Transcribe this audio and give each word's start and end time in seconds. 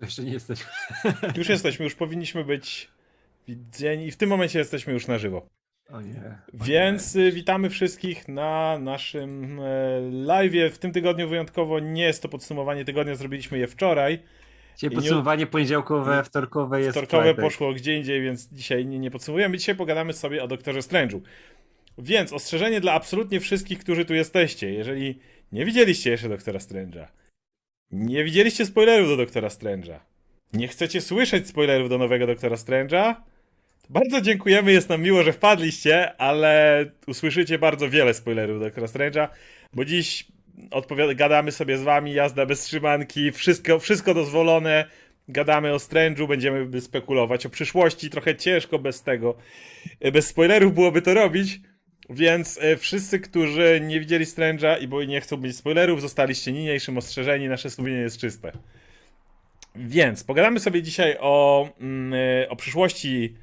Jeszcze 0.00 0.22
nie 0.22 0.32
jesteśmy. 0.32 0.66
Już 1.36 1.48
jesteśmy, 1.48 1.84
już 1.84 1.94
powinniśmy 1.94 2.44
być 2.44 2.88
widzieni 3.48 4.06
i 4.06 4.10
w 4.10 4.16
tym 4.16 4.28
momencie 4.28 4.58
jesteśmy 4.58 4.92
już 4.92 5.06
na 5.06 5.18
żywo. 5.18 5.46
O 5.90 6.00
nie. 6.00 6.38
Więc 6.54 7.16
y, 7.16 7.32
witamy 7.32 7.70
wszystkich 7.70 8.28
na 8.28 8.78
naszym 8.78 9.60
e, 9.60 10.00
live'ie. 10.10 10.70
W 10.70 10.78
tym 10.78 10.92
tygodniu 10.92 11.28
wyjątkowo 11.28 11.80
nie 11.80 12.02
jest 12.02 12.22
to 12.22 12.28
podsumowanie 12.28 12.84
tygodnia, 12.84 13.14
zrobiliśmy 13.14 13.58
je 13.58 13.66
wczoraj. 13.66 14.18
Dzisiaj 14.76 14.90
podsumowanie 14.90 15.46
poniedziałkowe, 15.46 16.24
wtorkowe 16.24 16.80
jest 16.80 16.98
Wtorkowe 16.98 17.34
poszło 17.34 17.72
gdzie 17.72 17.96
indziej, 17.96 18.22
więc 18.22 18.48
dzisiaj 18.52 18.86
nie, 18.86 18.98
nie 18.98 19.10
podsumujemy. 19.10 19.58
Dzisiaj 19.58 19.76
pogadamy 19.76 20.12
sobie 20.12 20.42
o 20.42 20.48
Doktorze 20.48 20.80
Strange'u. 20.80 21.20
Więc 21.98 22.32
ostrzeżenie 22.32 22.80
dla 22.80 22.92
absolutnie 22.92 23.40
wszystkich, 23.40 23.78
którzy 23.78 24.04
tu 24.04 24.14
jesteście. 24.14 24.72
Jeżeli 24.72 25.18
nie 25.52 25.64
widzieliście 25.64 26.10
jeszcze 26.10 26.28
Doktora 26.28 26.58
Strange'a, 26.58 27.06
nie 27.92 28.24
widzieliście 28.24 28.66
spoilerów 28.66 29.08
do 29.08 29.16
Doktora 29.16 29.48
Strange'a, 29.48 29.98
nie 30.52 30.68
chcecie 30.68 31.00
słyszeć 31.00 31.48
spoilerów 31.48 31.88
do 31.88 31.98
nowego 31.98 32.26
Doktora 32.26 32.56
Strange'a, 32.56 33.14
bardzo 33.90 34.20
dziękujemy, 34.20 34.72
jest 34.72 34.88
nam 34.88 35.02
miło, 35.02 35.22
że 35.22 35.32
wpadliście, 35.32 36.16
ale 36.20 36.84
usłyszycie 37.06 37.58
bardzo 37.58 37.90
wiele 37.90 38.14
spoilerów 38.14 38.58
do 38.58 38.64
Doktora 38.64 38.86
Strange'a, 38.86 39.28
bo 39.72 39.84
dziś 39.84 40.26
gadamy 41.14 41.52
sobie 41.52 41.78
z 41.78 41.82
wami, 41.82 42.12
jazda 42.12 42.46
bez 42.46 42.62
trzymanki, 42.62 43.32
wszystko, 43.32 43.78
wszystko 43.78 44.14
dozwolone, 44.14 44.84
gadamy 45.28 45.72
o 45.72 45.76
Strange'u, 45.76 46.28
będziemy 46.28 46.80
spekulować 46.80 47.46
o 47.46 47.50
przyszłości, 47.50 48.10
trochę 48.10 48.36
ciężko 48.36 48.78
bez 48.78 49.02
tego, 49.02 49.36
bez 50.12 50.26
spoilerów 50.26 50.74
byłoby 50.74 51.02
to 51.02 51.14
robić, 51.14 51.60
więc 52.10 52.58
e, 52.62 52.76
wszyscy, 52.76 53.20
którzy 53.20 53.80
nie 53.82 54.00
widzieli 54.00 54.24
Strange'a 54.24 54.82
i 54.82 54.88
bo 54.88 55.04
nie 55.04 55.20
chcą 55.20 55.36
mieć 55.36 55.56
spoilerów, 55.56 56.00
zostaliście 56.00 56.52
niniejszym 56.52 56.98
ostrzeżeni, 56.98 57.48
nasze 57.48 57.70
sumienie 57.70 57.98
jest 57.98 58.18
czyste. 58.18 58.52
Więc 59.74 60.24
pogadamy 60.24 60.60
sobie 60.60 60.82
dzisiaj 60.82 61.16
o, 61.20 61.68
mm, 61.80 62.14
e, 62.14 62.48
o 62.48 62.56
przyszłości 62.56 63.34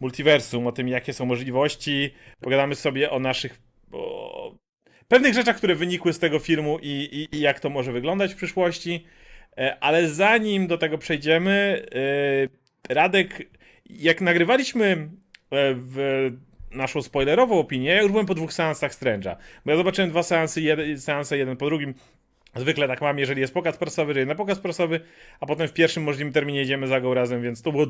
multiversum, 0.00 0.66
o 0.66 0.72
tym, 0.72 0.88
jakie 0.88 1.12
są 1.12 1.26
możliwości. 1.26 2.10
Pogadamy 2.40 2.74
sobie 2.74 3.10
o 3.10 3.18
naszych. 3.18 3.60
O 3.92 4.54
pewnych 5.08 5.34
rzeczach, 5.34 5.56
które 5.56 5.74
wynikły 5.74 6.12
z 6.12 6.18
tego 6.18 6.38
filmu 6.38 6.78
i, 6.82 6.88
i, 7.32 7.36
i 7.36 7.40
jak 7.40 7.60
to 7.60 7.70
może 7.70 7.92
wyglądać 7.92 8.32
w 8.32 8.36
przyszłości. 8.36 9.04
E, 9.58 9.76
Ale 9.80 10.08
zanim 10.08 10.66
do 10.66 10.78
tego 10.78 10.98
przejdziemy, 10.98 11.86
e, 12.88 12.94
Radek, 12.94 13.48
jak 13.90 14.20
nagrywaliśmy 14.20 14.86
e, 14.86 15.08
w 15.74 16.30
naszą 16.70 17.02
spoilerową 17.02 17.58
opinię, 17.58 17.88
ja 17.88 18.02
już 18.02 18.10
byłem 18.10 18.26
po 18.26 18.34
dwóch 18.34 18.52
seansach 18.52 18.92
Strange'a. 18.92 19.36
Bo 19.64 19.70
ja 19.70 19.76
zobaczyłem 19.76 20.10
dwa 20.10 20.22
seansy, 20.22 20.60
jeden, 20.60 21.00
seanse 21.00 21.38
jeden 21.38 21.56
po 21.56 21.66
drugim. 21.66 21.94
Zwykle 22.56 22.88
tak 22.88 23.00
mam, 23.00 23.18
jeżeli 23.18 23.40
jest 23.40 23.54
pokaz 23.54 23.76
prasowy, 23.76 24.14
że 24.14 24.26
na 24.26 24.34
pokaz 24.34 24.58
prasowy, 24.58 25.00
a 25.40 25.46
potem 25.46 25.68
w 25.68 25.72
pierwszym 25.72 26.02
możliwym 26.02 26.32
terminie 26.32 26.58
jedziemy 26.58 26.86
za 26.86 27.00
go 27.00 27.14
razem, 27.14 27.42
więc 27.42 27.62
to 27.62 27.72
było, 27.72 27.86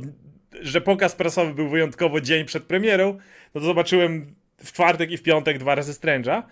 że 0.62 0.80
pokaz 0.80 1.14
prasowy 1.14 1.54
był 1.54 1.68
wyjątkowo 1.68 2.20
dzień 2.20 2.44
przed 2.44 2.64
premierą, 2.64 3.18
no 3.54 3.60
to 3.60 3.66
zobaczyłem 3.66 4.34
w 4.64 4.72
czwartek 4.72 5.10
i 5.10 5.16
w 5.16 5.22
piątek 5.22 5.58
dwa 5.58 5.74
razy 5.74 5.92
Strange'a. 5.92 6.42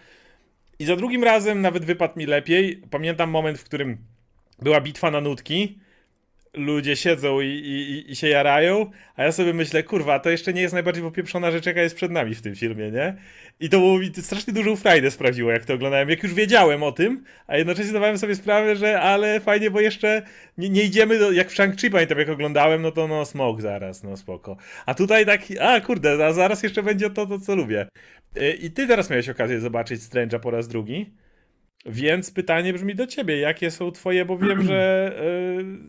I 0.79 0.85
za 0.85 0.97
drugim 0.97 1.25
razem 1.25 1.61
nawet 1.61 1.85
wypadł 1.85 2.19
mi 2.19 2.27
lepiej. 2.27 2.83
Pamiętam 2.91 3.31
moment, 3.31 3.59
w 3.59 3.65
którym 3.65 3.99
była 4.63 4.81
bitwa 4.81 5.11
na 5.11 5.21
nutki, 5.21 5.79
ludzie 6.59 6.97
siedzą 6.97 7.41
i, 7.41 7.47
i, 7.47 8.13
i 8.13 8.17
się 8.17 8.29
jarają, 8.29 8.91
a 9.17 9.23
ja 9.23 9.33
sobie 9.33 9.55
myślę, 9.55 9.83
kurwa, 9.83 10.19
to 10.19 10.31
jeszcze 10.31 10.53
nie 10.53 10.63
jest 10.63 10.75
najbardziej 10.75 11.03
popieprzona 11.03 11.51
rzecz, 11.51 11.67
jaka 11.67 11.83
jest 11.83 11.97
przed 11.97 12.11
nami 12.13 12.35
w 12.35 12.43
tym 12.43 12.57
filmie, 12.57 12.91
nie? 12.91 13.17
I 13.61 13.69
to 13.69 13.79
było 13.79 13.99
mi 13.99 14.11
strasznie 14.15 14.53
dużą 14.53 14.77
frajdę 14.77 15.11
sprawiło, 15.11 15.51
jak 15.51 15.65
to 15.65 15.75
oglądałem, 15.75 16.11
jak 16.11 16.23
już 16.23 16.35
wiedziałem 16.35 16.83
o 16.83 16.93
tym, 16.93 17.25
a 17.47 17.57
jednocześnie 17.57 17.91
zdawałem 17.91 18.19
sobie 18.19 18.35
sprawę, 18.35 18.77
że 18.77 19.01
ale 19.01 19.41
fajnie, 19.41 19.71
bo 19.71 19.81
jeszcze 19.81 20.23
nie, 20.59 20.69
nie 20.69 20.83
idziemy 20.83 21.19
do, 21.19 21.33
jak 21.33 21.51
w 21.51 21.55
Shang-Chi, 21.55 21.91
pamiętam 21.91 22.19
jak 22.19 22.29
oglądałem, 22.29 22.83
no 22.83 22.93
to 22.93 23.09
no 23.09 23.25
smok 23.25 23.61
zaraz, 23.61 24.03
no 24.03 24.17
spoko. 24.17 24.57
A 24.87 24.95
tutaj 24.95 25.27
tak, 25.27 25.41
a 25.61 25.81
kurde, 25.81 26.27
a 26.27 26.33
zaraz 26.33 26.63
jeszcze 26.63 26.83
będzie 26.83 27.11
to, 27.11 27.27
to 27.27 27.39
co 27.39 27.55
lubię. 27.55 27.89
Y, 28.37 28.53
I 28.53 28.71
ty 28.71 28.87
teraz 28.87 29.11
miałeś 29.11 29.29
okazję 29.29 29.61
zobaczyć 29.61 30.01
Strange'a 30.01 30.41
po 30.41 30.51
raz 30.51 30.69
drugi. 30.69 31.13
Więc 31.87 32.31
pytanie 32.31 32.73
brzmi 32.73 32.95
do 32.95 33.07
ciebie, 33.07 33.39
jakie 33.39 33.71
są 33.71 33.93
twoje, 33.93 34.25
bo 34.25 34.39
wiem, 34.39 34.63
że 34.63 35.13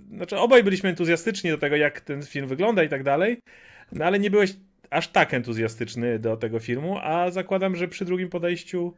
yy, 0.10 0.16
znaczy 0.16 0.38
obaj 0.38 0.64
byliśmy 0.64 0.90
entuzjastyczni 0.90 1.50
do 1.50 1.58
tego, 1.58 1.76
jak 1.76 2.02
ten 2.02 2.24
film 2.24 2.48
wygląda 2.48 2.84
i 2.84 2.90
tak 2.90 3.04
dalej, 3.04 3.42
no 3.92 4.06
ale 4.06 4.20
nie 4.20 4.32
byłeś 4.32 4.54
aż 4.90 5.08
tak 5.08 5.34
entuzjastyczny 5.34 6.20
do 6.20 6.38
tego 6.38 6.60
filmu, 6.60 6.98
a 7.02 7.32
zakładam, 7.32 7.76
że 7.76 7.88
przy 7.88 8.06
drugim 8.06 8.30
podejściu 8.30 8.94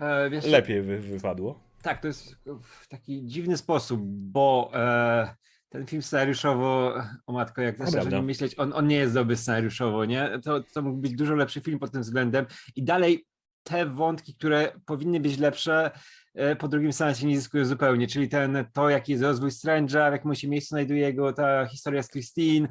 E, 0.00 0.30
wiesz, 0.30 0.46
lepiej 0.46 0.82
wy, 0.82 0.98
wypadło. 0.98 1.60
Tak, 1.82 2.00
to 2.00 2.06
jest 2.08 2.36
w 2.62 2.88
taki 2.88 3.26
dziwny 3.26 3.56
sposób, 3.56 4.00
bo 4.04 4.70
e, 4.74 5.34
ten 5.68 5.86
film 5.86 6.02
scenariuszowo, 6.02 6.94
o 7.26 7.32
matko, 7.32 7.62
jak 7.62 7.78
No 7.78 7.92
prawda. 7.92 8.22
myśleć, 8.22 8.58
on, 8.58 8.72
on 8.72 8.86
nie 8.86 8.96
jest 8.96 9.14
dobry 9.14 9.36
scenariuszowo, 9.36 10.04
nie? 10.04 10.30
To, 10.44 10.62
to 10.62 10.82
mógł 10.82 10.96
być 10.96 11.12
dużo 11.12 11.34
lepszy 11.34 11.60
film 11.60 11.78
pod 11.78 11.92
tym 11.92 12.02
względem 12.02 12.46
i 12.76 12.82
dalej 12.82 13.24
te 13.66 13.86
wątki, 13.86 14.34
które 14.34 14.72
powinny 14.86 15.20
być 15.20 15.38
lepsze, 15.38 15.90
e, 16.34 16.56
po 16.56 16.68
drugim 16.68 16.92
seansie 16.92 17.26
nie 17.26 17.36
zyskują 17.36 17.64
zupełnie, 17.64 18.06
czyli 18.06 18.28
ten, 18.28 18.64
to 18.72 18.90
jaki 18.90 19.12
jest 19.12 19.24
rozwój 19.24 19.50
Strange'a, 19.50 20.10
w 20.10 20.12
jakim 20.12 20.34
się 20.34 20.48
miejscu 20.48 20.68
znajduje 20.68 21.00
jego 21.00 21.32
ta 21.32 21.66
historia 21.66 22.02
z 22.02 22.10
Christine, 22.10 22.68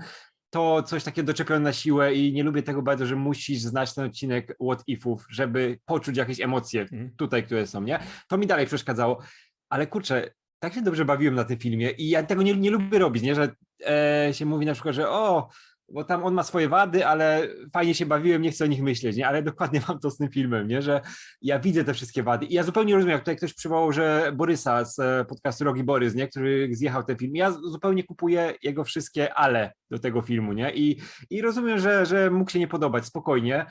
to 0.49 0.83
coś 0.83 1.03
takiego 1.03 1.25
doczepione 1.27 1.59
na 1.59 1.73
siłę 1.73 2.13
i 2.13 2.33
nie 2.33 2.43
lubię 2.43 2.63
tego 2.63 2.81
bardzo, 2.81 3.05
że 3.05 3.15
musisz 3.15 3.59
znać 3.59 3.93
ten 3.95 4.05
odcinek 4.05 4.57
What 4.69 4.83
Ifów, 4.87 5.25
żeby 5.29 5.79
poczuć 5.85 6.17
jakieś 6.17 6.41
emocje 6.41 6.81
Mhm. 6.81 7.11
tutaj, 7.17 7.43
które 7.43 7.67
są, 7.67 7.83
nie? 7.83 7.99
To 8.27 8.37
mi 8.37 8.47
dalej 8.47 8.65
przeszkadzało, 8.65 9.21
ale 9.69 9.87
kurczę, 9.87 10.31
tak 10.59 10.73
się 10.73 10.81
dobrze 10.81 11.05
bawiłem 11.05 11.35
na 11.35 11.43
tym 11.43 11.57
filmie 11.59 11.91
i 11.91 12.09
ja 12.09 12.23
tego 12.23 12.43
nie, 12.43 12.53
nie 12.53 12.71
lubię 12.71 12.99
robić, 12.99 13.23
nie? 13.23 13.35
Że 13.35 13.55
e, 13.87 14.29
się 14.33 14.45
mówi 14.45 14.65
na 14.65 14.73
przykład, 14.73 14.95
że 14.95 15.09
o, 15.09 15.49
bo 15.89 16.03
tam 16.03 16.23
on 16.23 16.33
ma 16.33 16.43
swoje 16.43 16.69
wady, 16.69 17.05
ale 17.05 17.47
fajnie 17.73 17.95
się 17.95 18.05
bawiłem, 18.05 18.41
nie 18.41 18.51
chcę 18.51 18.63
o 18.63 18.67
nich 18.67 18.81
myśleć, 18.81 19.17
nie? 19.17 19.27
Ale 19.27 19.43
dokładnie 19.43 19.81
mam 19.87 19.99
to 19.99 20.11
z 20.11 20.17
tym 20.17 20.29
filmem, 20.29 20.67
nie? 20.67 20.81
Że 20.81 21.01
ja 21.41 21.59
widzę 21.59 21.83
te 21.83 21.93
wszystkie 21.93 22.23
wady 22.23 22.45
i 22.45 22.53
ja 22.53 22.63
zupełnie 22.63 22.93
rozumiem, 22.93 23.11
jak 23.11 23.21
tutaj 23.21 23.37
ktoś 23.37 23.53
przywołał, 23.53 23.91
że 23.91 24.31
Borysa 24.35 24.85
z 24.85 24.99
e, 24.99 25.25
podcastu 25.25 25.63
Rogi 25.63 25.83
Borys, 25.83 26.15
nie? 26.15 26.27
Który 26.27 26.69
zjechał 26.71 27.03
ten 27.03 27.17
film. 27.17 27.35
Ja 27.35 27.51
zupełnie 27.51 28.03
kupuję 28.03 28.53
jego 28.63 28.83
wszystkie 28.83 29.33
ale 29.33 29.73
do 29.91 29.99
tego 29.99 30.21
filmu, 30.21 30.53
nie? 30.53 30.73
I, 30.73 31.01
i 31.29 31.41
rozumiem, 31.41 31.79
że, 31.79 32.05
że 32.05 32.31
mógł 32.31 32.51
się 32.51 32.59
nie 32.59 32.67
podobać, 32.67 33.05
spokojnie, 33.05 33.65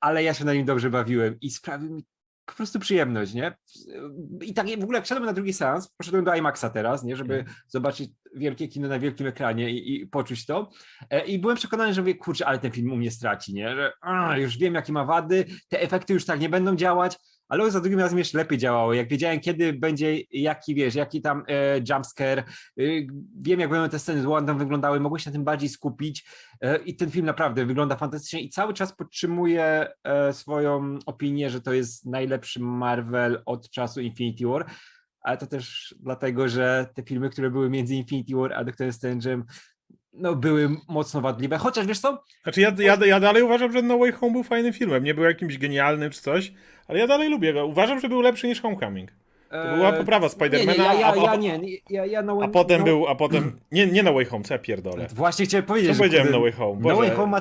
ale 0.00 0.22
ja 0.22 0.34
się 0.34 0.44
na 0.44 0.54
nim 0.54 0.64
dobrze 0.64 0.90
bawiłem 0.90 1.36
i 1.40 1.50
sprawił 1.50 1.94
mi 1.94 2.06
po 2.46 2.52
prostu 2.52 2.78
przyjemność, 2.78 3.34
nie? 3.34 3.56
I 4.42 4.54
tak 4.54 4.66
w 4.80 4.82
ogóle 4.82 4.98
jak 4.98 5.06
szedłem 5.06 5.26
na 5.26 5.32
drugi 5.32 5.52
seans, 5.52 5.88
poszedłem 5.96 6.24
do 6.24 6.34
IMAXa 6.34 6.70
teraz, 6.70 7.04
nie? 7.04 7.16
Żeby 7.16 7.34
Mhm. 7.38 7.56
zobaczyć 7.68 8.10
wielkie 8.34 8.68
kino 8.68 8.88
na 8.88 8.98
wielkim 8.98 9.26
ekranie 9.26 9.70
i, 9.70 9.94
i 10.02 10.06
poczuć 10.06 10.46
to. 10.46 10.70
E, 11.10 11.24
I 11.26 11.38
byłem 11.38 11.56
przekonany, 11.56 11.94
że 11.94 12.00
mówię, 12.02 12.14
kurczę, 12.14 12.46
ale 12.46 12.58
ten 12.58 12.70
film 12.72 12.92
u 12.92 12.96
mnie 12.96 13.10
straci, 13.10 13.54
nie? 13.54 13.74
Że 13.74 13.92
a, 14.00 14.38
już 14.38 14.58
wiem, 14.58 14.74
jakie 14.74 14.92
ma 14.92 15.04
wady, 15.04 15.44
te 15.68 15.80
efekty 15.80 16.12
już 16.12 16.24
tak 16.24 16.40
nie 16.40 16.48
będą 16.48 16.76
działać, 16.76 17.16
ale 17.48 17.70
za 17.70 17.80
drugim 17.80 18.00
razem 18.00 18.18
jeszcze 18.18 18.38
lepiej 18.38 18.58
działało. 18.58 18.94
Jak 18.94 19.08
wiedziałem, 19.08 19.40
kiedy 19.40 19.72
będzie, 19.72 20.20
jaki 20.30 20.74
wiesz, 20.74 20.94
jaki 20.94 21.22
tam 21.22 21.44
e, 21.48 21.78
jumpscare, 21.78 22.44
y, 22.80 23.06
wiem, 23.40 23.60
jak 23.60 23.70
będą 23.70 23.88
te 23.88 23.98
sceny 23.98 24.22
z 24.22 24.24
Wandą 24.24 24.58
wyglądały, 24.58 25.00
mogłem 25.00 25.18
się 25.18 25.30
na 25.30 25.34
tym 25.34 25.44
bardziej 25.44 25.68
skupić 25.68 26.24
e, 26.60 26.76
i 26.76 26.96
ten 26.96 27.10
film 27.10 27.26
naprawdę 27.26 27.66
wygląda 27.66 27.96
fantastycznie 27.96 28.40
i 28.40 28.50
cały 28.50 28.74
czas 28.74 28.96
podtrzymuję 28.96 29.88
e, 30.04 30.32
swoją 30.32 30.98
opinię, 31.06 31.50
że 31.50 31.60
to 31.60 31.72
jest 31.72 32.06
najlepszy 32.06 32.60
Marvel 32.60 33.42
od 33.46 33.70
czasu 33.70 34.00
Infinity 34.00 34.46
War, 34.46 34.66
ale 35.20 35.36
to 35.36 35.46
też 35.46 35.94
dlatego, 36.00 36.48
że 36.48 36.86
te 36.94 37.02
filmy, 37.02 37.30
które 37.30 37.50
były 37.50 37.70
między 37.70 37.94
Infinity 37.94 38.36
War 38.36 38.52
a 38.52 38.64
Doctor 38.64 38.88
Strange'em, 38.88 39.42
no 40.12 40.36
były 40.36 40.76
mocno 40.88 41.20
wadliwe, 41.20 41.58
chociaż 41.58 41.86
wiesz 41.86 41.98
co, 41.98 42.24
Znaczy 42.42 42.60
ja, 42.60 42.72
ja, 42.78 42.96
ja 43.06 43.20
dalej 43.20 43.42
uważam, 43.42 43.72
że 43.72 43.82
No 43.82 43.98
Way 43.98 44.12
Home 44.12 44.32
był 44.32 44.42
fajnym 44.42 44.72
filmem, 44.72 45.04
nie 45.04 45.14
był 45.14 45.24
jakimś 45.24 45.58
genialnym 45.58 46.10
czy 46.10 46.22
coś, 46.22 46.52
ale 46.88 46.98
ja 46.98 47.06
dalej 47.06 47.28
lubię 47.28 47.52
go. 47.52 47.66
Uważam, 47.66 48.00
że 48.00 48.08
był 48.08 48.20
lepszy 48.20 48.48
niż 48.48 48.60
Homecoming. 48.60 49.10
To 49.50 49.76
była 49.76 49.88
e, 49.88 49.92
poprawa 49.92 50.28
Spidermana, 50.28 50.72
nie, 50.72 50.84
ja, 50.84 50.94
ja, 50.94 51.12
a, 51.12 51.36
ja 51.36 51.58
ja, 51.90 52.06
ja 52.06 52.22
no, 52.22 52.38
a 52.42 52.48
potem 52.48 52.78
no, 52.78 52.84
był, 52.84 53.06
a 53.08 53.14
potem, 53.14 53.60
nie, 53.72 53.86
nie 53.86 54.02
No 54.02 54.12
Way 54.12 54.24
Home, 54.24 54.44
co 54.44 54.54
ja 54.54 54.58
pierdolę. 54.58 55.06
Właśnie 55.14 55.44
chciałem 55.46 55.64
powiedzieć, 55.66 55.92
Co 55.92 55.98
powiedziałem 55.98 56.32
No 56.32 56.40
Way 56.40 56.52
Home? 56.52 56.80
No 56.80 56.88
Way 56.88 56.96
Boże, 56.96 57.10
Home 57.10 57.30
ma 57.30 57.40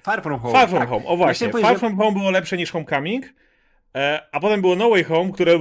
Far 0.00 0.22
From 0.22 0.40
Home. 0.40 0.52
Far 0.52 0.68
From 0.68 0.80
tak. 0.80 0.88
Home, 0.88 1.06
o 1.06 1.16
właśnie. 1.16 1.48
Far 1.48 1.78
From 1.78 1.96
Home 1.96 2.12
było 2.12 2.30
lepsze 2.30 2.56
niż 2.56 2.70
Homecoming, 2.72 3.26
a 4.32 4.40
potem 4.40 4.60
było 4.60 4.76
No 4.76 4.90
Way 4.90 5.04
Home, 5.04 5.32
które 5.32 5.58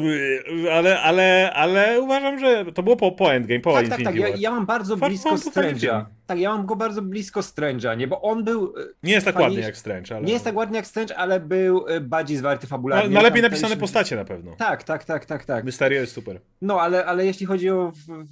ale, 0.71 1.01
ale, 1.01 1.53
ale 1.53 2.01
uważam, 2.01 2.39
że 2.39 2.65
to 2.73 2.83
było 2.83 2.95
po, 2.95 3.11
po 3.11 3.33
Endgame, 3.33 3.59
po 3.59 3.73
Tak, 3.73 3.87
tak, 3.89 3.99
Infinity 3.99 4.19
tak. 4.19 4.21
Ja, 4.21 4.29
War. 4.31 4.39
ja 4.39 4.51
mam 4.51 4.65
bardzo 4.65 4.97
Far 4.97 5.09
blisko 5.09 5.35
Strange'a. 5.35 6.05
Tak, 6.25 6.39
ja 6.39 6.49
mam 6.49 6.65
go 6.65 6.75
bardzo 6.75 7.01
blisko 7.01 7.39
Strange'a, 7.39 7.97
nie? 7.97 8.07
Bo 8.07 8.21
on 8.21 8.43
był. 8.43 8.73
e, 8.77 8.81
Nie 9.03 9.13
jest 9.13 9.25
tak 9.25 9.35
fajniejszy- 9.35 9.41
ładny 9.43 9.61
jak 9.61 9.77
Strange, 9.77 10.15
ale... 10.15 10.25
Nie 10.25 10.33
jest 10.33 10.45
tak 10.45 10.55
ładny 10.55 10.77
jak 10.77 10.87
Strange, 10.87 11.17
ale 11.17 11.39
był 11.39 11.85
e, 11.87 12.01
bardziej 12.01 12.37
zwarty 12.37 12.65
no, 12.65 12.69
fabularnie. 12.69 13.09
no 13.15 13.21
lepiej 13.21 13.41
Tam 13.41 13.51
napisane 13.51 13.73
też- 13.73 13.79
postacie 13.81 14.15
na 14.15 14.25
pewno. 14.25 14.55
Tak, 14.55 14.83
tak, 14.83 15.03
tak, 15.03 15.25
tak, 15.25 15.45
tak. 15.45 15.65
Mysterio 15.65 16.01
jest 16.01 16.13
super. 16.13 16.41
No, 16.61 16.81
ale, 16.81 17.05
ale 17.05 17.25
jeśli 17.25 17.45
chodzi 17.45 17.69
o 17.69 17.91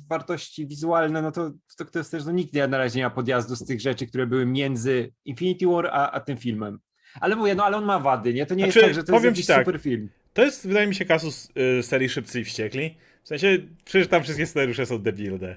wartości 0.10 0.68
wizualne, 0.68 1.22
no 1.22 1.32
to, 1.32 1.52
to, 1.78 1.86
to 1.86 2.00
jest 2.00 2.12
też, 2.12 2.26
no 2.26 2.32
nikt 2.32 2.54
na 2.54 2.78
razie 2.78 3.00
nie 3.00 3.04
ma 3.06 3.10
podjazdu 3.10 3.56
z 3.56 3.66
tych 3.66 3.82
rzeczy, 3.82 4.08
które 4.08 4.28
były 4.28 4.46
między 4.46 5.14
Infinity 5.26 5.68
War 5.68 5.88
a, 5.88 6.12
a 6.12 6.20
tym 6.20 6.38
filmem. 6.38 6.80
Ale 7.20 7.36
mówię, 7.36 7.56
no 7.56 7.66
ale 7.66 7.78
on 7.78 7.86
ma 7.86 8.00
wady, 8.00 8.34
nie? 8.34 8.46
To 8.46 8.56
nie 8.56 8.64
Znaczy, 8.64 8.80
jest 8.80 8.88
tak, 8.88 8.96
że 8.96 9.04
to 9.04 9.12
jest 9.14 9.22
powiem 9.22 9.34
ci 9.36 9.40
jakiś 9.40 9.48
tak. 9.48 9.66
super 9.66 9.82
film. 9.82 10.10
To 10.34 10.44
jest, 10.44 10.68
wydaje 10.68 10.88
mi 10.88 10.96
się, 10.96 11.06
kasus 11.06 11.50
y, 11.80 11.84
serii 11.84 12.10
Szybcy 12.10 12.40
i 12.40 12.44
Wściekli. 12.44 12.98
W 13.24 13.28
sensie, 13.28 13.58
przecież 13.86 14.08
tam 14.08 14.24
wszystkie 14.24 14.46
scenariusze 14.46 14.86
są 14.86 14.98
debilne. 15.00 15.56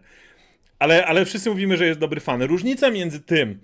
ale, 0.78 1.06
ale 1.06 1.24
wszyscy 1.24 1.50
mówimy, 1.50 1.76
że 1.76 1.86
jest 1.86 2.00
dobry 2.00 2.20
fan. 2.20 2.42
Różnica 2.42 2.90
między 2.90 3.20
tym, 3.20 3.60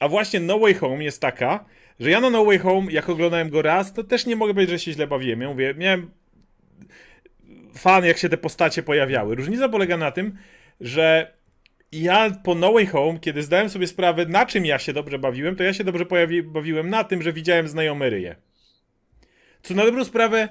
a 0.00 0.08
właśnie 0.08 0.40
No 0.40 0.58
Way 0.58 0.74
Home 0.74 1.04
jest 1.04 1.20
taka, 1.20 1.64
że 2.00 2.10
ja 2.10 2.20
na 2.20 2.30
No 2.30 2.44
Way 2.44 2.58
Home, 2.58 2.92
jak 2.92 3.08
oglądałem 3.08 3.50
go 3.50 3.62
raz, 3.62 3.92
to 3.92 4.04
też 4.04 4.26
nie 4.26 4.36
mogę 4.36 4.54
powiedzieć, 4.54 4.70
że 4.70 4.78
się 4.78 4.92
źle 4.92 5.06
bawiłem. 5.06 5.40
Ja 5.40 5.48
mówię, 5.48 5.74
miałem 5.76 6.10
fan, 7.74 8.04
jak 8.04 8.18
się 8.18 8.28
te 8.28 8.36
postacie 8.36 8.82
pojawiały. 8.82 9.34
Różnica 9.34 9.68
polega 9.68 9.96
na 9.96 10.10
tym, 10.10 10.36
że 10.80 11.32
ja 11.92 12.30
po 12.44 12.54
No 12.54 12.72
Way 12.72 12.86
Home, 12.86 13.18
kiedy 13.18 13.42
zdałem 13.42 13.68
sobie 13.70 13.86
sprawę, 13.86 14.26
na 14.26 14.46
czym 14.46 14.66
ja 14.66 14.78
się 14.78 14.92
dobrze 14.92 15.18
bawiłem, 15.18 15.56
to 15.56 15.62
ja 15.62 15.74
się 15.74 15.84
dobrze 15.84 16.04
pojawi- 16.04 16.42
bawiłem 16.42 16.90
na 16.90 17.04
tym, 17.04 17.22
że 17.22 17.32
widziałem 17.32 17.68
znajome 17.68 18.10
ryje. 18.10 18.36
Co 19.62 19.74
na 19.74 19.84
dobrą 19.84 20.04
sprawę 20.04 20.48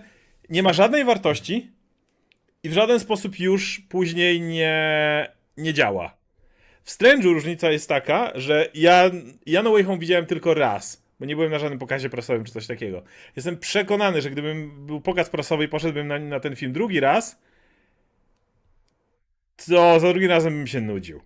nie 0.49 0.63
ma 0.63 0.73
żadnej 0.73 1.03
wartości 1.03 1.71
i 2.63 2.69
w 2.69 2.73
żaden 2.73 2.99
sposób 2.99 3.39
już 3.39 3.81
później 3.89 4.41
nie, 4.41 5.27
nie 5.57 5.73
działa. 5.73 6.17
W 6.83 6.91
Strange'u 6.91 7.33
różnica 7.33 7.71
jest 7.71 7.89
taka, 7.89 8.31
że 8.35 8.69
ja, 8.73 9.11
ja 9.45 9.63
No 9.63 9.71
Way 9.71 9.83
Home 9.83 9.99
widziałem 9.99 10.25
tylko 10.25 10.53
raz, 10.53 11.03
bo 11.19 11.25
nie 11.25 11.35
byłem 11.35 11.51
na 11.51 11.59
żadnym 11.59 11.79
pokazie 11.79 12.09
prasowym 12.09 12.43
czy 12.43 12.51
coś 12.51 12.67
takiego. 12.67 13.03
Jestem 13.35 13.57
przekonany, 13.57 14.21
że 14.21 14.29
gdybym 14.29 14.85
był 14.85 15.01
pokaz 15.01 15.29
prasowy 15.29 15.63
i 15.63 15.67
poszedłbym 15.67 16.07
na, 16.07 16.19
na 16.19 16.39
ten 16.39 16.55
film 16.55 16.73
drugi 16.73 16.99
raz, 16.99 17.41
to 19.65 19.99
za 19.99 20.09
drugim 20.09 20.29
razem 20.29 20.53
bym 20.53 20.67
się 20.67 20.81
nudził. 20.81 21.21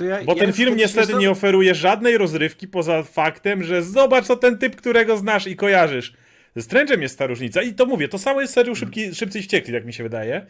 Ja, 0.00 0.24
Bo 0.24 0.34
ja 0.34 0.38
ten 0.38 0.52
film 0.52 0.76
niestety 0.76 1.14
nie 1.14 1.30
oferuje 1.30 1.74
żadnej 1.74 2.18
rozrywki 2.18 2.68
poza 2.68 3.02
faktem, 3.02 3.62
że 3.62 3.82
zobacz 3.82 4.26
to 4.26 4.36
ten 4.36 4.58
typ, 4.58 4.76
którego 4.76 5.16
znasz 5.16 5.46
i 5.46 5.56
kojarzysz. 5.56 6.12
Ze 6.56 6.62
Strange'em 6.62 7.00
jest 7.00 7.18
ta 7.18 7.26
różnica 7.26 7.62
i 7.62 7.74
to 7.74 7.86
mówię, 7.86 8.08
to 8.08 8.18
samo 8.18 8.40
jest 8.40 8.52
serią 8.52 8.74
Szybki, 8.74 9.14
Szybcy 9.14 9.38
i 9.38 9.42
Wściekli, 9.42 9.74
tak 9.74 9.84
mi 9.84 9.92
się 9.92 10.02
wydaje, 10.02 10.46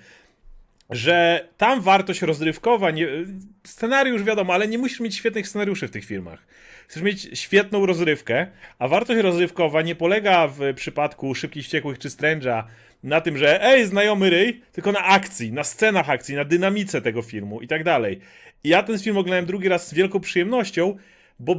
że 0.91 1.49
tam 1.56 1.81
wartość 1.81 2.23
rozrywkowa, 2.23 2.91
nie, 2.91 3.09
scenariusz 3.64 4.23
wiadomo, 4.23 4.55
ale 4.55 4.69
nie 4.69 4.79
musisz 4.79 5.00
mieć 5.00 5.17
świetnych 5.17 5.49
scenariuszy 5.49 5.88
w 5.88 5.91
tych 5.91 6.05
filmach. 6.05 6.47
Chcesz 6.88 7.03
mieć 7.03 7.29
świetną 7.41 7.87
rozrywkę, 7.87 8.47
a 8.79 8.88
wartość 8.88 9.21
rozrywkowa 9.21 9.82
nie 9.82 9.94
polega 9.94 10.49
w 10.49 10.75
przypadku 10.75 11.35
Szybkich 11.35 11.64
Wściekłych 11.64 11.99
czy 11.99 12.09
Strange'a 12.09 12.62
na 13.03 13.21
tym, 13.21 13.39
że 13.39 13.65
ej, 13.65 13.87
znajomy 13.87 14.31
ryj, 14.31 14.62
tylko 14.73 14.93
na 14.93 15.05
akcji, 15.05 15.53
na 15.53 15.65
scenach 15.65 16.11
akcji, 16.11 16.35
na 16.35 16.45
dynamice 16.45 17.03
tego 17.03 17.23
filmu 17.23 17.61
i 17.61 17.69
tak 17.69 17.85
dalej. 17.85 18.21
I 18.65 18.69
ja 18.69 18.83
ten 18.83 18.99
film 18.99 19.17
oglądałem 19.17 19.47
drugi 19.47 19.69
raz 19.69 19.89
z 19.89 19.95
wielką 19.95 20.21
przyjemnością, 20.21 20.97
bo 21.39 21.56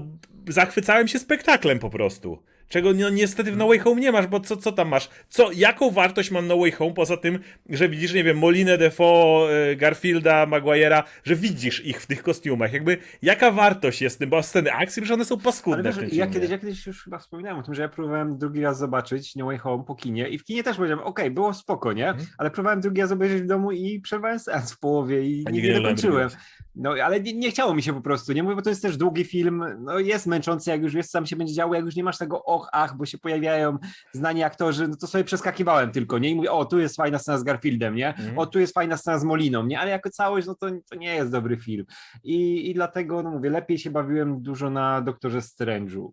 zachwycałem 0.47 1.07
się 1.07 1.19
spektaklem 1.19 1.79
po 1.79 1.89
prostu. 1.89 2.43
Czego 2.69 2.93
no, 2.93 3.09
niestety 3.09 3.51
w 3.51 3.57
No 3.57 3.67
Way 3.67 3.79
Home 3.79 4.01
nie 4.01 4.11
masz, 4.11 4.27
bo 4.27 4.39
co, 4.39 4.57
co 4.57 4.71
tam 4.71 4.87
masz? 4.87 5.09
Co, 5.29 5.51
jaką 5.51 5.91
wartość 5.91 6.31
ma 6.31 6.41
No 6.41 6.57
Way 6.57 6.71
Home 6.71 6.93
poza 6.93 7.17
tym, 7.17 7.39
że 7.69 7.89
widzisz, 7.89 8.13
nie 8.13 8.23
wiem, 8.23 8.37
Molinę 8.37 8.77
Defoe, 8.77 9.47
y, 9.71 9.75
Garfielda, 9.75 10.45
Maguire'a, 10.45 11.03
że 11.23 11.35
widzisz 11.35 11.85
ich 11.85 12.01
w 12.01 12.07
tych 12.07 12.23
kostiumach? 12.23 12.73
Jakby, 12.73 12.97
jaka 13.21 13.51
wartość 13.51 14.01
jest 14.01 14.15
w 14.15 14.19
tym? 14.19 14.29
Bo 14.29 14.43
sceny 14.43 14.73
akcji, 14.73 15.01
przecież 15.01 15.13
one 15.13 15.25
są 15.25 15.39
paskudne 15.39 15.83
wiesz, 15.83 15.95
w 15.95 15.99
tym 15.99 16.09
ja 16.11 16.27
kiedyś, 16.27 16.49
ja 16.49 16.57
kiedyś 16.57 16.87
już 16.87 17.03
chyba 17.03 17.17
wspominałem 17.17 17.59
o 17.59 17.63
tym, 17.63 17.73
że 17.73 17.81
ja 17.81 17.89
próbowałem 17.89 18.37
drugi 18.37 18.61
raz 18.61 18.77
zobaczyć 18.77 19.35
No 19.35 19.45
Way 19.45 19.57
Home 19.57 19.83
po 19.83 19.95
kinie 19.95 20.29
i 20.29 20.39
w 20.39 20.43
kinie 20.43 20.63
też 20.63 20.77
powiedziałem, 20.77 21.03
okej, 21.03 21.31
było 21.31 21.53
spoko, 21.53 21.93
nie? 21.93 22.09
Mhm. 22.09 22.27
Ale 22.37 22.51
próbowałem 22.51 22.81
drugi 22.81 23.01
raz 23.01 23.11
obejrzeć 23.11 23.41
w 23.41 23.45
domu 23.45 23.71
i 23.71 23.99
przerwałem 23.99 24.39
seans 24.39 24.73
w 24.73 24.79
połowie 24.79 25.23
i 25.23 25.43
A 25.47 25.51
nigdy 25.51 25.67
nie 25.67 25.75
dokończyłem. 25.75 26.29
No, 26.79 26.91
ale 27.03 27.21
nie, 27.21 27.33
nie 27.33 27.51
chciało 27.51 27.73
mi 27.73 27.83
się 27.83 27.93
po 27.93 28.01
prostu, 28.01 28.33
nie 28.33 28.43
mówię, 28.43 28.55
bo 28.55 28.61
to 28.61 28.69
jest 28.69 28.81
też 28.81 28.97
długi 28.97 29.23
film, 29.25 29.65
no 29.79 29.99
jest 29.99 30.27
męczący, 30.27 30.69
jak 30.69 30.81
już 30.81 30.93
wiesz, 30.93 31.07
co 31.07 31.17
tam 31.17 31.25
się 31.25 31.35
będzie 31.35 31.53
działo, 31.53 31.75
jak 31.75 31.85
już 31.85 31.95
nie 31.95 32.03
masz 32.03 32.17
tego 32.17 32.43
och, 32.43 32.69
ach, 32.71 32.97
bo 32.97 33.05
się 33.05 33.17
pojawiają 33.17 33.77
znani 34.13 34.43
aktorzy, 34.43 34.87
no 34.87 34.95
to 34.95 35.07
sobie 35.07 35.23
przeskakiwałem 35.23 35.91
tylko, 35.91 36.17
nie? 36.17 36.29
I 36.29 36.35
mówię, 36.35 36.51
o, 36.51 36.65
tu 36.65 36.79
jest 36.79 36.95
fajna 36.95 37.19
scena 37.19 37.37
z 37.37 37.43
Garfieldem, 37.43 37.95
nie? 37.95 38.07
Mhm. 38.07 38.37
O, 38.37 38.45
tu 38.45 38.59
jest 38.59 38.73
fajna 38.73 38.97
scena 38.97 39.19
z 39.19 39.23
Moliną, 39.23 39.65
nie? 39.65 39.79
Ale 39.79 39.91
jako 39.91 40.09
całość, 40.09 40.47
no 40.47 40.55
to, 40.55 40.67
to 40.89 40.95
nie 40.95 41.15
jest 41.15 41.31
dobry 41.31 41.57
film. 41.57 41.85
I, 42.23 42.69
I 42.69 42.73
dlatego, 42.73 43.23
no 43.23 43.31
mówię, 43.31 43.49
lepiej 43.49 43.77
się 43.77 43.89
bawiłem 43.89 44.41
dużo 44.41 44.69
na 44.69 45.01
Doktorze 45.01 45.39
Strange'u. 45.39 46.09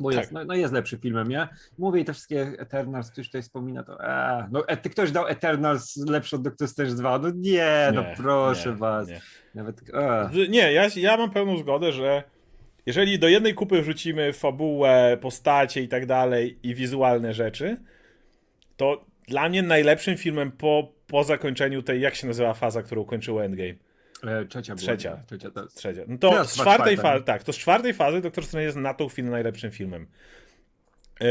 Bo 0.00 0.10
jest, 0.10 0.22
Tak. 0.22 0.32
no, 0.32 0.44
no 0.44 0.54
jest 0.54 0.72
lepszy 0.74 0.96
filmem, 0.98 1.28
nie? 1.28 1.48
Mówię 1.78 2.00
i 2.00 2.04
te 2.04 2.12
wszystkie 2.12 2.40
Eternals, 2.58 3.10
ktoś 3.10 3.26
tutaj 3.26 3.42
wspomina, 3.42 3.82
to 3.84 4.00
a, 4.04 4.46
no 4.50 4.68
e, 4.68 4.76
ty 4.76 4.90
ktoś 4.90 5.10
dał 5.12 5.26
Eternals 5.26 5.96
lepszy 5.96 6.36
od 6.36 6.42
Doctor 6.42 6.68
Strange 6.68 6.94
2, 6.94 7.18
no 7.18 7.30
nie, 7.34 7.90
no 7.94 8.02
Nie, 8.02 8.14
proszę 8.16 8.68
nie, 8.70 8.76
was. 8.76 9.08
nie. 9.08 9.20
Nawet, 9.54 9.80
a. 9.94 10.28
Z- 10.32 10.48
Nie, 10.50 10.72
ja, 10.72 10.86
ja 10.96 11.16
mam 11.16 11.30
pełną 11.30 11.56
zgodę, 11.56 11.92
że 11.92 12.22
jeżeli 12.86 13.18
do 13.18 13.28
jednej 13.28 13.54
kupy 13.54 13.82
wrzucimy 13.82 14.32
fabułę, 14.32 15.18
postacie 15.20 15.82
i 15.82 15.88
tak 15.88 16.06
dalej 16.06 16.58
i 16.62 16.74
wizualne 16.74 17.34
rzeczy, 17.34 17.76
to 18.76 19.04
dla 19.28 19.48
mnie 19.48 19.62
najlepszym 19.62 20.16
filmem 20.16 20.52
po, 20.52 20.92
po 21.06 21.24
zakończeniu 21.24 21.82
tej, 21.82 22.00
jak 22.00 22.14
się 22.14 22.26
nazywa 22.26 22.54
faza, 22.54 22.82
którą 22.82 23.04
kończyło 23.04 23.44
Endgame? 23.44 23.74
E, 24.22 24.44
trzecia 24.44 24.74
była. 24.74 24.86
Trzecia. 24.86 25.10
nie? 25.10 25.38
Trzecia. 25.38 25.50
Trzecia. 25.74 26.02
No 26.08 26.18
to 26.18 26.30
Teraz 26.30 26.52
z 26.52 26.60
czwartej 26.60 26.96
fazy, 26.96 27.24
tak, 27.24 27.42
to 27.42 27.52
z 27.52 27.58
czwartej 27.58 27.94
fazy 27.94 28.20
Doktor 28.20 28.46
Strange 28.46 28.64
jest 28.64 28.76
na 28.76 28.94
tą 28.94 29.08
chwilę 29.08 29.30
najlepszym 29.30 29.70
filmem. 29.70 30.06
E, 31.20 31.26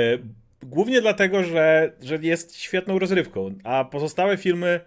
głównie 0.64 1.02
dlatego, 1.02 1.44
że, 1.44 1.92
że 2.02 2.18
jest 2.22 2.56
świetną 2.56 3.00
rozrywką, 3.00 3.56
a 3.64 3.86
pozostałe 3.86 4.38
filmy, 4.38 4.80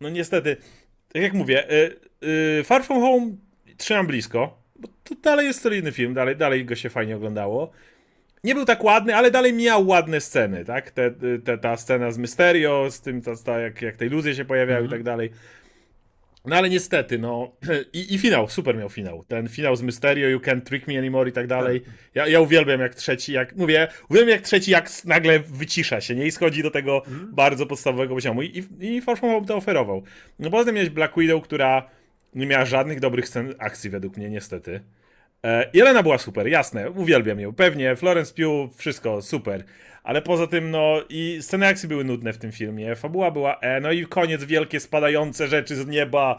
no 0.00 0.08
niestety, 0.08 0.56
tak 1.12 1.22
jak 1.22 1.32
mówię, 1.32 1.68
e, 1.70 2.64
Far 2.64 2.84
From 2.84 3.00
Home 3.00 3.36
trzymam 3.76 4.06
blisko, 4.06 4.62
bo 4.76 4.88
to 5.04 5.14
dalej 5.14 5.46
jest 5.46 5.60
solidny 5.60 5.92
film, 5.92 6.14
dalej, 6.14 6.36
dalej 6.36 6.64
go 6.64 6.76
się 6.76 6.90
fajnie 6.90 7.16
oglądało. 7.16 7.70
Nie 8.44 8.54
był 8.54 8.64
tak 8.64 8.84
ładny, 8.84 9.16
ale 9.16 9.30
dalej 9.30 9.52
miał 9.52 9.86
ładne 9.86 10.20
sceny, 10.20 10.64
tak? 10.64 10.90
Te, 10.90 11.10
te, 11.44 11.58
ta 11.58 11.76
scena 11.76 12.10
z 12.10 12.18
Mysterio, 12.18 12.90
z 12.90 13.00
tym, 13.00 13.22
ta, 13.22 13.36
ta, 13.44 13.58
jak, 13.58 13.82
jak 13.82 13.96
te 13.96 14.06
iluzje 14.06 14.34
się 14.34 14.44
pojawiały 14.44 14.86
i 14.86 14.88
tak 14.88 15.02
dalej. 15.02 15.30
No 16.44 16.56
ale 16.56 16.70
niestety, 16.70 17.18
no 17.18 17.52
i, 17.92 18.14
i 18.14 18.18
finał, 18.18 18.48
super 18.48 18.76
miał 18.76 18.88
finał. 18.88 19.24
Ten 19.24 19.48
finał 19.48 19.76
z 19.76 19.82
Mysterio, 19.82 20.28
You 20.28 20.38
Can't 20.38 20.60
Trick 20.60 20.88
Me 20.88 20.98
Anymore 20.98 21.30
i 21.30 21.32
tak 21.32 21.46
dalej. 21.46 21.82
Ja, 22.14 22.28
ja 22.28 22.40
uwielbiam 22.40 22.80
jak 22.80 22.94
trzeci, 22.94 23.32
jak 23.32 23.56
mówię, 23.56 23.88
uwielbiam 24.08 24.30
jak 24.30 24.42
trzeci 24.42 24.70
jak 24.70 24.90
nagle 25.04 25.40
wycisza 25.40 26.00
się, 26.00 26.14
nie? 26.14 26.26
I 26.26 26.30
schodzi 26.30 26.62
do 26.62 26.70
tego 26.70 27.02
bardzo 27.32 27.66
podstawowego 27.66 28.14
poziomu. 28.14 28.42
I, 28.42 28.64
i, 28.80 28.96
i 28.96 29.00
Home 29.00 29.46
to 29.46 29.56
oferował. 29.56 30.02
No 30.38 30.50
poza 30.50 30.64
tym 30.64 30.74
miałeś 30.74 30.90
Black 30.90 31.18
Widow, 31.18 31.42
która 31.42 31.88
nie 32.34 32.46
miała 32.46 32.64
żadnych 32.64 33.00
dobrych 33.00 33.28
scen 33.28 33.54
akcji 33.58 33.90
według 33.90 34.16
mnie, 34.16 34.30
niestety. 34.30 34.80
E, 35.44 35.70
Jelena 35.74 36.02
była 36.02 36.18
super, 36.18 36.48
jasne, 36.48 36.90
uwielbiam 36.90 37.40
ją, 37.40 37.54
pewnie, 37.54 37.96
Florence 37.96 38.34
Pugh, 38.34 38.76
wszystko, 38.76 39.22
super. 39.22 39.64
Ale 40.02 40.22
poza 40.22 40.46
tym, 40.46 40.70
no 40.70 40.94
i 41.08 41.38
sceny 41.40 41.66
akcji 41.66 41.88
były 41.88 42.04
nudne 42.04 42.32
w 42.32 42.38
tym 42.38 42.52
filmie, 42.52 42.96
fabuła 42.96 43.30
była 43.30 43.58
e, 43.60 43.80
no 43.80 43.92
i 43.92 44.06
koniec, 44.06 44.44
wielkie 44.44 44.80
spadające 44.80 45.48
rzeczy 45.48 45.76
z 45.76 45.86
nieba. 45.86 46.38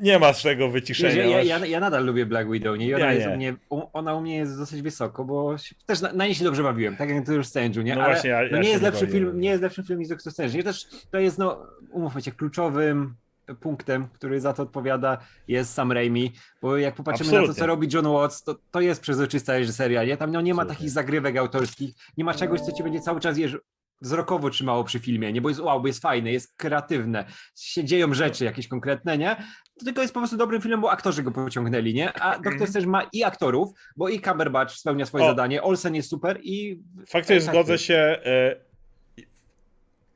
Nie 0.00 0.18
ma 0.18 0.32
z 0.32 0.40
czego 0.42 0.68
wyciszenia. 0.68 1.24
ja, 1.24 1.42
ja, 1.42 1.66
ja 1.66 1.80
nadal 1.80 2.04
lubię 2.06 2.26
Black 2.26 2.50
Widow, 2.50 2.78
nie? 2.78 2.96
Ona, 2.96 3.04
Ja 3.06 3.12
jest 3.12 3.26
nie. 3.26 3.32
U 3.32 3.36
mnie, 3.36 3.86
ona 3.92 4.14
u 4.14 4.20
mnie 4.20 4.36
jest 4.36 4.58
dosyć 4.58 4.82
wysoko, 4.82 5.24
bo 5.24 5.58
się, 5.58 5.74
też 5.86 6.00
na, 6.00 6.12
na 6.12 6.24
niej 6.26 6.34
się 6.34 6.44
dobrze 6.44 6.62
bawiłem, 6.62 6.96
tak 6.96 7.10
jak 7.10 7.26
to 7.26 7.32
już 7.32 7.46
Strange'u, 7.46 7.84
nie? 7.84 7.94
No 7.94 8.02
Ale 8.02 8.12
właśnie, 8.12 8.30
ja- 8.30 8.40
no 8.52 8.58
nie 8.58 8.68
jest 8.68 8.82
lepszy 8.82 9.06
bawiłem. 9.06 9.24
film, 9.26 9.40
nie 9.40 9.48
jest 9.50 9.62
lepszym 9.62 9.84
filmem 9.84 10.00
niż 10.00 10.08
Doctor 10.08 10.32
Strange. 10.32 10.54
Nie? 10.56 10.62
Też 10.62 10.86
to 11.10 11.18
jest, 11.18 11.38
no, 11.38 11.66
umówmy 11.90 12.22
się, 12.22 12.32
kluczowym 12.32 13.14
punktem, 13.60 14.08
który 14.08 14.40
za 14.40 14.52
to 14.52 14.62
odpowiada, 14.62 15.18
jest 15.48 15.74
Sam 15.74 15.92
Raimi, 15.92 16.32
bo 16.62 16.76
jak 16.76 16.94
popatrzymy 16.94 17.26
na 17.26 17.32
to, 17.32 17.38
Absolutnie. 17.38 17.60
co 17.60 17.66
robi 17.66 17.88
John 17.92 18.06
Watts, 18.06 18.42
to, 18.42 18.54
to 18.70 18.80
jest 18.80 19.00
przezroczysta 19.00 19.58
reżyseria, 19.58 20.04
nie? 20.04 20.16
Tam 20.16 20.32
no, 20.32 20.40
nie 20.40 20.54
ma 20.54 20.62
Absolutnie. 20.62 20.76
takich 20.76 20.90
zagrywek 20.90 21.36
autorskich, 21.36 21.94
nie 22.16 22.24
ma 22.24 22.34
czegoś, 22.34 22.60
co 22.60 22.72
ci 22.72 22.82
będzie 22.82 23.00
cały 23.00 23.20
czas, 23.20 23.36
wiesz, 23.36 23.56
wzrokowo 24.00 24.50
trzymało 24.50 24.84
przy 24.84 24.98
filmie, 24.98 25.32
nie? 25.32 25.40
Bo 25.40 25.48
jest 25.48 25.60
wow, 25.60 25.80
bo 25.80 25.86
jest 25.86 26.02
fajne, 26.02 26.32
jest 26.32 26.52
kreatywne, 26.56 27.24
się 27.56 27.84
dzieją 27.84 28.14
rzeczy 28.14 28.44
jakieś 28.44 28.68
konkretne, 28.68 29.18
nie? 29.18 29.36
To 29.78 29.84
tylko 29.84 30.02
jest 30.02 30.14
po 30.14 30.20
prostu 30.20 30.36
dobrym 30.36 30.62
filmem, 30.62 30.80
bo 30.80 30.90
aktorzy 30.90 31.22
go 31.22 31.30
pociągnęli, 31.30 31.94
nie? 31.94 32.12
A 32.12 32.38
Doktor 32.38 32.68
Strange 32.68 32.88
ma 32.88 33.02
i 33.12 33.24
aktorów, 33.24 33.70
bo 33.96 34.08
i 34.08 34.20
Cumberbatch 34.20 34.74
spełnia 34.74 35.06
swoje 35.06 35.24
O. 35.24 35.26
zadanie, 35.26 35.62
Olsen 35.62 35.94
jest 35.94 36.10
super 36.10 36.38
i... 36.42 36.82
Faktycznie 37.06 37.46
tak, 37.46 37.54
zgodzę 37.54 37.72
tak. 37.72 37.80
się. 37.82 37.94
E, 38.24 38.56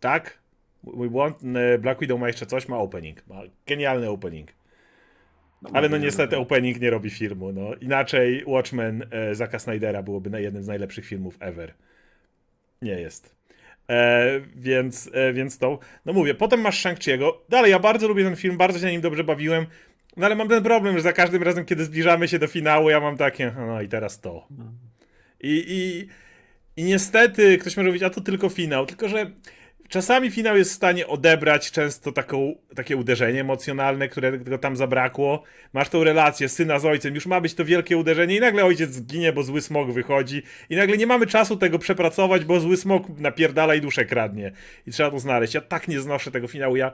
tak, 0.01 0.39
mój 0.87 1.11
błąd. 1.11 1.37
e, 1.57 1.79
Black 1.79 2.01
Widow 2.01 2.21
ma 2.21 2.27
jeszcze 2.27 2.47
coś, 2.47 2.69
ma 2.69 2.79
opening. 2.79 3.27
Ma 3.27 3.43
genialny 3.67 4.11
opening. 4.11 4.51
Ale 5.73 5.89
no 5.89 5.97
niestety 5.97 6.37
opening 6.37 6.81
nie 6.81 6.91
robi 6.91 7.11
filmu. 7.11 7.53
No. 7.53 7.75
Inaczej 7.75 8.45
Watchmen 8.47 9.07
e, 9.11 9.35
Zaka 9.35 9.59
Snydera 9.59 10.03
byłoby 10.03 10.31
na 10.31 10.39
jednym 10.39 10.63
z 10.63 10.67
najlepszych 10.67 11.07
filmów 11.07 11.37
ever. 11.41 11.75
Nie 12.83 13.01
jest. 13.01 13.37
E, 13.91 14.41
więc, 14.57 15.11
e, 15.13 15.33
więc 15.33 15.59
to. 15.59 15.79
No 16.05 16.13
mówię, 16.13 16.35
potem 16.35 16.61
masz 16.61 16.85
Shang-Chi'ego. 16.85 17.33
Dalej, 17.49 17.71
ja 17.71 17.79
bardzo 17.79 18.09
lubię 18.09 18.25
ten 18.25 18.37
film, 18.37 18.57
bardzo 18.57 18.79
się 18.79 18.85
na 18.85 18.91
nim 18.91 19.01
dobrze 19.01 19.25
bawiłem. 19.25 19.67
No 20.17 20.27
ale 20.27 20.35
mam 20.35 20.49
ten 20.49 20.63
problem, 20.63 20.97
że 20.97 21.03
za 21.03 21.13
każdym 21.13 21.43
razem, 21.43 21.65
kiedy 21.65 21.85
zbliżamy 21.85 22.29
się 22.29 22.39
do 22.39 22.47
finału, 22.47 22.91
ja 22.91 23.01
mam 23.01 23.17
takie, 23.17 23.53
no 23.57 23.83
i 23.83 23.89
teraz 23.89 24.21
to. 24.21 24.49
I, 25.41 25.65
i, 25.69 26.09
I 26.81 26.85
niestety 26.85 27.59
ktoś 27.59 27.77
może 27.77 27.89
mówić, 27.89 28.03
a 28.03 28.11
to 28.11 28.21
tylko 28.21 28.49
finał, 28.49 28.87
tylko 28.87 29.09
że 29.09 29.31
czasami 29.89 30.31
finał 30.31 30.57
jest 30.57 30.71
w 30.71 30.75
stanie 30.75 31.07
odebrać 31.07 31.71
często 31.71 32.13
taką, 32.13 32.55
takie 32.75 32.97
uderzenie 32.97 33.41
emocjonalne, 33.41 34.09
którego 34.09 34.59
tam 34.59 34.77
zabrakło. 34.77 35.43
Masz 35.73 35.89
tą 35.89 36.05
relację 36.05 36.49
syna 36.49 36.79
z 36.79 36.85
ojcem, 36.85 37.15
już 37.15 37.27
ma 37.27 37.41
być 37.41 37.55
to 37.55 37.65
wielkie 37.65 37.97
uderzenie 37.97 38.37
i 38.37 38.41
nagle 38.41 38.65
ojciec 38.65 38.93
zginie, 38.93 39.33
bo 39.33 39.43
zły 39.43 39.61
smog 39.61 39.93
wychodzi 39.93 40.43
i 40.71 40.77
nagle 40.77 40.97
nie 40.97 41.07
mamy 41.07 41.27
czasu 41.27 41.57
tego 41.57 41.79
przepracować, 41.79 42.45
bo 42.45 42.61
zły 42.61 42.77
smog 42.77 43.09
napierdala 43.19 43.75
i 43.75 43.81
duszę 43.81 44.05
kradnie. 44.05 44.53
I 44.87 44.91
trzeba 44.91 45.11
to 45.11 45.19
znaleźć. 45.19 45.55
Ja 45.55 45.61
tak 45.61 45.89
nie 45.89 46.01
znoszę 46.01 46.31
tego 46.31 46.49
finału, 46.49 46.77
ja 46.77 46.93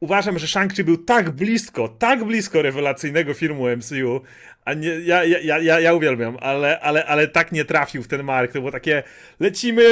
uważam, 0.00 0.38
że 0.38 0.46
Shang-Chi 0.46 0.84
był 0.84 0.96
tak 0.96 1.30
blisko, 1.30 1.88
tak 1.88 2.24
blisko 2.24 2.62
rewelacyjnego 2.62 3.34
filmu 3.34 3.64
MCU, 3.76 4.20
a 4.64 4.74
nie, 4.74 4.88
ja, 4.88 5.24
ja, 5.24 5.58
ja, 5.58 5.80
ja, 5.80 5.94
uwielbiam, 5.94 6.36
ale, 6.40 6.80
ale, 6.80 7.04
ale 7.04 7.28
tak 7.28 7.52
nie 7.52 7.64
trafił 7.64 8.02
w 8.02 8.08
ten 8.08 8.22
mark, 8.22 8.52
to 8.52 8.58
było 8.58 8.72
takie 8.72 9.02
lecimy 9.40 9.82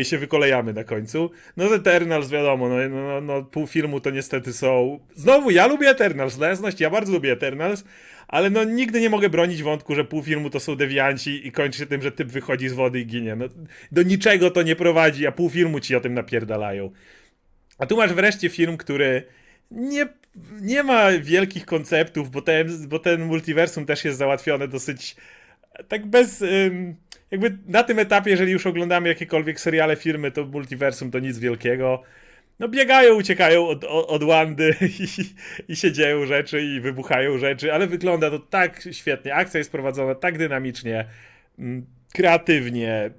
i 0.00 0.04
się 0.04 0.18
wykolejamy 0.18 0.72
na 0.72 0.84
końcu. 0.84 1.30
No 1.56 1.68
z 1.68 1.72
Eternals 1.72 2.30
wiadomo, 2.30 2.68
no, 2.68 2.74
no, 2.88 3.02
no, 3.02 3.20
no 3.20 3.42
pół 3.42 3.66
filmu 3.66 4.00
to 4.00 4.10
niestety 4.10 4.52
są... 4.52 5.00
Znowu, 5.14 5.50
ja 5.50 5.66
lubię 5.66 5.88
Eternals, 5.88 6.36
dla 6.36 6.48
jasności, 6.48 6.82
ja 6.82 6.90
bardzo 6.90 7.12
lubię 7.12 7.32
Eternals, 7.32 7.84
ale 8.28 8.50
no 8.50 8.64
nigdy 8.64 9.00
nie 9.00 9.10
mogę 9.10 9.28
bronić 9.30 9.62
wątku, 9.62 9.94
że 9.94 10.04
pół 10.04 10.22
filmu 10.22 10.50
to 10.50 10.60
są 10.60 10.76
dewianci 10.76 11.46
i 11.46 11.52
kończy 11.52 11.78
się 11.78 11.86
tym, 11.86 12.02
że 12.02 12.12
typ 12.12 12.28
wychodzi 12.28 12.68
z 12.68 12.72
wody 12.72 13.00
i 13.00 13.06
ginie. 13.06 13.36
No, 13.36 13.44
do 13.92 14.02
niczego 14.02 14.50
to 14.50 14.62
nie 14.62 14.76
prowadzi, 14.76 15.26
a 15.26 15.32
pół 15.32 15.50
filmu 15.50 15.80
ci 15.80 15.96
o 15.96 16.00
tym 16.00 16.14
napierdalają. 16.14 16.90
A 17.78 17.86
tu 17.86 17.96
masz 17.96 18.12
wreszcie 18.12 18.48
film, 18.48 18.76
który 18.76 19.22
nie, 19.70 20.08
nie 20.60 20.82
ma 20.82 21.10
wielkich 21.20 21.66
konceptów, 21.66 22.30
bo 22.30 22.42
ten, 22.42 22.88
bo 22.88 22.98
ten 22.98 23.24
multiversum 23.24 23.86
też 23.86 24.04
jest 24.04 24.18
załatwione 24.18 24.68
dosyć 24.68 25.16
tak 25.88 26.06
bez. 26.06 26.44
jakby 27.30 27.58
na 27.66 27.82
tym 27.82 27.98
etapie, 27.98 28.30
jeżeli 28.30 28.52
już 28.52 28.66
oglądamy 28.66 29.08
jakiekolwiek 29.08 29.60
seriale, 29.60 29.96
filmy, 29.96 30.30
to 30.30 30.44
multiversum 30.44 31.10
to 31.10 31.18
nic 31.18 31.38
wielkiego. 31.38 32.02
No 32.58 32.68
biegają, 32.68 33.14
uciekają 33.14 33.68
od, 33.68 33.84
od, 33.84 34.10
od 34.10 34.24
Wandy 34.24 34.74
i, 35.00 35.06
i 35.72 35.76
się 35.76 35.92
dzieją 35.92 36.26
rzeczy 36.26 36.62
i 36.62 36.80
wybuchają 36.80 37.38
rzeczy, 37.38 37.72
ale 37.72 37.86
wygląda 37.86 38.30
to 38.30 38.38
tak 38.38 38.88
świetnie. 38.92 39.34
Akcja 39.34 39.58
jest 39.58 39.72
prowadzona 39.72 40.14
tak 40.14 40.38
dynamicznie, 40.38 41.04
mm, 41.58 41.86
kreatywnie, 42.12 43.10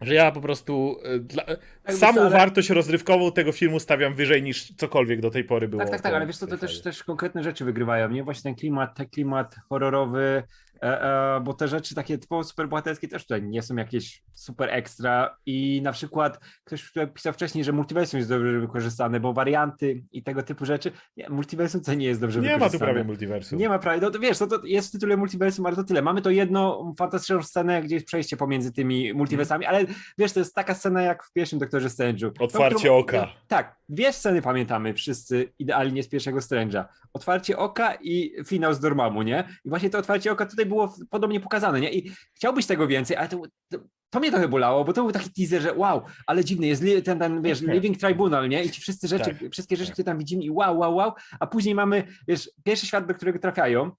że 0.00 0.14
ja 0.14 0.32
po 0.32 0.40
prostu 0.40 0.96
y, 1.14 1.20
dla, 1.20 1.44
wiesz 1.88 1.96
samą 1.96 2.20
ale- 2.20 2.30
wartość 2.30 2.70
rozrywkową 2.70 3.32
tego 3.32 3.52
filmu 3.52 3.80
stawiam 3.80 4.14
wyżej 4.14 4.42
niż 4.42 4.74
cokolwiek 4.76 5.20
do 5.20 5.30
tej 5.30 5.44
pory 5.44 5.68
było. 5.68 5.82
Tak, 5.82 5.90
tak, 5.90 6.00
tak, 6.00 6.14
ale 6.14 6.26
wiesz 6.26 6.36
co, 6.38 6.46
to 6.46 6.58
też, 6.58 6.82
też 6.82 7.04
konkretne 7.04 7.42
rzeczy 7.42 7.64
wygrywają, 7.64 8.08
nie? 8.10 8.24
Właśnie 8.24 8.42
ten 8.42 8.54
klimat, 8.54 8.94
ten 8.96 9.08
klimat 9.08 9.56
horrorowy, 9.68 10.42
e, 10.82 11.02
e, 11.36 11.40
bo 11.40 11.54
te 11.54 11.68
rzeczy 11.68 11.94
takie 11.94 12.18
typowo 12.18 12.44
superbohaterskie 12.44 13.08
też 13.08 13.22
tutaj 13.22 13.42
nie 13.42 13.62
są 13.62 13.76
jakieś 13.76 14.22
super 14.32 14.68
ekstra 14.70 15.36
i 15.46 15.80
na 15.84 15.92
przykład 15.92 16.40
ktoś 16.64 16.88
tutaj 16.88 17.08
pisał 17.08 17.32
wcześniej, 17.32 17.64
że 17.64 17.72
multiversum 17.72 18.18
jest 18.18 18.30
dobrze 18.30 18.60
wykorzystane, 18.60 19.20
bo 19.20 19.32
warianty 19.32 20.02
i 20.12 20.22
tego 20.22 20.42
typu 20.42 20.64
rzeczy, 20.64 20.92
nie, 21.16 21.28
multiversum 21.28 21.80
to 21.80 21.94
nie 21.94 22.06
jest 22.06 22.20
dobrze 22.20 22.40
Nie 22.40 22.46
ma 22.46 22.52
tu 22.52 22.58
wykorzystane. 22.58 22.92
prawie 22.92 23.04
multiversum. 23.04 23.58
Nie 23.58 23.68
ma 23.68 23.78
prawie, 23.78 24.00
no 24.00 24.10
to 24.10 24.18
wiesz, 24.18 24.40
no 24.40 24.46
to 24.46 24.60
jest 24.64 24.88
w 24.88 24.92
tytule 24.92 25.16
multiversum, 25.16 25.66
ale 25.66 25.76
to 25.76 25.84
tyle. 25.84 26.02
Mamy 26.02 26.22
to 26.22 26.30
jedną 26.30 26.94
fantastyczną 26.98 27.42
scenę, 27.42 27.82
gdzie 27.82 27.94
jest 27.94 28.06
przejście 28.06 28.36
pomiędzy 28.36 28.72
tymi 28.72 29.14
multiversami, 29.14 29.66
ale 29.66 29.84
wiesz, 30.18 30.32
to 30.32 30.40
jest 30.40 30.54
taka 30.54 30.74
scena 30.74 31.02
jak 31.02 31.24
w 31.24 31.32
pierwszym 31.32 31.58
Doktorze 31.58 31.73
Strange'u. 31.80 32.30
Otwarcie 32.40 32.78
którą- 32.78 32.96
oka. 32.98 33.28
Tak, 33.48 33.76
dwie 33.88 34.12
sceny 34.12 34.42
pamiętamy 34.42 34.94
wszyscy 34.94 35.52
idealnie 35.58 36.02
z 36.02 36.08
pierwszego 36.08 36.38
Strange'a. 36.38 36.84
Otwarcie 37.12 37.58
oka 37.58 37.94
i 37.94 38.32
finał 38.46 38.74
z 38.74 38.80
Dormammu, 38.80 39.22
nie? 39.22 39.44
I 39.64 39.68
właśnie 39.68 39.90
to 39.90 39.98
otwarcie 39.98 40.32
oka 40.32 40.46
tutaj 40.46 40.66
było 40.66 40.94
podobnie 41.10 41.40
pokazane, 41.40 41.80
nie? 41.80 41.92
I 41.92 42.10
chciałbyś 42.34 42.66
tego 42.66 42.86
więcej, 42.86 43.16
ale 43.16 43.28
to, 43.28 43.42
to, 43.70 43.78
to 44.10 44.20
mnie 44.20 44.30
trochę 44.30 44.48
bolało, 44.48 44.84
bo 44.84 44.92
to 44.92 45.02
był 45.02 45.12
taki 45.12 45.30
teaser, 45.32 45.62
że 45.62 45.72
wow, 45.74 46.02
ale 46.26 46.44
dziwny 46.44 46.66
jest 46.66 46.82
ten, 47.04 47.18
ten 47.18 47.42
wiesz, 47.42 47.60
Living 47.62 47.98
Tribunal, 47.98 48.48
nie? 48.48 48.64
I 48.64 48.70
ci 48.70 48.80
wszyscy 48.80 49.08
rzeczy, 49.08 49.24
Tak, 49.40 49.52
wszystkie 49.52 49.76
rzeczy, 49.76 49.88
tak. 49.88 49.94
które 49.94 50.04
tam 50.06 50.18
widzimy 50.18 50.42
i 50.44 50.50
wow, 50.50 50.78
wow, 50.78 50.94
wow, 50.96 51.12
a 51.40 51.46
później 51.46 51.74
mamy, 51.74 52.04
wiesz, 52.28 52.50
pierwszy 52.64 52.86
świat, 52.86 53.06
do 53.06 53.14
którego 53.14 53.38
trafiają, 53.38 53.90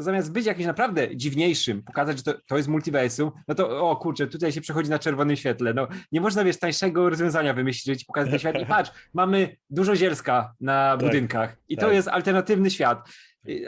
to 0.00 0.04
zamiast 0.04 0.32
być 0.32 0.46
jakimś 0.46 0.66
naprawdę 0.66 1.16
dziwniejszym, 1.16 1.82
pokazać, 1.82 2.16
że 2.16 2.22
to, 2.22 2.34
to 2.46 2.56
jest 2.56 2.68
multiversum, 2.68 3.30
no 3.48 3.54
to 3.54 3.90
o 3.90 3.96
kurczę, 3.96 4.26
tutaj 4.26 4.52
się 4.52 4.60
przechodzi 4.60 4.90
na 4.90 4.98
czerwonym 4.98 5.36
świetle. 5.36 5.74
No 5.74 5.88
nie 6.12 6.20
można, 6.20 6.44
wiesz, 6.44 6.58
tańszego 6.58 7.10
rozwiązania 7.10 7.54
wymyślić, 7.54 8.04
pokazać 8.04 8.30
ten 8.30 8.38
świat 8.38 8.60
i 8.60 8.66
patrz, 8.74 8.90
mamy 9.14 9.56
dużo 9.70 9.96
zielska 9.96 10.54
na 10.60 10.96
Tak, 10.96 11.06
budynkach 11.06 11.56
i 11.68 11.76
to 11.76 11.86
tak. 11.86 11.94
jest 11.94 12.08
alternatywny 12.08 12.70
świat. 12.70 13.08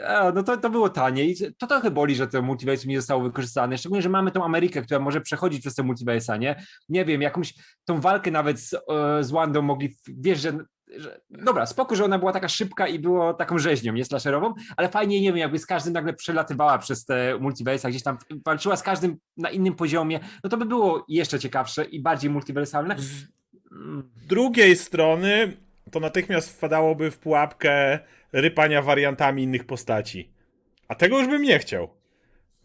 A, 0.07 0.31
No 0.31 0.43
to, 0.43 0.57
to 0.57 0.69
było 0.69 0.89
tanie 0.89 1.25
i 1.25 1.35
to 1.57 1.67
trochę 1.67 1.91
boli, 1.91 2.15
że 2.15 2.27
to 2.27 2.41
multiversum 2.41 2.89
nie 2.89 2.97
zostało 3.01 3.23
wykorzystane, 3.23 3.77
szczególnie, 3.77 4.01
że 4.01 4.09
mamy 4.09 4.31
tą 4.31 4.43
Amerykę, 4.45 4.81
która 4.81 4.99
może 4.99 5.21
przechodzić 5.21 5.61
przez 5.61 5.75
te 5.75 5.83
multiversa, 5.83 6.37
nie? 6.37 6.63
Nie 6.89 7.05
wiem, 7.05 7.21
jakąś 7.21 7.53
tą 7.85 8.01
walkę 8.01 8.31
nawet 8.31 8.59
z, 8.59 8.73
e, 8.73 9.23
z 9.23 9.31
Wandą 9.31 9.61
mogli, 9.61 9.95
wiesz, 10.07 10.39
że 10.39 10.57
że, 10.97 11.21
dobra, 11.29 11.65
spoko, 11.65 11.95
że 11.95 12.05
ona 12.05 12.19
była 12.19 12.33
taka 12.33 12.49
szybka 12.49 12.87
i 12.87 12.99
było 12.99 13.33
taką 13.33 13.59
rzeźnią, 13.59 13.93
nie 13.93 14.05
slasherową, 14.05 14.53
ale 14.77 14.89
fajnie, 14.89 15.21
nie 15.21 15.27
wiem, 15.27 15.37
jakby 15.37 15.59
z 15.59 15.65
każdym 15.65 15.93
nagle 15.93 16.13
przelatywała 16.13 16.77
przez 16.77 17.05
te 17.05 17.37
multiversa, 17.39 17.89
gdzieś 17.89 18.03
tam 18.03 18.17
walczyła 18.45 18.75
z 18.75 18.83
każdym 18.83 19.17
na 19.37 19.49
innym 19.49 19.75
poziomie, 19.75 20.19
no 20.43 20.49
to 20.49 20.57
by 20.57 20.65
było 20.65 21.05
jeszcze 21.07 21.39
ciekawsze 21.39 21.85
i 21.85 21.99
bardziej 21.99 22.29
multiversalne. 22.29 22.95
Z 22.99 23.27
drugiej 24.27 24.75
strony 24.75 25.57
to 25.91 25.99
natychmiast 25.99 26.57
wpadałoby 26.57 27.11
w 27.11 27.17
pułapkę 27.17 27.99
rypania 28.33 28.81
wariantami 28.81 29.43
innych 29.43 29.65
postaci. 29.65 30.29
A 30.87 30.95
tego 30.95 31.19
już 31.19 31.27
bym 31.27 31.41
nie 31.41 31.59
chciał. 31.59 31.89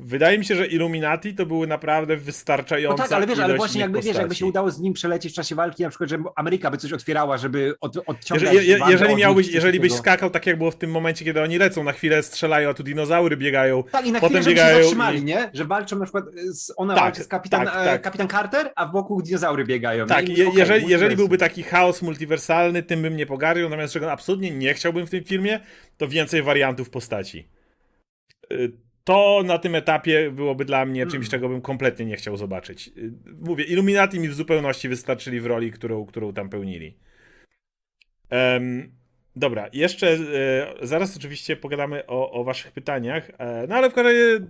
Wydaje 0.00 0.38
mi 0.38 0.44
się, 0.44 0.56
że 0.56 0.66
Illuminati 0.66 1.34
to 1.34 1.46
były 1.46 1.66
naprawdę 1.66 2.16
No 2.16 2.22
wystarczająca 2.22 3.02
tak, 3.02 3.12
ale 3.12 3.26
wiesz, 3.26 3.38
ale 3.38 3.56
właśnie 3.56 3.80
jakby, 3.80 4.00
wiesz, 4.00 4.16
jakby 4.16 4.34
się 4.34 4.46
udało 4.46 4.70
z 4.70 4.80
nim 4.80 4.92
przelecieć 4.92 5.32
w 5.32 5.36
czasie 5.36 5.54
walki, 5.54 5.82
na 5.82 5.88
przykład, 5.88 6.10
że 6.10 6.18
Ameryka 6.36 6.70
by 6.70 6.76
coś 6.76 6.92
otwierała, 6.92 7.38
żeby 7.38 7.74
od, 7.80 7.96
odciągać 8.06 8.52
Jeżeli, 8.52 8.68
je, 8.68 8.78
jeżeli, 8.88 9.16
miałbyś, 9.16 9.48
jeżeli 9.48 9.80
byś 9.80 9.92
skakał 9.92 10.30
tak, 10.30 10.46
jak 10.46 10.58
było 10.58 10.70
w 10.70 10.76
tym 10.76 10.90
momencie, 10.90 11.24
kiedy 11.24 11.42
oni 11.42 11.58
lecą, 11.58 11.84
na 11.84 11.92
chwilę 11.92 12.22
strzelają, 12.22 12.70
a 12.70 12.74
tu 12.74 12.82
dinozaury 12.82 13.36
biegają. 13.36 13.82
Tak, 13.82 14.06
i 14.06 14.12
na 14.12 14.20
Potem 14.20 14.42
chwilę, 14.42 14.54
biegają 14.54 14.76
się 14.76 14.82
zatrzymali, 14.82 15.18
i- 15.18 15.24
nie? 15.24 15.50
Że 15.54 15.64
walczą 15.64 15.98
na 15.98 16.04
przykład, 16.04 16.24
z, 16.50 16.72
ona 16.76 16.94
Tak, 16.94 17.04
walczy 17.04 17.22
z 17.22 17.28
kapitan, 17.28 17.66
tak, 17.66 17.74
e, 17.74 17.84
tak. 17.84 18.02
kapitan 18.02 18.28
Carter, 18.28 18.72
a 18.76 18.86
wokół 18.86 19.22
dinozaury 19.22 19.64
biegają. 19.64 20.06
Tak, 20.06 20.28
je, 20.28 20.48
okej, 20.48 20.58
jeżeli, 20.58 20.88
jeżeli 20.88 21.16
byłby 21.16 21.38
taki 21.38 21.62
chaos 21.62 22.02
multiwersalny, 22.02 22.82
tym 22.82 23.02
bym 23.02 23.16
nie 23.16 23.26
pogardził, 23.26 23.68
natomiast 23.68 23.92
czego 23.92 24.12
absolutnie 24.12 24.50
nie 24.50 24.74
chciałbym 24.74 25.06
w 25.06 25.10
tym 25.10 25.24
filmie, 25.24 25.60
to 25.96 26.08
więcej 26.08 26.42
wariantów 26.42 26.90
postaci. 26.90 27.48
Y, 29.08 29.12
To 29.12 29.42
na 29.44 29.58
tym 29.58 29.74
etapie 29.74 30.30
byłoby 30.30 30.64
dla 30.64 30.84
mnie 30.86 31.02
czymś, 31.02 31.12
Hmm. 31.12 31.30
czego 31.30 31.48
bym 31.48 31.60
kompletnie 31.60 32.06
nie 32.06 32.16
chciał 32.16 32.36
zobaczyć. 32.36 32.88
Y, 32.88 33.12
Mówię, 33.40 33.64
Illuminati 33.64 34.20
mi 34.20 34.28
w 34.28 34.34
zupełności 34.34 34.88
wystarczyli 34.88 35.40
w 35.40 35.46
roli, 35.46 35.72
którą, 35.72 36.06
którą 36.06 36.32
tam 36.32 36.48
pełnili. 36.48 36.96
Em, 38.30 38.92
dobra, 39.36 39.68
jeszcze 39.72 40.12
e, 40.12 40.18
zaraz 40.86 41.16
oczywiście 41.16 41.56
pogadamy 41.56 42.06
o, 42.06 42.30
o 42.30 42.44
waszych 42.44 42.72
pytaniach, 42.72 43.30
e, 43.38 43.66
no 43.68 43.74
ale 43.74 43.90
w 43.90 43.94
każdym 43.94 44.12
razie 44.12 44.36
e, 44.36 44.40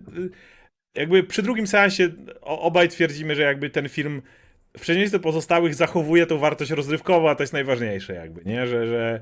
jakby 0.95 1.25
przy 1.25 1.43
drugim 1.43 1.67
seansie 1.67 2.09
obaj 2.43 2.89
twierdzimy, 2.89 3.35
że 3.35 3.43
jakby 3.43 3.71
ten 3.71 3.89
film 3.89 4.23
w 4.77 4.81
przeciwieństwie 4.81 5.19
do 5.19 5.23
pozostałych 5.23 5.75
zachowuje 5.75 6.27
tą 6.27 6.39
wartość 6.39 6.71
rozrywkową, 6.71 7.31
a 7.31 7.35
to 7.35 7.43
jest 7.43 7.53
najważniejsze 7.53 8.15
jakby, 8.15 8.45
nie? 8.45 8.67
Że, 8.67 8.87
że 8.87 9.21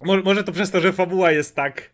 może, 0.00 0.22
może 0.22 0.44
to 0.44 0.52
przez 0.52 0.70
to, 0.70 0.80
że 0.80 0.92
fabuła 0.92 1.32
jest 1.32 1.56
tak 1.56 1.90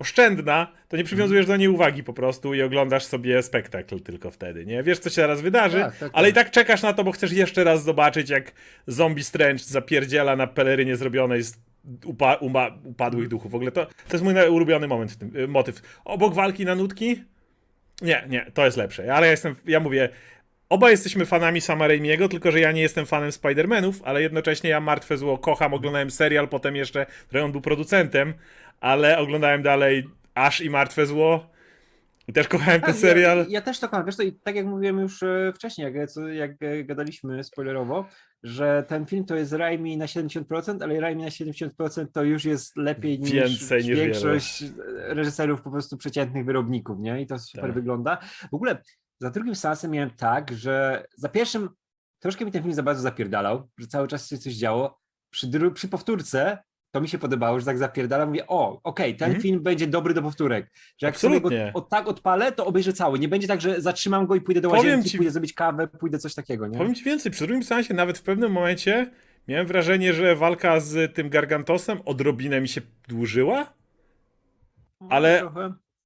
oszczędna, 0.00 0.72
to 0.88 0.96
nie 0.96 1.04
przywiązujesz 1.04 1.46
do 1.46 1.56
niej 1.56 1.68
uwagi 1.68 2.04
po 2.04 2.12
prostu 2.12 2.54
i 2.54 2.62
oglądasz 2.62 3.04
sobie 3.04 3.42
spektakl 3.42 4.00
tylko 4.00 4.30
wtedy, 4.30 4.66
nie? 4.66 4.82
Wiesz, 4.82 4.98
co 4.98 5.10
się 5.10 5.16
teraz 5.16 5.40
wydarzy, 5.40 5.80
Tak, 5.80 5.96
tak, 5.96 6.10
ale 6.12 6.30
i 6.30 6.32
tak. 6.32 6.44
tak 6.44 6.52
czekasz 6.52 6.82
na 6.82 6.92
to, 6.92 7.04
bo 7.04 7.12
chcesz 7.12 7.32
jeszcze 7.32 7.64
raz 7.64 7.84
zobaczyć, 7.84 8.30
jak 8.30 8.52
zombie 8.86 9.24
Strange 9.24 9.58
zapierdziela 9.64 10.36
na 10.36 10.46
pelerynie 10.46 10.96
zrobionej 10.96 11.42
z 11.42 11.58
upa 12.04 12.38
upadłych 12.84 13.28
duchów. 13.28 13.52
W 13.52 13.54
ogóle 13.54 13.72
to, 13.72 13.86
to 13.86 14.12
jest 14.12 14.24
mój 14.24 14.34
ulubiony 14.48 14.88
moment 14.88 15.12
w 15.12 15.16
tym, 15.16 15.36
y, 15.36 15.48
motyw. 15.48 15.82
Obok 16.04 16.34
walki 16.34 16.64
na 16.64 16.74
nutki? 16.74 17.24
Nie, 18.02 18.24
nie, 18.28 18.46
to 18.54 18.64
jest 18.64 18.76
lepsze. 18.76 19.14
Ale 19.14 19.26
ja 19.26 19.30
jestem, 19.30 19.56
ja 19.66 19.80
mówię, 19.80 20.08
oba 20.68 20.90
jesteśmy 20.90 21.26
fanami 21.26 21.60
Sama 21.60 21.88
Raimiego, 21.88 22.28
tylko 22.28 22.50
że 22.50 22.60
ja 22.60 22.72
nie 22.72 22.82
jestem 22.82 23.06
fanem 23.06 23.30
Spider-Manów, 23.30 23.92
ale 24.04 24.22
jednocześnie 24.22 24.70
ja 24.70 24.80
Martwe 24.80 25.16
Zło 25.16 25.38
kocham, 25.38 25.74
oglądałem 25.74 26.10
serial, 26.10 26.48
potem 26.48 26.76
jeszcze, 26.76 27.06
którego 27.26 27.44
on 27.46 27.52
był 27.52 27.60
producentem, 27.60 28.34
ale 28.80 29.18
oglądałem 29.18 29.62
dalej 29.62 30.08
Aż 30.34 30.60
i 30.60 30.70
Martwe 30.70 31.06
Zło 31.06 31.50
i 32.28 32.32
też 32.32 32.48
kochałem 32.48 32.80
ten 32.80 32.90
Tak, 32.90 33.00
serial. 33.00 33.38
Ja, 33.38 33.44
ja 33.48 33.60
też 33.60 33.80
to 33.80 33.88
kocham. 33.88 34.06
Wiesz, 34.06 34.16
to 34.16 34.22
i 34.22 34.32
tak 34.32 34.56
jak 34.56 34.66
mówiłem 34.66 34.98
już 34.98 35.22
e, 35.22 35.52
wcześniej, 35.54 35.94
jak, 35.94 36.10
jak 36.32 36.62
e, 36.62 36.84
gadaliśmy 36.84 37.44
spoilerowo, 37.44 38.08
że 38.42 38.84
ten 38.88 39.06
film 39.06 39.24
to 39.24 39.36
jest 39.36 39.52
Raimi 39.52 39.96
na 39.96 40.06
70%, 40.06 40.82
ale 40.82 41.00
Raimi 41.00 41.22
na 41.22 41.28
70% 41.28 42.06
to 42.12 42.22
już 42.22 42.44
jest 42.44 42.76
lepiej 42.76 43.20
niż, 43.20 43.30
Więcej 43.32 43.84
niż 43.84 43.96
większość 43.96 44.64
reżyserów 44.86 45.62
po 45.62 45.70
prostu 45.70 45.96
przeciętnych 45.96 46.44
wyrobników, 46.44 46.98
nie? 46.98 47.20
I 47.22 47.26
to 47.26 47.38
super 47.38 47.64
Tak. 47.64 47.74
wygląda. 47.74 48.18
W 48.50 48.54
ogóle 48.54 48.82
za 49.20 49.30
drugim 49.30 49.54
seansem 49.54 49.90
miałem 49.90 50.10
tak, 50.10 50.52
że 50.52 51.04
za 51.16 51.28
pierwszym 51.28 51.68
troszkę 52.18 52.44
mi 52.44 52.52
ten 52.52 52.62
film 52.62 52.74
za 52.74 52.82
bardzo 52.82 53.02
zapierdalał, 53.02 53.68
że 53.78 53.86
cały 53.86 54.08
czas 54.08 54.28
się 54.28 54.38
coś 54.38 54.54
działo. 54.54 55.00
Przy, 55.30 55.50
przy 55.74 55.88
powtórce 55.88 56.58
to 56.90 57.00
mi 57.00 57.08
się 57.08 57.18
podobało, 57.18 57.60
że 57.60 57.66
tak 57.66 57.78
zapierdala, 57.78 58.26
mówię, 58.26 58.46
o, 58.46 58.80
okej, 58.84 59.16
ten 59.16 59.26
Mhm. 59.26 59.42
film 59.42 59.62
będzie 59.62 59.86
dobry 59.86 60.14
do 60.14 60.22
powtórek. 60.22 60.70
Że 60.98 61.06
jak 61.06 61.18
sobie 61.18 61.36
Absolutnie. 61.36 61.70
go 61.74 61.78
od, 61.78 61.88
tak 61.88 62.08
odpalę, 62.08 62.52
to 62.52 62.66
obejrzę 62.66 62.92
cały. 62.92 63.18
Nie 63.18 63.28
będzie 63.28 63.48
tak, 63.48 63.60
że 63.60 63.80
zatrzymam 63.80 64.26
go 64.26 64.34
i 64.34 64.40
pójdę 64.40 64.60
do 64.60 64.68
Powiem 64.70 64.84
łazienki, 64.84 65.10
ci- 65.10 65.16
pójdę 65.16 65.30
zrobić 65.32 65.52
kawę, 65.52 65.88
pójdę 65.88 66.18
coś 66.18 66.34
takiego, 66.34 66.66
nie? 66.66 66.78
Powiem 66.78 66.94
ci 66.94 67.04
więcej, 67.04 67.32
przy 67.32 67.46
drugim 67.46 67.64
seansie 67.64 67.94
nawet 67.94 68.18
w 68.18 68.22
pewnym 68.22 68.52
momencie 68.52 69.10
miałem 69.48 69.66
wrażenie, 69.66 70.14
że 70.14 70.36
walka 70.36 70.80
z 70.80 71.14
tym 71.14 71.28
Gargantosem 71.30 71.98
odrobinę 72.04 72.60
mi 72.60 72.68
się 72.68 72.80
dłużyła, 73.08 73.72
ale- 75.10 75.50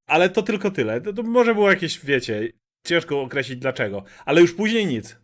ale 0.06 0.28
to 0.28 0.42
tylko 0.42 0.70
tyle. 0.70 1.00
To, 1.00 1.12
to 1.12 1.22
może 1.22 1.54
było 1.54 1.70
jakieś, 1.70 2.04
wiecie, 2.04 2.48
ciężko 2.86 3.20
określić 3.22 3.58
dlaczego, 3.58 4.04
ale 4.24 4.40
już 4.40 4.52
później 4.54 4.86
nic. 4.86 5.16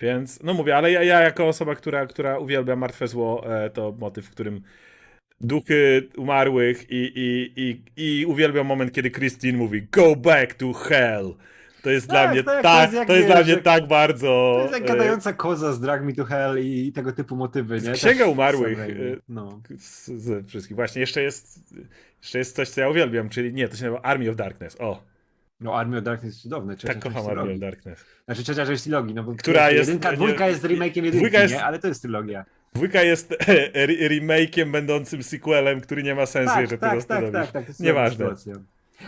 Więc, 0.00 0.42
no 0.42 0.54
mówię, 0.54 0.76
ale 0.76 0.92
ja, 0.92 1.02
ja 1.02 1.20
jako 1.20 1.48
osoba, 1.48 1.74
która, 1.74 2.06
która 2.06 2.38
uwielbia 2.38 2.76
Martwe 2.76 3.08
Zło, 3.08 3.56
e, 3.64 3.70
to 3.70 3.94
motyw, 3.98 4.26
w 4.26 4.30
którym 4.30 4.62
duchy 5.40 6.08
umarłych 6.16 6.90
i, 6.90 7.12
i, 7.16 7.52
i, 7.56 7.82
i 8.20 8.26
uwielbiam 8.26 8.66
moment, 8.66 8.92
kiedy 8.92 9.10
Christine 9.10 9.58
mówi 9.58 9.82
go 9.92 10.16
back 10.16 10.54
to 10.54 10.72
hell. 10.72 11.34
To 11.82 11.90
jest 11.90 12.06
dla 12.06 12.22
Tak, 12.22 12.32
mnie 12.32 12.42
tak, 12.44 12.56
to 12.56 12.62
tak, 12.62 12.82
jest 12.82 12.94
jak 12.94 13.06
to 13.06 13.14
jest 13.16 13.26
dla 13.28 13.42
mnie 13.42 13.56
tak 13.56 13.86
bardzo... 13.86 14.54
To 14.56 14.60
jest 14.62 14.74
jak 14.74 14.82
e, 14.82 14.86
gadająca 14.86 15.32
koza 15.32 15.72
z 15.72 15.80
Drag 15.80 16.04
Me 16.04 16.12
to 16.12 16.24
Hell 16.24 16.58
i 16.64 16.92
tego 16.92 17.12
typu 17.12 17.36
motywy, 17.36 17.80
nie? 17.80 17.92
Księga 17.92 18.24
Tak, 18.24 18.32
Umarłych, 18.32 18.78
No. 19.28 19.60
z, 19.78 20.06
z 20.06 20.46
wszystkich. 20.48 20.76
Właśnie, 20.76 21.00
jeszcze 21.00 21.22
jest, 21.22 21.74
jeszcze 22.22 22.38
jest 22.38 22.56
coś, 22.56 22.68
co 22.68 22.80
ja 22.80 22.88
uwielbiam, 22.88 23.28
czyli 23.28 23.52
nie, 23.52 23.68
to 23.68 23.76
się 23.76 23.84
nazywa 23.84 24.02
Army 24.02 24.30
of 24.30 24.36
Darkness. 24.36 24.76
O, 24.80 25.02
no 25.60 25.74
Army 25.78 25.98
of 25.98 26.04
Darkness 26.04 26.32
jest 26.34 26.42
cudowne. 26.42 26.76
trzecia 26.76 26.94
tak 26.94 27.02
kocham 27.02 27.26
Army 27.38 27.52
of. 27.52 27.58
Darkness. 27.60 28.04
Znaczy 28.24 28.42
trzecia 28.42 28.66
część 28.66 28.82
trylogii, 28.82 29.14
no 29.14 29.22
bo 29.22 29.34
Która 29.34 29.70
jest- 29.70 29.88
jedynka, 29.88 30.10
nie- 30.10 30.16
dwójka 30.16 30.48
jest 30.48 30.64
remake'iem 30.64 31.04
jedynki, 31.04 31.32
jest- 31.36 31.54
nie? 31.54 31.64
Ale 31.64 31.78
to 31.78 31.88
jest 31.88 32.02
trylogia. 32.02 32.44
Dwójka 32.74 33.02
jest 33.02 33.32
re- 33.74 34.08
remake'iem 34.08 34.70
będącym 34.70 35.22
sequelem, 35.22 35.80
który 35.80 36.02
nie 36.02 36.14
ma 36.14 36.26
sensu, 36.26 36.52
Tak, 36.54 36.60
jeżeli 36.60 36.80
tak, 36.80 37.00
to 37.02 37.06
tak, 37.06 37.30
tak, 37.32 37.52
tak, 37.52 37.64
to 37.64 37.68
jest 37.70 37.80
Nieważne. 37.80 38.16
sytuacja. 38.24 38.54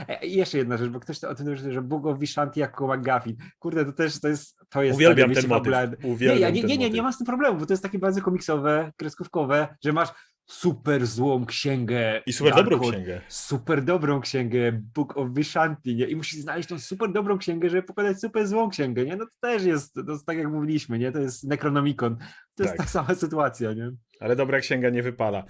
E, 0.09 0.27
I 0.27 0.37
jeszcze 0.37 0.59
jedna 0.59 0.77
rzecz, 0.77 0.89
bo 0.89 1.01
ktoś 1.01 1.25
o 1.25 1.35
tym 1.35 1.49
mówi, 1.51 1.73
że 1.73 1.83
Bóg 1.83 2.07
of 2.07 2.19
Vishanti 2.19 2.61
jako 2.61 2.97
McGuffin. 2.97 3.37
Kurde, 3.59 3.85
to 3.85 3.93
też 3.93 4.21
to 4.21 4.29
jest. 4.29 4.57
To 4.71 4.83
jest 4.83 4.97
Uwielbiam 4.97 5.35
ten 5.35 5.47
motyw. 5.49 5.75
Uwielbiam 6.03 6.37
Nie, 6.39 6.43
ja, 6.43 6.51
nie, 6.51 6.63
nie, 6.63 6.69
nie, 6.69 6.77
nie 6.79 6.87
motyw. 6.89 7.03
ma 7.03 7.13
z 7.13 7.19
tym 7.19 7.27
problemu, 7.27 7.59
bo 7.59 7.67
to 7.67 7.73
jest 7.73 7.83
takie 7.83 7.99
bardzo 7.99 8.23
komiksowe, 8.23 8.93
kreskówkowe, 8.97 9.69
że 9.85 9.93
masz 9.93 10.09
super 10.51 11.07
złą 11.07 11.47
księgę. 11.47 12.23
I 12.27 12.33
super 12.33 12.55
dobrą 12.55 12.81
księgę. 12.81 13.21
Super 13.29 13.83
dobrą 13.83 14.21
księgę 14.21 14.73
Book 14.95 15.17
of 15.17 15.29
Vishanti, 15.35 15.97
nie? 15.97 16.07
I 16.07 16.17
musisz 16.17 16.41
znaleźć 16.41 16.69
tą 16.69 16.79
super 16.79 17.13
dobrą 17.13 17.39
księgę, 17.39 17.71
żeby 17.71 17.83
pokonać 17.83 18.21
super 18.21 18.47
złą 18.47 18.71
księgę, 18.71 19.05
nie? 19.05 19.17
No 19.17 19.27
to 19.27 19.33
też 19.41 19.65
jest, 19.65 19.95
to 19.95 20.13
jest 20.13 20.27
tak 20.27 20.39
jak 20.39 20.49
mówiliśmy, 20.49 20.99
nie? 20.99 21.13
To 21.13 21.19
jest 21.19 21.45
Necronomicon. 21.45 22.17
To 22.55 22.63
jest 22.63 22.77
Tak. 22.77 22.87
ta 22.87 22.93
sama 22.93 23.15
sytuacja, 23.15 23.73
nie? 23.73 23.91
Ale 24.21 24.37
dobra 24.37 24.61
księga 24.61 24.91
nie 24.91 25.03
wypala. 25.03 25.45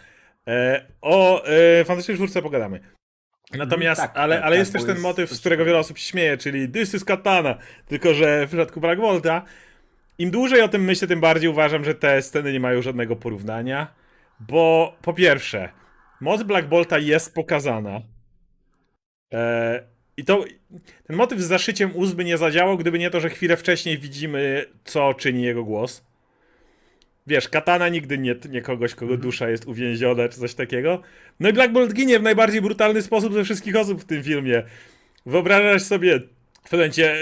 E, 0.49 0.87
o 1.01 1.45
e, 1.45 1.85
Fantastycznej 1.85 2.17
Czwórce 2.17 2.43
pogadamy. 2.43 2.81
Natomiast, 3.55 4.01
tak, 4.01 4.17
ale, 4.17 4.37
tak, 4.37 4.45
ale 4.45 4.57
tak, 4.57 4.59
jest 4.59 4.73
też 4.73 4.83
ten 4.83 4.91
jest 4.91 5.03
motyw, 5.03 5.31
z 5.31 5.41
którego 5.41 5.65
wiele 5.65 5.79
osób 5.79 5.99
się 5.99 6.11
śmieje, 6.11 6.37
czyli 6.37 6.69
This 6.69 6.95
is 6.95 7.05
Katana. 7.05 7.59
Tylko, 7.87 8.15
że 8.15 8.47
w 8.47 8.49
przypadku 8.49 8.81
Black 8.81 9.01
Bolta, 9.01 9.43
im 10.19 10.31
dłużej 10.31 10.63
o 10.63 10.69
tym 10.69 10.85
myślę, 10.85 11.09
tym 11.09 11.21
bardziej 11.21 11.51
uważam, 11.51 11.85
że 11.85 11.95
te 11.95 12.23
sceny 12.23 12.53
nie 12.53 12.61
mają 12.61 12.83
żadnego 12.83 13.17
porównania. 13.17 13.95
Bo 14.41 14.97
po 15.03 15.13
pierwsze, 15.13 15.69
moc 16.21 16.43
Black 16.43 16.69
Bolta 16.69 16.99
jest 16.99 17.35
pokazana. 17.35 18.01
E, 19.33 19.83
I 20.17 20.25
to 20.25 20.45
ten 21.07 21.17
motyw 21.17 21.41
z 21.41 21.47
zaszyciem 21.47 21.97
ust 21.97 22.15
by 22.15 22.25
nie 22.25 22.39
zadziałał, 22.39 22.79
gdyby 22.79 22.99
nie 22.99 23.11
to, 23.11 23.21
że 23.21 23.31
chwilę 23.31 23.57
wcześniej 23.57 23.99
widzimy, 23.99 24.65
co 24.85 25.15
czyni 25.15 25.43
jego 25.43 25.65
głos. 25.65 26.05
Wiesz, 27.27 27.49
katana 27.49 27.89
nigdy 27.89 28.19
nie 28.19 28.35
tnie 28.35 28.63
kogoś, 28.63 28.95
kogo 28.95 29.13
Mhm. 29.13 29.21
dusza 29.21 29.51
jest 29.51 29.67
uwięziona, 29.67 30.29
czy 30.29 30.41
coś 30.41 30.55
takiego. 30.55 31.03
No 31.41 31.49
i 31.49 31.53
Black 31.53 31.73
Bolt 31.73 31.93
ginie 31.93 32.19
w 32.19 32.23
najbardziej 32.23 32.61
brutalny 32.61 33.03
sposób 33.03 33.35
ze 33.35 33.45
wszystkich 33.45 33.77
osób 33.77 34.03
w 34.03 34.05
tym 34.05 34.23
filmie. 34.23 34.63
Wyobrażasz 35.27 35.83
sobie, 35.83 36.21
w 36.65 36.73
momencie 36.73 37.13
e, 37.13 37.17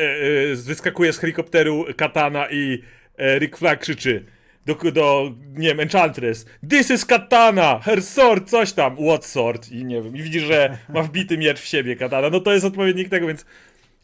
e, 0.52 0.54
wyskakuje 0.54 1.12
z 1.12 1.18
helikopteru 1.18 1.84
katana 1.96 2.50
i 2.50 2.82
e, 3.18 3.38
Rick 3.38 3.56
Flag 3.56 3.80
krzyczy 3.80 4.24
do, 4.66 4.74
do, 4.74 5.32
nie 5.54 5.68
wiem, 5.68 5.80
Enchantress 5.80 6.46
This 6.70 6.90
is 6.90 7.04
katana, 7.04 7.80
her 7.84 8.02
sword, 8.02 8.50
coś 8.50 8.72
tam, 8.72 8.96
what 8.96 9.24
sword? 9.24 9.72
I 9.72 9.84
nie 9.84 10.02
wiem, 10.02 10.16
i 10.16 10.22
widzisz, 10.22 10.42
że 10.42 10.78
ma 10.88 11.02
wbity 11.02 11.38
miecz 11.38 11.60
w 11.60 11.66
siebie 11.66 11.96
katana. 11.96 12.30
No 12.30 12.40
to 12.40 12.52
jest 12.52 12.64
odpowiednik 12.64 13.08
tego, 13.08 13.26
więc 13.26 13.46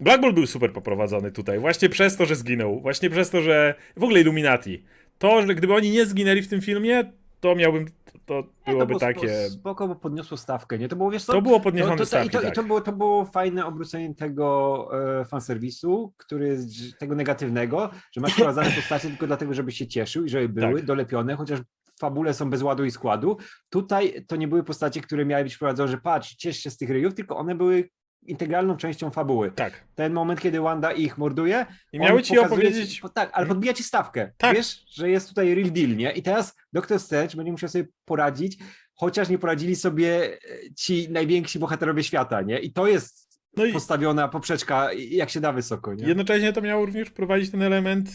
Black 0.01 0.21
Bolt 0.21 0.35
był 0.35 0.47
super 0.47 0.73
poprowadzony 0.73 1.33
tutaj, 1.33 1.59
właśnie 1.59 1.89
przez 1.89 2.17
to, 2.17 2.27
że 2.27 2.37
zginął, 2.37 2.81
właśnie 2.81 3.11
przez 3.11 3.31
to, 3.31 3.43
że 3.43 3.75
w 3.97 4.05
ogóle 4.05 4.21
Illuminati. 4.21 4.83
To, 5.19 5.47
że 5.47 5.55
gdyby 5.55 5.75
oni 5.75 5.91
nie 5.91 6.07
zginęli 6.07 6.43
w 6.43 6.49
tym 6.49 6.61
filmie, 6.61 7.05
to 7.41 7.55
miałbym, 7.55 7.87
to 8.27 8.35
Nie, 8.35 8.43
to 8.43 8.71
byłoby 8.71 8.87
było 8.87 9.01
takie, 9.01 9.29
spo- 9.29 9.51
Spoko, 9.51 9.89
bo 9.89 9.95
podniosło 9.95 10.37
stawkę, 10.37 10.79
nie? 10.79 10.89
To 10.89 10.97
było, 10.97 11.11
wiesz 11.11 11.25
co, 11.25 11.33
to 11.33 11.43
było 11.43 11.61
podniesione 11.61 11.93
to, 11.93 11.99
to, 11.99 12.07
stawki, 12.07 12.29
i, 12.29 12.31
to, 12.31 12.41
tak. 12.41 12.53
I 12.53 12.53
to 12.53 12.63
było, 12.63 12.81
to 12.81 12.93
było 12.93 13.25
fajne 13.25 13.67
obrócenie 13.67 14.15
tego 14.15 14.89
e, 15.21 15.25
fanserwisu, 15.25 16.13
który 16.17 16.49
jest 16.49 16.99
tego 16.99 17.15
negatywnego, 17.15 17.91
że 18.13 18.21
masz 18.21 18.33
wprowadzane 18.33 18.71
postacie 18.81 19.09
tylko 19.09 19.27
dlatego, 19.27 19.55
żeby 19.55 19.73
się 19.73 19.87
cieszył 19.87 20.25
i 20.25 20.29
żeby 20.29 20.49
były 20.49 20.75
Tak. 20.75 20.85
dolepione, 20.85 21.37
chociaż 21.37 21.61
fabule 22.01 22.35
są 22.35 22.51
bez 22.51 22.63
ładu 22.63 22.85
i 22.85 22.91
składu. 22.91 23.37
Tutaj 23.71 24.25
to 24.29 24.37
nie 24.37 24.49
były 24.49 24.65
postacie, 24.65 25.01
które 25.01 25.25
miały 25.25 25.45
być 25.45 25.55
wprowadzone, 25.55 25.89
że 25.89 25.99
patrz, 25.99 26.35
ciesz 26.37 26.57
się 26.57 26.71
z 26.71 26.77
tych 26.77 26.91
ryjów, 26.91 27.15
tylko 27.15 27.37
one 27.37 27.55
były 27.55 27.89
integralną 28.27 28.77
częścią 28.77 29.11
fabuły. 29.11 29.51
Tak. 29.51 29.85
Ten 29.95 30.13
moment, 30.13 30.41
kiedy 30.41 30.61
Wanda 30.61 30.93
ich 30.93 31.19
morduje, 31.19 31.67
I 31.93 31.99
miały 31.99 32.23
ci 32.23 32.39
opowiedzieć, 32.39 33.01
po- 33.01 33.09
tak, 33.09 33.31
ale 33.33 33.47
podbija 33.47 33.73
ci 33.73 33.83
stawkę. 33.83 34.33
Tak. 34.37 34.57
Wiesz, 34.57 34.85
że 34.91 35.11
jest 35.11 35.29
tutaj 35.29 35.55
real 35.55 35.71
deal, 35.71 35.97
nie? 35.97 36.13
I 36.13 36.23
teraz 36.23 36.57
Doktor 36.73 37.01
Strange 37.01 37.37
będzie 37.37 37.53
musiał 37.53 37.69
sobie 37.69 37.85
poradzić, 38.05 38.59
chociaż 38.95 39.29
nie 39.29 39.39
poradzili 39.39 39.77
sobie 39.77 40.25
e, 40.25 40.39
ci 40.75 41.11
najwięksi 41.11 41.59
bohaterowie 41.59 42.05
świata, 42.05 42.43
nie? 42.43 42.59
I 42.59 42.73
to 42.73 42.87
jest 42.87 43.33
no 43.57 43.65
i 43.65 43.73
postawiona 43.73 44.29
poprzeczka, 44.29 44.89
jak 44.93 45.31
się 45.31 45.41
da 45.41 45.53
wysoko, 45.53 45.95
nie? 45.95 46.07
jednocześnie 46.07 46.53
to 46.53 46.63
miało 46.63 46.87
również 46.87 47.11
prowadzić 47.11 47.51
ten 47.51 47.63
element 47.63 48.09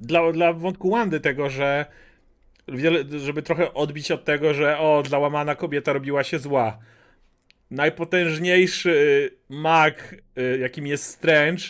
dla, 0.00 0.32
dla 0.32 0.52
wątku 0.52 0.90
Wandy 0.90 1.20
tego, 1.20 1.50
że 1.50 1.86
wiele, 2.68 3.18
żeby 3.18 3.42
trochę 3.42 3.74
odbić 3.74 4.10
od 4.10 4.24
tego, 4.24 4.54
że 4.54 4.78
o, 4.78 5.02
dla 5.08 5.18
łamana 5.18 5.54
kobieta 5.54 5.92
robiła 5.92 6.24
się 6.24 6.38
zła. 6.38 6.78
Najpotężniejszy 7.70 9.30
mag, 9.48 10.14
y, 10.38 10.58
jakim 10.58 10.86
jest 10.86 11.04
Strange, 11.04 11.62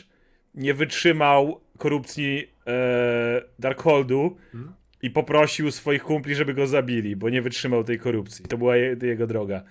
nie 0.54 0.74
wytrzymał 0.74 1.60
korupcji 1.78 2.50
e, 2.66 3.42
Darkholdu 3.58 4.36
Mhm. 4.54 4.74
i 5.02 5.10
poprosił 5.10 5.70
swoich 5.70 6.02
kumpli, 6.02 6.34
żeby 6.34 6.54
go 6.54 6.66
zabili, 6.66 7.16
bo 7.16 7.28
nie 7.30 7.42
wytrzymał 7.42 7.84
tej 7.84 7.98
korupcji. 7.98 8.44
To 8.44 8.58
była 8.58 8.76
je, 8.76 8.96
jego 9.02 9.26
droga. 9.26 9.62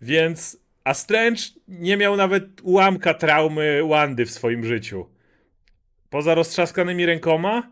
Więc, 0.00 0.58
a 0.84 0.94
Strange 0.94 1.42
nie 1.68 1.96
miał 1.96 2.16
nawet 2.16 2.44
ułamka 2.62 3.14
traumy 3.14 3.80
Wandy 3.88 4.26
w 4.26 4.30
swoim 4.30 4.64
życiu. 4.64 5.06
Poza 6.10 6.34
roztrzaskanymi 6.34 7.06
rękoma, 7.06 7.70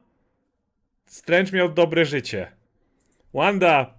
Strange 1.06 1.52
miał 1.52 1.68
dobre 1.68 2.04
życie. 2.04 2.52
Wanda 3.34 3.94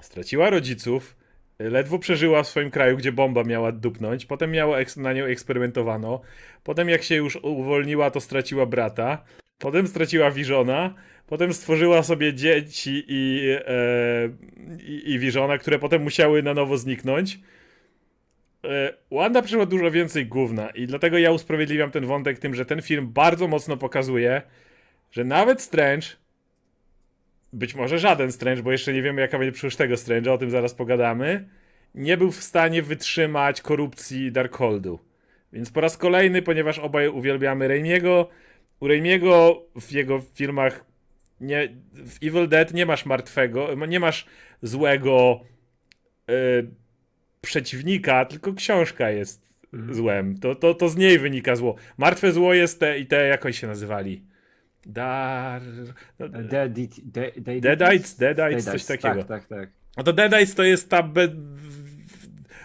straciła 0.00 0.50
rodziców, 0.50 1.16
ledwo 1.58 1.98
przeżyła 1.98 2.42
w 2.42 2.48
swoim 2.48 2.70
kraju, 2.70 2.96
gdzie 2.96 3.12
bomba 3.12 3.44
miała 3.44 3.72
dupnąć, 3.72 4.26
potem 4.26 4.50
miała 4.50 4.78
na 4.96 5.12
nią 5.12 5.24
eksperymentowano, 5.24 6.20
potem 6.62 6.88
jak 6.88 7.02
się 7.02 7.14
już 7.14 7.36
uwolniła, 7.36 8.10
to 8.10 8.20
straciła 8.20 8.66
brata, 8.66 9.24
potem 9.58 9.86
straciła 9.86 10.30
Visiona, 10.30 10.94
potem 11.26 11.52
stworzyła 11.52 12.02
sobie 12.02 12.34
dzieci 12.34 13.04
i, 13.08 13.50
e, 13.66 14.28
i, 14.86 15.12
i 15.12 15.18
Visiona, 15.18 15.58
które 15.58 15.78
potem 15.78 16.02
musiały 16.02 16.42
na 16.42 16.54
nowo 16.54 16.78
zniknąć. 16.78 17.38
E, 18.64 18.94
Wanda 19.10 19.42
przyszła 19.42 19.66
dużo 19.66 19.90
więcej 19.90 20.26
gówna 20.26 20.70
i 20.70 20.86
dlatego 20.86 21.18
ja 21.18 21.30
usprawiedliwiam 21.30 21.90
ten 21.90 22.06
wątek 22.06 22.38
tym, 22.38 22.54
że 22.54 22.66
ten 22.66 22.82
film 22.82 23.08
bardzo 23.12 23.48
mocno 23.48 23.76
pokazuje, 23.76 24.42
że 25.10 25.24
nawet 25.24 25.62
Strange, 25.62 26.06
być 27.54 27.74
może 27.74 27.98
żaden 27.98 28.32
Strange, 28.32 28.62
bo 28.62 28.72
jeszcze 28.72 28.92
nie 28.92 29.02
wiemy 29.02 29.20
jaka 29.20 29.38
będzie 29.38 29.52
przyszłość 29.52 29.76
tego 29.76 29.94
Strange'a, 29.94 30.28
o 30.28 30.38
tym 30.38 30.50
zaraz 30.50 30.74
pogadamy, 30.74 31.48
nie 31.94 32.16
był 32.16 32.30
w 32.32 32.44
stanie 32.44 32.82
wytrzymać 32.82 33.60
korupcji 33.60 34.32
Darkholdu. 34.32 34.98
Więc 35.52 35.70
po 35.70 35.80
raz 35.80 35.96
kolejny, 35.96 36.42
ponieważ 36.42 36.78
obaj 36.78 37.08
uwielbiamy 37.08 37.68
Raimiego, 37.68 38.28
u 38.80 38.88
Raimiego 38.88 39.62
w 39.80 39.92
jego 39.92 40.20
filmach 40.34 40.84
nie, 41.40 41.68
w 41.92 42.16
Evil 42.22 42.48
Dead 42.48 42.74
nie 42.74 42.86
masz 42.86 43.06
martwego, 43.06 43.86
nie 43.88 44.00
masz 44.00 44.26
złego 44.62 45.40
e, 46.28 46.34
przeciwnika, 47.40 48.24
tylko 48.24 48.54
książka 48.54 49.10
jest 49.10 49.44
Mhm. 49.74 49.94
złem. 49.94 50.38
To, 50.38 50.54
to, 50.54 50.74
to 50.74 50.88
z 50.88 50.96
niej 50.96 51.18
wynika 51.18 51.56
zło. 51.56 51.74
Martwe 51.98 52.32
zło 52.32 52.54
jest 52.54 52.80
te 52.80 52.98
i 52.98 53.06
te, 53.06 53.26
jak 53.26 53.44
oni 53.44 53.54
się 53.54 53.66
nazywali? 53.66 54.22
Dar... 54.86 55.62
no, 56.18 56.28
Deadite, 56.28 57.02
de, 57.04 57.32
de, 57.36 57.60
Deadites, 57.60 58.16
Deadites, 58.16 58.64
coś 58.64 58.84
takiego. 58.84 59.24
Tak, 59.24 59.46
tak, 59.46 59.46
tak. 59.46 59.68
No 59.96 60.02
to 60.02 60.12
Deadites 60.12 60.54
to 60.54 60.62
jest 60.62 60.90
ta 60.90 61.02
be... 61.02 61.28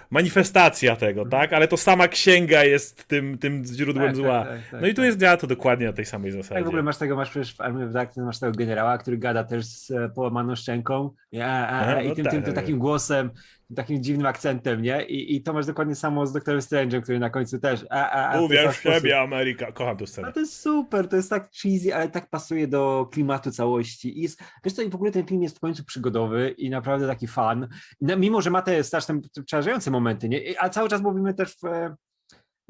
manifestacja 0.10 0.96
tego, 0.96 1.26
tak? 1.26 1.54
Ale 1.54 1.68
to 1.68 1.78
sama 1.78 2.08
księga 2.08 2.64
jest 2.64 3.08
tym, 3.08 3.38
tym 3.38 3.66
źródłem 3.66 4.08
Tak, 4.08 4.16
tak, 4.16 4.26
zła. 4.26 4.46
tak, 4.46 4.60
tak, 4.72 4.82
no 4.82 4.88
i 4.88 4.90
tu 4.90 4.96
tak. 4.96 5.06
jest 5.06 5.18
działa 5.18 5.38
to 5.38 5.48
dokładnie 5.48 5.86
na 5.86 5.94
tej 5.94 6.06
samej 6.06 6.32
Tak, 6.32 6.42
zasadzie. 6.42 6.64
w 6.64 6.68
ogóle 6.68 6.84
masz 6.84 6.98
tego, 6.98 7.16
masz 7.16 7.30
przecież 7.30 7.56
w 7.56 7.62
Army 7.62 7.86
of 7.86 7.92
Darkness, 7.92 8.26
masz 8.26 8.40
tego 8.40 8.52
generała, 8.54 8.98
który 8.98 9.18
gada 9.18 9.44
też 9.44 9.66
z 9.66 9.92
e, 9.92 10.10
połamaną 10.10 10.56
szczęką 10.56 11.12
ja, 11.32 11.48
a, 11.48 11.96
a, 11.96 12.02
i 12.02 12.08
no 12.08 12.16
tym, 12.16 12.24
tak, 12.26 12.34
tym, 12.34 12.44
tym 12.44 12.54
tak. 12.54 12.64
takim 12.64 12.80
głosem, 12.80 13.30
takim 13.76 14.04
dziwnym 14.04 14.26
akcentem, 14.26 14.82
nie? 14.82 15.06
I, 15.06 15.36
i 15.36 15.42
to 15.42 15.54
masz 15.54 15.66
dokładnie 15.66 15.96
samo 15.96 16.28
z 16.28 16.34
Doktorem 16.34 16.62
Strange'em, 16.62 17.02
który 17.02 17.20
na 17.20 17.30
końcu 17.30 17.60
też 17.60 17.86
a, 17.90 18.10
a, 18.10 18.34
a, 18.34 18.42
Uwierz 18.42 18.78
w 18.78 18.82
siebie, 18.82 19.20
Ameryka. 19.20 19.72
Kocham 19.72 19.98
tę 19.98 20.08
scenę. 20.08 20.28
No 20.28 20.34
to 20.34 20.40
jest 20.40 20.62
super, 20.62 21.08
to 21.08 21.16
jest 21.16 21.30
tak 21.30 21.50
cheesy, 21.52 21.96
ale 21.96 22.10
tak 22.10 22.30
pasuje 22.30 22.68
do 22.68 23.10
klimatu 23.12 23.52
całości. 23.52 24.20
I 24.20 24.22
jest, 24.22 24.44
wiesz 24.64 24.74
co, 24.74 24.82
i 24.82 24.90
w 24.90 24.96
ogóle 24.96 25.12
ten 25.12 25.26
film 25.26 25.44
jest 25.44 25.58
w 25.58 25.60
końcu 25.60 25.84
przygodowy 25.84 26.50
i 26.58 26.70
naprawdę 26.70 27.08
taki 27.08 27.28
fan. 27.28 27.68
No, 28.02 28.18
mimo, 28.18 28.42
że 28.42 28.50
ma 28.50 28.62
te 28.62 28.84
straszne, 28.84 29.20
przerażające 29.46 29.92
momenty, 29.92 30.30
nie? 30.30 30.42
A 30.60 30.70
cały 30.70 30.90
czas 30.90 31.02
mówimy 31.02 31.34
też 31.34 31.56
w, 31.58 31.66
e, 31.66 31.96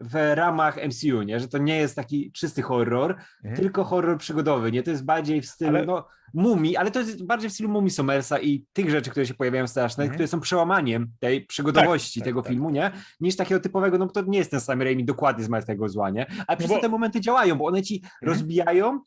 w 0.01 0.15
ramach 0.35 0.77
MCU, 0.87 1.21
nie? 1.21 1.39
Że 1.39 1.47
to 1.47 1.57
nie 1.57 1.77
jest 1.77 1.95
taki 1.95 2.31
czysty 2.31 2.61
horror, 2.61 3.15
Mhm. 3.43 3.55
tylko 3.61 3.83
horror 3.83 4.17
przygodowy, 4.17 4.71
nie? 4.71 4.83
To 4.83 4.91
jest 4.91 5.05
bardziej 5.05 5.41
w 5.41 5.45
stylu, 5.45 5.69
Ale- 5.69 5.85
no, 5.85 6.07
mumii, 6.33 6.77
ale 6.77 6.91
to 6.91 6.99
jest 6.99 7.25
bardziej 7.25 7.49
w 7.49 7.53
stylu 7.53 7.69
mumii 7.69 7.89
Somersa 7.91 8.39
i 8.39 8.65
tych 8.73 8.89
rzeczy, 8.89 9.09
które 9.11 9.25
się 9.25 9.33
pojawiają 9.33 9.67
straszne, 9.67 10.03
Mhm. 10.03 10.15
które 10.15 10.27
są 10.27 10.39
przełamaniem 10.39 11.07
tej 11.19 11.45
przygodowości 11.45 12.19
Tak, 12.19 12.23
tak, 12.25 12.29
tego 12.29 12.41
tak. 12.41 12.51
filmu, 12.51 12.69
nie? 12.69 12.91
Niż 13.19 13.35
takiego 13.35 13.61
typowego, 13.61 13.97
no 13.97 14.05
bo 14.05 14.11
to 14.11 14.21
nie 14.21 14.37
jest 14.37 14.51
ten 14.51 14.59
sam 14.59 14.81
Raimi 14.81 15.05
dokładnie 15.05 15.43
z 15.43 15.49
Martwego 15.49 15.89
Zła, 15.89 16.09
nie? 16.09 16.25
Ale 16.47 16.57
przez 16.57 16.69
bo- 16.69 16.75
to 16.75 16.81
te 16.81 16.89
momenty 16.89 17.21
działają, 17.21 17.55
bo 17.57 17.65
one 17.65 17.81
ci 17.83 17.95
Mhm. 17.95 18.11
rozbijają 18.21 18.99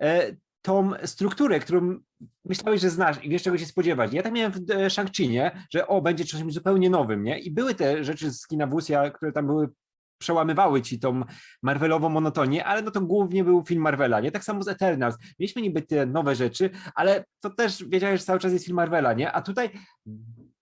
e, 0.00 0.36
tą 0.62 0.90
strukturę, 1.04 1.60
którą 1.60 1.98
myślałeś, 2.44 2.80
że 2.80 2.90
znasz 2.90 3.24
i 3.24 3.28
wiesz 3.28 3.42
czego 3.42 3.58
się 3.58 3.66
spodziewać. 3.66 4.12
Ja 4.12 4.22
tak 4.22 4.32
miałem 4.32 4.52
w 4.52 4.56
e, 4.70 5.28
nie? 5.28 5.50
Że 5.70 5.86
o, 5.88 6.02
będzie 6.02 6.24
czymś 6.24 6.54
zupełnie 6.54 6.90
nowym, 6.90 7.22
nie? 7.22 7.38
I 7.38 7.50
były 7.50 7.74
te 7.74 8.04
rzeczy 8.04 8.30
z 8.32 8.46
kina 8.46 8.66
Wusia, 8.66 9.10
które 9.10 9.32
tam 9.32 9.46
były 9.46 9.68
przełamywały 10.18 10.82
ci 10.82 10.98
tą 10.98 11.22
Marvelową 11.62 12.08
monotonię, 12.08 12.64
ale 12.64 12.82
no 12.82 12.90
to 12.90 13.00
głównie 13.00 13.44
był 13.44 13.64
film 13.64 13.82
Marvela, 13.82 14.20
nie? 14.20 14.30
Tak 14.30 14.44
samo 14.44 14.62
z 14.62 14.68
Eternals. 14.68 15.16
Mieliśmy 15.38 15.62
niby 15.62 15.82
te 15.82 16.06
nowe 16.06 16.34
rzeczy, 16.34 16.70
ale 16.94 17.24
to 17.40 17.50
też 17.50 17.84
wiedziałeś, 17.84 18.20
że 18.20 18.26
cały 18.26 18.38
czas 18.38 18.52
jest 18.52 18.64
film 18.64 18.76
Marvela, 18.76 19.12
nie? 19.12 19.32
A 19.32 19.42
tutaj 19.42 19.70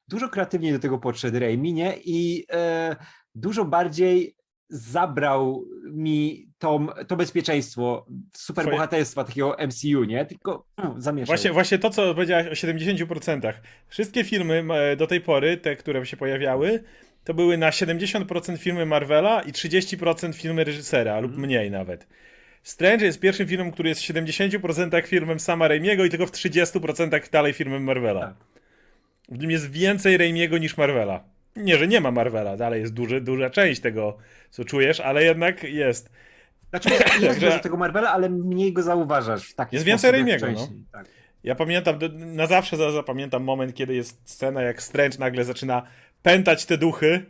dużo 0.09 0.29
kreatywniej 0.29 0.73
do 0.73 0.79
tego 0.79 0.99
podszedł 0.99 1.39
Raimi, 1.39 1.73
nie? 1.73 1.97
I 2.05 2.47
e, 2.53 2.97
dużo 3.35 3.65
bardziej 3.65 4.37
zabrał 4.69 5.65
mi 5.85 6.49
tą, 6.59 6.87
to 7.09 7.17
bezpieczeństwo 7.17 8.07
superbohaterstwa 8.37 9.25
takiego 9.25 9.57
MCU, 9.67 10.05
nie? 10.05 10.27
Tylko 10.27 10.67
um, 10.79 11.03
zamieszał. 11.03 11.27
Właśnie, 11.27 11.53
właśnie 11.53 11.79
to, 11.79 11.91
co 11.91 12.15
powiedziałeś 12.15 12.65
o 12.65 12.67
70%. 12.67 13.53
Wszystkie 13.87 14.25
filmy 14.25 14.65
e, 14.75 14.97
do 14.97 15.07
tej 15.07 15.21
pory, 15.21 15.57
te, 15.57 15.77
które 15.77 16.07
się 16.07 16.17
pojawiały, 16.17 16.85
to 17.25 17.35
były 17.35 17.59
na 17.59 17.71
70% 17.71 18.57
filmy 18.59 18.87
Marvela 18.87 19.43
i 19.43 19.53
30% 19.53 20.35
filmy 20.35 20.65
reżysera, 20.65 21.21
lub 21.21 21.31
Mhm. 21.31 21.47
mniej 21.47 21.71
nawet. 21.71 22.07
Strange 22.63 23.05
jest 23.07 23.21
pierwszym 23.21 23.49
filmem, 23.49 23.73
który 23.73 23.89
jest 23.89 24.01
w 24.01 24.05
70% 24.05 25.07
filmem 25.07 25.41
sama 25.41 25.69
Raimiego 25.69 26.05
i 26.05 26.11
tylko 26.11 26.27
w 26.27 26.31
30% 26.33 27.31
dalej 27.31 27.53
filmem 27.53 27.85
Marvela. 27.85 28.21
Tak. 28.21 28.35
W 29.29 29.39
nim 29.39 29.51
jest 29.51 29.71
więcej 29.71 30.17
Raimiego 30.19 30.59
niż 30.59 30.77
Marvela. 30.77 31.25
Nie, 31.57 31.77
że 31.79 31.89
nie 31.89 32.01
ma 32.01 32.11
Marvela, 32.11 32.57
dalej 32.57 32.81
jest 32.81 32.93
duży, 32.95 33.21
duża 33.21 33.51
część 33.51 33.81
tego, 33.81 34.17
co 34.51 34.65
czujesz, 34.65 35.01
ale 35.01 35.25
jednak 35.25 35.63
jest. 35.63 36.11
Znaczy, 36.71 36.89
jest 37.23 37.41
Że- 37.41 37.47
dużo 37.47 37.59
tego 37.59 37.77
Marvela, 37.77 38.11
ale 38.13 38.31
mniej 38.31 38.73
go 38.73 38.83
zauważasz 38.83 39.49
w 39.51 39.55
taki 39.55 39.77
Jest 39.77 39.87
więcej 39.87 40.11
Raimiego, 40.13 40.47
no. 40.53 40.69
Tak. 40.93 41.07
Ja 41.45 41.55
pamiętam, 41.55 41.99
na 42.17 42.47
zawsze 42.47 42.77
za- 42.77 42.91
zapamiętam 42.93 43.45
moment, 43.45 43.75
kiedy 43.75 43.95
jest 43.95 44.21
scena, 44.25 44.63
jak 44.63 44.83
Strange 44.83 45.19
nagle 45.19 45.45
zaczyna 45.45 45.83
pętać 46.23 46.67
te 46.67 46.79
duchy 46.79 47.25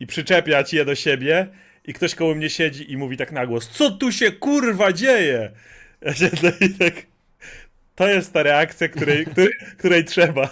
i 0.00 0.06
przyczepiać 0.06 0.74
je 0.74 0.84
do 0.84 0.94
siebie 0.94 1.46
i 1.84 1.92
ktoś 1.92 2.14
koło 2.14 2.34
mnie 2.34 2.50
siedzi 2.50 2.92
i 2.92 2.96
mówi 2.96 3.16
tak 3.16 3.32
na 3.32 3.46
głos, 3.46 3.68
co 3.68 3.90
tu 3.90 4.12
się 4.12 4.32
kurwa 4.32 4.92
dzieje? 4.92 5.50
Ja 6.20 6.66
i 6.66 6.70
tak... 6.70 6.94
To 7.94 8.08
jest 8.08 8.32
ta 8.32 8.42
reakcja, 8.42 8.88
której, 8.88 9.26
której, 9.26 9.52
której 9.78 10.04
trzeba. 10.04 10.48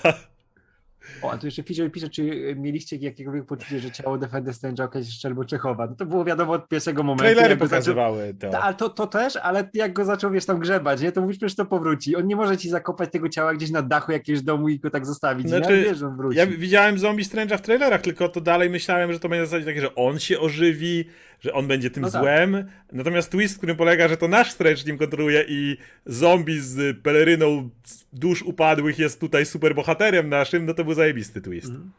O, 1.23 1.31
a 1.33 1.39
tu 1.39 1.47
jeszcze 1.47 1.63
Fidzio 1.63 1.91
pisze, 1.91 2.09
czy 2.09 2.55
mieliście 2.57 2.97
jakiekolwiek 2.97 3.47
poczucie, 3.47 3.81
że 3.81 3.91
ciało 3.91 4.19
Defender 4.19 4.55
Strange'a 4.55 4.83
okazuje 4.85 5.05
się 5.05 5.13
Szczelbo 5.19 5.45
Czechowa. 5.45 5.87
No 5.87 5.95
to 5.97 6.07
było 6.07 6.25
wiadomo 6.25 6.53
od 6.53 6.69
pierwszego 6.69 7.03
momentu. 7.03 7.23
Trailery 7.35 7.57
go 7.57 7.67
zaczął- 7.67 7.69
pokazywały 7.69 8.35
to. 8.41 8.51
Ta, 8.51 8.61
ale 8.61 8.75
to, 8.75 8.89
to 8.89 9.07
też, 9.07 9.37
ale 9.37 9.71
jak 9.75 9.93
go 9.93 10.05
zaczął, 10.05 10.31
wiesz, 10.31 10.47
tam 10.47 10.59
grzebać, 10.59 11.01
nie, 11.01 11.13
to 11.13 11.21
mówisz, 11.21 11.37
przecież 11.37 11.57
to 11.57 11.65
powróci. 11.67 12.17
On 12.17 12.27
nie 12.27 12.37
może 12.37 12.57
ci 12.57 12.69
zakopać 12.69 13.13
tego 13.13 13.29
ciała 13.29 13.55
gdzieś 13.55 13.71
na 13.71 13.83
dachu 13.83 14.13
jakiegoś 14.13 14.43
domu 14.43 14.69
i 14.69 14.79
go 14.79 14.91
tak 14.91 15.07
zostawić. 15.07 15.49
Znaczy, 15.49 15.69
nie? 15.69 15.75
Ale 15.77 15.85
wiesz, 15.85 15.99
że 15.99 16.07
on 16.07 16.17
wróci. 16.17 16.39
Ja 16.39 16.47
widziałem 16.47 16.99
zombie 16.99 17.25
Strange'a 17.25 17.59
w 17.59 17.63
trailerach, 17.63 18.01
tylko 18.01 18.29
to 18.29 18.41
dalej 18.41 18.71
myślałem, 18.71 19.13
że 19.13 19.21
to 19.21 19.29
będzie 19.29 19.45
w 19.45 19.49
zasadzie 19.49 19.67
takie, 19.67 19.81
że 19.81 19.95
on 19.95 20.19
się 20.19 20.41
ożywi, 20.41 21.05
że 21.43 21.53
on 21.53 21.69
będzie 21.69 21.91
tym 21.91 22.03
No 22.03 22.11
tak. 22.11 22.23
złem. 22.23 22.67
Natomiast 22.93 23.31
twist, 23.31 23.55
w 23.55 23.59
którym 23.59 23.77
polega, 23.77 24.09
że 24.09 24.17
to 24.17 24.29
nasz 24.29 24.51
Strange 24.51 24.83
nim 24.87 24.99
kontroluje 24.99 25.45
i 25.49 25.77
zombie 26.07 26.61
z 26.61 26.99
peleryną 27.03 27.71
z 27.85 28.05
dusz 28.13 28.43
upadłych 28.43 28.99
jest 28.99 29.21
tutaj 29.21 29.47
super 29.47 29.75
bohaterem 29.75 30.29
naszym, 30.29 30.67
no 30.67 30.75
to 30.75 30.85
był 30.85 30.95
zajebisty 30.95 31.41
twist. 31.41 31.69
Mhm. 31.69 31.93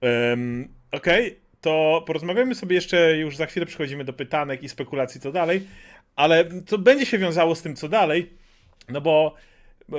Em, 0.00 0.68
Okej, 0.92 1.38
to 1.60 2.04
porozmawiamy 2.06 2.54
sobie 2.54 2.74
jeszcze, 2.74 3.16
już 3.18 3.36
za 3.36 3.46
chwilę 3.46 3.66
przechodzimy 3.66 4.04
do 4.04 4.12
pytanek 4.12 4.62
i 4.62 4.68
spekulacji 4.68 5.20
co 5.20 5.32
dalej, 5.32 5.62
ale 6.16 6.44
to 6.44 6.78
będzie 6.78 7.06
się 7.06 7.18
wiązało 7.18 7.54
z 7.54 7.62
tym 7.62 7.76
co 7.76 7.88
dalej, 7.88 8.30
no 8.88 9.00
bo 9.00 9.34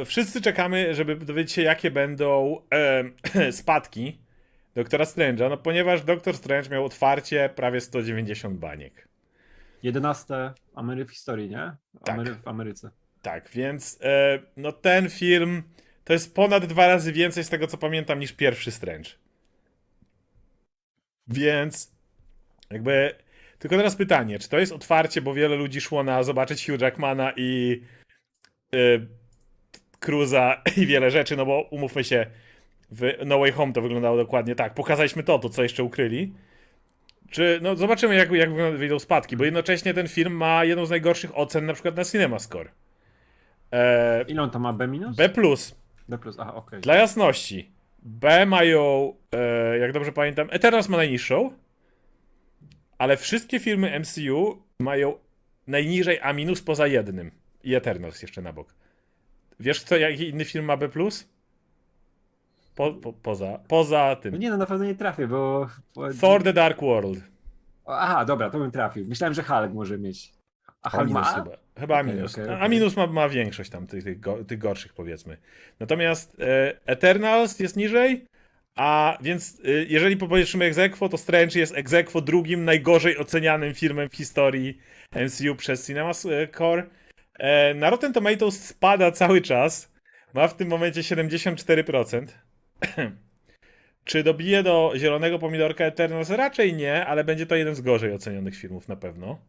wszyscy 0.06 0.41
czekamy, 0.41 0.95
żeby 0.95 1.15
dowiedzieć 1.15 1.52
się 1.52 1.62
jakie 1.62 1.91
będą 1.91 2.62
em, 2.69 3.13
spadki 3.52 4.17
Doktora 4.75 5.05
Strange'a, 5.05 5.49
no 5.49 5.58
ponieważ 5.58 6.03
Doktor 6.03 6.38
Strange 6.38 6.69
miał 6.69 6.86
otwarcie 6.86 7.49
prawie 7.55 7.82
190 7.82 8.58
baniek. 8.60 9.08
11 9.84 10.53
Amery 10.75 11.05
w 11.05 11.12
historii, 11.12 11.49
nie? 11.49 11.71
Tak. 12.05 12.15
Amery 12.15 12.36
w 12.36 12.47
Ameryce. 12.47 12.91
Tak, 13.21 13.49
więc 13.49 13.99
e, 14.01 14.39
no 14.58 14.71
ten 14.71 15.10
film 15.10 15.63
to 16.03 16.13
jest 16.13 16.36
ponad 16.36 16.65
dwa 16.65 16.88
razy 16.88 17.12
więcej 17.12 17.43
z 17.43 17.49
tego 17.49 17.67
co 17.67 17.77
pamiętam 17.77 18.19
niż 18.19 18.34
pierwszy 18.34 18.71
Strange. 18.71 19.10
Więc 21.27 21.91
jakby 22.69 23.15
tylko 23.60 23.77
teraz 23.77 23.95
pytanie, 23.95 24.39
czy 24.39 24.49
to 24.49 24.60
jest 24.60 24.71
otwarcie, 24.71 25.21
bo 25.21 25.34
wiele 25.34 25.55
ludzi 25.55 25.82
szło 25.82 26.03
na 26.03 26.23
zobaczyć 26.23 26.65
Hugh 26.65 26.82
Jackmana 26.82 27.34
i 27.36 27.82
y, 28.75 29.08
Cruza 29.99 30.62
i 30.77 30.86
wiele 30.86 31.12
rzeczy, 31.12 31.36
no 31.38 31.45
bo 31.45 31.62
umówmy 31.62 32.03
się, 32.03 32.25
w 32.91 33.13
No 33.25 33.39
Way 33.39 33.52
Home 33.52 33.73
to 33.73 33.82
wyglądało 33.82 34.17
dokładnie 34.17 34.56
tak. 34.56 34.73
Pokazaliśmy 34.73 35.23
to, 35.23 35.39
to 35.39 35.49
co 35.49 35.63
jeszcze 35.63 35.84
ukryli. 35.84 36.34
Czy, 37.30 37.60
no 37.62 37.75
zobaczymy 37.75 38.15
jak, 38.15 38.32
jak 38.32 38.54
wyjdą 38.54 38.99
spadki, 38.99 39.38
bo 39.38 39.43
jednocześnie 39.43 39.93
ten 39.93 40.08
film 40.08 40.34
ma 40.34 40.63
jedną 40.65 40.86
z 40.86 40.89
najgorszych 40.89 41.38
ocen 41.38 41.65
na 41.65 41.73
przykład 41.73 41.95
na 41.95 42.06
CinemaScore. 42.06 42.69
E, 43.71 44.23
Ile 44.28 44.41
on 44.41 44.49
tam 44.49 44.62
ma? 44.62 44.73
B 44.73 44.88
minus? 44.88 45.15
B+. 45.15 45.30
B 46.10 46.17
plus, 46.17 46.39
aha, 46.39 46.56
okej. 46.56 46.82
Dla 46.82 46.95
jasności. 46.95 47.71
B 48.04 48.45
mają, 48.45 49.13
e, 49.32 49.78
jak 49.78 49.91
dobrze 49.91 50.12
pamiętam, 50.12 50.47
Eternals 50.52 50.89
ma 50.89 50.97
najniższą, 50.97 51.52
ale 52.97 53.17
wszystkie 53.17 53.60
filmy 53.60 53.99
MCU 53.99 54.63
mają 54.80 55.13
najniżej 55.67 56.19
A 56.21 56.34
minus 56.34 56.62
poza 56.62 56.88
jednym. 56.88 57.32
I 57.63 57.75
Eternals 57.75 58.21
jeszcze 58.21 58.41
na 58.41 58.54
bok. 58.54 58.75
Wiesz 59.60 59.84
co, 59.84 59.97
jaki 59.97 60.30
inny 60.30 60.45
film 60.45 60.65
ma 60.65 60.78
B+. 60.78 60.89
Po, 62.80 62.94
po, 62.94 63.13
poza, 63.13 63.60
poza 63.68 64.08
No 64.10 64.15
tym. 64.15 64.39
nie, 64.39 64.50
no 64.50 64.58
na 64.58 64.65
pewno 64.65 64.86
nie 64.86 64.96
trafię, 64.96 65.28
bo... 65.28 65.68
Thor 66.22 66.44
The 66.44 66.54
Dark 66.54 66.82
World. 66.82 67.20
Aha, 67.86 68.26
dobra, 68.26 68.50
to 68.50 68.60
bym 68.60 68.72
trafił. 68.72 69.06
Myślałem, 69.08 69.34
że 69.34 69.44
Hulk 69.44 69.74
może 69.74 69.98
mieć. 69.98 70.32
A 70.82 70.88
A 70.88 70.89
Hulk 70.89 71.08
minus 71.08 71.22
ma? 71.22 71.34
chyba. 71.34 71.58
Chyba 71.80 71.98
A 71.98 72.02
Okej, 72.02 72.13
minus. 72.13 72.34
okej, 72.34 72.50
A 72.50 72.58
okej. 72.58 72.70
minus 72.70 72.96
ma, 72.98 73.08
ma 73.08 73.30
większość 73.30 73.70
tam 73.70 73.88
tych, 73.88 74.04
tych, 74.04 74.20
go, 74.20 74.44
tych 74.44 74.60
gorszych 74.60 74.94
powiedzmy. 74.94 75.38
Natomiast 75.80 76.38
e, 76.39 76.74
Eternals 76.86 77.60
jest 77.60 77.78
niżej, 77.78 78.26
a 78.76 79.18
więc 79.22 79.62
e, 79.65 79.70
jeżeli 79.72 80.18
popatrzymy 80.18 80.65
egzekwo, 80.65 81.10
to 81.10 81.18
Strange 81.18 81.60
jest 81.60 81.76
egzekwo 81.76 82.22
drugim 82.22 82.65
najgorzej 82.65 83.18
ocenianym 83.18 83.74
filmem 83.74 84.10
w 84.10 84.15
historii 84.15 84.78
MCU 85.15 85.56
przez 85.56 85.88
CinemaScore. 85.88 86.84
E, 87.39 87.74
na 87.74 87.89
Rotten 87.89 88.13
Tomatoes 88.13 88.63
spada 88.65 89.12
cały 89.12 89.42
czas. 89.42 89.92
Ma 90.34 90.48
w 90.48 90.56
tym 90.56 90.68
momencie 90.68 91.02
74%. 91.02 92.26
Czy 94.10 94.24
dobije 94.24 94.63
do 94.63 94.94
zielonego 94.96 95.39
pomidorka 95.39 95.86
Eternals? 95.86 96.30
Raczej 96.30 96.74
nie, 96.74 97.06
ale 97.06 97.24
będzie 97.24 97.46
to 97.46 97.56
jeden 97.56 97.76
z 97.76 97.82
gorzej 97.82 98.13
ocenionych 98.13 98.56
filmów 98.56 98.88
na 98.88 98.96
pewno. 98.96 99.39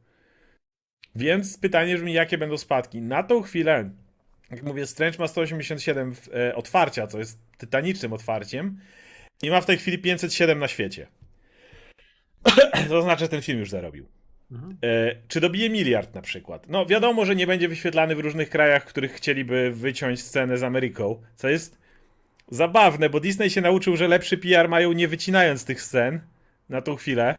Więc 1.15 1.59
pytanie 1.59 1.95
brzmi, 1.95 2.13
jakie 2.13 2.39
będą 2.39 2.59
spadki. 2.59 3.03
Na 3.03 3.23
tą 3.23 3.43
chwilę, 3.43 3.91
jak 4.51 4.63
mówię, 4.63 4.87
Strange 4.87 5.19
ma 5.19 5.29
187 5.29 6.15
w, 6.15 6.29
e, 6.35 6.55
otwarcia, 6.55 7.07
co 7.07 7.19
jest 7.19 7.39
tytanicznym 7.59 8.13
otwarciem 8.13 8.81
i 9.43 9.51
ma 9.51 9.61
w 9.61 9.67
tej 9.67 9.79
chwili 9.79 9.99
507 9.99 10.59
na 10.59 10.69
świecie. 10.69 11.07
To 12.89 13.03
znaczy, 13.03 13.29
ten 13.29 13.43
film 13.43 13.59
już 13.59 13.71
zarobił. 13.71 14.07
Mhm. 14.53 14.79
E, 14.83 15.17
czy 15.29 15.41
dobije 15.41 15.71
miliard 15.71 16.15
na 16.15 16.23
przykład? 16.23 16.69
No 16.69 16.87
wiadomo, 16.87 17.25
że 17.25 17.37
nie 17.37 17.47
będzie 17.47 17.69
wyświetlany 17.69 18.17
w 18.17 18.21
różnych 18.21 18.51
krajach, 18.51 18.85
w 18.85 18.87
których 18.87 19.13
chcieliby 19.13 19.71
wyciąć 19.71 20.23
scenę 20.23 20.59
z 20.59 20.63
Ameryką, 20.63 21.23
co 21.37 21.49
jest 21.49 21.80
zabawne, 22.51 23.11
bo 23.11 23.21
Disney 23.21 23.51
się 23.51 23.61
nauczył, 23.61 23.97
że 23.97 24.09
lepszy 24.09 24.39
PR 24.39 24.69
mają 24.69 24.93
nie 24.93 25.09
wycinając 25.09 25.65
tych 25.65 25.83
scen 25.83 26.21
na 26.69 26.83
tą 26.83 26.97
chwilę. 26.97 27.37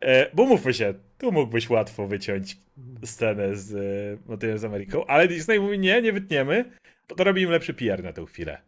E, 0.00 0.30
bo 0.34 0.46
mówmy 0.46 0.74
się, 0.74 0.94
tu 1.18 1.32
mógłbyś 1.32 1.70
łatwo 1.70 2.06
wyciąć 2.06 2.56
scenę 3.04 3.56
z 3.56 3.74
e, 3.74 4.28
motywem 4.30 4.58
z 4.58 4.64
Ameryką, 4.64 5.06
ale 5.06 5.28
Disney 5.28 5.60
mówi 5.60 5.78
nie, 5.78 6.02
nie 6.02 6.12
wytniemy, 6.12 6.64
bo 7.08 7.14
to 7.14 7.24
robi 7.24 7.42
im 7.42 7.50
lepszy 7.50 7.74
PR 7.74 8.04
na 8.04 8.12
tą 8.12 8.24
chwilę. 8.26 8.62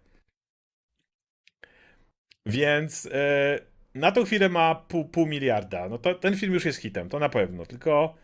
Więc 2.46 3.06
e, 3.12 3.58
na 3.94 4.12
tą 4.12 4.24
chwilę 4.24 4.48
ma 4.48 4.74
pół, 4.74 5.04
pół 5.04 5.26
miliarda. 5.26 5.88
No 5.88 5.98
to 5.98 6.14
ten 6.14 6.36
film 6.36 6.54
już 6.54 6.64
jest 6.64 6.78
hitem, 6.78 7.08
to 7.08 7.18
na 7.18 7.28
pewno. 7.28 7.66
Tylko 7.66 8.14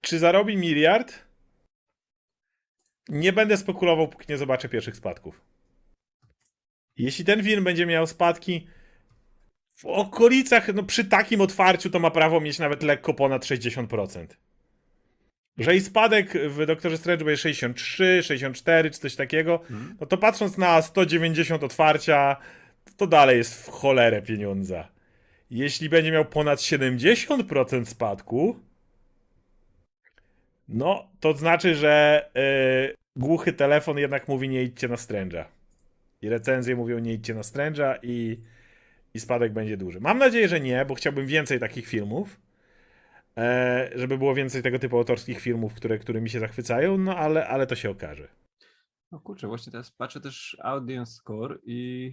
czy 0.00 0.18
zarobi 0.18 0.56
miliard? 0.56 1.28
Nie 3.08 3.32
będę 3.32 3.56
spekulował, 3.56 4.08
póki 4.08 4.26
nie 4.28 4.38
zobaczę 4.38 4.68
pierwszych 4.68 4.96
spadków. 4.96 5.47
Jeśli 6.98 7.24
ten 7.24 7.44
film 7.44 7.64
będzie 7.64 7.86
miał 7.86 8.06
spadki 8.06 8.66
w 9.76 9.86
okolicach, 9.86 10.74
no 10.74 10.82
przy 10.82 11.04
takim 11.04 11.40
otwarciu 11.40 11.90
to 11.90 11.98
ma 11.98 12.10
prawo 12.10 12.40
mieć 12.40 12.58
nawet 12.58 12.82
lekko 12.82 13.14
ponad 13.14 13.44
60%. 13.44 14.26
Że 15.58 15.76
i 15.76 15.80
spadek 15.80 16.32
w 16.48 16.66
Doktorze 16.66 16.98
Strange 16.98 17.24
będzie 17.24 17.42
63, 17.42 18.22
64 18.22 18.90
czy 18.90 18.98
coś 19.00 19.16
takiego, 19.16 19.60
Mhm. 19.70 19.96
no 20.00 20.06
to 20.06 20.18
patrząc 20.18 20.58
na 20.58 20.82
190 20.82 21.64
otwarcia, 21.64 22.36
to 22.96 23.06
dalej 23.06 23.38
jest 23.38 23.66
w 23.66 23.68
cholerę 23.70 24.22
pieniądza. 24.22 24.88
Jeśli 25.50 25.88
będzie 25.88 26.12
miał 26.12 26.24
ponad 26.24 26.58
70% 26.60 27.84
spadku, 27.88 28.60
no 30.68 31.08
to 31.20 31.36
znaczy, 31.36 31.74
że 31.74 32.24
yy, 32.34 32.94
głuchy 33.16 33.52
telefon 33.52 33.98
jednak 33.98 34.28
mówi 34.28 34.48
nie 34.48 34.62
idźcie 34.62 34.88
na 34.88 34.96
Strange'a. 34.96 35.44
I 36.22 36.28
recenzje 36.28 36.76
mówią 36.76 36.98
nie 36.98 37.12
idźcie 37.12 37.34
na 37.34 37.40
Strange'a 37.40 37.98
i, 38.02 38.40
i 39.14 39.20
spadek 39.20 39.52
będzie 39.52 39.76
duży. 39.76 40.00
Mam 40.00 40.18
nadzieję, 40.18 40.48
że 40.48 40.60
nie, 40.60 40.84
bo 40.84 40.94
chciałbym 40.94 41.26
więcej 41.26 41.60
takich 41.60 41.86
filmów. 41.86 42.40
E, 43.36 43.90
żeby 43.94 44.18
było 44.18 44.34
więcej 44.34 44.62
tego 44.62 44.78
typu 44.78 44.98
autorskich 44.98 45.40
filmów, 45.40 45.74
które, 45.74 45.98
które 45.98 46.20
mi 46.20 46.30
się 46.30 46.40
zachwycają, 46.40 46.98
no 46.98 47.16
ale, 47.16 47.48
ale 47.48 47.66
to 47.66 47.76
się 47.76 47.90
okaże. 47.90 48.28
No 49.12 49.20
kurczę, 49.20 49.46
właśnie 49.46 49.72
teraz 49.72 49.90
patrzę 49.90 50.20
też 50.20 50.56
audience 50.62 51.12
score 51.12 51.58
i, 51.64 52.12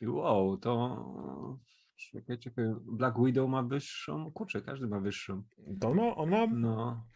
i 0.00 0.06
wow, 0.06 0.56
to 0.56 1.58
czekaj, 1.96 2.38
czekaj, 2.38 2.64
Black 2.80 3.16
Widow 3.24 3.48
ma 3.50 3.62
wyższą, 3.62 4.32
kurczę, 4.32 4.62
każdy 4.62 4.86
ma 4.86 5.00
wyższą. 5.00 5.42
To 5.80 5.94
no, 5.94 6.16
on 6.16 6.30
ma... 6.30 6.46
No. 6.46 7.06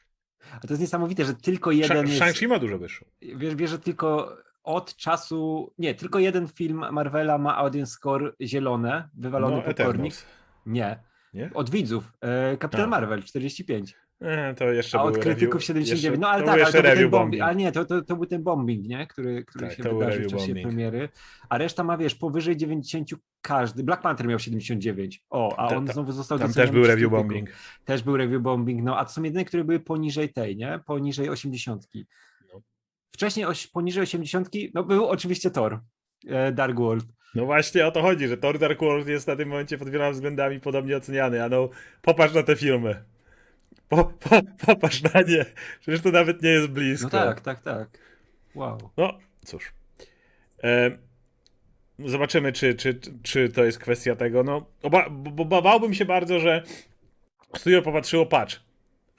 A 0.53 0.61
to 0.61 0.69
jest 0.71 0.81
niesamowite, 0.81 1.25
że 1.25 1.35
tylko 1.35 1.71
jeden 1.71 2.07
Shang- 2.07 2.09
jest, 2.09 2.21
Shang-Chi 2.21 2.49
ma 2.49 2.59
dużo 2.59 2.79
wyższą. 2.79 3.07
wiesz, 3.21 3.55
wiesz, 3.55 3.71
że 3.71 3.79
tylko 3.79 4.37
od 4.69 4.97
czasu, 4.97 5.73
nie, 5.79 5.95
tylko 5.95 6.19
jeden 6.19 6.49
film 6.49 6.85
Marvela 6.93 7.39
ma 7.39 7.57
audience 7.57 7.93
score 7.93 8.33
zielone, 8.43 9.09
wywalony 9.15 9.57
No. 9.57 9.65
Eternals. 9.65 10.27
Nie, 10.67 10.99
Nie? 11.35 11.51
od 11.55 11.71
widzów. 11.71 12.13
E, 12.21 12.57
Kapitan 12.57 12.85
A. 12.85 12.87
Marvel 12.87 13.23
45. 13.23 13.97
E, 14.21 14.55
to 14.55 14.65
jeszcze 14.73 14.99
A 14.99 15.03
od 15.03 15.19
krytyków 15.19 15.53
review, 15.55 15.65
79. 15.65 16.03
Jeszcze, 16.05 16.21
no 16.21 16.29
ale 16.29 16.45
tak, 16.45 16.55
ale 16.55 16.73
to 16.73 16.83
był 16.83 16.95
ten 16.97 17.11
bombing. 17.11 17.43
Ale 17.43 17.57
nie, 17.57 17.73
to, 17.73 17.85
to, 17.85 18.03
to 18.03 18.17
był 18.17 18.27
ten 18.27 18.43
bombing, 18.43 18.87
nie? 18.87 19.07
Który, 19.07 19.45
który 19.45 19.67
Tak, 19.69 19.77
się 19.77 19.83
wydarzył 19.83 20.23
w 20.29 20.31
czasie 20.33 20.47
bombing. 20.47 20.67
premiery. 20.67 21.09
A 21.49 21.59
reszta 21.59 21.85
ma, 21.85 21.97
wiesz, 21.97 22.15
powyżej 22.15 22.57
90 22.57 23.11
każdy. 23.41 23.85
Black 23.85 24.03
Panther 24.03 24.27
miał 24.27 24.39
79. 24.39 25.25
O, 25.31 25.59
a 25.59 25.69
on 25.77 25.87
ta- 25.87 25.93
znowu 25.93 26.13
został 26.13 26.39
Tam 26.39 26.53
też 26.53 26.71
był 26.71 26.87
review 26.87 27.11
bombing. 27.11 27.51
Też 27.85 28.03
był 28.03 28.17
review 28.17 28.43
bombing, 28.43 28.83
no 28.83 28.99
a 28.99 29.05
to 29.05 29.11
są 29.13 29.23
jedyne, 29.23 29.45
które 29.45 29.65
były 29.65 29.81
poniżej 29.81 30.33
tej, 30.33 30.57
nie? 30.57 30.81
Poniżej 30.87 31.29
80. 31.31 31.89
Wcześniej 33.11 33.47
oś, 33.47 33.67
poniżej 33.67 34.03
80, 34.03 34.49
no 34.75 34.85
był 34.85 35.09
oczywiście 35.09 35.51
Thor, 35.51 35.81
e, 36.29 36.53
Dark 36.53 36.77
World. 36.77 37.07
No 37.35 37.47
właśnie 37.47 37.87
o 37.87 37.91
to 37.91 38.03
chodzi, 38.03 38.29
że 38.29 38.37
Thor 38.37 38.59
Dark 38.59 38.81
World 38.81 39.09
jest 39.09 39.27
na 39.27 39.37
tym 39.37 39.49
momencie 39.49 39.79
pod 39.79 39.91
wieloma 39.91 40.11
względami 40.11 40.61
podobnie 40.61 40.97
oceniany, 40.97 41.45
a 41.45 41.49
no 41.49 41.69
popatrz 42.03 42.35
na 42.35 42.43
te 42.43 42.57
filmy. 42.57 43.05
Po, 43.89 44.05
po, 44.05 44.41
popatrz 44.67 45.03
na 45.03 45.23
nie. 45.23 45.45
Przecież 45.81 46.01
to 46.01 46.11
nawet 46.11 46.43
nie 46.43 46.51
jest 46.51 46.69
blisko. 46.69 47.05
No 47.05 47.11
tak, 47.11 47.41
tak, 47.41 47.61
tak. 47.61 47.89
Wow. 48.55 48.91
No, 48.97 49.19
cóż. 49.45 49.73
E, 50.65 50.91
zobaczymy, 51.99 52.53
czy, 52.53 52.75
czy, 52.75 53.01
czy 53.23 53.49
to 53.49 53.65
jest 53.65 53.79
kwestia 53.79 54.17
tego. 54.17 54.43
No, 54.43 54.67
oba, 54.83 55.11
bo, 55.11 55.45
bo 55.45 55.63
bałbym 55.63 55.95
się 55.95 56.05
bardzo, 56.05 56.41
że 56.41 56.63
studio 57.57 57.83
popatrzyło, 57.83 58.27
patrz, 58.27 58.63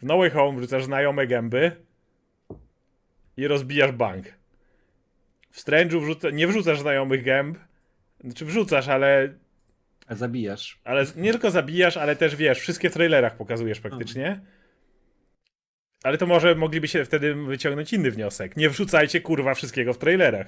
w 0.02 0.04
No 0.04 0.18
Way 0.18 0.30
Home 0.30 0.58
wrzucasz 0.58 0.84
znajome 0.84 1.28
gęby 1.28 1.89
i 3.40 3.48
rozbijasz 3.48 3.92
bank. 3.92 4.26
W 5.52 5.60
Strange'u 5.60 6.02
wrzuca, 6.02 6.30
nie 6.30 6.48
wrzucasz 6.48 6.80
znajomych 6.80 7.24
gęb, 7.24 7.58
znaczy 8.24 8.46
wrzucasz, 8.46 8.88
ale, 8.88 9.34
A 10.08 10.16
zabijasz. 10.16 10.80
ale 10.84 11.06
nie 11.16 11.32
tylko 11.32 11.52
zabijasz, 11.52 11.98
ale 11.98 12.16
też 12.16 12.36
wiesz, 12.36 12.60
wszystkie 12.60 12.90
w 12.90 12.94
trailerach 12.94 13.38
pokazujesz 13.38 13.80
praktycznie. 13.80 14.42
Ale 16.04 16.18
to 16.18 16.28
może 16.28 16.56
mogliby 16.56 16.88
się 16.88 17.06
wtedy 17.06 17.36
wyciągnąć 17.36 17.94
inny 17.94 18.12
wniosek. 18.12 18.58
Nie 18.58 18.70
wrzucajcie 18.70 19.22
kurwa 19.22 19.54
wszystkiego 19.54 19.94
w 19.94 19.98
trailerach. 19.98 20.48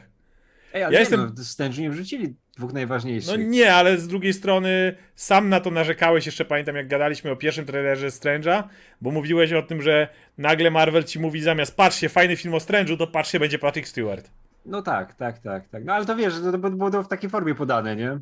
Ej, 0.73 0.83
ale 0.83 0.93
Ja 0.93 0.99
ja 0.99 0.99
jestem- 0.99 1.33
no, 1.59 1.67
nie 1.81 1.89
wrzucili 1.89 2.35
dwóch 2.57 2.73
najważniejszych. 2.73 3.37
No 3.37 3.43
nie, 3.43 3.73
ale 3.73 3.97
z 3.97 4.07
drugiej 4.07 4.33
strony 4.33 4.95
sam 5.15 5.49
na 5.49 5.59
to 5.59 5.71
narzekałeś, 5.71 6.25
jeszcze 6.25 6.45
pamiętam 6.45 6.75
jak 6.75 6.87
gadaliśmy 6.87 7.31
o 7.31 7.35
pierwszym 7.35 7.65
trailerze 7.65 8.07
Strange'a, 8.07 8.63
bo 9.01 9.11
mówiłeś 9.11 9.53
o 9.53 9.61
tym, 9.61 9.81
że 9.81 10.07
nagle 10.37 10.71
Marvel 10.71 11.03
ci 11.03 11.19
mówi 11.19 11.41
zamiast 11.41 11.75
patrzcie, 11.75 12.09
fajny 12.09 12.35
film 12.35 12.53
o 12.53 12.57
Strange'u, 12.57 12.97
to 12.97 13.07
patrzcie, 13.07 13.39
będzie 13.39 13.59
Patrick 13.59 13.87
Stewart. 13.87 14.31
No 14.65 14.81
tak, 14.81 15.13
tak, 15.13 15.39
tak, 15.39 15.69
tak. 15.69 15.83
No 15.85 15.93
ale 15.93 16.05
to 16.05 16.15
wiesz, 16.15 16.33
to 16.33 16.57
było 16.57 16.89
było 16.89 17.03
w 17.03 17.07
takiej 17.07 17.29
formie 17.29 17.55
podane, 17.55 17.95
nie? 17.95 18.19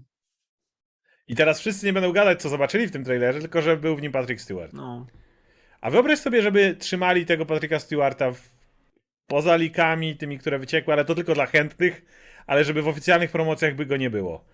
I 1.27 1.35
teraz 1.35 1.59
wszyscy 1.59 1.85
nie 1.85 1.93
będą 1.93 2.12
gadać, 2.12 2.41
co 2.41 2.49
zobaczyli 2.49 2.88
w 2.88 2.91
tym 2.91 3.03
trailerze, 3.03 3.39
tylko 3.39 3.62
że 3.62 3.77
był 3.77 3.95
w 3.95 4.01
nim 4.01 4.12
Patrick 4.12 4.41
Stewart. 4.41 4.73
No. 4.73 5.07
A 5.81 5.89
wyobraź 5.89 6.19
sobie, 6.19 6.41
żeby 6.41 6.75
trzymali 6.79 7.25
tego 7.25 7.45
Patricka 7.45 7.79
Stewarta 7.79 8.31
w... 8.31 8.41
poza 9.27 9.55
likami, 9.55 10.17
tymi, 10.17 10.39
które 10.39 10.59
wyciekły, 10.59 10.93
ale 10.93 11.05
to 11.05 11.15
tylko 11.15 11.33
dla 11.33 11.45
chętnych, 11.45 12.01
ale 12.49 12.63
żeby 12.63 12.81
w 12.81 12.88
oficjalnych 12.88 13.31
promocjach 13.31 13.75
by 13.75 13.85
go 13.85 13.97
nie 13.97 14.09
było. 14.09 14.45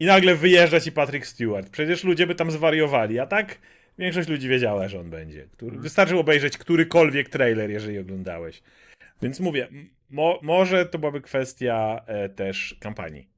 I 0.00 0.06
nagle 0.06 0.34
wyjeżdża 0.34 0.80
ci 0.80 0.92
Patrick 0.92 1.26
Stewart. 1.26 1.70
Przecież 1.70 2.04
ludzie 2.04 2.26
by 2.26 2.34
tam 2.34 2.50
zwariowali, 2.50 3.18
a 3.18 3.26
tak 3.26 3.58
większość 3.98 4.28
ludzi 4.28 4.48
wiedziała, 4.48 4.88
że 4.88 5.00
on 5.00 5.10
będzie. 5.10 5.48
Który... 5.52 5.78
Wystarczy 5.78 6.18
obejrzeć 6.18 6.58
którykolwiek 6.58 7.28
trailer, 7.28 7.70
jeżeli 7.70 7.98
oglądałeś. 7.98 8.62
Więc 9.22 9.40
mówię, 9.40 9.68
mo 10.10 10.38
może 10.42 10.86
to 10.86 10.98
byłaby 10.98 11.20
kwestia 11.20 12.04
e, 12.06 12.28
też 12.28 12.76
kampanii. 12.80 13.28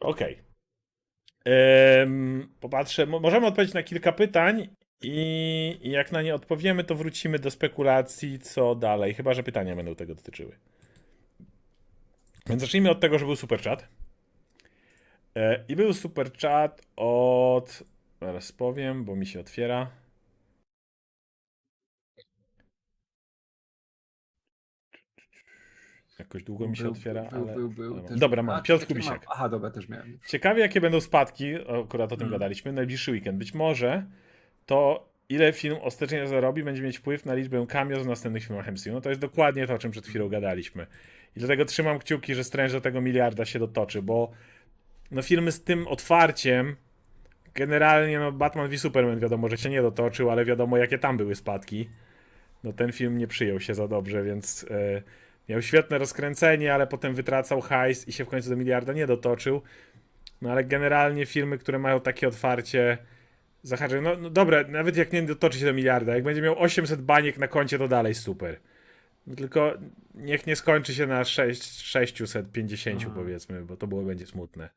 Okej. 0.00 0.38
Em, 1.44 2.48
Popatrzę, 2.60 3.06
mo- 3.06 3.20
możemy 3.20 3.46
odpowiedzieć 3.46 3.74
na 3.74 3.82
kilka 3.82 4.12
pytań 4.12 4.68
i 5.02 5.78
i 5.82 5.90
jak 5.90 6.12
na 6.12 6.22
nie 6.22 6.34
odpowiemy, 6.34 6.84
to 6.84 6.94
wrócimy 6.94 7.38
do 7.38 7.50
spekulacji, 7.50 8.38
co 8.38 8.74
dalej, 8.74 9.14
chyba 9.14 9.34
że 9.34 9.42
pytania 9.42 9.76
będą 9.76 9.94
tego 9.94 10.14
dotyczyły. 10.14 10.56
Więc 12.48 12.60
zacznijmy 12.60 12.90
od 12.90 13.00
tego, 13.00 13.18
że 13.18 13.24
był 13.26 13.36
super 13.36 13.60
chat. 13.62 13.88
E, 15.36 15.64
I 15.68 15.76
był 15.76 15.94
super 15.94 16.32
chat 16.32 16.82
od. 16.96 17.82
Zaraz 18.20 18.52
powiem, 18.52 19.04
bo 19.04 19.16
mi 19.16 19.26
się 19.26 19.40
otwiera. 19.40 19.90
Jakoś 26.18 26.42
długo 26.42 26.68
mi 26.68 26.76
się 26.76 26.82
Był, 26.82 26.92
otwiera, 26.92 27.22
był, 27.24 27.42
ale. 27.44 27.54
Był, 27.54 27.68
był, 27.68 28.00
Dobra, 28.16 28.42
był. 28.42 28.52
mam. 28.52 28.62
Piotr 28.62 28.86
Kubisiak. 28.86 29.26
mam. 29.26 29.34
Aha, 29.36 29.48
dobra, 29.48 29.70
też 29.70 29.88
miałem. 29.88 30.18
Ciekawie, 30.26 30.60
jakie 30.60 30.80
będą 30.80 31.00
spadki, 31.00 31.54
akurat 31.54 32.12
o 32.12 32.16
tym 32.16 32.18
Hmm. 32.18 32.30
gadaliśmy, 32.32 32.72
najbliższy 32.72 33.10
weekend. 33.12 33.38
Być 33.38 33.54
może 33.54 34.06
to, 34.66 35.08
ile 35.28 35.52
film 35.52 35.76
ostatecznie 35.82 36.26
zarobi, 36.26 36.62
będzie 36.62 36.82
mieć 36.82 36.98
wpływ 36.98 37.24
na 37.26 37.34
liczbę 37.34 37.66
cameo 37.68 38.00
w 38.04 38.06
następnych 38.06 38.44
filmach 38.44 38.68
MCU. 38.72 38.92
No 38.92 39.00
to 39.00 39.08
jest 39.08 39.20
dokładnie 39.20 39.66
to, 39.66 39.74
o 39.74 39.78
czym 39.78 39.90
przed 39.90 40.06
chwilą 40.06 40.28
gadaliśmy. 40.28 40.86
I 41.36 41.38
dlatego 41.38 41.64
trzymam 41.64 41.98
kciuki, 41.98 42.34
że 42.34 42.44
Strange 42.44 42.72
do 42.72 42.80
tego 42.80 43.00
miliarda 43.00 43.44
się 43.44 43.58
dotoczy, 43.58 44.02
bo 44.02 44.30
no 45.10 45.22
filmy 45.22 45.52
z 45.52 45.64
tym 45.64 45.86
otwarciem, 45.86 46.76
generalnie 47.54 48.18
no 48.18 48.32
Batman 48.32 48.68
v 48.68 48.78
Superman 48.78 49.20
wiadomo, 49.20 49.48
że 49.48 49.58
się 49.58 49.70
nie 49.70 49.82
dotoczył, 49.82 50.30
ale 50.30 50.44
wiadomo, 50.44 50.76
jakie 50.76 50.98
tam 50.98 51.16
były 51.16 51.34
spadki. 51.34 51.88
No 52.64 52.72
ten 52.72 52.92
film 52.92 53.18
nie 53.18 53.26
przyjął 53.26 53.60
się 53.60 53.74
za 53.74 53.88
dobrze, 53.88 54.22
więc 54.22 54.66
e, 54.70 55.02
miał 55.48 55.62
świetne 55.62 55.98
rozkręcenie, 55.98 56.74
ale 56.74 56.86
potem 56.86 57.14
wytracał 57.14 57.60
hajs 57.60 58.08
i 58.08 58.12
się 58.12 58.24
w 58.24 58.28
końcu 58.28 58.50
do 58.50 58.56
miliarda 58.56 58.92
nie 58.92 59.06
dotoczył. 59.06 59.62
No 60.42 60.50
ale 60.50 60.64
generalnie 60.64 61.26
filmy, 61.26 61.58
które 61.58 61.78
mają 61.78 62.00
takie 62.00 62.28
otwarcie 62.28 62.98
zahaczają, 63.62 64.02
no, 64.02 64.16
no 64.16 64.30
dobra, 64.30 64.64
nawet 64.68 64.96
jak 64.96 65.12
nie 65.12 65.22
dotoczy 65.22 65.58
się 65.58 65.64
do 65.64 65.72
miliarda, 65.72 66.14
jak 66.14 66.24
będzie 66.24 66.42
miał 66.42 66.58
800 66.58 67.02
baniek 67.02 67.38
na 67.38 67.48
koncie, 67.48 67.78
to 67.78 67.88
dalej 67.88 68.14
super. 68.14 68.60
Tylko 69.36 69.78
niech 70.14 70.46
nie 70.46 70.56
skończy 70.56 70.94
się 70.94 71.06
na 71.06 71.24
6, 71.24 71.82
650 71.82 73.02
Aha. 73.02 73.12
powiedzmy, 73.14 73.64
bo 73.64 73.76
to 73.76 73.86
było 73.86 74.02
będzie 74.02 74.26
smutne. 74.26 74.68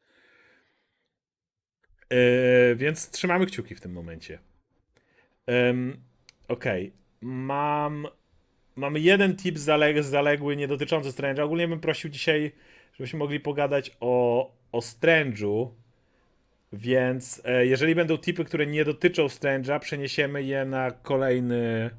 Yy, 2.09 2.75
więc 2.75 3.09
trzymamy 3.09 3.45
kciuki 3.45 3.75
w 3.75 3.81
tym 3.81 3.91
momencie. 3.91 4.39
Ym, 5.69 6.01
Okej, 6.47 6.93
mam 7.21 8.07
mamy 8.75 8.99
jeden 8.99 9.35
tip 9.35 9.57
zaleg 9.57 10.03
zaległy, 10.03 10.55
nie 10.55 10.67
dotyczący 10.67 11.09
Strange'a. 11.09 11.41
Ogólnie 11.41 11.67
bym 11.67 11.79
prosił 11.79 12.09
dzisiaj, 12.09 12.51
żebyśmy 12.93 13.19
mogli 13.19 13.39
pogadać 13.39 13.97
o, 13.99 14.51
o 14.71 14.79
Strange'u. 14.79 15.69
Więc 16.73 17.41
e, 17.45 17.65
jeżeli 17.65 17.95
będą 17.95 18.17
tipy, 18.17 18.45
które 18.45 18.65
nie 18.67 18.85
dotyczą 18.85 19.25
Strange'a, 19.25 19.79
przeniesiemy 19.79 20.43
je 20.43 20.65
na 20.65 20.91
kolejny 20.91 21.89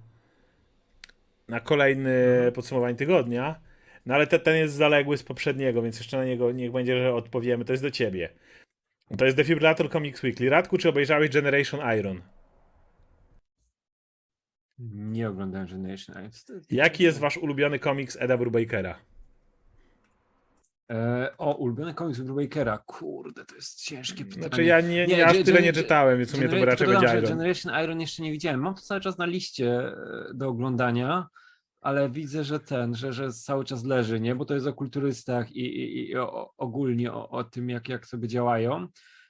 na 1.53 1.61
kolejny 1.61 2.12
podsumowanie 2.55 2.95
tygodnia. 2.95 3.61
No 4.07 4.15
ale 4.15 4.27
te, 4.27 4.38
ten 4.38 4.57
jest 4.57 4.75
zaległy 4.75 5.17
z 5.17 5.23
poprzedniego, 5.23 5.83
więc 5.83 5.99
jeszcze 5.99 6.17
na 6.17 6.25
niego 6.25 6.53
niech 6.53 6.73
będzie, 6.73 6.99
że 7.03 7.15
odpowiemy. 7.15 7.65
To 7.65 7.73
jest 7.73 7.83
do 7.83 7.91
ciebie. 7.91 8.29
To 9.19 9.25
jest 9.25 9.37
Defibrillator 9.37 9.91
Comics 9.91 10.23
Weekly. 10.23 10.51
Radku, 10.51 10.79
czy 10.79 10.88
obejrzałeś 10.88 11.31
Generation 11.31 11.99
Iron? 11.99 12.23
Nie 14.95 15.29
oglądałem 15.29 15.69
Generation. 15.69 16.17
to- 16.47 16.53
Jaki 16.71 17.05
jest 17.05 17.19
wasz 17.19 17.37
ulubiony 17.37 17.79
komiks 17.79 18.17
Eda 18.21 18.37
Brubakera? 18.37 18.99
E, 20.91 21.31
o, 21.38 21.55
ulubiony 21.55 21.95
komiks 21.95 22.21
Brubakera. 22.21 22.79
Kurde, 22.79 23.45
to 23.45 23.55
jest 23.55 23.81
ciężkie 23.81 24.25
pytanie. 24.25 24.43
Znaczy 24.47 24.65
ja 24.65 24.81
nie, 24.81 25.07
nie, 25.07 25.17
Nie, 25.17 25.27
aż 25.27 25.43
tyle 25.43 25.62
nie 25.62 25.73
czytałem, 25.73 26.19
więc 26.19 26.31
w 26.31 26.35
sumie 26.35 26.49
to 26.49 26.57
by 26.57 26.65
raczej 26.65 26.88
będzie 26.88 27.07
Iron. 27.07 27.25
Generation 27.25 27.85
Iron 27.85 28.01
jeszcze 28.01 28.23
nie 28.23 28.33
widziałem. 28.33 28.61
Mam 28.61 28.75
to 28.75 28.81
cały 28.81 29.01
czas 29.01 29.19
na 29.19 29.27
liście 29.27 29.71
e, 29.79 29.95
do 30.35 30.49
oglądania, 30.49 31.29
ale 31.83 32.11
widzę, 32.11 32.45
że 32.45 32.61
ten, 32.61 32.95
że, 32.95 33.12
że 33.12 33.33
cały 33.33 33.64
czas 33.64 33.85
leży, 33.85 34.21
nie? 34.21 34.35
Bo 34.35 34.45
to 34.45 34.55
jest 34.55 34.66
o 34.66 34.73
kulturystach 34.73 35.53
i, 35.53 35.61
i, 35.61 36.11
i 36.11 36.16
o, 36.16 36.53
ogólnie 36.57 37.12
o, 37.12 37.29
o 37.29 37.45
tym, 37.45 37.71
jak, 37.71 37.88
jak 37.88 38.07
sobie 38.07 38.29
działają. 38.29 38.87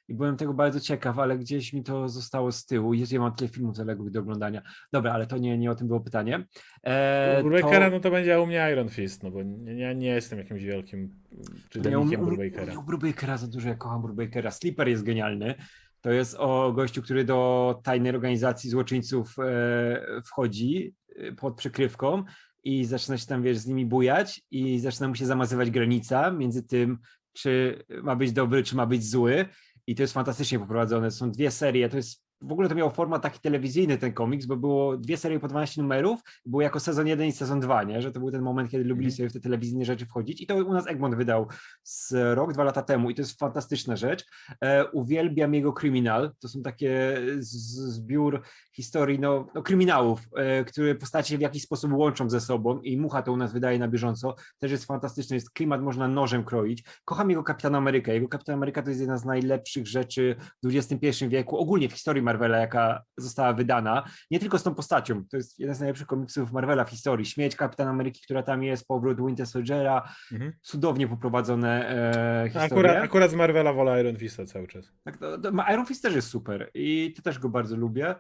I 0.08 0.14
byłem 0.14 0.36
tego 0.36 0.54
bardzo 0.54 0.80
ciekaw, 0.80 1.18
ale 1.18 1.38
gdzieś 1.38 1.72
mi 1.72 1.82
to 1.82 2.08
zostało 2.08 2.52
z 2.52 2.66
tyłu. 2.66 2.94
Jest, 2.94 3.12
ja 3.12 3.20
mam 3.20 3.34
tyle 3.34 3.48
filmów 3.48 3.76
zaległych 3.76 4.10
do 4.10 4.20
oglądania. 4.20 4.62
Dobra, 4.92 5.12
ale 5.12 5.26
to 5.26 5.38
nie, 5.38 5.58
nie 5.58 5.70
o 5.70 5.74
tym 5.74 5.88
było 5.88 6.00
pytanie. 6.00 6.46
E, 6.82 7.42
Brubaker'a, 7.44 7.84
to- 7.84 7.90
no 7.90 8.00
to 8.00 8.10
będzie 8.10 8.40
u 8.40 8.46
mnie 8.46 8.68
Iron 8.72 8.88
Fist, 8.88 9.22
no 9.22 9.30
bo 9.30 9.42
nie, 9.42 9.94
nie, 9.94 10.08
jestem 10.08 10.38
jakimś 10.38 10.62
wielkim 10.62 11.14
Ja 11.32 11.38
czytelnikiem 11.70 12.20
um- 12.20 12.28
um- 12.28 12.78
u 12.78 12.82
Brubakera 12.82 13.36
za 13.36 13.46
dużo, 13.46 13.68
ja 13.68 13.74
kocham 13.74 14.02
Brubakera. 14.02 14.50
Sleeper 14.50 14.88
jest 14.88 15.02
genialny. 15.04 15.54
To 16.02 16.10
jest 16.10 16.36
o 16.38 16.72
gościu, 16.72 17.02
który 17.02 17.24
do 17.24 17.80
tajnej 17.84 18.14
organizacji 18.14 18.70
złoczyńców 18.70 19.36
e, 19.38 20.22
wchodzi 20.24 20.94
e, 21.16 21.32
pod 21.32 21.56
przykrywką 21.56 22.24
i 22.64 22.84
zaczyna 22.84 23.18
się 23.18 23.26
tam, 23.26 23.42
wiesz, 23.42 23.58
z 23.58 23.66
nimi 23.66 23.86
bujać 23.86 24.42
i 24.50 24.78
zaczyna 24.78 25.08
mu 25.08 25.14
się 25.14 25.26
zamazywać 25.26 25.70
granica 25.70 26.30
między 26.30 26.62
tym, 26.62 26.98
czy 27.32 27.84
ma 28.02 28.16
być 28.16 28.32
dobry, 28.32 28.62
czy 28.62 28.76
ma 28.76 28.86
być 28.86 29.04
zły. 29.04 29.46
I 29.86 29.94
to 29.94 30.02
jest 30.02 30.14
fantastycznie 30.14 30.58
poprowadzone. 30.58 31.10
Są 31.10 31.30
dwie 31.30 31.50
serie. 31.50 31.88
To 31.88 31.96
jest 31.96 32.22
w 32.42 32.52
ogóle 32.52 32.68
to 32.68 32.74
miało 32.74 32.90
format 32.90 33.22
taki 33.22 33.40
telewizyjny 33.40 33.98
ten 33.98 34.12
komiks, 34.12 34.46
bo 34.46 34.57
było 34.57 34.96
dwie 34.96 35.16
serie 35.16 35.40
po 35.40 35.48
12 35.48 35.83
numerów, 35.83 36.20
było 36.46 36.62
jako 36.62 36.81
sezon 36.81 37.07
1 37.07 37.26
i 37.26 37.33
sezon 37.33 37.61
2, 37.61 37.83
nie? 37.83 38.02
że 38.02 38.12
to 38.12 38.20
był 38.20 38.31
ten 38.31 38.42
moment, 38.42 38.70
kiedy 38.70 38.85
lubili 38.85 39.07
Mhm. 39.07 39.16
sobie 39.16 39.28
w 39.28 39.33
te 39.33 39.40
telewizyjne 39.40 39.85
rzeczy 39.85 40.07
wchodzić 40.07 40.40
i 40.40 40.46
to 40.46 40.55
u 40.57 40.72
nas 40.72 40.87
Egmont 40.87 41.14
wydał 41.14 41.46
z 41.83 42.12
rok, 42.35 42.52
dwa 42.52 42.64
lata 42.64 42.83
temu 42.83 43.11
i 43.11 43.14
to 43.14 43.22
jest 43.22 43.38
fantastyczna 43.38 43.96
rzecz. 43.96 44.24
E, 44.64 44.85
uwielbiam 44.90 45.55
jego 45.55 45.72
kryminal, 45.72 46.31
to 46.40 46.48
są 46.48 46.62
takie 46.62 47.18
z- 47.38 47.92
zbiór 47.94 48.42
historii, 48.76 49.18
no, 49.18 49.46
no 49.55 49.62
kryminałów, 49.62 50.20
e, 50.37 50.64
które 50.64 50.94
postacie 50.94 51.38
w 51.38 51.40
jakiś 51.40 51.62
sposób 51.62 51.92
łączą 51.92 52.31
ze 52.31 52.40
sobą 52.40 52.81
i 52.81 52.96
Mucha 52.96 53.22
to 53.22 53.33
u 53.33 53.37
nas 53.37 53.52
wydaje 53.52 53.78
na 53.78 53.88
bieżąco, 53.88 54.35
też 54.59 54.70
jest 54.70 54.85
fantastyczny, 54.85 55.37
jest 55.37 55.50
klimat, 55.50 55.83
można 55.83 56.09
nożem 56.09 56.44
kroić. 56.44 56.85
Kocham 57.05 57.31
jego 57.31 57.42
Kapitan 57.42 57.74
Amerykę, 57.74 58.14
jego 58.14 58.28
Kapitan 58.28 58.55
Ameryka 58.55 58.83
to 58.83 58.88
jest 58.88 59.00
jedna 59.00 59.18
z 59.18 59.24
najlepszych 59.24 59.87
rzeczy 59.87 60.37
w 60.62 60.76
XXI 60.76 61.28
wieku, 61.28 61.59
ogólnie 61.59 61.88
w 61.88 61.92
historii 61.92 62.22
Marvela, 62.32 62.58
jaka 62.58 63.02
została 63.16 63.52
wydana, 63.52 64.04
nie 64.30 64.38
tylko 64.40 64.58
z 64.58 64.62
tą 64.62 64.74
postacią, 64.74 65.24
to 65.30 65.36
jest 65.36 65.58
jeden 65.58 65.74
z 65.74 65.80
najlepszych 65.80 66.06
komiksów 66.06 66.52
Marvela 66.52 66.84
w 66.84 66.90
historii, 66.90 67.26
śmierć 67.26 67.56
Kapitan 67.56 67.88
Ameryki, 67.88 68.20
która 68.24 68.42
tam 68.42 68.62
jest, 68.62 68.86
powrót 68.86 69.26
Winter 69.26 69.46
Soldiera, 69.46 70.02
Mhm. 70.32 70.52
cudownie 70.62 71.08
poprowadzone 71.08 71.88
e, 71.88 72.44
historie. 72.48 72.66
Akurat, 72.66 73.04
akurat 73.04 73.30
z 73.30 73.34
Marvela 73.34 73.72
wolę 73.72 74.00
Iron 74.00 74.16
Fista 74.16 74.46
cały 74.46 74.68
czas. 74.68 74.92
Tak, 75.04 75.16
to, 75.16 75.38
to, 75.38 75.50
Iron 75.72 75.86
Fist 75.86 76.02
też 76.02 76.14
jest 76.14 76.28
super 76.28 76.70
i 76.74 77.12
to 77.16 77.22
też 77.22 77.38
go 77.38 77.48
bardzo 77.48 77.76
lubię. 77.76 78.14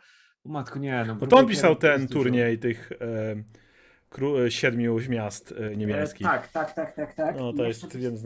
O 0.44 0.48
matko, 0.48 0.78
nie, 0.78 1.04
no. 1.04 1.16
No 1.20 1.26
to 1.26 1.36
on 1.36 1.46
pisał 1.46 1.76
ten 1.76 2.08
turniej 2.08 2.58
tych 2.58 2.92
e, 2.92 3.34
siedmiu 4.48 4.98
miast 5.08 5.52
e, 5.52 5.66
E, 5.66 5.76
niemieckich. 5.76 6.26
tak, 6.26 6.48
tak, 6.48 6.72
tak, 6.72 6.94
tak, 6.96 7.14
tak. 7.14 7.36
No 7.38 7.50
I 7.50 7.54
to 7.56 7.64
jest, 7.64 7.96
wiem, 7.96 8.16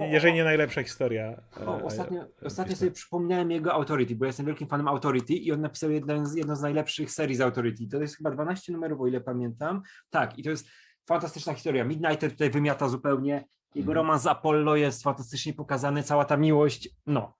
O, 0.00 0.02
o, 0.02 0.06
jeżeli 0.06 0.32
o. 0.32 0.36
nie 0.36 0.44
najlepsza 0.44 0.82
historia. 0.82 1.42
e, 1.60 1.66
O, 1.66 1.82
ostatnio, 1.84 2.24
ostatnio 2.42 2.76
sobie 2.76 2.90
przypomniałem 2.90 3.50
jego 3.50 3.72
Authority, 3.72 4.16
bo 4.16 4.24
ja 4.24 4.28
jestem 4.28 4.46
wielkim 4.46 4.68
fanem 4.68 4.88
Authority 4.88 5.32
i 5.34 5.52
on 5.52 5.60
napisał 5.60 5.90
jedną 5.90 6.26
z, 6.26 6.34
jedną 6.34 6.56
z 6.56 6.62
najlepszych 6.62 7.10
serii 7.10 7.36
z 7.36 7.40
Authority. 7.40 7.88
To 7.88 8.00
jest 8.02 8.16
chyba 8.16 8.30
12 8.30 8.72
numerów, 8.72 9.00
o 9.00 9.06
ile 9.06 9.20
pamiętam. 9.20 9.82
Tak, 10.10 10.38
i 10.38 10.42
to 10.42 10.50
jest 10.50 10.68
fantastyczna 11.08 11.54
historia. 11.54 11.84
Midnighter 11.84 12.30
tutaj 12.30 12.50
wymiata 12.50 12.88
zupełnie. 12.88 13.44
Jego 13.74 13.90
Mhm. 13.92 13.96
romans 13.96 14.22
z 14.22 14.26
Apollo 14.26 14.76
jest 14.76 15.02
fantastycznie 15.02 15.54
pokazany, 15.54 16.02
cała 16.02 16.24
ta 16.24 16.36
miłość, 16.36 16.88
no. 17.06 17.34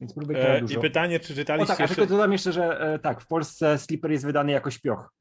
Więc 0.00 0.14
próbuję 0.14 0.48
E, 0.54 0.58
I 0.58 0.60
dużo. 0.60 0.80
pytanie, 0.80 1.20
czy 1.20 1.32
O 1.32 1.36
czytaliście 1.36 1.76
tak, 1.76 1.80
a 1.80 1.88
tylko 1.94 2.06
dodam 2.06 2.32
jeszcze, 2.32 2.52
że 2.52 2.80
e, 2.80 2.98
tak, 2.98 3.20
w 3.20 3.26
Polsce 3.26 3.78
Slipper 3.78 4.10
jest 4.12 4.24
wydany 4.24 4.52
jako 4.52 4.70
śpioch. 4.70 5.12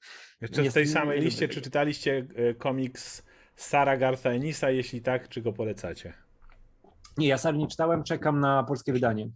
Jeszcze 0.41 0.61
z 0.61 0.65
jest- 0.65 0.73
tej 0.73 0.85
nie- 0.85 0.91
samej 0.91 1.19
nie 1.19 1.25
liście, 1.25 1.47
czy 1.47 1.61
czytaliście 1.61 2.25
e, 2.35 2.53
komiks 2.53 3.23
Sara 3.55 3.97
Gartha 3.97 4.29
Enisa? 4.29 4.69
Jeśli 4.71 5.01
tak, 5.01 5.29
czy 5.29 5.41
go 5.41 5.53
polecacie? 5.53 6.13
Nie, 7.17 7.27
ja 7.27 7.37
sam 7.37 7.57
nie 7.57 7.67
czytałem, 7.67 8.03
czekam 8.03 8.39
na 8.39 8.63
polskie 8.63 8.93
wydanie. 8.93 9.29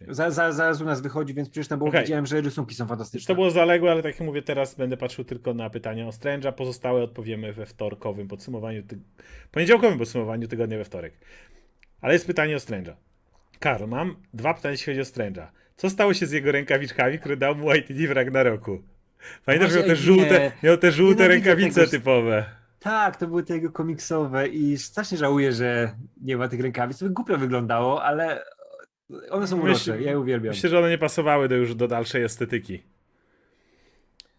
Nie. 0.00 0.14
Za, 0.14 0.30
za, 0.30 0.52
zaraz 0.52 0.80
u 0.80 0.84
nas 0.84 1.00
wychodzi, 1.02 1.34
więc 1.34 1.50
przeczytam, 1.50 1.78
bo 1.78 1.86
Okej. 1.86 2.00
widziałem, 2.02 2.26
że 2.26 2.40
rysunki 2.40 2.74
są 2.74 2.86
fantastyczne. 2.86 3.26
to 3.26 3.34
było 3.34 3.50
zaległe, 3.50 3.90
ale 3.92 4.02
tak 4.02 4.14
jak 4.18 4.26
mówię, 4.26 4.42
teraz 4.42 4.74
będę 4.74 4.96
patrzył 4.96 5.24
tylko 5.24 5.54
na 5.54 5.70
pytania 5.70 6.06
o 6.06 6.10
Strange'a. 6.10 6.52
Pozostałe 6.52 7.02
odpowiemy 7.02 7.52
we 7.52 7.66
wtorkowym 7.66 8.28
podsumowaniu, 8.28 8.82
ty... 8.82 8.98
poniedziałkowym 9.50 9.98
podsumowaniu 9.98 10.48
tygodnia 10.48 10.78
we 10.78 10.84
wtorek. 10.84 11.14
Ale 12.00 12.12
jest 12.12 12.26
pytanie 12.26 12.56
o 12.56 12.58
Strange'a. 12.58 12.94
Karl, 13.58 13.86
mam 13.86 14.16
dwa 14.34 14.54
pytania, 14.54 14.72
jeśli 14.72 14.86
chodzi 14.86 15.00
o 15.00 15.04
Strange'a. 15.14 15.46
Co 15.76 15.90
stało 15.90 16.14
się 16.14 16.26
z 16.26 16.32
jego 16.32 16.52
rękawiczkami, 16.52 17.18
które 17.18 17.36
dał 17.36 17.54
mu 17.56 17.74
YTD 17.74 18.08
w 18.08 18.10
Ragnaroku? 18.10 18.82
Pamiętasz, 19.44 19.72
że 19.72 19.78
miał 19.78 19.88
te 19.88 19.96
żółte, 19.96 20.40
nie. 20.40 20.52
miał 20.62 20.76
te 20.76 20.92
żółte 20.92 21.28
rękawice 21.28 21.80
tego. 21.80 21.90
typowe. 21.90 22.44
Tak, 22.80 23.16
to 23.16 23.26
były 23.26 23.42
te 23.42 23.54
jego 23.54 23.72
komiksowe 23.72 24.48
i 24.48 24.78
strasznie 24.78 25.18
żałuję, 25.18 25.52
że 25.52 25.90
nie 26.22 26.36
ma 26.36 26.48
tych 26.48 26.60
rękawic. 26.60 26.98
To 26.98 27.04
by 27.04 27.10
głupio 27.10 27.38
wyglądało, 27.38 28.04
ale 28.04 28.44
one 29.30 29.46
są 29.46 29.60
urocze, 29.60 30.02
ja 30.02 30.10
je 30.10 30.18
uwielbiam. 30.20 30.50
Myślę, 30.54 30.70
że 30.70 30.78
one 30.78 30.90
nie 30.90 30.98
pasowały 30.98 31.48
do 31.48 31.54
już 31.54 31.74
do 31.74 31.88
dalszej 31.88 32.22
estetyki. 32.22 32.82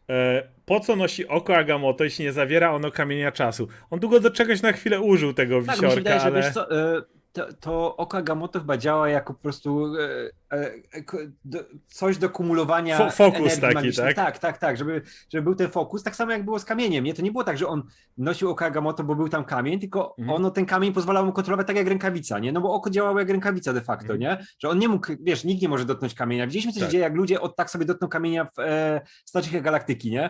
E, 0.09 0.43
po 0.65 0.79
co 0.79 0.95
nosi 0.95 1.27
oko 1.27 1.57
Agamotto, 1.57 2.03
jeśli 2.03 2.25
nie 2.25 2.31
zawiera 2.33 2.71
ono 2.71 2.91
kamienia 2.91 3.31
czasu? 3.31 3.67
On 3.89 3.99
długo 3.99 4.19
do 4.19 4.31
czegoś 4.31 4.61
na 4.61 4.71
chwilę 4.71 5.01
użył 5.01 5.33
tego 5.33 5.61
Tak, 5.61 5.75
wisiorka, 5.75 5.95
wydaje, 5.95 6.19
że 6.19 6.25
ale... 6.25 6.41
wiesz 6.41 6.53
co, 6.53 6.71
e, 6.97 7.01
to, 7.35 7.53
to 7.53 7.97
oko 7.97 8.17
Agamotto 8.17 8.59
chyba 8.59 8.77
działa 8.77 9.09
jako 9.09 9.33
po 9.33 9.39
prostu 9.39 9.93
e, 10.51 10.57
e, 10.57 10.71
coś 11.87 12.17
do 12.17 12.29
kumulowania 12.29 12.97
Fo- 12.99 13.11
fokus 13.11 13.39
energii 13.39 13.61
taki, 13.61 13.73
magicznej. 13.75 14.15
tak? 14.15 14.25
Tak, 14.25 14.39
tak, 14.39 14.57
tak, 14.57 14.77
żeby, 14.77 15.01
żeby 15.29 15.41
był 15.43 15.55
ten 15.55 15.69
fokus, 15.71 16.03
tak 16.03 16.15
samo 16.15 16.31
jak 16.31 16.45
było 16.45 16.59
z 16.59 16.65
kamieniem, 16.65 17.03
nie? 17.03 17.13
To 17.13 17.21
nie 17.21 17.31
było 17.31 17.43
tak, 17.43 17.57
że 17.57 17.67
on 17.67 17.83
nosił 18.17 18.49
oko 18.49 18.65
Agamotto, 18.65 19.03
bo 19.03 19.15
był 19.15 19.29
tam 19.29 19.45
kamień, 19.45 19.79
tylko 19.79 20.15
Mhm. 20.17 20.35
ono, 20.35 20.51
ten 20.51 20.65
kamień 20.65 20.93
pozwalał 20.93 21.25
mu 21.25 21.33
kontrolować 21.33 21.67
tak 21.67 21.75
jak 21.75 21.87
rękawica, 21.87 22.39
nie? 22.39 22.51
No 22.51 22.61
bo 22.61 22.73
oko 22.73 22.89
działało 22.89 23.19
jak 23.19 23.29
rękawica 23.29 23.73
de 23.73 23.81
facto, 23.81 24.13
Mhm. 24.13 24.19
nie? 24.19 24.45
Że 24.59 24.69
on 24.69 24.79
nie 24.79 24.87
mógł, 24.87 25.07
wiesz, 25.19 25.43
nikt 25.43 25.61
nie 25.61 25.69
może 25.69 25.85
dotknąć 25.85 26.13
kamienia. 26.13 26.45
Widzieliśmy, 26.47 26.71
co 26.73 26.79
Tak. 26.79 26.87
się 26.87 26.91
dzieje, 26.91 27.03
jak 27.03 27.13
ludzie 27.15 27.41
od 27.41 27.55
tak 27.55 27.69
sobie 27.69 27.85
dotkną 27.85 28.07
kamienia 28.07 28.45
w 28.45 28.59
e, 28.59 29.61
Galaktyki, 29.61 30.11
nie? 30.11 30.29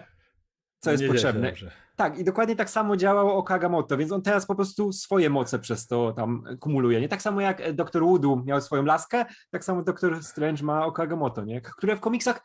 Co 0.80 0.92
jest 0.92 1.04
Nie 1.04 1.10
potrzebne. 1.10 1.48
dobrze. 1.48 1.72
Tak, 1.96 2.20
i 2.20 2.24
dokładnie 2.24 2.56
tak 2.56 2.70
samo 2.70 2.98
działało 2.98 3.38
o 3.38 3.52
Agamotto, 3.52 3.98
więc 3.98 4.12
on 4.12 4.22
teraz 4.22 4.46
po 4.46 4.56
prostu 4.56 4.94
swoje 4.94 5.30
moce 5.30 5.60
przez 5.60 5.88
to 5.88 6.14
tam 6.14 6.44
kumuluje. 6.60 7.02
Nie 7.02 7.10
tak 7.10 7.22
samo 7.22 7.42
jak 7.42 7.62
e, 7.62 7.74
Dr. 7.74 8.02
Woodu 8.02 8.44
miał 8.46 8.62
swoją 8.62 8.86
laskę, 8.86 9.26
tak 9.52 9.64
samo 9.64 9.84
Dr. 9.84 10.24
Strange 10.24 10.64
ma 10.64 10.86
oko 10.86 11.04
Agamotto, 11.04 11.46
nie? 11.46 11.62
które 11.62 11.96
w 11.96 12.00
komiksach 12.00 12.42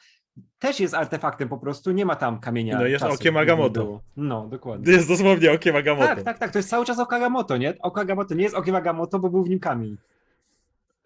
też 0.59 0.81
jest 0.81 0.95
artefaktem 0.95 1.49
po 1.49 1.59
prostu, 1.59 1.91
nie 1.91 2.07
ma 2.07 2.17
tam 2.17 2.41
kamienia. 2.41 2.79
No, 2.79 2.87
jest 2.87 3.05
czasu, 3.05 3.15
okiem 3.15 3.37
Agamotto. 3.37 4.01
No, 4.17 4.47
dokładnie. 4.47 4.93
Jest 4.93 5.09
dosłownie 5.09 5.53
okiem 5.53 5.77
Agamotto. 5.77 6.15
Tak, 6.15 6.23
tak, 6.23 6.39
tak, 6.39 6.53
to 6.53 6.59
jest 6.59 6.71
cały 6.71 6.85
czas 6.85 6.99
oko 6.99 7.17
Agamotto, 7.17 7.57
nie? 7.57 7.75
Oko 7.79 8.01
Agamotto 8.01 8.35
nie 8.35 8.43
jest 8.43 8.55
okiem 8.55 8.75
Agamotto, 8.75 9.19
bo 9.19 9.31
był 9.31 9.45
w 9.45 9.49
nim 9.49 9.61
kamień. 9.61 9.97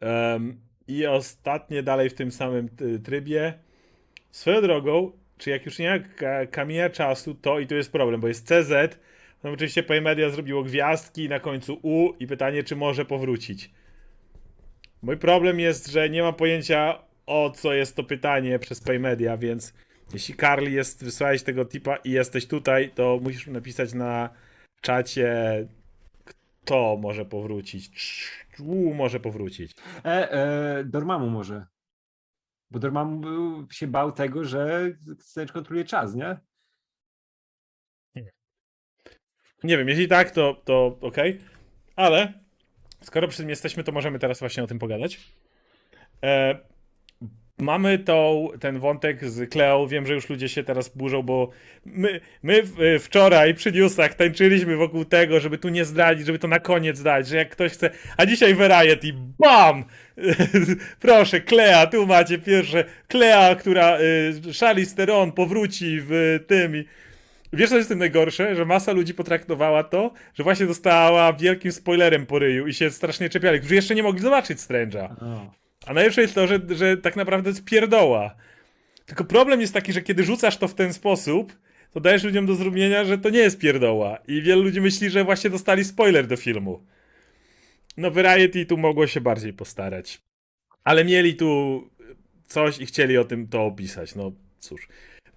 Em, 0.00 0.61
I 0.88 1.07
ostatnie 1.07 1.83
dalej 1.83 2.11
w 2.11 2.14
tym 2.14 2.33
samym 2.33 2.68
trybie. 3.04 3.59
Swoją 4.30 4.62
drogą, 4.62 5.12
czy 5.38 5.51
jak 5.51 5.66
już 5.66 5.79
nie 5.79 5.90
ma 5.90 5.99
ka- 5.99 6.47
kamienia 6.47 6.90
czasu, 6.90 7.35
to 7.35 7.59
i 7.61 7.66
tu 7.66 7.75
jest 7.75 7.92
problem, 7.92 8.20
bo 8.20 8.29
jest 8.29 8.47
CZ, 8.47 8.99
no 9.44 9.51
oczywiście 9.51 9.83
Paymedia 9.83 10.31
zrobiło 10.31 10.62
gwiazdki 10.62 11.29
na 11.29 11.40
końcu 11.40 11.79
U 11.83 12.12
i 12.20 12.27
pytanie, 12.27 12.62
czy 12.62 12.77
może 12.77 13.05
powrócić. 13.05 13.70
Mój 15.03 15.16
problem 15.16 15.61
jest, 15.61 15.90
że 15.90 16.11
nie 16.11 16.23
mam 16.23 16.35
pojęcia 16.35 16.99
o 17.27 17.51
co 17.51 17.73
jest 17.75 17.97
to 17.97 18.05
pytanie 18.05 18.59
przez 18.59 18.81
Paymedia, 18.81 19.37
więc 19.37 19.75
jeśli 20.12 20.35
Carly 20.35 20.70
jest, 20.70 21.05
wysłałeś 21.05 21.42
tego 21.42 21.64
tipa 21.64 21.97
i 21.97 22.11
jesteś 22.11 22.47
tutaj, 22.47 22.90
to 22.94 23.18
musisz 23.23 23.47
napisać 23.47 23.92
na 23.92 24.31
czacie 24.81 25.66
kto 26.64 26.97
może 27.01 27.25
powrócić. 27.25 28.31
U 28.61 28.94
może 28.94 29.20
powrócić. 29.20 29.73
E, 30.05 30.33
e, 30.33 30.85
Dormammu 30.85 31.31
może. 31.31 31.66
Bo 32.75 32.81
Dormammu 32.81 33.21
był, 33.21 33.67
się 33.71 33.87
bał 33.87 34.13
tego, 34.13 34.45
że 34.45 34.93
Strange 35.19 35.53
kontroluje 35.53 35.85
czas, 35.85 36.15
nie? 36.15 36.37
Nie 39.65 39.79
wiem, 39.79 39.89
jeśli 39.89 40.09
tak, 40.09 40.31
to, 40.31 40.62
to 40.64 40.99
okej. 41.01 41.41
Ale 41.97 42.33
skoro 43.01 43.29
przy 43.29 43.39
tym 43.39 43.49
jesteśmy, 43.49 43.85
to 43.85 43.93
możemy 43.93 44.18
teraz 44.18 44.41
właśnie 44.41 44.62
o 44.62 44.66
tym 44.66 44.79
pogadać. 44.79 45.20
E, 46.25 46.59
mamy 47.59 47.98
tą, 47.98 48.48
ten 48.61 48.78
wątek 48.78 49.24
z 49.30 49.50
Cleo. 49.50 49.86
Wiem, 49.86 50.07
że 50.07 50.14
już 50.14 50.28
ludzie 50.28 50.48
się 50.48 50.64
teraz 50.64 50.88
burzą, 50.88 51.22
bo 51.22 51.50
my, 51.86 52.20
my 52.42 52.62
w- 52.62 53.02
wczoraj 53.05 53.55
przy 53.55 53.72
newsach 53.72 54.14
tańczyliśmy 54.14 54.76
wokół 54.76 55.05
tego, 55.05 55.40
żeby 55.40 55.59
tu 55.59 55.68
nie 55.68 55.84
zdradzić, 55.84 56.26
żeby 56.26 56.38
to 56.38 56.48
na 56.48 56.61
koniec 56.61 57.02
dać, 57.02 57.28
że 57.28 57.36
jak 57.36 57.50
ktoś 57.50 57.72
chce. 57.72 57.90
A 58.16 58.26
dzisiaj 58.26 58.55
Variety, 58.55 59.12
BAM! 59.38 59.84
Proszę, 61.00 61.40
Klea, 61.40 61.86
tu 61.86 62.07
macie 62.07 62.38
pierwsze. 62.38 62.84
Klea, 63.09 63.55
która. 63.55 63.98
Y, 64.00 64.32
Charlize 64.61 64.96
Theron 64.96 65.32
powróci 65.32 65.98
w 66.00 66.40
tym. 66.46 66.76
I, 66.76 66.84
Wiesz, 67.52 67.70
co 67.70 67.76
jest 67.76 67.88
tym 67.88 67.98
najgorsze? 67.98 68.57
Że 68.57 68.64
masa 68.64 68.92
ludzi 68.92 69.14
potraktowała 69.14 69.84
to, 69.84 70.12
że 70.34 70.42
właśnie 70.42 70.66
dostała 70.66 71.32
wielkim 71.32 71.72
spoilerem 71.72 72.26
po 72.26 72.38
ryju 72.38 72.66
i 72.66 72.74
się 72.74 72.90
strasznie 72.90 73.28
czepiali, 73.28 73.59
którzy 73.59 73.74
jeszcze 73.74 73.94
nie 73.94 74.02
mogli 74.02 74.20
zobaczyć 74.22 74.59
Strange'a. 74.59 75.09
O. 75.22 75.64
A 75.87 75.93
najlepsze 75.93 76.22
jest 76.22 76.35
to, 76.35 76.47
że, 76.47 76.61
że 76.70 76.97
tak 76.97 77.16
naprawdę 77.16 77.51
jest 77.51 77.64
pierdoła. 77.64 78.35
Tylko 79.07 79.24
problem 79.24 79.61
jest 79.61 79.74
taki, 79.74 79.93
że 79.93 80.03
kiedy 80.03 80.24
rzucasz 80.24 80.57
to 80.57 80.68
w 80.68 80.74
ten 80.74 80.93
sposób, 80.93 81.53
to 81.93 82.01
dajesz 82.01 82.24
ludziom 82.24 82.47
do 82.47 82.55
zrozumienia, 82.55 83.05
że 83.05 83.18
to 83.18 83.30
nie 83.30 83.39
jest 83.39 83.59
pierdoła. 83.59 84.18
I 84.28 84.43
wielu 84.43 84.62
ludzi 84.62 84.80
myśli, 84.80 85.11
że 85.11 85.24
właśnie 85.24 85.51
dostali 85.51 85.85
spoiler 85.85 86.26
do 86.26 86.37
filmu. 86.37 86.85
No 87.97 88.11
Variety 88.11 88.66
tu 88.66 88.76
mogło 88.76 89.07
się 89.07 89.20
bardziej 89.20 89.53
postarać. 89.53 90.22
Ale 90.85 91.05
mieli 91.05 91.37
tu 91.37 91.82
coś 92.47 92.78
i 92.78 92.87
chcieli 92.87 93.18
o 93.18 93.24
tym 93.24 93.49
to 93.49 93.64
opisać. 93.64 94.14
No 94.14 94.32
cóż. 94.59 94.89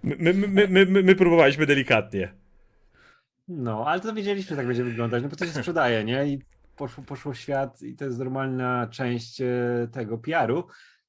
My, 0.02 0.16
my, 0.18 0.34
my, 0.34 0.68
my, 0.68 0.86
my, 0.86 1.02
my 1.02 1.14
próbowaliśmy 1.14 1.66
delikatnie. 1.66 2.32
No, 3.48 3.84
ale 3.86 4.00
to 4.00 4.14
wiedzieliśmy, 4.14 4.56
tak 4.56 4.66
będzie 4.66 4.84
wyglądać, 4.84 5.22
no 5.22 5.28
bo 5.28 5.36
to 5.36 5.46
się 5.46 5.52
sprzedaje, 5.52 6.04
nie? 6.04 6.26
I 6.26 6.38
poszło, 6.78 7.04
poszło 7.04 7.34
świat 7.34 7.82
i 7.82 7.96
to 7.96 8.04
jest 8.04 8.18
normalna 8.18 8.86
część 8.86 9.40
e, 9.40 9.46
tego 9.92 10.18
PR-u. 10.18 10.64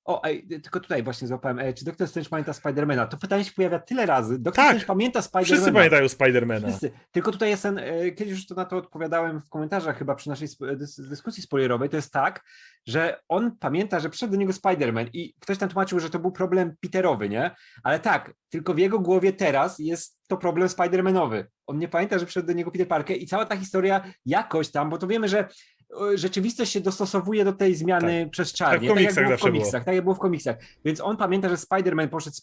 O, 0.10 0.24
ej, 0.24 0.48
tylko 0.48 0.80
tutaj 0.80 1.04
właśnie 1.04 1.28
złapałem, 1.28 1.60
e, 1.60 1.74
czy 1.74 1.86
Doktor 1.86 2.08
Strange 2.08 2.30
pamięta 2.30 2.54
Spidermana? 2.54 3.08
To 3.08 3.18
pytanie 3.18 3.44
się 3.44 3.52
pojawia 3.52 3.80
tyle 3.80 4.06
razy. 4.06 4.40
Doktor 4.40 4.64
Tak. 4.64 4.66
Strange 4.66 4.86
pamięta 4.86 5.22
Spidermana. 5.22 5.56
Wszyscy 5.56 5.72
pamiętają 5.72 6.08
Spidermana. 6.08 6.68
Wszyscy. 6.68 6.92
Tylko 7.12 7.32
tutaj 7.32 7.50
jest 7.50 7.64
ten, 7.64 7.78
e, 7.78 8.12
kiedyś 8.12 8.34
już 8.34 8.48
to 8.48 8.56
na 8.56 8.66
to 8.66 8.78
odpowiadałem 8.78 9.42
w 9.42 9.50
komentarzach 9.50 9.98
chyba 9.98 10.16
przy 10.16 10.30
naszej 10.30 10.48
dyskusji 10.98 11.44
spoilerowej, 11.44 11.90
to 11.90 11.96
jest 11.96 12.14
tak, 12.14 12.44
że 12.88 13.20
on 13.28 13.58
pamięta, 13.60 14.00
że 14.00 14.10
przyszedł 14.10 14.32
do 14.32 14.40
niego 14.40 14.54
Spider-Man 14.54 15.10
i 15.14 15.34
ktoś 15.40 15.58
tam 15.58 15.70
tłumaczył, 15.70 16.00
że 16.00 16.10
to 16.10 16.20
był 16.20 16.32
problem 16.32 16.76
Peterowy, 16.82 17.30
nie? 17.30 17.52
Ale 17.84 18.00
tak, 18.00 18.34
tylko 18.50 18.74
w 18.74 18.78
jego 18.78 19.00
głowie 19.00 19.34
teraz 19.34 19.80
jest 19.80 20.20
to 20.28 20.38
problem 20.38 20.68
Spider-Manowy. 20.68 21.44
On 21.68 21.80
nie 21.80 21.88
pamięta, 21.88 22.20
że 22.20 22.26
przyszedł 22.26 22.48
do 22.48 22.54
niego 22.54 22.72
Peter 22.72 22.88
Parker 22.88 23.18
i 23.18 23.28
cała 23.28 23.46
ta 23.46 23.58
historia 23.58 24.14
jakoś 24.26 24.72
tam, 24.72 24.90
bo 24.90 24.98
to 24.98 25.08
wiemy, 25.08 25.28
że 25.28 25.48
rzeczywistość 26.16 26.72
się 26.72 26.82
dostosowuje 26.82 27.46
do 27.46 27.54
tej 27.54 27.76
zmiany 27.76 28.30
przestrzeni. 28.32 28.72
Tak 28.72 28.82
w 28.82 28.88
komiksach 28.88 29.16
tak 29.16 29.24
jak 29.24 29.26
było 29.26 29.38
w 29.38 29.40
zawsze 29.40 29.52
było. 29.52 29.60
komiksach, 29.60 29.84
tak 29.84 29.96
jak 29.96 30.04
było 30.04 30.16
w 30.16 30.20
komiksach. 30.20 30.58
Więc 30.86 31.02
on 31.02 31.18
pamięta, 31.18 31.50
że 31.50 31.56
Spider-Man 31.56 32.08
poszedł, 32.08 32.36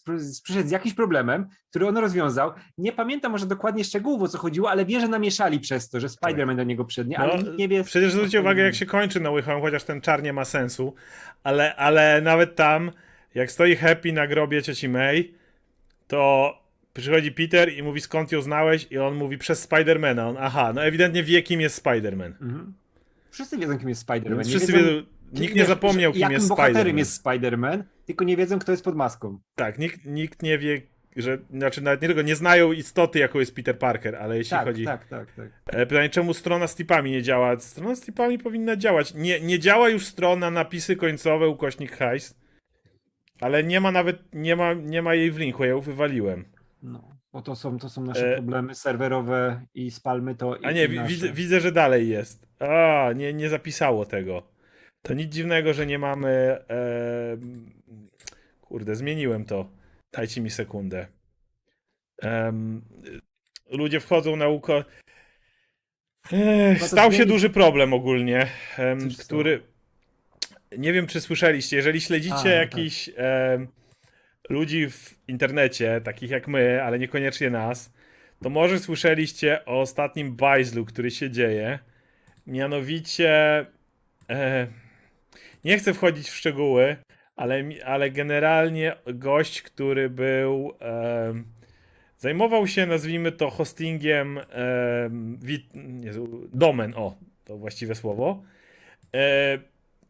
przyszedł 0.43 0.67
z 0.67 0.71
jakimś 0.71 0.95
problemem, 0.95 1.47
który 1.69 1.87
on 1.87 1.97
rozwiązał. 1.97 2.51
Nie 2.77 2.91
pamięta 2.91 3.29
może 3.29 3.45
dokładnie 3.45 3.83
szczegółów, 3.83 4.21
o 4.21 4.27
co 4.27 4.37
chodziło, 4.37 4.69
ale 4.69 4.85
wie, 4.85 4.99
że 4.99 5.07
namieszali 5.07 5.59
przez 5.59 5.89
to, 5.89 5.99
że 5.99 6.07
Spider-Man 6.07 6.55
do 6.55 6.63
niego 6.63 6.85
przyszedł, 6.85 7.09
nie? 7.09 7.19
ale 7.19 7.35
No, 7.35 7.41
nikt 7.41 7.57
nie 7.57 7.67
wie... 7.67 7.83
Przecież 7.83 8.11
zwróćcie 8.11 8.41
uwagę, 8.41 8.63
jak 8.63 8.75
się 8.75 8.85
kończy 8.85 9.19
No 9.19 9.31
Way 9.31 9.41
Home, 9.41 9.61
chociaż 9.61 9.83
ten 9.83 10.01
czar 10.01 10.23
nie 10.23 10.33
ma 10.33 10.45
sensu, 10.45 10.95
ale, 11.43 11.75
ale 11.75 12.21
nawet 12.21 12.55
tam, 12.55 12.91
jak 13.35 13.51
stoi 13.51 13.75
Happy 13.75 14.13
na 14.13 14.27
grobie 14.27 14.63
cioci 14.63 14.89
May, 14.89 15.33
to 16.07 16.53
przychodzi 16.93 17.31
Peter 17.31 17.73
i 17.73 17.83
mówi 17.83 18.01
skąd 18.01 18.31
ją 18.31 18.41
znałeś 18.41 18.87
i 18.91 18.97
on 18.97 19.15
mówi 19.15 19.37
przez 19.37 19.59
Spidermana. 19.61 20.27
On, 20.27 20.35
aha, 20.39 20.71
no 20.75 20.83
ewidentnie 20.83 21.23
wie 21.23 21.43
kim 21.43 21.61
jest 21.61 21.75
Spiderman. 21.75 22.35
Mhm. 22.41 22.73
Wszyscy 23.31 23.57
wiedzą, 23.57 23.77
kim 23.79 23.89
jest 23.89 24.07
Spider-Man. 24.07 24.43
Wszyscy 24.45 24.71
wiedzą, 24.73 24.85
wiedzą, 24.87 25.01
kim- 25.33 25.41
nikt 25.41 25.55
nie 25.55 25.65
zapomniał 25.65 26.13
kim 26.13 26.31
jest 26.31 26.47
bohaterem 26.49 26.73
Spiderman. 26.75 26.97
jest 26.97 27.23
Spider-Man, 27.23 27.83
tylko 28.05 28.25
nie 28.25 28.37
wiedzą, 28.37 28.59
kto 28.59 28.71
jest 28.71 28.83
pod 28.83 28.95
maską. 28.95 29.39
Tak, 29.55 29.79
nikt, 29.79 30.05
nikt 30.05 30.43
nie 30.43 30.57
wie, 30.57 30.81
że, 31.15 31.37
znaczy 31.53 31.81
nawet 31.81 32.01
nie 32.01 32.07
tylko, 32.07 32.21
nie 32.21 32.35
znają 32.35 32.71
istoty, 32.71 33.19
jaką 33.19 33.39
jest 33.39 33.55
Peter 33.55 33.79
Parker, 33.79 34.15
ale 34.15 34.37
jeśli 34.37 34.49
Tak, 34.49 34.65
chodzi... 34.67 34.85
tak, 34.85 35.07
tak, 35.07 35.31
tak. 35.33 35.49
E, 35.67 35.85
Pytanie, 35.85 36.09
czemu 36.09 36.33
strona 36.33 36.67
z 36.67 36.75
tipami 36.75 37.11
nie 37.11 37.21
działa? 37.23 37.59
Strona 37.59 37.95
z 37.95 38.01
tipami 38.01 38.37
powinna 38.39 38.75
działać. 38.75 39.13
Nie, 39.13 39.39
nie 39.41 39.59
działa 39.59 39.89
już 39.89 40.05
strona 40.05 40.51
napisy 40.51 40.95
końcowe, 40.95 41.47
ukośnik 41.47 41.91
hajs, 41.97 42.35
ale 43.41 43.63
nie 43.63 43.79
ma 43.81 43.91
nawet, 43.91 44.19
nie 44.33 44.55
ma, 44.55 44.73
nie 44.73 45.01
ma 45.01 45.15
jej 45.15 45.31
w 45.31 45.37
linku, 45.37 45.63
ja 45.63 45.69
ją 45.69 45.81
wywaliłem. 45.81 46.45
No, 46.83 47.17
bo 47.33 47.41
to 47.41 47.55
są, 47.55 47.77
to 47.79 47.89
są 47.89 48.03
nasze 48.03 48.31
E, 48.33 48.35
problemy 48.35 48.75
serwerowe 48.75 49.61
i 49.73 49.91
spalmy 49.91 50.35
to. 50.35 50.57
A 50.63 50.71
nie, 50.71 50.87
widzę, 50.87 51.31
widzę, 51.33 51.59
że 51.59 51.71
dalej 51.71 52.09
jest. 52.09 52.46
A, 52.59 53.09
nie, 53.15 53.33
nie 53.33 53.49
zapisało 53.49 54.05
tego. 54.05 54.43
To 55.01 55.13
nic 55.13 55.33
dziwnego, 55.33 55.73
że 55.73 55.85
nie 55.85 55.99
mamy... 55.99 56.29
E, 56.69 57.37
kurde, 58.61 58.95
zmieniłem 58.95 59.45
to. 59.45 59.69
Dajcie 60.13 60.41
mi 60.41 60.49
sekundę. 60.49 61.07
Em, 62.21 62.81
ludzie 63.69 63.99
wchodzą 63.99 64.35
na 64.35 64.47
uko... 64.47 64.83
Ech, 66.31 66.83
stał 66.83 67.11
się 67.11 67.25
duży 67.25 67.49
problem 67.49 67.93
ogólnie, 67.93 68.47
em, 68.77 69.09
który... 69.19 69.63
Nie 70.77 70.93
wiem, 70.93 71.07
czy 71.07 71.21
słyszeliście, 71.21 71.75
jeżeli 71.75 72.01
śledzicie 72.01 72.35
no 72.43 72.49
jakichś 72.49 73.09
ludzi 74.49 74.89
w 74.89 75.15
internecie, 75.27 76.01
takich 76.03 76.29
jak 76.29 76.47
my, 76.47 76.83
ale 76.83 76.99
niekoniecznie 76.99 77.49
nas, 77.49 77.93
to 78.43 78.49
może 78.49 78.79
słyszeliście 78.79 79.65
o 79.65 79.81
ostatnim 79.81 80.35
bajzlu, 80.35 80.85
który 80.85 81.11
się 81.11 81.31
dzieje. 81.31 81.79
Mianowicie, 82.47 83.65
e, 84.29 84.67
nie 85.63 85.77
chcę 85.77 85.93
wchodzić 85.93 86.29
w 86.29 86.35
szczegóły, 86.35 86.95
ale, 87.35 87.63
ale 87.85 88.11
generalnie 88.11 88.95
gość, 89.13 89.61
który 89.61 90.09
był, 90.09 90.73
e, 90.81 91.33
zajmował 92.17 92.67
się, 92.67 92.85
nazwijmy 92.85 93.31
to, 93.31 93.49
hostingiem 93.49 94.37
e, 94.37 94.43
wit, 95.41 95.65
domen, 96.53 96.93
o, 96.95 97.17
to 97.43 97.57
właściwe 97.57 97.95
słowo. 97.95 98.43
E, 99.15 99.59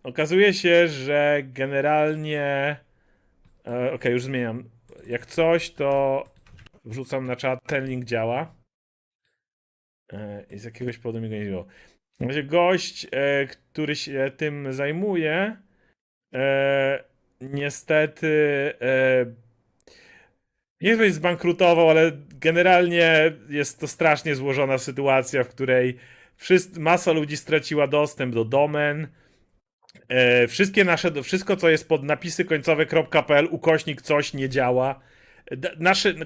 okazuje 0.03 0.53
się, 0.53 0.87
że 0.87 1.41
generalnie, 1.43 2.75
e, 3.67 3.93
okej, 3.93 4.13
już 4.13 4.23
zmieniam. 4.23 4.69
Jak 5.07 5.25
coś, 5.25 5.71
to 5.71 6.23
wrzucam 6.85 7.25
na 7.25 7.35
czat, 7.35 7.59
ten 7.67 7.85
link 7.85 8.05
działa. 8.05 8.55
E, 10.13 10.45
I 10.49 10.57
z 10.57 10.63
jakiegoś 10.63 10.97
powodu 10.97 11.21
mi 11.21 11.29
go 11.29 11.35
nie 11.35 11.45
było. 11.45 11.65
Będzie 12.19 12.43
gość, 12.43 13.07
e, 13.11 13.47
który 13.47 13.95
się 13.95 14.31
tym 14.37 14.73
zajmuje, 14.73 15.57
e, 16.33 17.03
niestety 17.41 18.27
e, 18.81 19.25
nie 20.81 20.97
wiem, 20.97 21.13
zbankrutował, 21.13 21.89
ale 21.89 22.11
generalnie 22.39 23.33
jest 23.49 23.79
to 23.79 23.87
strasznie 23.87 24.35
złożona 24.35 24.77
sytuacja, 24.77 25.43
w 25.43 25.49
której 25.49 25.97
wszyscy, 26.35 26.79
masa 26.79 27.11
ludzi 27.11 27.37
straciła 27.37 27.87
dostęp 27.87 28.33
do 28.33 28.45
domen. 28.45 29.07
E, 30.09 30.47
wszystkie 30.47 30.83
nasze, 30.83 31.23
wszystko 31.23 31.55
co 31.55 31.69
jest 31.69 31.87
pod 31.87 32.03
napisy 32.03 32.45
końcowe.pl, 32.45 33.47
ukośnik 33.51 34.01
coś 34.01 34.33
nie 34.33 34.49
działa. 34.49 34.99
D- 35.51 35.75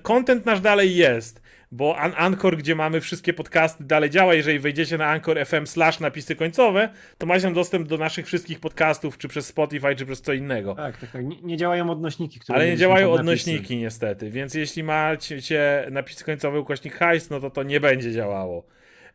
content 0.04 0.46
nasz 0.46 0.62
dalej 0.62 0.96
jest, 0.96 1.42
bo 1.72 1.98
An- 1.98 2.14
Anchor, 2.18 2.58
gdzie 2.58 2.76
mamy 2.76 3.02
wszystkie 3.02 3.34
podcasty, 3.34 3.84
dalej 3.84 4.10
działa. 4.10 4.34
Jeżeli 4.34 4.60
wejdziecie 4.60 4.98
na 4.98 5.06
Anchor 5.06 5.46
FM 5.46 5.66
slash 5.68 6.00
napisy 6.00 6.36
końcowe, 6.36 6.90
to 7.18 7.26
macie 7.26 7.42
tam 7.42 7.54
dostęp 7.54 7.88
do 7.88 7.98
naszych 7.98 8.26
wszystkich 8.26 8.60
podcastów, 8.60 9.18
czy 9.18 9.28
przez 9.28 9.46
Spotify, 9.48 9.96
czy 9.96 10.06
przez 10.06 10.22
co 10.22 10.34
innego. 10.34 10.76
Tak, 10.76 10.98
tak, 10.98 11.12
tak. 11.12 11.26
Nie, 11.26 11.42
nie 11.42 11.58
działają 11.58 11.90
odnośniki, 11.90 12.40
które. 12.40 12.56
Ale 12.56 12.68
nie 12.68 12.78
działają 12.78 13.12
odnośniki 13.12 13.78
niestety, 13.78 14.30
więc 14.30 14.54
jeśli 14.54 14.84
macie 14.84 15.88
napisy 15.92 16.24
końcowe 16.24 16.60
ukośnik 16.60 16.94
hajs, 16.96 17.30
no 17.30 17.40
to 17.40 17.50
to 17.50 17.64
nie 17.64 17.80
będzie 17.80 18.12
działało. 18.12 18.66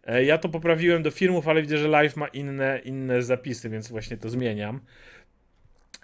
E, 0.06 0.24
Ja 0.24 0.38
to 0.38 0.48
poprawiłem 0.48 1.02
do 1.02 1.10
filmów, 1.10 1.48
ale 1.48 1.62
widzę, 1.62 1.78
że 1.78 1.88
live 1.88 2.16
ma 2.16 2.28
inne, 2.28 2.80
inne 2.84 3.22
zapisy, 3.22 3.70
więc 3.70 3.88
właśnie 3.88 4.16
to 4.16 4.28
zmieniam. 4.28 4.80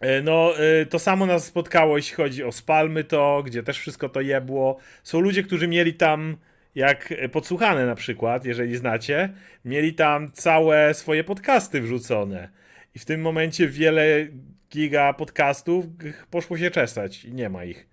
E, 0.03 0.23
No, 0.23 0.55
e, 0.59 0.87
to 0.87 0.99
samo 0.99 1.27
nas 1.27 1.45
spotkało, 1.45 1.97
jeśli 1.97 2.17
chodzi 2.17 2.45
o 2.45 2.53
Spalmy 2.53 3.05
to, 3.05 3.43
gdzie 3.47 3.63
też 3.63 3.79
wszystko 3.79 4.09
to 4.09 4.21
jebło. 4.21 4.79
Są 5.03 5.21
ludzie, 5.21 5.43
którzy 5.43 5.69
mieli 5.69 5.95
tam, 5.95 6.37
jak 6.75 7.15
podsłuchane 7.33 7.87
na 7.87 7.95
przykład, 7.95 8.45
jeżeli 8.45 8.77
znacie, 8.77 9.33
mieli 9.65 9.95
tam 9.95 10.33
całe 10.33 10.95
swoje 10.95 11.25
podcasty 11.25 11.81
wrzucone. 11.81 12.49
I 12.95 12.99
w 12.99 13.05
tym 13.05 13.21
momencie 13.21 13.69
wiele 13.69 14.27
giga 14.71 15.13
podcastów 15.13 15.85
poszło 16.31 16.59
się 16.59 16.71
czesać 16.71 17.25
i 17.25 17.35
nie 17.35 17.49
ma 17.49 17.65
ich. 17.65 17.89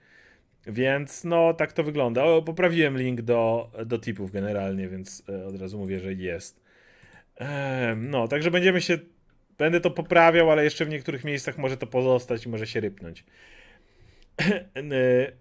Więc 0.68 1.24
no, 1.24 1.53
tak 1.53 1.74
to 1.74 1.84
wygląda. 1.84 2.24
O, 2.24 2.41
poprawiłem 2.41 2.97
link 2.97 3.22
do, 3.22 3.72
do 3.86 3.99
tipów 3.99 4.32
generalnie, 4.32 4.88
więc 4.88 5.24
e, 5.30 5.45
od 5.45 5.62
razu 5.62 5.78
mówię, 5.78 5.99
że 5.99 6.14
jest. 6.14 6.70
No, 7.97 8.28
także 8.28 8.51
będziemy 8.51 8.82
się. 8.82 8.97
Będę 9.60 9.82
to 9.82 9.91
poprawiał, 9.91 10.51
ale 10.51 10.64
jeszcze 10.64 10.86
w 10.86 10.89
niektórych 10.89 11.24
miejscach 11.24 11.57
może 11.57 11.78
to 11.78 11.88
pozostać 11.88 12.45
i 12.45 12.49
może 12.49 12.68
się 12.68 12.80
rypnąć. 12.80 13.26
E, 14.76 15.32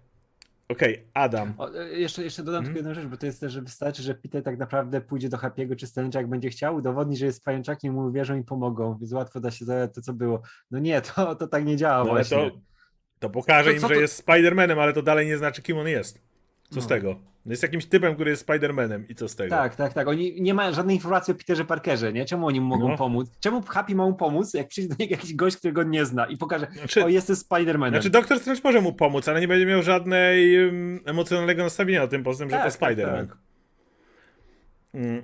Okej, 0.69 1.03
Adam. 1.13 1.53
O, 1.57 1.75
e, 1.79 1.89
jeszcze, 1.99 2.23
jeszcze 2.23 2.43
dodam 2.43 2.59
Mhm. 2.59 2.75
tylko 2.75 2.89
jedną 2.89 3.01
rzecz, 3.03 3.11
bo 3.11 3.17
to 3.17 3.25
jest 3.25 3.39
też, 3.39 3.53
że 3.53 3.61
wystarczy, 3.61 4.03
że 4.03 4.15
Peter 4.15 4.43
tak 4.43 4.57
naprawdę 4.57 5.01
pójdzie 5.01 5.29
do 5.29 5.37
Happy'ego 5.37 5.75
czy 5.75 5.85
Strange'a, 5.85 6.15
jak 6.15 6.27
będzie 6.29 6.49
chciał, 6.49 6.75
udowodni, 6.75 7.17
że 7.17 7.25
jest 7.25 7.43
pajączakiem, 7.43 7.93
mu 7.93 8.01
uwierzą 8.05 8.37
i 8.37 8.43
pomogą, 8.43 8.97
więc 8.97 9.13
łatwo 9.13 9.39
da 9.39 9.51
się 9.51 9.65
zadać 9.65 9.95
to, 9.95 10.01
co 10.01 10.13
było. 10.13 10.41
No 10.71 10.79
nie, 10.79 11.01
to, 11.01 11.35
to 11.35 11.47
tak 11.47 11.65
nie 11.65 11.77
działa 11.77 12.03
No, 12.03 12.09
właśnie. 12.09 12.37
to, 12.37 12.51
to 13.19 13.29
pokaże 13.29 13.69
To 13.69 13.75
im, 13.75 13.81
że 13.81 13.87
to- 13.87 13.93
jest 13.93 14.25
Spider-Manem, 14.27 14.79
ale 14.81 14.93
to 14.93 15.01
dalej 15.01 15.27
nie 15.27 15.37
znaczy, 15.37 15.61
kim 15.61 15.77
on 15.77 15.87
jest. 15.87 16.21
Co 16.69 16.81
z 16.81 16.83
No. 16.83 16.89
tego? 16.89 17.19
No 17.45 17.51
jest 17.53 17.63
jakimś 17.63 17.85
typem, 17.85 18.15
który 18.15 18.31
jest 18.31 18.47
Spider-Manem 18.47 19.03
i 19.09 19.15
co 19.15 19.27
z 19.29 19.35
tego? 19.35 19.49
Tak, 19.49 19.75
tak, 19.75 19.93
tak. 19.93 20.07
Oni 20.07 20.41
nie 20.41 20.53
ma 20.53 20.71
żadnej 20.71 20.95
informacji 20.95 21.31
o 21.33 21.35
Peterze 21.37 21.65
Parkerze, 21.65 22.13
nie? 22.13 22.25
Czemu 22.25 22.47
oni 22.47 22.61
mu 22.61 22.67
mogą 22.67 22.89
No. 22.89 22.97
pomóc? 22.97 23.31
Czemu 23.39 23.61
Happy 23.61 23.95
ma 23.95 24.05
mu 24.05 24.13
pomóc, 24.15 24.53
jak 24.53 24.67
przyjdzie 24.67 24.89
do 24.89 24.95
niego 24.99 25.11
jakiś 25.11 25.35
gość, 25.35 25.57
którego 25.57 25.83
nie 25.83 26.05
zna 26.05 26.25
i 26.25 26.37
pokaże, 26.37 26.67
Znaczy- 26.73 27.03
o, 27.05 27.07
jestem 27.09 27.35
Spider-Manem. 27.35 27.89
Znaczy, 27.89 28.09
Doktor 28.09 28.39
Strange 28.39 28.61
może 28.63 28.81
mu 28.81 28.93
pomóc, 28.93 29.27
ale 29.27 29.41
nie 29.41 29.47
będzie 29.47 29.65
miał 29.65 29.83
żadnej 29.83 30.65
um, 30.65 30.99
emocjonalnego 31.05 31.63
nastawienia 31.63 32.01
na 32.01 32.07
tym, 32.07 32.23
poza 32.23 32.39
tym, 32.39 32.49
że 32.49 32.55
Tak, 32.57 32.73
to 32.73 32.79
tak, 32.79 32.91
Spider-Man. 32.91 33.27
tak. 33.27 33.37
Mm. 34.93 35.23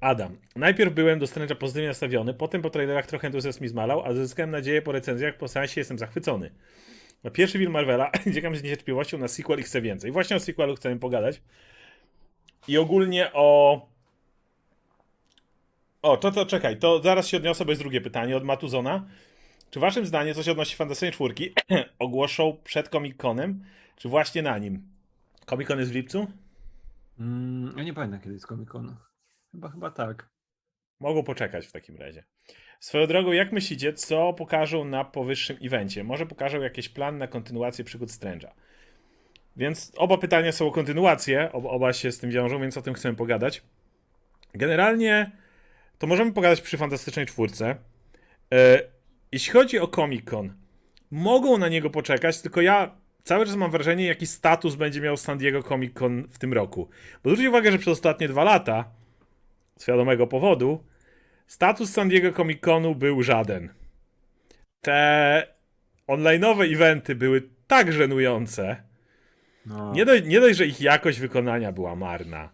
Adam. 0.00 0.36
Najpierw 0.56 0.94
byłem 0.94 1.18
do 1.18 1.26
Strange'a 1.26 1.54
pozytywnie 1.54 1.88
nastawiony, 1.88 2.34
potem 2.34 2.62
po 2.62 2.70
trailerach 2.70 3.06
trochę 3.06 3.26
entuzjazm 3.26 3.62
mi 3.62 3.68
zmalał, 3.68 4.04
a 4.06 4.12
zyskałem 4.12 4.50
nadzieję 4.50 4.82
po 4.82 4.92
recenzjach, 4.92 5.36
po 5.36 5.48
seansie 5.48 5.80
jestem 5.80 5.98
zachwycony. 5.98 6.50
Na 7.24 7.30
pierwszy 7.30 7.58
film 7.58 7.72
Marvela 7.72 8.10
czekam 8.34 8.56
z 8.56 8.62
niecierpliwością 8.62 9.18
na 9.18 9.28
sequel 9.28 9.60
i 9.60 9.62
chcę 9.62 9.80
więcej. 9.80 10.12
Właśnie 10.12 10.36
o 10.36 10.40
sequelu 10.40 10.76
chcemy 10.76 10.98
pogadać. 10.98 11.42
I 12.68 12.78
ogólnie 12.78 13.30
o... 13.32 13.88
O, 16.02 16.16
to, 16.16 16.30
to 16.30 16.46
czekaj, 16.46 16.78
to 16.78 17.02
zaraz 17.02 17.26
się 17.26 17.36
odniosę, 17.36 17.64
bo 17.64 17.70
jest 17.70 17.82
drugie 17.82 18.00
pytanie 18.00 18.36
od 18.36 18.44
Matuzona. 18.44 19.06
Czy 19.70 19.80
waszym 19.80 20.06
zdaniem 20.06 20.34
coś 20.34 20.48
odnosi 20.48 20.76
Fantastycznej 20.76 21.12
Czwórki 21.12 21.52
ogłoszą 21.98 22.56
przed 22.64 22.88
Comic-Conem, 22.88 23.54
czy 23.96 24.08
właśnie 24.08 24.42
na 24.42 24.58
nim? 24.58 24.88
Comic-Con 25.46 25.78
jest 25.78 25.90
w 25.90 25.94
lipcu? 25.94 26.26
Mm, 27.18 27.74
ja 27.76 27.84
nie 27.84 27.94
pamiętam 27.94 28.20
kiedy 28.20 28.34
jest 28.34 28.46
Comic 28.46 28.68
Con. 28.68 28.96
Chyba, 29.52 29.68
chyba 29.68 29.90
tak. 29.90 30.28
Mogą 31.00 31.22
poczekać 31.22 31.66
w 31.66 31.72
takim 31.72 31.96
razie. 31.96 32.24
Swoją 32.84 33.06
drogą, 33.06 33.32
jak 33.32 33.52
myślicie, 33.52 33.92
co 33.92 34.32
pokażą 34.32 34.84
na 34.84 35.04
powyższym 35.04 35.56
evencie? 35.62 36.04
Może 36.04 36.26
pokażą 36.26 36.60
jakiś 36.60 36.88
plan 36.88 37.18
na 37.18 37.26
kontynuację 37.26 37.84
przygód 37.84 38.08
Strange'a. 38.08 38.48
Więc 39.56 39.92
oba 39.96 40.18
pytania 40.18 40.52
są 40.52 40.66
o 40.66 40.70
kontynuację, 40.70 41.52
ob- 41.52 41.66
oba 41.66 41.92
się 41.92 42.12
z 42.12 42.18
tym 42.18 42.30
wiążą, 42.30 42.60
więc 42.60 42.76
o 42.76 42.82
tym 42.82 42.94
chcemy 42.94 43.16
pogadać. 43.16 43.62
Generalnie 44.54 45.30
to 45.98 46.06
możemy 46.06 46.32
pogadać 46.32 46.60
przy 46.60 46.76
Fantastycznej 46.76 47.26
Czwórce. 47.26 47.76
E, 48.52 48.82
jeśli 49.32 49.52
chodzi 49.52 49.78
o 49.78 49.88
Comic 49.88 50.30
Con, 50.30 50.54
mogą 51.10 51.58
na 51.58 51.68
niego 51.68 51.90
poczekać, 51.90 52.40
tylko 52.40 52.60
ja 52.60 52.96
cały 53.22 53.46
czas 53.46 53.56
mam 53.56 53.70
wrażenie, 53.70 54.06
jaki 54.06 54.26
status 54.26 54.74
będzie 54.74 55.00
miał 55.00 55.16
San 55.16 55.38
Diego 55.38 55.62
Comic 55.62 55.94
Con 55.94 56.28
w 56.30 56.38
tym 56.38 56.52
roku. 56.52 56.88
Bo 57.22 57.30
zwróćcie 57.30 57.50
uwagę, 57.50 57.72
że 57.72 57.78
przez 57.78 57.92
ostatnie 57.92 58.28
dwa 58.28 58.44
lata, 58.44 58.84
z 59.76 59.86
wiadomego 59.86 60.26
powodu, 60.26 60.93
status 61.46 61.92
San 61.92 62.08
Diego 62.08 62.32
Comic 62.32 62.60
Conu 62.60 62.94
był 62.94 63.22
żaden. 63.22 63.68
Te 64.80 65.46
online'owe 66.08 66.72
eventy 66.74 67.14
były 67.14 67.48
tak 67.66 67.92
żenujące. 67.92 68.76
No. 69.66 69.92
Nie, 69.92 70.04
dość, 70.04 70.24
nie 70.24 70.40
dość, 70.40 70.58
że 70.58 70.66
ich 70.66 70.80
jakość 70.80 71.20
wykonania 71.20 71.72
była 71.72 71.96
marna. 71.96 72.50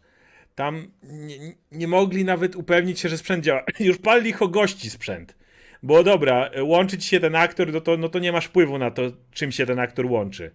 Tam 0.55 0.91
nie, 1.03 1.37
nie 1.73 1.89
mogli 1.89 2.25
nawet 2.25 2.57
upewnić 2.57 3.01
się, 3.01 3.09
że 3.09 3.19
sprzęt 3.19 3.45
działa. 3.45 3.63
Już 3.81 3.99
palili 3.99 4.31
ich 4.31 4.43
o 4.43 4.49
gości 4.49 4.91
sprzęt. 4.91 5.37
Bo 5.83 6.03
dobra, 6.03 6.51
łączyć 6.63 7.05
się 7.05 7.21
ten 7.21 7.37
aktor, 7.37 7.73
no 7.73 7.81
to, 7.81 7.97
no 7.97 8.09
to 8.09 8.19
nie 8.19 8.33
masz 8.33 8.47
wpływu 8.47 8.79
na 8.79 8.91
to, 8.91 9.03
czym 9.33 9.53
się 9.53 9.67
ten 9.67 9.79
aktor 9.79 10.07
łączy. 10.07 10.51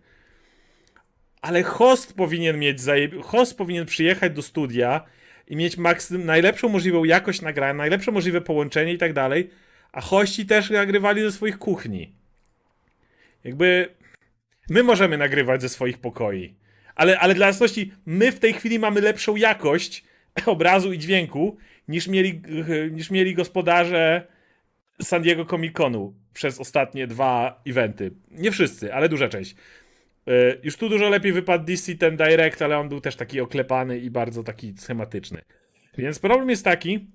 Ale 1.41 1.63
host 1.63 2.13
powinien 2.13 2.59
mieć 2.59 2.81
zaje... 2.81 3.09
host 3.21 3.57
powinien 3.57 3.85
przyjechać 3.85 4.33
do 4.33 4.41
studia 4.41 5.05
i 5.47 5.55
mieć 5.55 5.77
maksym... 5.77 6.25
najlepszą 6.25 6.69
możliwą 6.69 7.03
jakość 7.03 7.41
nagrania, 7.41 7.73
najlepsze 7.73 8.11
możliwe 8.11 8.41
połączenie 8.41 8.93
i 8.93 8.97
tak 8.97 9.13
dalej, 9.13 9.49
a 9.91 10.01
hości 10.01 10.45
też 10.45 10.69
nagrywali 10.69 11.21
ze 11.21 11.31
swoich 11.31 11.57
kuchni. 11.57 12.13
Jakby 13.43 13.89
my 14.69 14.83
możemy 14.83 15.17
nagrywać 15.17 15.61
ze 15.61 15.69
swoich 15.69 15.97
pokoi. 15.97 16.55
Ale, 16.95 17.19
ale 17.19 17.35
dla 17.35 17.47
jasności, 17.47 17.91
my 18.05 18.31
w 18.31 18.39
tej 18.39 18.53
chwili 18.53 18.79
mamy 18.79 19.01
lepszą 19.01 19.35
jakość 19.35 20.03
obrazu 20.45 20.93
i 20.93 20.99
dźwięku 20.99 21.57
niż 21.87 22.07
mieli, 22.07 22.41
niż 22.97 23.11
mieli 23.11 23.35
gospodarze 23.35 24.27
San 25.01 25.21
Diego 25.21 25.45
Comic 25.45 25.73
Conu 25.73 26.13
przez 26.33 26.59
ostatnie 26.59 27.07
dwa 27.07 27.61
eventy. 27.67 28.11
Nie 28.31 28.51
wszyscy, 28.51 28.93
ale 28.93 29.09
duża 29.09 29.29
część. 29.29 29.55
Yy, 30.25 30.59
Już 30.63 30.77
tu 30.77 30.89
dużo 30.89 31.09
lepiej 31.09 31.33
wypadł 31.33 31.65
DC 31.65 31.95
ten 31.95 32.17
Direct, 32.17 32.61
ale 32.61 32.77
on 32.77 32.89
był 32.89 33.01
też 33.01 33.15
taki 33.15 33.41
oklepany 33.41 33.99
i 33.99 34.09
bardzo 34.09 34.43
taki 34.43 34.73
schematyczny. 34.77 35.41
Więc 35.97 36.19
problem 36.19 36.49
jest 36.49 36.63
taki, 36.63 37.11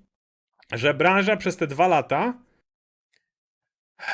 że 0.71 0.93
branża 0.93 1.37
przez 1.37 1.57
te 1.57 1.67
dwa 1.67 1.87
lata 1.87 2.33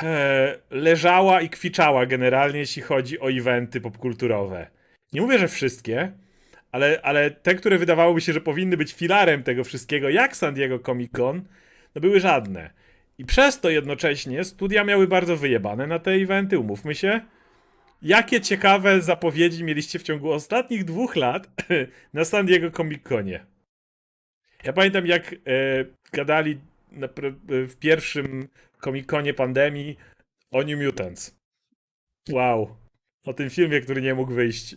e, 0.02 0.58
leżała 0.70 1.40
i 1.40 1.48
kwiczała 1.48 2.06
generalnie, 2.06 2.58
jeśli 2.58 2.82
chodzi 2.82 3.20
o 3.20 3.30
eventy 3.30 3.80
popkulturowe. 3.80 4.70
Nie 5.12 5.20
mówię, 5.20 5.38
że 5.38 5.48
wszystkie, 5.48 6.12
ale, 6.72 7.00
ale 7.02 7.30
te, 7.30 7.54
które 7.54 7.78
wydawałoby 7.78 8.20
się, 8.20 8.32
że 8.32 8.40
powinny 8.40 8.76
być 8.76 8.92
filarem 8.92 9.42
tego 9.42 9.64
wszystkiego, 9.64 10.08
jak 10.08 10.36
San 10.36 10.54
Diego 10.54 10.78
Comic 10.78 11.12
Con, 11.12 11.42
no 11.94 12.00
były 12.00 12.20
żadne. 12.20 12.70
I 13.18 13.24
przez 13.24 13.60
to 13.60 13.70
jednocześnie 13.70 14.44
studia 14.44 14.84
miały 14.84 15.06
bardzo 15.06 15.36
wyjebane 15.36 15.86
na 15.86 15.98
te 15.98 16.10
eventy, 16.10 16.58
umówmy 16.58 16.94
się. 16.94 17.20
Jakie 18.02 18.40
ciekawe 18.40 19.02
zapowiedzi 19.02 19.64
mieliście 19.64 19.98
w 19.98 20.02
ciągu 20.02 20.32
ostatnich 20.32 20.84
dwóch 20.84 21.16
lat 21.16 21.48
na 22.14 22.24
San 22.24 22.46
Diego 22.46 22.70
Comic 22.70 23.02
Conie? 23.02 23.46
Ja 24.64 24.72
pamiętam, 24.72 25.06
jak 25.06 25.32
e, 25.32 25.36
gadali 26.12 26.60
na, 26.92 27.06
pr- 27.08 27.34
w 27.68 27.76
pierwszym 27.76 28.48
Comic 28.84 29.06
Conie 29.06 29.34
pandemii 29.34 29.96
o 30.52 30.62
New 30.62 30.84
Mutants. 30.84 31.36
Wow. 32.30 32.76
O 33.26 33.32
tym 33.34 33.50
filmie, 33.50 33.80
który 33.80 34.02
nie 34.02 34.14
mógł 34.14 34.32
wyjść. 34.32 34.76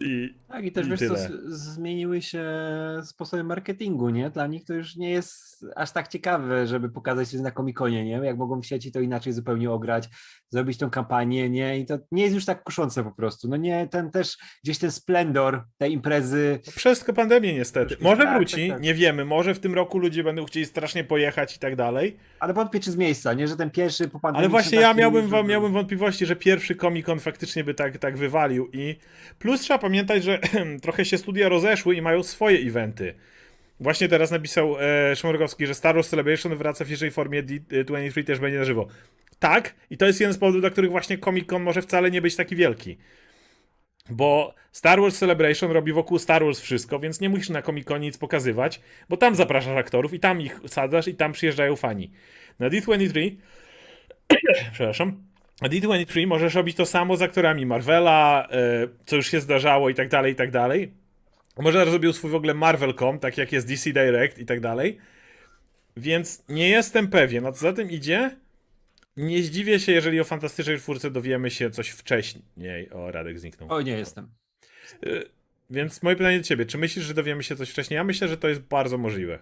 I 0.00 0.34
Tak, 0.48 0.64
i 0.64 0.72
też 0.72 0.86
I 0.86 0.90
wiesz 0.90 1.00
co, 1.00 1.06
tyle. 1.14 1.18
z- 1.28 1.52
zmieniły 1.74 2.22
się 2.22 2.44
sposoby 3.04 3.44
marketingu, 3.44 4.10
nie? 4.10 4.30
Dla 4.30 4.46
nich 4.46 4.64
to 4.64 4.74
już 4.74 4.96
nie 4.96 5.10
jest 5.10 5.64
aż 5.76 5.92
tak 5.92 6.08
ciekawe, 6.08 6.66
żeby 6.66 6.88
pokazać 6.90 7.30
się 7.30 7.38
na 7.38 7.50
komikonie, 7.50 8.04
nie? 8.04 8.10
Jak 8.26 8.36
mogą 8.36 8.60
w 8.60 8.66
sieci 8.66 8.92
to 8.92 9.00
inaczej 9.00 9.32
zupełnie 9.32 9.70
ograć, 9.70 10.08
zrobić 10.50 10.78
tą 10.78 10.90
kampanię, 10.90 11.50
nie? 11.50 11.78
I 11.78 11.86
to 11.86 11.98
nie 12.12 12.22
jest 12.22 12.34
już 12.34 12.44
tak 12.44 12.62
kuszące 12.62 13.04
po 13.04 13.10
prostu. 13.12 13.48
No 13.48 13.56
nie, 13.56 13.88
ten 13.90 14.10
też 14.10 14.36
gdzieś 14.64 14.78
ten 14.78 14.90
splendor 14.92 15.62
tej 15.78 15.92
imprezy. 15.92 16.58
przez 16.76 17.04
pandemię 17.16 17.54
niestety. 17.54 17.96
Może 18.00 18.22
Tak, 18.22 18.36
wróci, 18.36 18.68
tak, 18.68 18.76
tak. 18.76 18.82
nie 18.82 18.94
wiemy. 18.94 19.24
Może 19.24 19.54
w 19.54 19.58
tym 19.60 19.74
roku 19.74 19.98
ludzie 19.98 20.24
będą 20.24 20.44
chcieli 20.44 20.66
strasznie 20.66 21.04
pojechać 21.04 21.56
i 21.56 21.58
tak 21.58 21.76
dalej. 21.76 22.16
Ale 22.40 22.54
wątpię 22.54 22.80
czy 22.80 22.90
z 22.90 22.96
miejsca, 22.96 23.32
nie? 23.34 23.48
Że 23.48 23.56
ten 23.56 23.70
pierwszy 23.70 24.08
po 24.08 24.20
pandemii 24.20 24.38
Ale 24.44 24.48
właśnie 24.48 24.80
ja 24.80 24.94
miałbym, 24.94 25.22
już 25.22 25.30
wa- 25.30 25.36
robił. 25.36 25.50
miałbym 25.50 25.72
wątpliwości, 25.72 26.26
że 26.26 26.36
pierwszy 26.36 26.74
Comic 26.76 27.06
Con 27.06 27.20
faktycznie 27.20 27.64
by 27.64 27.74
tak, 27.74 27.98
tak 27.98 28.16
wywalił. 28.16 28.68
I 28.72 28.96
plus 29.38 29.60
trzeba 29.60 29.78
pamiętać, 29.78 30.24
że 30.24 30.38
trochę 30.82 31.04
się 31.04 31.18
studia 31.18 31.48
rozeszły 31.48 31.94
i 31.96 32.02
mają 32.02 32.22
swoje 32.22 32.58
eventy. 32.58 33.14
Właśnie 33.80 34.08
teraz 34.08 34.30
napisał 34.30 34.76
e, 34.80 35.16
Szmorgowski, 35.16 35.66
że 35.66 35.74
Star 35.74 35.94
Wars 35.94 36.08
Celebration 36.08 36.56
wraca 36.56 36.84
w 36.84 36.88
pierwszej 36.88 37.10
formie 37.10 37.42
D23 37.42 38.24
też 38.24 38.38
będzie 38.38 38.58
na 38.58 38.64
żywo. 38.64 38.86
Tak, 39.38 39.74
i 39.90 39.96
to 39.96 40.06
jest 40.06 40.20
jeden 40.20 40.34
z 40.34 40.38
powodów, 40.38 40.60
dla 40.60 40.70
których 40.70 40.90
właśnie 40.90 41.18
Comic 41.18 41.48
Con 41.48 41.62
może 41.62 41.82
wcale 41.82 42.10
nie 42.10 42.22
być 42.22 42.36
taki 42.36 42.56
wielki. 42.56 42.98
Bo 44.10 44.54
Star 44.72 45.00
Wars 45.00 45.18
Celebration 45.18 45.70
robi 45.70 45.92
wokół 45.92 46.18
Star 46.18 46.44
Wars 46.44 46.60
wszystko, 46.60 46.98
więc 46.98 47.20
nie 47.20 47.28
musisz 47.28 47.48
na 47.48 47.62
Comic 47.62 47.86
Conie 47.86 48.06
nic 48.06 48.18
pokazywać, 48.18 48.80
bo 49.08 49.16
tam 49.16 49.34
zapraszasz 49.34 49.76
aktorów 49.76 50.14
i 50.14 50.20
tam 50.20 50.40
ich 50.40 50.60
sadzasz 50.66 51.08
i 51.08 51.14
tam 51.14 51.32
przyjeżdżają 51.32 51.76
fani. 51.76 52.10
Na 52.58 52.68
D23 52.68 53.36
przepraszam. 54.72 55.22
Na 55.62 55.68
D23 55.68 56.26
możesz 56.26 56.54
robić 56.54 56.76
to 56.76 56.86
samo 56.86 57.16
z 57.16 57.22
aktorami 57.22 57.66
Marvela, 57.66 58.48
e, 58.50 58.88
co 59.06 59.16
już 59.16 59.30
się 59.30 59.40
zdarzało 59.40 59.90
i 59.90 59.94
tak 59.94 60.08
dalej, 60.08 60.32
i 60.32 60.36
tak 60.36 60.50
dalej. 60.50 60.92
Może 61.58 61.90
zrobił 61.90 62.12
swój 62.12 62.30
w 62.30 62.34
ogóle 62.34 62.54
Marvel.com, 62.54 63.18
tak 63.18 63.38
jak 63.38 63.52
jest 63.52 63.68
DC 63.68 63.90
Direct 63.92 64.38
i 64.38 64.46
tak 64.46 64.60
dalej. 64.60 64.98
Więc 65.96 66.44
nie 66.48 66.68
jestem 66.68 67.08
pewien. 67.08 67.46
A 67.46 67.52
co 67.52 67.60
za 67.60 67.72
tym 67.72 67.90
idzie? 67.90 68.36
Nie 69.18 69.42
zdziwię 69.42 69.80
się, 69.80 69.92
jeżeli 69.92 70.20
o 70.20 70.24
Fantastycznej 70.24 70.78
Czwórce 70.78 71.10
dowiemy 71.10 71.50
się 71.50 71.70
coś 71.70 71.88
wcześniej. 71.88 72.90
O, 72.92 73.10
Radek 73.10 73.38
zniknął. 73.40 73.72
O, 73.72 73.82
nie 73.82 73.92
jestem. 73.98 74.28
Y, 75.06 75.24
Więc 75.70 76.02
moje 76.02 76.16
pytanie 76.16 76.38
do 76.38 76.44
ciebie, 76.44 76.66
czy 76.66 76.78
myślisz, 76.78 77.04
że 77.04 77.14
dowiemy 77.14 77.42
się 77.42 77.56
coś 77.56 77.70
wcześniej? 77.70 77.96
Ja 77.96 78.04
myślę, 78.04 78.28
że 78.28 78.36
to 78.36 78.48
jest 78.48 78.60
bardzo 78.60 78.98
możliwe. 78.98 79.38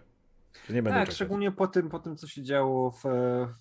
Że 0.69 0.75
nie 0.75 0.83
będę 0.83 0.99
Tak, 0.99 1.03
czekać. 1.07 1.15
szczególnie 1.17 1.53
po 1.53 1.67
tym, 1.67 1.89
po 1.89 1.99
tym, 1.99 2.17
co 2.17 2.27
się 2.29 2.43
działo 2.43 2.91
w, 2.91 3.07
e, 3.07 3.09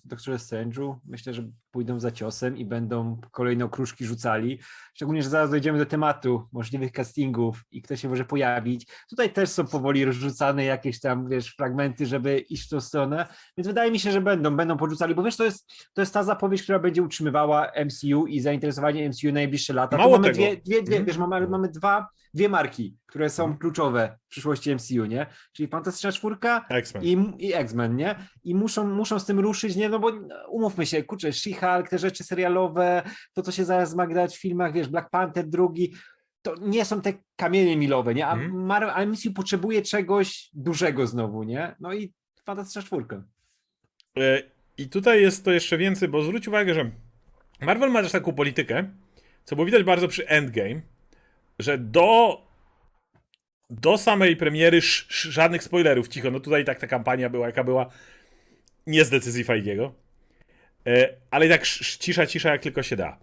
w 0.04 0.08
Doktorze 0.08 0.36
Strange'u. 0.38 0.96
Myślę, 1.04 1.34
że 1.34 1.48
pójdą 1.76 2.00
za 2.00 2.10
ciosem 2.10 2.56
i 2.56 2.64
będą 2.64 3.20
kolejne 3.30 3.64
okruszki 3.64 4.04
rzucali. 4.06 4.58
Szczególnie, 4.94 5.22
że 5.22 5.28
zaraz 5.28 5.50
dojdziemy 5.50 5.78
do 5.78 5.86
tematu 5.86 6.48
możliwych 6.52 6.92
castingów 6.92 7.62
i 7.70 7.82
kto 7.82 7.96
się 7.96 8.08
może 8.08 8.24
pojawić. 8.24 8.86
Tutaj 9.10 9.32
też 9.32 9.48
są 9.50 9.66
powoli 9.66 10.04
rozrzucane 10.04 10.64
jakieś 10.64 11.00
tam, 11.00 11.28
wiesz, 11.28 11.54
fragmenty, 11.54 12.06
żeby 12.06 12.38
iść 12.38 12.66
w 12.66 12.68
tą 12.70 12.80
stronę. 12.80 13.26
Więc 13.56 13.66
wydaje 13.68 13.90
mi 13.90 13.98
się, 13.98 14.12
że 14.12 14.20
będą, 14.20 14.56
będą 14.56 14.76
podrzucali, 14.76 15.14
bo 15.14 15.22
wiesz, 15.22 15.36
to 15.36 15.44
jest, 15.44 15.72
to 15.94 16.02
jest 16.02 16.14
ta 16.14 16.22
zapowiedź, 16.22 16.62
która 16.62 16.78
będzie 16.78 17.02
utrzymywała 17.02 17.66
MCU 17.84 18.26
i 18.26 18.40
zainteresowanie 18.40 19.08
MCU 19.08 19.26
na 19.26 19.32
najbliższe 19.32 19.72
lata. 19.72 19.96
Tu 19.96 20.02
Mało 20.02 20.12
mamy 20.12 20.24
tego. 20.24 20.36
dwie, 20.36 20.56
dwie, 20.56 20.82
dwie 20.82 20.96
Mhm. 20.96 21.04
wiesz, 21.04 21.18
mamy, 21.18 21.48
mamy 21.48 21.68
dwa, 21.68 22.06
dwie 22.34 22.48
marki, 22.48 22.96
które 23.06 23.30
są 23.30 23.42
Mhm. 23.42 23.58
kluczowe 23.58 24.18
w 24.26 24.28
przyszłości 24.28 24.70
MCU, 24.74 25.04
nie? 25.04 25.26
Czyli 25.52 25.68
Fantastyczna 25.68 26.12
Czwórka 26.12 26.66
i, 27.02 27.18
i 27.38 27.54
X-Men, 27.54 27.96
nie? 27.96 28.14
I 28.44 28.54
muszą, 28.54 28.86
muszą 28.88 29.18
z 29.18 29.24
tym 29.26 29.40
ruszyć, 29.40 29.76
nie? 29.76 29.88
No 29.88 29.98
bo 29.98 30.12
umówmy 30.50 30.86
się, 30.86 31.02
kurczę, 31.02 31.32
She-Hulk, 31.66 31.88
te 31.88 31.98
rzeczy 31.98 32.24
serialowe, 32.24 33.02
to 33.34 33.42
co 33.42 33.52
się 33.52 33.64
zaraz 33.64 33.94
ma 33.94 34.06
grać 34.06 34.36
w 34.36 34.40
filmach, 34.40 34.72
wiesz, 34.72 34.88
Black 34.88 35.10
Panther 35.10 35.46
drugi, 35.46 35.94
to 36.42 36.54
nie 36.60 36.84
są 36.84 37.00
te 37.00 37.12
kamienie 37.36 37.76
milowe, 37.76 38.14
nie? 38.14 38.26
A 38.26 38.32
Mhm. 38.34 38.66
Marvel, 38.66 38.90
a 38.90 39.06
MCU 39.06 39.32
potrzebuje 39.32 39.82
czegoś 39.82 40.50
dużego 40.54 41.06
znowu, 41.06 41.42
nie? 41.42 41.74
No 41.80 41.94
i 41.94 42.12
Fantastyczna 42.44 42.82
Czwórka. 42.82 43.22
E, 44.18 44.42
I 44.78 44.88
tutaj 44.88 45.22
jest 45.22 45.44
to 45.44 45.52
jeszcze 45.52 45.78
więcej, 45.78 46.08
bo 46.08 46.22
zwróć 46.22 46.48
uwagę, 46.48 46.74
że 46.74 46.90
Marvel 47.60 47.90
ma 47.90 48.02
też 48.02 48.12
taką 48.12 48.32
politykę, 48.32 48.84
co 49.44 49.56
było 49.56 49.66
widać 49.66 49.82
bardzo 49.82 50.08
przy 50.08 50.28
Endgame, 50.28 50.80
że 51.58 51.78
do 51.78 52.40
do 53.70 53.98
samej 53.98 54.36
premiery 54.36 54.80
żadnych 55.08 55.62
spoilerów, 55.62 56.08
cicho, 56.08 56.30
no 56.30 56.40
tutaj 56.40 56.64
tak 56.64 56.78
ta 56.78 56.86
kampania 56.86 57.30
była, 57.30 57.46
jaka 57.46 57.64
była, 57.64 57.86
nie 58.86 59.04
z 59.04 59.10
decyzji 59.10 59.44
Feigiego, 59.44 59.92
ale 61.30 61.46
i 61.46 61.48
tak 61.48 61.62
sz, 61.62 61.80
sz, 61.80 61.98
cisza, 61.98 62.26
cisza 62.26 62.52
jak 62.52 62.62
tylko 62.62 62.82
się 62.82 62.96
da. 62.96 63.18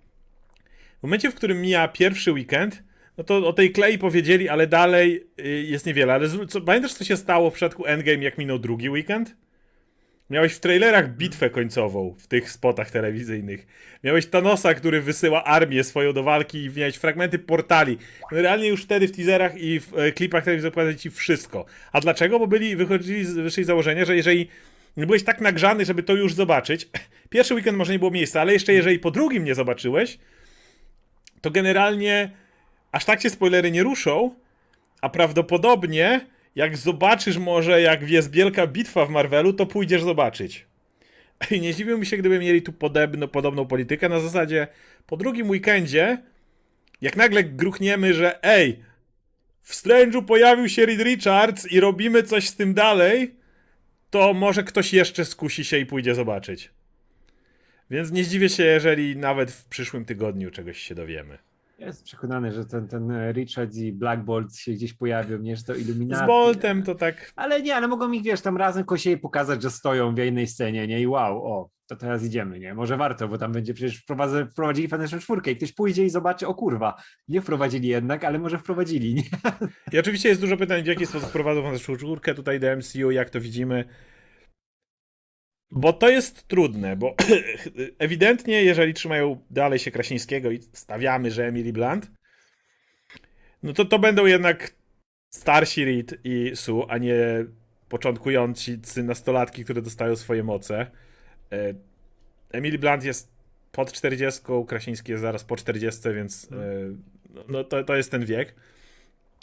W 0.99 1.03
momencie, 1.03 1.32
w 1.32 1.36
którym 1.36 1.61
mija 1.61 1.88
pierwszy 1.88 2.32
weekend, 2.32 2.84
no 3.18 3.24
to 3.24 3.47
o 3.47 3.53
tej 3.53 3.72
klei 3.72 3.97
powiedzieli, 3.97 4.49
ale 4.49 4.68
dalej 4.68 5.28
y, 5.39 5.47
jest 5.47 5.86
niewiele. 5.86 6.14
Ale 6.14 6.30
co, 6.49 6.61
pamiętasz, 6.61 6.93
co 6.93 7.03
się 7.03 7.18
stało 7.18 7.49
w 7.49 7.53
przypadku 7.53 7.86
Endgame, 7.86 8.24
jak 8.24 8.38
minął 8.38 8.59
drugi 8.59 8.89
weekend? 8.89 9.36
Miałeś 10.30 10.53
w 10.53 10.59
trailerach 10.59 11.16
bitwę 11.16 11.49
końcową 11.49 12.16
w 12.20 12.28
tych 12.28 12.51
spotach 12.51 12.91
telewizyjnych. 12.91 13.68
Miałeś 14.03 14.28
Thanosa, 14.28 14.74
który 14.74 15.01
wysyła 15.01 15.43
armię 15.43 15.84
swoją 15.84 16.14
do 16.14 16.24
walki 16.24 16.64
i 16.64 16.70
miałeś 16.70 16.95
fragmenty 16.95 17.39
portali. 17.39 17.97
No 18.32 18.41
realnie 18.41 18.68
już 18.68 18.84
wtedy 18.84 19.07
w 19.07 19.11
teaserach 19.11 19.57
i 19.57 19.80
w 19.80 19.97
e, 19.97 20.11
klipach 20.11 20.43
telewizyjnych 20.43 20.74
pokazali 20.74 20.97
ci 20.97 21.09
wszystko. 21.09 21.66
A 21.91 22.01
dlaczego? 22.01 22.39
Bo 22.39 22.47
byli, 22.47 22.76
wychodzili 22.76 23.26
z 23.26 23.34
wyższej 23.34 23.64
założenia, 23.64 24.05
że 24.05 24.16
jeżeli 24.16 24.47
byłeś 24.98 25.24
tak 25.24 25.41
nagrzany, 25.41 25.86
żeby 25.86 26.04
to 26.04 26.16
już 26.16 26.34
zobaczyć, 26.34 26.89
pierwszy 27.30 27.54
weekend 27.54 27.78
może 27.78 27.94
nie 27.94 28.00
było 28.00 28.12
miejsca, 28.12 28.41
ale 28.41 28.54
jeszcze 28.54 28.74
jeżeli 28.74 29.00
po 29.00 29.12
drugim 29.12 29.44
nie 29.44 29.56
zobaczyłeś, 29.56 30.20
to 31.41 31.52
generalnie 31.52 32.32
aż 32.91 33.06
tak 33.06 33.22
się 33.22 33.30
spoilery 33.30 33.72
nie 33.72 33.84
ruszą, 33.84 34.36
a 35.02 35.10
prawdopodobnie 35.10 36.34
jak 36.56 36.78
zobaczysz 36.78 37.38
może, 37.38 37.82
jak 37.82 38.10
jest 38.10 38.32
wielka 38.32 38.68
bitwa 38.68 39.06
w 39.06 39.10
Marvelu, 39.10 39.54
to 39.54 39.66
pójdziesz 39.66 40.04
zobaczyć. 40.04 40.66
I 41.52 41.62
nie 41.62 41.74
zdziwiłbym 41.74 42.06
się, 42.06 42.18
gdyby 42.18 42.39
mieli 42.39 42.62
tu 42.62 42.74
podobno, 42.74 43.28
podobną 43.28 43.66
politykę 43.66 44.10
na 44.10 44.20
zasadzie 44.20 44.68
po 45.08 45.18
drugim 45.18 45.50
weekendzie, 45.50 46.18
jak 47.02 47.16
nagle 47.16 47.44
gruchniemy, 47.44 48.14
że 48.14 48.44
ej, 48.44 48.80
w 49.62 49.74
Strange'u 49.74 50.26
pojawił 50.26 50.70
się 50.70 50.86
Reed 50.86 51.02
Richards 51.02 51.72
i 51.72 51.80
robimy 51.80 52.24
coś 52.24 52.48
z 52.48 52.56
tym 52.56 52.74
dalej, 52.74 53.36
to 54.14 54.34
może 54.34 54.64
ktoś 54.64 54.93
jeszcze 54.93 55.26
skusi 55.26 55.66
się 55.66 55.78
i 55.78 55.86
pójdzie 55.86 56.16
zobaczyć. 56.16 56.72
Więc 57.89 58.11
nie 58.11 58.24
zdziwię 58.24 58.49
się, 58.49 58.64
jeżeli 58.64 59.18
nawet 59.18 59.51
w 59.51 59.66
przyszłym 59.66 60.05
tygodniu 60.05 60.51
czegoś 60.51 60.78
się 60.78 60.95
dowiemy. 60.95 61.38
Ja 61.80 61.88
jestem 61.88 62.05
przekonany, 62.05 62.51
że 62.51 62.66
ten, 62.66 62.88
ten 62.88 63.32
Richard 63.32 63.76
i 63.76 63.91
Black 63.91 64.24
Bolt 64.24 64.55
się 64.55 64.72
gdzieś 64.72 64.93
pojawią, 64.93 65.38
nie, 65.38 65.55
że 65.55 65.64
to 65.64 65.76
Illuminati. 65.76 66.24
Z 66.24 66.28
Boltem 66.28 66.84
to 66.84 66.95
tak. 66.95 67.34
Ale 67.36 67.61
nie, 67.61 67.76
ale 67.76 67.88
mogą 67.88 68.07
mi, 68.07 68.22
wiesz, 68.22 68.41
tam 68.41 68.57
razem 68.57 68.84
kosiej 68.84 69.18
pokazać, 69.18 69.61
że 69.61 69.70
stoją 69.70 70.16
w 70.16 70.18
jednej 70.18 70.47
scenie, 70.47 70.88
nie? 70.88 71.01
I 71.01 71.07
wow, 71.07 71.45
o, 71.45 71.70
to 71.88 71.96
teraz 71.96 72.24
idziemy, 72.24 72.60
nie? 72.60 72.74
Może 72.74 72.98
warto, 72.98 73.28
bo 73.28 73.38
tam 73.38 73.52
będzie 73.52 73.74
przecież 73.74 73.98
wprowadzę, 73.98 74.46
wprowadzili 74.46 74.88
Fantastyczną 74.88 75.20
Czwórkę 75.20 75.52
i 75.52 75.56
ktoś 75.56 75.72
pójdzie 75.72 76.06
i 76.06 76.10
zobaczy, 76.10 76.48
o 76.48 76.54
kurwa, 76.54 77.02
nie 77.28 77.42
wprowadzili 77.42 77.88
jednak, 77.88 78.24
ale 78.24 78.40
może 78.40 78.58
wprowadzili, 78.58 79.14
nie? 79.16 79.24
I 79.92 80.00
oczywiście 80.00 80.30
jest 80.30 80.42
dużo 80.42 80.58
pytań, 80.58 80.84
w 80.84 80.88
jaki 80.88 81.06
sposób 81.06 81.32
prowadzą 81.32 81.62
Fantastyczną 81.62 81.96
Czwórkę 81.96 82.34
tutaj 82.34 82.60
do 82.60 82.78
MCU, 82.78 83.12
jak 83.12 83.30
to 83.30 83.42
widzimy. 83.42 83.86
Bo 85.72 85.94
to 85.94 86.10
jest 86.10 86.48
trudne, 86.48 86.96
bo 86.96 87.16
ewidentnie, 88.00 88.64
jeżeli 88.64 88.94
trzymają 88.94 89.46
dalej 89.50 89.80
się 89.80 89.92
Krasińskiego 89.92 90.52
i 90.52 90.60
stawiamy, 90.74 91.32
że 91.32 91.46
Emily 91.46 91.74
Blunt, 91.74 92.12
no 93.64 93.74
to 93.74 93.86
to 93.86 94.00
będą 94.00 94.26
jednak 94.26 94.76
starsi 95.34 95.86
Reed 95.86 96.14
i 96.24 96.52
Sue, 96.56 96.86
a 96.90 96.98
nie 96.98 97.46
początkujący 97.90 98.80
nastolatki, 99.04 99.64
które 99.64 99.82
dostają 99.82 100.16
swoje 100.16 100.44
moce. 100.44 100.92
E, 101.54 101.74
Emily 102.51 102.80
Blunt 102.80 103.04
jest 103.04 103.32
pod 103.72 103.91
40, 103.91 104.41
Krasiński 104.68 105.12
jest 105.12 105.22
zaraz 105.22 105.43
po 105.43 105.56
40, 105.56 106.01
więc 106.16 106.49
e, 106.51 106.56
no 107.47 107.64
to, 107.64 107.84
to 107.84 107.95
jest 107.95 108.12
ten 108.12 108.26
wiek. 108.26 108.56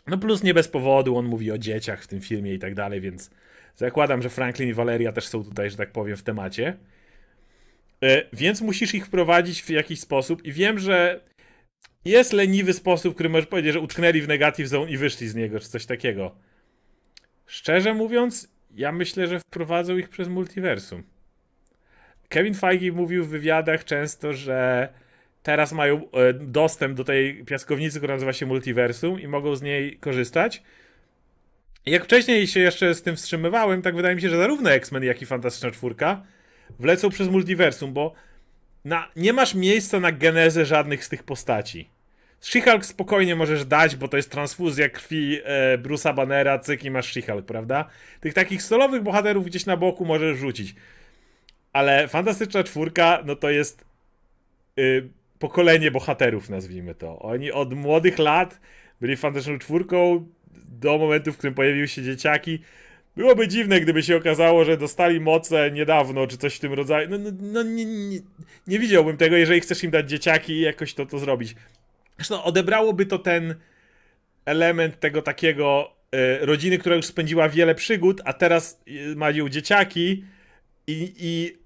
No 0.06 0.18
plus 0.18 0.42
nie 0.42 0.54
bez 0.54 0.68
powodu, 0.68 1.16
on 1.16 1.26
mówi 1.26 1.50
o 1.50 1.58
dzieciach 1.58 2.02
w 2.02 2.06
tym 2.06 2.20
filmie 2.20 2.54
i 2.54 2.58
tak 2.58 2.74
dalej, 2.74 3.00
więc 3.00 3.30
zakładam, 3.76 4.22
że 4.22 4.30
Franklin 4.30 4.68
i 4.68 4.74
Valeria 4.74 5.12
też 5.12 5.26
są 5.26 5.44
tutaj, 5.44 5.70
że 5.70 5.76
tak 5.76 5.92
powiem, 5.92 6.16
w 6.16 6.22
temacie. 6.22 6.76
E, 8.02 8.22
Więc 8.32 8.60
musisz 8.60 8.94
ich 8.94 9.06
wprowadzić 9.06 9.62
w 9.62 9.70
jakiś 9.70 10.00
sposób 10.00 10.44
i 10.44 10.52
wiem, 10.52 10.78
że 10.78 11.20
jest 12.04 12.32
leniwy 12.32 12.72
sposób, 12.72 13.14
który 13.14 13.28
możesz 13.28 13.46
powiedzieć, 13.46 13.72
że 13.72 13.80
utknęli 13.80 14.20
w 14.20 14.28
negative 14.28 14.68
zone 14.68 14.90
i 14.90 14.96
wyszli 14.96 15.28
z 15.28 15.34
niego, 15.34 15.60
czy 15.60 15.68
coś 15.68 15.86
takiego. 15.86 16.34
Szczerze 17.46 17.94
mówiąc, 17.94 18.48
ja 18.74 18.92
myślę, 18.92 19.26
że 19.26 19.40
wprowadzą 19.40 19.96
ich 19.96 20.08
przez 20.08 20.28
multiversum. 20.28 21.02
Kevin 22.30 22.54
Feige 22.54 22.92
mówił 22.92 23.24
w 23.24 23.28
wywiadach 23.28 23.84
często, 23.84 24.32
że 24.32 24.88
teraz 25.42 25.72
mają 25.72 26.10
e, 26.12 26.32
dostęp 26.32 26.96
do 26.96 27.04
tej 27.04 27.44
piaskownicy, 27.44 27.98
która 27.98 28.14
nazywa 28.14 28.32
się 28.32 28.46
multiversum 28.46 29.20
i 29.20 29.28
mogą 29.28 29.56
z 29.56 29.62
niej 29.62 29.96
korzystać. 29.96 30.62
Jak 31.86 32.04
wcześniej 32.04 32.46
się 32.46 32.60
jeszcze 32.60 32.94
z 32.94 33.02
tym 33.02 33.16
wstrzymywałem, 33.16 33.82
tak 33.82 33.96
wydaje 33.96 34.14
mi 34.14 34.22
się, 34.22 34.28
że 34.28 34.36
zarówno 34.36 34.70
X-Men, 34.70 35.04
jak 35.04 35.22
i 35.22 35.26
Fantastyczna 35.26 35.70
Czwórka 35.70 36.22
wlecą 36.78 37.10
przez 37.10 37.28
multiversum, 37.28 37.92
bo 37.92 38.12
na, 38.84 39.08
nie 39.16 39.32
masz 39.32 39.54
miejsca 39.54 40.00
na 40.00 40.12
genezę 40.12 40.64
żadnych 40.64 41.04
z 41.04 41.08
tych 41.08 41.22
postaci. 41.22 41.88
She-Hulk 42.42 42.82
spokojnie 42.82 43.36
możesz 43.36 43.64
dać, 43.64 43.96
bo 43.96 44.08
to 44.08 44.16
jest 44.16 44.30
transfuzja 44.30 44.88
krwi 44.88 45.40
e, 45.44 45.78
Bruce'a 45.78 46.14
Bannera, 46.14 46.58
cyk 46.58 46.84
i 46.84 46.90
masz 46.90 47.12
She-Hulk, 47.12 47.42
prawda? 47.42 47.84
Tych 48.20 48.34
takich 48.34 48.62
solowych 48.62 49.02
bohaterów 49.02 49.46
gdzieś 49.46 49.66
na 49.66 49.76
boku 49.76 50.04
możesz 50.04 50.38
rzucić. 50.38 50.74
Ale 51.72 52.08
Fantastyczna 52.08 52.64
Czwórka, 52.64 53.22
no 53.26 53.36
to 53.36 53.50
jest 53.50 53.84
y, 54.78 55.08
pokolenie 55.38 55.90
bohaterów, 55.90 56.50
nazwijmy 56.50 56.94
to. 56.94 57.18
Oni 57.18 57.52
od 57.52 57.74
młodych 57.74 58.18
lat 58.18 58.60
byli 59.00 59.16
Fantastyczną 59.16 59.58
Czwórką 59.58 60.26
do 60.80 60.98
momentu, 60.98 61.32
w 61.32 61.38
którym 61.38 61.54
pojawiły 61.54 61.88
się 61.88 62.02
dzieciaki. 62.02 62.58
Byłoby 63.16 63.48
dziwne, 63.48 63.80
gdyby 63.80 64.02
się 64.02 64.16
okazało, 64.16 64.64
że 64.64 64.76
dostali 64.76 65.20
moce 65.20 65.70
niedawno, 65.70 66.26
czy 66.26 66.38
coś 66.38 66.56
w 66.56 66.60
tym 66.60 66.72
rodzaju. 66.72 67.08
No, 67.10 67.18
no, 67.18 67.30
no 67.40 67.62
nie, 67.62 67.84
nie, 67.84 68.18
nie 68.66 68.78
widziałbym 68.78 69.16
tego, 69.16 69.36
jeżeli 69.36 69.60
chcesz 69.60 69.84
im 69.84 69.90
dać 69.90 70.10
dzieciaki 70.10 70.52
i 70.52 70.60
jakoś 70.60 70.94
to, 70.94 71.06
to 71.06 71.18
zrobić. 71.18 71.54
Zresztą 72.16 72.42
odebrałoby 72.42 73.06
to 73.06 73.18
ten 73.18 73.54
element 74.44 75.00
tego 75.00 75.22
takiego 75.22 75.92
e, 76.12 76.46
rodziny, 76.46 76.78
która 76.78 76.96
już 76.96 77.06
spędziła 77.06 77.48
wiele 77.48 77.74
przygód, 77.74 78.20
a 78.24 78.32
teraz 78.32 78.80
e, 78.86 79.14
mają 79.14 79.48
dzieciaki 79.48 80.24
i, 80.86 81.14
i 81.18 81.59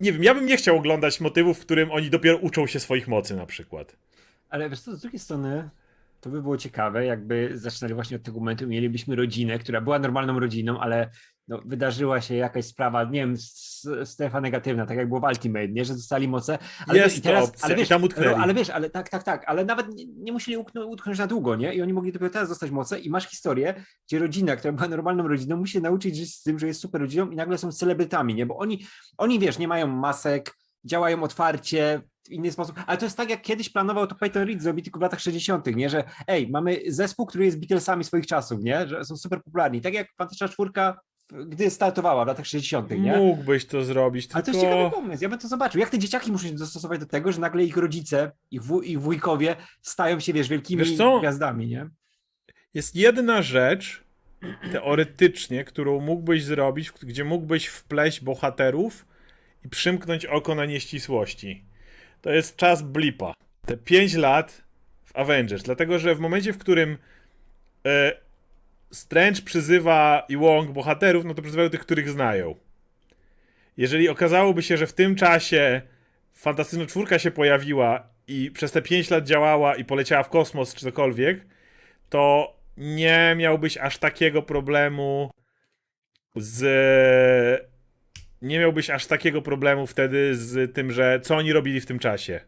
nie 0.00 0.12
wiem, 0.12 0.24
ja 0.24 0.34
bym 0.34 0.46
nie 0.46 0.56
chciał 0.56 0.76
oglądać 0.76 1.20
motywów, 1.20 1.58
w 1.58 1.64
którym 1.64 1.90
oni 1.90 2.10
dopiero 2.10 2.38
uczą 2.38 2.66
się 2.66 2.80
swoich 2.80 3.08
mocy 3.08 3.36
na 3.36 3.46
przykład. 3.46 3.96
Ale 4.50 4.70
wiesz 4.70 4.80
co, 4.80 4.96
z 4.96 5.00
drugiej 5.00 5.18
strony 5.18 5.70
to 6.20 6.30
by 6.30 6.42
było 6.42 6.56
ciekawe, 6.56 7.04
jakby 7.04 7.50
zaczynali 7.54 7.94
właśnie 7.94 8.16
od 8.16 8.22
tego 8.22 8.38
momentu, 8.38 8.66
mielibyśmy 8.66 9.16
rodzinę, 9.16 9.58
która 9.58 9.80
była 9.80 9.98
normalną 9.98 10.40
rodziną, 10.40 10.80
ale 10.80 11.10
no, 11.50 11.60
wydarzyła 11.64 12.20
się 12.20 12.34
jakaś 12.34 12.64
sprawa, 12.64 13.04
nie 13.04 13.20
wiem, 13.20 13.34
strefa 14.04 14.40
negatywna, 14.40 14.86
tak 14.86 14.96
jak 14.96 15.08
było 15.08 15.20
w 15.20 15.24
Ultimate, 15.24 15.68
nie, 15.68 15.84
że 15.84 15.94
dostali 15.94 16.28
moce. 16.28 16.58
Ale 16.86 16.98
Jest 16.98 17.16
i 17.16 17.20
to 17.20 17.28
teraz, 17.28 17.48
opcja 17.48 17.64
ale 17.64 17.76
wiesz, 17.76 17.88
tam 17.88 18.04
utknęli. 18.04 18.34
ale 18.34 18.54
wiesz, 18.54 18.70
ale 18.70 18.90
tak, 18.90 19.08
tak, 19.08 19.22
tak, 19.22 19.44
ale 19.46 19.64
nawet 19.64 19.94
nie, 19.94 20.06
nie 20.06 20.32
musieli 20.32 20.56
utknąć, 20.56 20.86
utknąć 20.92 21.18
na 21.18 21.26
długo, 21.26 21.56
nie? 21.56 21.74
I 21.74 21.82
oni 21.82 21.92
mogli 21.92 22.12
dopiero 22.12 22.30
teraz 22.30 22.48
dostać 22.48 22.70
moce 22.70 22.98
i 22.98 23.10
masz 23.10 23.28
historię, 23.28 23.84
gdzie 24.08 24.18
rodzina, 24.18 24.56
która 24.56 24.72
była 24.72 24.88
normalną 24.88 25.28
rodziną, 25.28 25.56
musi 25.56 25.72
się 25.72 25.80
nauczyć 25.80 26.16
żyć 26.16 26.34
z 26.34 26.42
tym, 26.42 26.58
że 26.58 26.66
jest 26.66 26.80
super 26.80 27.00
rodziną 27.00 27.30
i 27.30 27.36
nagle 27.36 27.58
są 27.58 27.72
celebrytami, 27.72 28.34
nie? 28.34 28.46
Bo 28.46 28.56
oni, 28.58 28.86
oni 29.18 29.38
wiesz, 29.38 29.58
nie 29.58 29.68
mają 29.68 29.86
masek, 29.86 30.56
działają 30.84 31.22
otwarcie, 31.22 32.02
w 32.26 32.30
inny 32.30 32.52
sposób. 32.52 32.80
Ale 32.86 32.98
to 32.98 33.06
jest 33.06 33.16
tak, 33.16 33.30
jak 33.30 33.42
kiedyś 33.42 33.70
planował 33.70 34.06
to 34.06 34.14
Peyton 34.14 34.46
Reed 34.46 34.62
zrobić 34.62 34.84
tylko 34.84 34.98
w 34.98 35.02
latach 35.02 35.20
60., 35.20 35.66
nie? 35.66 35.90
Że 35.90 36.04
ej, 36.26 36.50
mamy 36.50 36.80
zespół, 36.88 37.26
który 37.26 37.44
jest 37.44 37.58
Beatlesami 37.58 38.04
swoich 38.04 38.26
czasów, 38.26 38.62
nie? 38.62 38.88
Że 38.88 39.04
są 39.04 39.16
super 39.16 39.42
popularni. 39.42 39.80
Tak 39.80 39.94
jak 39.94 40.06
Fantastyczna 40.18 40.48
Czwórka, 40.48 41.00
gdy 41.46 41.70
startowała 41.70 42.24
w 42.24 42.28
latach 42.28 42.46
60., 42.46 42.90
nie? 42.90 43.16
Mógłbyś 43.16 43.66
to 43.66 43.84
zrobić, 43.84 44.28
Ale 44.32 44.42
to 44.42 44.50
jest 44.50 44.60
ciekawy 44.60 44.82
tylko... 44.82 44.96
pomysł, 44.96 45.22
ja 45.22 45.28
bym 45.28 45.38
to 45.38 45.48
zobaczył. 45.48 45.80
Jak 45.80 45.90
te 45.90 45.98
dzieciaki 45.98 46.32
muszą 46.32 46.48
się 46.48 46.54
dostosować 46.54 47.00
do 47.00 47.06
tego, 47.06 47.32
że 47.32 47.40
nagle 47.40 47.64
ich 47.64 47.76
rodzice, 47.76 48.32
ich, 48.50 48.62
wuj, 48.62 48.90
ich 48.90 49.00
wujkowie 49.00 49.56
stają 49.82 50.20
się, 50.20 50.32
wiesz, 50.32 50.48
wielkimi 50.48 50.84
Wiesz 50.84 50.98
gwiazdami, 51.20 51.66
nie? 51.66 51.90
Jest 52.74 52.96
jedna 52.96 53.42
rzecz, 53.42 54.04
teoretycznie, 54.72 55.64
którą 55.64 56.00
mógłbyś 56.00 56.44
zrobić, 56.44 56.92
gdzie 57.02 57.24
mógłbyś 57.24 57.66
wpleść 57.66 58.20
bohaterów 58.20 59.06
i 59.64 59.68
przymknąć 59.68 60.26
oko 60.26 60.54
na 60.54 60.66
nieścisłości. 60.66 61.64
To 62.20 62.30
jest 62.30 62.56
czas 62.56 62.82
blipa. 62.82 63.34
Te 63.66 63.76
5 63.76 64.14
lat 64.14 64.62
w 65.04 65.16
Avengers. 65.16 65.62
Dlatego, 65.62 65.98
że 65.98 66.14
w 66.14 66.20
momencie, 66.20 66.52
w 66.52 66.58
którym 66.58 66.98
e, 67.86 68.12
Strange 68.92 69.42
przyzywa 69.42 70.26
i 70.28 70.36
Wong 70.36 70.70
bohaterów, 70.70 71.24
no 71.24 71.34
to 71.34 71.42
przyzywają 71.42 71.70
tych, 71.70 71.80
których 71.80 72.10
znają. 72.10 72.54
Jeżeli 73.76 74.08
okazałoby 74.08 74.62
się, 74.62 74.76
że 74.76 74.86
w 74.86 74.92
tym 74.92 75.16
czasie 75.16 75.82
Fantastyczna 76.32 76.86
Czwórka 76.86 77.18
się 77.18 77.30
pojawiła 77.30 78.08
i 78.26 78.50
przez 78.50 78.72
te 78.72 78.82
5 78.82 79.10
lat 79.10 79.24
działała 79.24 79.76
i 79.76 79.84
poleciała 79.84 80.22
w 80.22 80.28
kosmos 80.28 80.74
czy 80.74 80.80
cokolwiek, 80.80 81.46
to 82.08 82.54
nie 82.76 83.34
miałbyś 83.36 83.76
aż 83.76 83.98
takiego 83.98 84.42
problemu 84.42 85.30
z. 86.36 87.70
Nie 88.42 88.58
miałbyś 88.58 88.90
aż 88.90 89.06
takiego 89.06 89.42
problemu 89.42 89.86
wtedy 89.86 90.34
z 90.34 90.74
tym, 90.74 90.92
że 90.92 91.20
co 91.22 91.36
oni 91.36 91.52
robili 91.52 91.80
w 91.80 91.86
tym 91.86 91.98
czasie. 91.98 92.40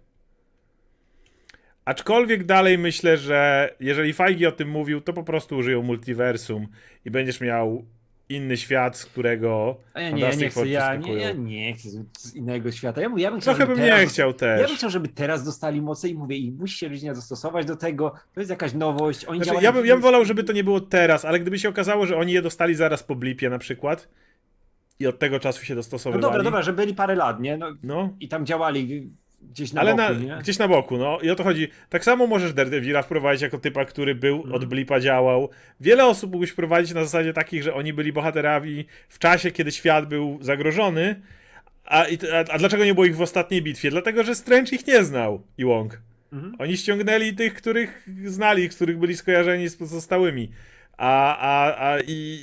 Aczkolwiek 1.85 2.45
dalej 2.45 2.79
myślę, 2.79 3.17
że 3.17 3.71
jeżeli 3.81 4.13
Feige 4.13 4.49
o 4.49 4.53
tym 4.53 4.69
mówił, 4.69 5.01
to 5.01 5.13
po 5.13 5.23
prostu 5.25 5.57
użyją 5.57 5.83
multiversum 5.83 6.67
i 7.05 7.11
będziesz 7.11 7.41
miał 7.41 7.85
inny 8.29 8.57
świat, 8.57 8.97
z 8.97 9.05
którego 9.07 9.77
A 9.95 10.01
ja 10.01 10.11
nie, 10.11 10.23
ja 10.23 10.35
nie 10.35 10.51
chcę, 10.51 10.69
ja 10.69 10.97
nie, 10.97 11.15
ja 11.15 11.33
nie 11.33 11.75
chcę 11.75 11.89
z, 12.19 12.35
innego 12.35 12.73
świata. 12.73 13.01
Ja, 13.01 13.09
ja 13.17 13.31
bym 13.31 13.41
chciał, 13.41 13.55
Trochę 13.55 13.73
bym 13.75 13.85
nie 13.85 13.91
teraz, 13.91 14.13
chciał 14.13 14.29
Ja 14.29 14.35
też. 14.35 14.67
bym 14.69 14.77
chciał, 14.77 14.91
żeby 14.91 15.09
teraz 15.09 15.45
dostali 15.45 15.83
moce 15.83 16.09
i 16.09 16.15
mówię, 16.15 16.37
i 16.37 16.53
musi 16.53 16.79
się 16.79 16.89
rodzina 16.89 17.15
dostosować 17.15 17.67
do 17.67 17.77
tego. 17.77 18.13
To 18.35 18.41
jest 18.41 18.51
jakaś 18.51 18.75
nowość. 18.75 19.25
Oni 19.25 19.45
Znaczy, 19.45 19.65
ja, 19.65 19.73
bym, 19.73 19.87
ja 19.87 19.95
bym 19.95 20.03
wolał, 20.03 20.25
żeby 20.25 20.45
to 20.45 20.53
nie 20.53 20.65
było 20.65 20.81
teraz, 20.81 21.25
ale 21.25 21.41
gdyby 21.41 21.59
się 21.59 21.69
okazało, 21.69 22.07
że 22.07 22.17
oni 22.17 22.33
je 22.33 22.43
dostali 22.43 22.75
zaraz 22.75 23.03
po 23.03 23.15
blipie 23.15 23.51
na 23.51 23.59
przykład 23.59 24.09
i 25.01 25.07
od 25.07 25.19
tego 25.19 25.41
czasu 25.41 25.65
się 25.65 25.75
No 25.75 25.79
dostosowywali. 25.79 26.23
dobra, 26.23 26.43
dobra, 26.43 26.63
że 26.63 26.73
byli 26.73 26.95
parę 26.95 27.15
lat, 27.15 27.41
nie? 27.41 27.57
No, 27.57 27.67
No, 27.83 28.17
I 28.21 28.29
tam 28.29 28.47
działali 28.47 29.11
gdzieś 29.51 29.73
na 29.73 29.81
ale 29.81 29.91
boku, 29.95 30.15
na, 30.15 30.21
nie? 30.21 30.41
gdzieś 30.41 30.59
na 30.59 30.69
boku, 30.69 30.99
no 30.99 31.19
i 31.21 31.31
o 31.31 31.35
to 31.35 31.45
chodzi. 31.45 31.69
Tak 31.89 32.05
samo 32.05 32.27
możesz 32.27 32.53
Daredevila 32.53 33.03
wprowadzić 33.03 33.43
jako 33.43 33.59
typa, 33.59 33.85
który 33.85 34.15
był 34.15 34.37
Mhm. 34.37 34.55
od 34.55 34.65
blipa 34.65 35.01
działał. 35.01 35.51
Wiele 35.81 36.07
osób 36.07 36.33
mógłbyś 36.33 36.51
wprowadzić 36.51 36.95
na 36.95 37.05
zasadzie 37.05 37.33
takich, 37.33 37.63
że 37.63 37.75
oni 37.75 37.93
byli 37.93 38.13
bohaterami 38.13 38.85
w 39.09 39.19
czasie, 39.19 39.51
kiedy 39.51 39.73
świat 39.73 40.09
był 40.09 40.39
zagrożony. 40.41 41.23
A, 41.85 42.05
a, 42.33 42.53
a 42.53 42.59
dlaczego 42.59 42.85
nie 42.85 42.95
było 42.95 43.07
ich 43.07 43.17
w 43.17 43.23
ostatniej 43.23 43.63
bitwie? 43.63 43.91
Dlatego, 43.91 44.23
że 44.23 44.35
Strange 44.35 44.77
ich 44.77 44.87
nie 44.87 45.05
znał 45.05 45.43
i 45.59 45.65
Wong. 45.65 46.01
Mhm. 46.33 46.55
Oni 46.59 46.77
ściągnęli 46.77 47.33
tych, 47.33 47.55
których 47.55 48.09
znali, 48.25 48.71
z 48.71 48.77
których 48.77 48.99
byli 48.99 49.17
skojarzeni 49.17 49.69
z 49.69 49.77
pozostałymi. 49.77 50.51
A, 50.97 51.37
a, 51.37 51.87
a 51.89 52.01
i, 52.01 52.41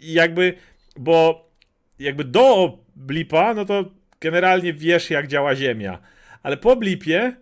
i 0.00 0.12
jakby, 0.12 0.54
bo 0.96 1.48
jakby 1.98 2.24
do 2.24 2.78
blipa, 2.96 3.54
no 3.54 3.64
to 3.64 3.84
generalnie 4.20 4.72
wiesz, 4.72 5.10
jak 5.10 5.26
działa 5.26 5.56
Ziemia. 5.56 5.98
Ale 6.42 6.56
po 6.56 6.76
blipie 6.76 7.36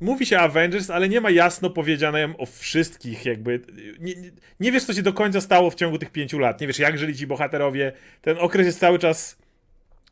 mówi 0.00 0.26
się 0.26 0.38
Avengers, 0.38 0.90
ale 0.90 1.08
nie 1.08 1.20
ma 1.20 1.30
jasno 1.30 1.70
powiedziane 1.70 2.34
o 2.38 2.46
wszystkich, 2.46 3.24
jakby. 3.24 3.60
Nie, 4.00 4.14
nie, 4.60 4.72
wiesz, 4.72 4.84
co 4.84 4.94
się 4.94 5.02
do 5.02 5.12
końca 5.12 5.40
stało 5.40 5.70
w 5.70 5.74
ciągu 5.74 5.98
tych 5.98 6.10
pięciu 6.10 6.38
lat. 6.38 6.60
Nie 6.60 6.66
wiesz, 6.66 6.78
jak 6.78 6.98
żyli 6.98 7.16
ci 7.16 7.26
bohaterowie. 7.26 7.92
Ten 8.22 8.38
okres 8.38 8.66
jest 8.66 8.80
cały 8.80 8.98
czas 8.98 9.38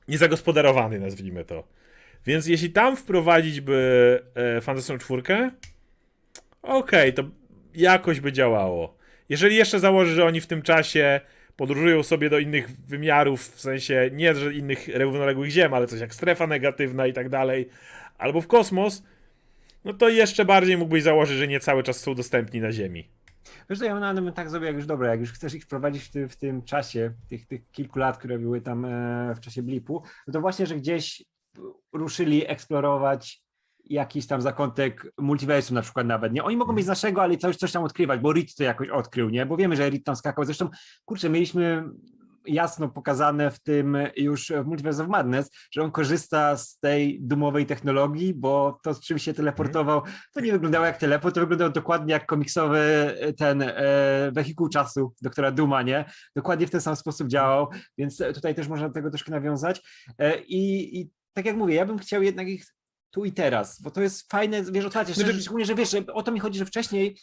niezagospodarowany, 0.09 1.01
nazwijmy 1.01 1.45
to. 1.45 1.69
Więc 2.27 2.47
jeśli 2.47 2.71
tam 2.71 2.97
wprowadzić 2.97 3.61
by 3.61 4.23
e, 4.35 4.61
Fantastyczną 4.61 4.99
czwórkę, 4.99 5.51
okej, 6.62 7.14
to 7.14 7.23
jakoś 7.75 8.21
by 8.21 8.33
działało. 8.33 8.97
Jeżeli 9.29 9.57
jeszcze 9.57 9.81
założy, 9.81 10.14
że 10.14 10.25
oni 10.25 10.41
w 10.41 10.47
tym 10.47 10.62
czasie 10.62 11.21
podróżują 11.57 12.03
sobie 12.03 12.31
do 12.31 12.39
innych 12.39 12.71
wymiarów, 12.71 13.49
w 13.49 13.61
sensie 13.61 14.11
nie, 14.13 14.35
że 14.35 14.55
innych 14.55 14.89
równoległych 14.95 15.51
ziem, 15.51 15.75
ale 15.75 15.87
coś 15.87 16.01
jak 16.01 16.15
strefa 16.15 16.47
negatywna 16.47 17.07
i 17.07 17.13
tak 17.13 17.29
dalej, 17.29 17.69
albo 18.19 18.41
w 18.41 18.47
kosmos, 18.47 19.03
no 19.85 19.93
to 19.95 20.09
jeszcze 20.09 20.45
bardziej 20.45 20.79
mógłbyś 20.79 21.03
założyć, 21.03 21.39
że 21.39 21.49
nie 21.49 21.61
cały 21.61 21.83
czas 21.83 22.01
są 22.01 22.15
dostępni 22.15 22.61
na 22.61 22.73
Ziemi. 22.73 23.09
Wiesz 23.71 23.79
co, 23.79 23.85
ja 23.85 24.15
bym 24.15 24.33
tak 24.33 24.51
zrobił, 24.51 24.67
jak 24.67 24.77
już 24.77 24.87
dobra, 24.87 25.11
jak 25.11 25.21
już 25.21 25.33
chcesz 25.33 25.55
ich 25.55 25.65
wprowadzić 25.65 26.03
w, 26.03 26.11
ty, 26.11 26.29
w 26.29 26.37
tym 26.37 26.63
czasie, 26.63 27.13
tych, 27.29 27.47
tych 27.47 27.71
kilku 27.71 27.99
lat, 27.99 28.19
które 28.19 28.39
były 28.39 28.61
tam 28.61 28.85
e, 28.85 29.35
w 29.37 29.41
czasie 29.41 29.63
blipu, 29.63 30.03
no 30.27 30.33
to 30.33 30.41
właśnie, 30.41 30.67
że 30.67 30.77
gdzieś 30.77 31.25
ruszyli 31.93 32.51
eksplorować 32.51 33.45
jakiś 33.87 34.26
tam 34.26 34.43
zakątek 34.43 35.12
multiversum 35.18 35.74
na 35.74 35.82
przykład 35.82 36.07
nawet, 36.07 36.32
nie? 36.32 36.45
Oni 36.45 36.57
mogą 36.57 36.72
mieć 36.72 36.84
z 36.84 36.89
naszego, 36.89 37.22
ale 37.22 37.37
coś, 37.37 37.57
coś 37.57 37.72
tam 37.72 37.84
odkrywać, 37.84 38.20
bo 38.20 38.32
Reed 38.32 38.55
to 38.55 38.64
jakoś 38.64 38.89
odkrył, 38.89 39.30
nie? 39.30 39.47
Bo 39.47 39.57
wiemy, 39.57 39.76
że 39.76 39.91
Reed 39.91 40.05
tam 40.05 40.16
skakał, 40.16 40.45
zresztą, 40.45 40.68
kurczę, 41.05 41.30
mieliśmy 41.30 41.84
jasno 42.47 42.89
pokazane 42.89 43.51
w 43.51 43.61
tym 43.61 43.99
już 44.16 44.53
w 44.64 44.66
Multiverse 44.66 45.03
of 45.03 45.09
Madness, 45.09 45.51
że 45.70 45.82
on 45.82 45.91
korzysta 45.91 46.57
z 46.57 46.78
tej 46.78 47.18
dumowej 47.20 47.66
technologii, 47.66 48.34
bo 48.34 48.78
to, 48.82 48.95
z 48.95 49.01
czym 49.01 49.18
się 49.18 49.34
teleportował, 49.34 50.03
to 50.34 50.41
nie 50.41 50.53
wyglądało 50.53 50.87
jak 50.87 50.99
teleport, 50.99 51.34
to 51.34 51.41
wyglądało 51.41 51.70
dokładnie 51.70 52.12
jak 52.12 52.26
komiksowy 52.26 52.78
e, 52.78 53.32
ten 53.32 53.62
e, 53.62 53.72
wehikuł 54.32 54.68
czasu 54.68 55.14
doktora 55.22 55.51
Duma, 55.51 55.82
nie? 55.82 56.05
Dokładnie 56.37 56.66
w 56.66 56.70
ten 56.70 56.80
sam 56.80 56.97
sposób 56.97 57.28
działał, 57.28 57.68
więc 57.99 58.22
tutaj 58.34 58.55
też 58.55 58.68
można 58.68 58.89
do 58.89 58.95
tego 58.95 59.11
troszkę 59.11 59.30
nawiązać. 59.30 59.82
E, 60.18 60.41
i, 60.41 61.01
I 61.01 61.11
tak 61.32 61.47
jak 61.47 61.57
mówię, 61.57 61.74
ja 61.74 61.87
bym 61.87 61.99
chciał 61.99 62.22
jednak 62.22 62.49
ich 62.49 62.64
tu 63.11 63.25
i 63.25 63.33
teraz, 63.33 63.83
bo 63.83 63.91
to 63.91 64.01
jest 64.01 64.31
fajne, 64.31 64.63
wiesz, 64.63 64.85
otwarcie, 64.85 65.15
Znaczy- 65.15 65.21
szczególnie, 65.25 65.43
szczególnie, 65.43 65.65
że 65.67 65.75
wiesz, 65.75 65.91
że 65.91 66.07
o 66.07 66.23
to 66.23 66.33
mi 66.33 66.41
chodzi, 66.41 66.59
że 66.59 66.67
wcześniej 66.67 67.19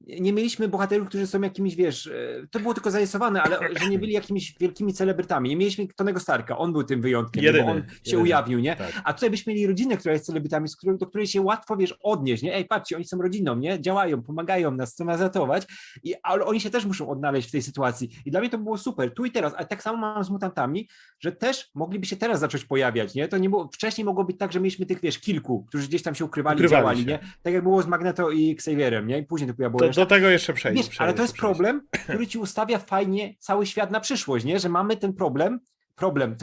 nie 0.00 0.32
mieliśmy 0.32 0.68
bohaterów, 0.68 1.08
którzy 1.08 1.26
są 1.26 1.40
jakimiś, 1.40 1.76
wiesz, 1.76 2.06
e, 2.06 2.46
to 2.50 2.60
było 2.60 2.74
tylko 2.74 2.90
zarysowane, 2.90 3.42
ale 3.42 3.58
że 3.80 3.88
nie 3.88 3.98
byli 3.98 4.12
jakimiś 4.12 4.54
wielkimi 4.60 4.92
celebrytami. 4.92 5.48
Nie 5.48 5.56
mieliśmy 5.56 5.86
Tonego 5.96 6.20
Starka, 6.20 6.58
on 6.58 6.72
był 6.72 6.82
tym 6.84 7.02
wyjątkiem, 7.02 7.44
Jedyny, 7.44 7.64
bo 7.64 7.70
on 7.70 7.78
się 7.78 7.84
jedyny. 8.04 8.22
ujawnił, 8.22 8.58
nie? 8.60 8.76
Tak. 8.76 8.92
A 9.04 9.12
tutaj 9.14 9.30
byśmy 9.30 9.52
mieli 9.52 9.66
rodzinę, 9.66 9.96
która 9.96 10.12
jest 10.14 10.26
celebrytami, 10.26 10.68
z 10.68 10.76
którą, 10.76 10.96
do 10.96 11.06
której 11.06 11.26
się 11.26 11.40
łatwo, 11.42 11.76
wiesz, 11.76 11.98
odnieść, 12.02 12.42
nie? 12.42 12.54
Ej, 12.54 12.64
patrzcie, 12.64 12.96
oni 12.96 13.04
są 13.04 13.18
rodziną, 13.22 13.56
nie? 13.56 13.80
Działają, 13.80 14.22
pomagają 14.22 14.70
nas, 14.70 14.92
chcą 14.92 15.04
nas 15.04 15.20
ratować, 15.20 15.66
i, 16.02 16.14
ale 16.22 16.44
oni 16.44 16.60
się 16.60 16.70
też 16.70 16.84
muszą 16.86 17.08
odnaleźć 17.08 17.48
w 17.48 17.52
tej 17.52 17.62
sytuacji. 17.62 18.10
I 18.26 18.30
dla 18.30 18.40
mnie 18.40 18.50
to 18.50 18.58
było 18.58 18.78
super, 18.78 19.14
tu 19.14 19.24
i 19.24 19.30
teraz, 19.30 19.54
ale 19.56 19.66
tak 19.66 19.82
samo 19.82 19.98
mam 19.98 20.24
z 20.24 20.30
mutantami, 20.30 20.88
że 21.20 21.32
też 21.32 21.70
mogliby 21.74 22.06
się 22.06 22.16
teraz 22.16 22.40
zacząć 22.40 22.64
pojawiać, 22.64 23.14
nie? 23.14 23.28
To 23.28 23.38
nie 23.38 23.50
było, 23.50 23.70
wcześniej 23.74 24.04
mogło 24.04 24.24
być 24.24 24.38
tak, 24.38 24.52
że 24.52 24.60
mieliśmy 24.60 24.86
tych, 24.86 25.00
wiesz, 25.00 25.18
kilku, 25.18 25.64
którzy 25.68 25.88
gdzieś 25.88 26.02
tam 26.02 26.14
się 26.14 26.24
ukrywali, 26.24 26.56
Ukrywali 26.56 26.80
działali, 26.82 27.00
się. 27.00 27.06
nie? 27.06 27.18
Tak 27.42 27.54
jak 27.54 27.62
było 27.62 27.82
z 27.82 27.86
Magneto 27.86 28.30
i 28.30 28.50
Xavierem, 28.50 29.06
nie? 29.06 29.18
I 29.18 29.22
później 29.22 29.50
to 29.50 29.54
było 29.54 29.93
Do 29.94 30.06
tego 30.06 30.28
jeszcze 30.28 30.52
przejdę. 30.52 30.82
Wiesz, 30.82 31.00
ale 31.00 31.14
to 31.14 31.22
jest 31.22 31.34
przejdę. 31.34 31.54
problem, 31.54 31.86
który 32.04 32.26
ci 32.26 32.38
ustawia 32.38 32.78
fajnie 32.78 33.34
cały 33.38 33.66
świat 33.66 33.90
na 33.90 34.00
przyszłość, 34.00 34.44
nie? 34.44 34.60
Że 34.60 34.68
mamy 34.68 34.96
ten 34.96 35.12
problem, 35.14 35.60
problem, 35.96 36.36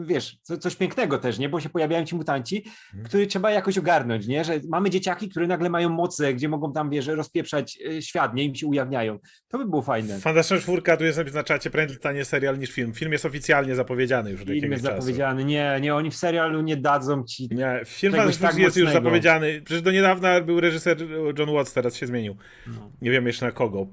wiesz, 0.00 0.36
co, 0.42 0.58
coś 0.58 0.76
pięknego 0.76 1.18
też, 1.18 1.38
nie? 1.38 1.48
Bo 1.48 1.60
się 1.60 1.68
pojawiają 1.68 2.04
ci 2.04 2.16
mutanci, 2.16 2.64
Mhm. 2.86 3.04
który 3.08 3.26
trzeba 3.26 3.50
jakoś 3.50 3.78
ogarnąć, 3.78 4.26
nie? 4.26 4.44
Że 4.44 4.60
mamy 4.68 4.90
dzieciaki, 4.90 5.28
które 5.28 5.46
nagle 5.46 5.70
mają 5.70 5.88
moce, 5.88 6.34
gdzie 6.34 6.48
mogą 6.48 6.72
tam, 6.72 6.90
wiesz, 6.90 7.06
rozpieprzać 7.06 7.78
e, 7.86 8.02
świat, 8.02 8.34
nie? 8.34 8.44
Im 8.44 8.54
się 8.54 8.66
ujawniają. 8.66 9.18
To 9.48 9.58
by 9.58 9.64
było 9.64 9.82
fajne. 9.82 10.18
Fantastyczna 10.20 10.62
czwórka, 10.62 10.96
tu 10.96 11.04
jest 11.04 11.34
na 11.34 11.44
czacie, 11.44 11.70
prędzej 11.70 11.96
stanie 11.96 12.24
serial 12.24 12.58
niż 12.58 12.70
film. 12.70 12.92
Film 12.94 13.12
jest 13.12 13.24
oficjalnie 13.26 13.74
zapowiedziany 13.74 14.30
już 14.30 14.40
od 14.42 14.48
Film 14.48 14.72
jest 14.72 14.84
czasu. 14.84 14.96
zapowiedziany. 14.96 15.44
Nie, 15.44 15.78
nie, 15.80 15.94
oni 15.94 16.10
w 16.10 16.16
serialu 16.16 16.60
nie 16.62 16.76
dadzą 16.76 17.24
ci. 17.24 17.48
Nie, 17.50 17.80
film 17.84 18.12
Fantastyczny 18.12 18.48
tak 18.48 18.58
jest 18.58 18.76
już 18.76 18.84
mocnego. 18.86 19.04
zapowiedziany. 19.04 19.62
Przecież 19.64 19.82
do 19.82 19.90
niedawna 19.92 20.40
był 20.40 20.60
reżyser 20.60 20.98
John 21.38 21.50
Watts, 21.54 21.72
teraz 21.72 21.96
się 21.96 22.06
zmienił. 22.06 22.36
No. 22.66 22.90
Nie 23.02 23.10
wiem 23.10 23.26
jeszcze 23.26 23.46
na 23.46 23.52
kogo. 23.52 23.86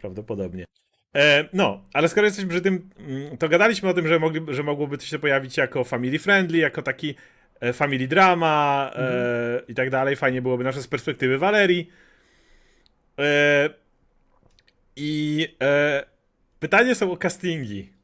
Prawdopodobnie. 0.00 0.64
E, 1.16 1.48
no, 1.52 1.84
ale 1.92 2.08
skoro 2.08 2.26
jesteśmy 2.26 2.50
przy 2.50 2.60
tym, 2.60 2.90
mm, 2.98 3.38
to 3.38 3.48
gadaliśmy 3.48 3.88
o 3.88 3.94
tym, 3.94 4.08
że, 4.08 4.18
mogli, 4.18 4.40
że 4.48 4.62
mogłoby 4.62 4.98
to 4.98 5.04
się 5.04 5.18
pojawić 5.18 5.56
jako 5.56 5.84
family 5.84 6.18
friendly, 6.18 6.58
jako 6.58 6.82
taki 6.82 7.14
e, 7.60 7.72
family 7.72 8.08
drama 8.08 8.90
e, 8.94 9.62
i 9.68 9.74
tak 9.74 9.90
dalej. 9.90 10.16
Fajnie 10.16 10.42
byłoby 10.42 10.64
nasze 10.64 10.82
z 10.82 10.88
perspektywy 10.88 11.38
Walerii. 11.38 11.90
E, 13.18 13.70
I 14.96 15.48
e, 15.62 16.04
pytanie 16.60 16.94
są 16.94 17.12
o 17.12 17.16
castingi. 17.16 17.99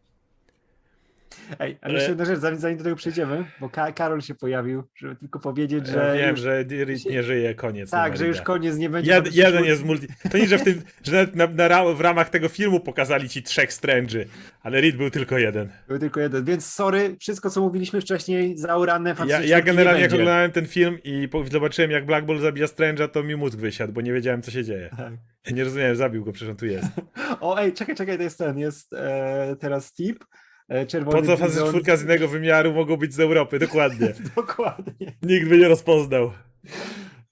Ej, 1.59 1.78
ale 1.80 1.94
jeszcze 1.94 2.09
jedna 2.09 2.24
rzecz, 2.24 2.38
zanim, 2.38 2.61
zanim 2.61 2.78
do 2.78 2.84
tego 2.84 2.97
przejdziemy, 2.97 3.44
bo 3.61 3.68
Ka- 3.68 3.92
Karol 3.92 4.20
się 4.20 4.34
pojawił, 4.34 4.82
żeby 4.97 5.16
tylko 5.16 5.40
powiedzieć, 5.40 5.84
Ja 5.88 5.92
że. 5.92 6.14
wiem, 6.18 6.30
już, 6.30 6.40
że 6.40 6.64
Reed 6.64 7.05
nie 7.05 7.22
żyje, 7.22 7.55
koniec. 7.55 7.88
nie 7.92 7.99
tak, 7.99 8.16
że 8.16 8.26
już 8.26 8.40
koniec 8.40 8.76
nie 8.76 8.90
będzie. 8.90 9.12
Jed, 9.12 9.34
jeden 9.34 9.64
jest 9.64 9.84
multi. 9.84 10.07
To 10.30 10.38
nie, 10.38 10.47
że 10.47 10.59
w 10.59 10.62
tym, 10.64 10.82
że 11.03 11.26
na, 11.34 11.47
na, 11.47 11.68
na, 11.68 11.84
w 11.94 12.01
ramach 12.01 12.30
tego 12.30 12.49
filmu 12.49 12.80
pokazali 12.80 13.28
ci 13.28 13.42
trzech 13.42 13.70
Strange'y, 13.70 14.24
ale 14.62 14.80
Reed 14.80 14.97
był 14.97 15.11
tylko 15.11 15.38
jeden. 15.38 15.68
Był 15.88 15.99
tylko 15.99 16.20
jeden, 16.20 16.44
więc 16.44 16.66
sorry, 16.66 17.16
wszystko 17.20 17.51
co 17.51 17.61
mówiliśmy 17.61 18.01
wcześniej, 18.01 18.59
zaurane 18.59 19.14
Ja, 19.26 19.40
ja 19.42 19.61
generalnie 19.61 19.99
nie 19.99 20.03
jak 20.05 20.12
oglądałem 20.12 20.51
ten 20.51 20.66
film 20.66 20.99
i 21.05 21.28
zobaczyłem 21.51 21.90
jak 21.90 22.07
Black 22.07 22.26
Bolt 22.26 22.40
zabija 22.40 22.66
Strange'a, 22.66 23.09
to 23.09 23.22
mi 23.22 23.36
mózg 23.36 23.59
wysiadł, 23.59 23.92
bo 23.92 24.01
nie 24.01 24.12
wiedziałem 24.12 24.42
co 24.42 24.51
się 24.51 24.64
dzieje. 24.64 24.90
Tak. 24.97 25.12
Ja 25.47 25.53
nie 25.53 25.64
rozumiałem, 25.64 25.97
zabił 25.97 26.24
go, 26.24 26.32
przecież 26.32 26.51
on 26.51 26.57
tu 26.57 26.66
jest. 26.66 26.86
O, 27.40 27.61
ej, 27.61 27.72
czekaj, 27.72 27.94
czekaj, 27.94 28.16
to 28.16 28.22
jest 28.22 28.38
ten, 28.38 28.59
jest 28.59 28.92
e, 28.92 29.57
teraz 29.61 29.92
tip. 29.92 30.24
E, 30.68 30.86
czerwony 30.86 31.20
Po 31.20 31.26
co 31.26 31.36
fazy 31.36 31.60
czwórka 31.68 31.96
z 31.96 32.02
innego 32.02 32.28
wymiaru 32.28 32.72
mogą 32.72 32.96
być 32.96 33.14
z 33.14 33.20
Europy? 33.20 33.58
Dokładnie. 33.58 34.14
Dokładnie. 34.36 35.12
Nikt 35.22 35.48
by 35.48 35.58
nie 35.58 35.68
rozpoznał. 35.68 36.32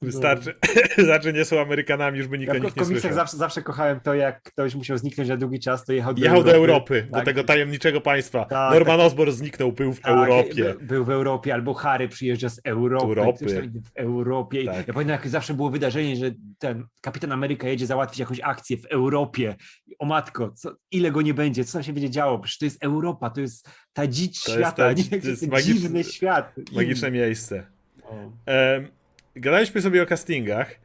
Wystarczy, 0.04 0.54
znaczy 1.04 1.32
nie 1.32 1.44
są 1.44 1.60
Amerykanami, 1.60 2.18
już 2.18 2.26
by 2.28 2.38
nikt 2.38 2.54
Ja 2.54 2.60
o 2.60 2.64
nich 2.64 2.76
nie 2.76 2.84
słyszał. 2.84 3.12
zawsze, 3.12 3.36
zawsze 3.36 3.62
kochałem 3.62 4.00
to, 4.00 4.14
jak 4.14 4.42
ktoś 4.42 4.74
musiał 4.74 4.98
zniknąć 4.98 5.28
na 5.30 5.36
długi 5.36 5.60
czas, 5.60 5.84
to 5.84 5.92
jechał 5.92 6.14
do 6.14 6.22
Jechał 6.22 6.36
Europy. 6.38 6.50
do 6.52 6.56
Europy, 6.56 7.06
do 7.10 7.16
Tak. 7.16 7.24
tego 7.24 7.44
tajemniczego 7.44 8.00
państwa. 8.00 8.44
Tak, 8.44 8.72
Norman 8.74 9.00
Osborn 9.00 9.30
zniknął, 9.30 9.72
był 9.72 9.92
w 9.92 10.00
Tak, 10.00 10.12
Europie. 10.12 10.74
by- 10.78 10.86
Był 10.86 11.04
w 11.04 11.10
Europie, 11.10 11.54
albo 11.54 11.74
Harry 11.74 12.08
przyjeżdża 12.08 12.48
z 12.48 12.60
Europy. 12.64 13.04
Europy. 13.06 13.46
W 13.84 13.90
Europie. 14.00 14.64
Tak. 14.64 14.88
Ja 14.88 14.94
pamiętam, 14.94 15.12
jak 15.16 15.28
zawsze 15.28 15.54
było 15.54 15.70
wydarzenie, 15.70 16.16
że 16.16 16.30
ten 16.58 16.84
kapitan 17.00 17.32
Ameryka 17.32 17.68
jedzie 17.68 17.86
załatwić 17.86 18.18
jakąś 18.18 18.40
akcję 18.40 18.76
w 18.76 18.84
Europie. 18.86 19.54
O 19.98 20.06
matko, 20.06 20.50
co, 20.50 20.76
ile 20.90 21.10
go 21.10 21.22
nie 21.22 21.34
będzie, 21.34 21.64
co 21.64 21.72
tam 21.72 21.82
się 21.82 21.92
będzie 21.92 22.10
działo? 22.10 22.38
Przecież 22.38 22.58
to 22.58 22.64
jest 22.64 22.84
Europa, 22.84 23.30
to 23.30 23.40
jest 23.40 23.68
ta 23.92 24.06
dzicz 24.06 24.42
To 24.44 24.50
jest 24.50 24.60
świata, 24.60 24.76
ta- 24.76 24.92
nie? 24.92 25.04
to 25.04 25.10
To 25.10 25.16
jest 25.16 25.26
jest 25.26 25.48
magiczny- 25.48 25.74
dziwny 25.80 26.04
świat. 26.04 26.52
Magiczne 26.72 27.10
miejsce. 27.10 27.66
O. 28.02 28.14
Em, 28.46 28.88
gadaliśmy 29.36 29.82
sobie 29.82 30.02
o 30.02 30.06
castingach 30.06 30.80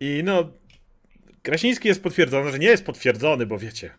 i 0.00 0.22
no 0.24 0.52
Krasiński 1.42 1.88
jest 1.88 2.02
potwierdzony, 2.02 2.52
że 2.52 2.58
nie 2.58 2.66
jest 2.66 2.84
potwierdzony, 2.84 3.46
bo 3.46 3.58
wiecie, 3.58 3.90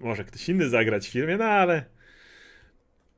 może 0.00 0.24
ktoś 0.24 0.48
inny 0.48 0.68
zagrać 0.68 1.08
w 1.08 1.12
filmie, 1.12 1.36
no 1.36 1.44
ale 1.44 1.84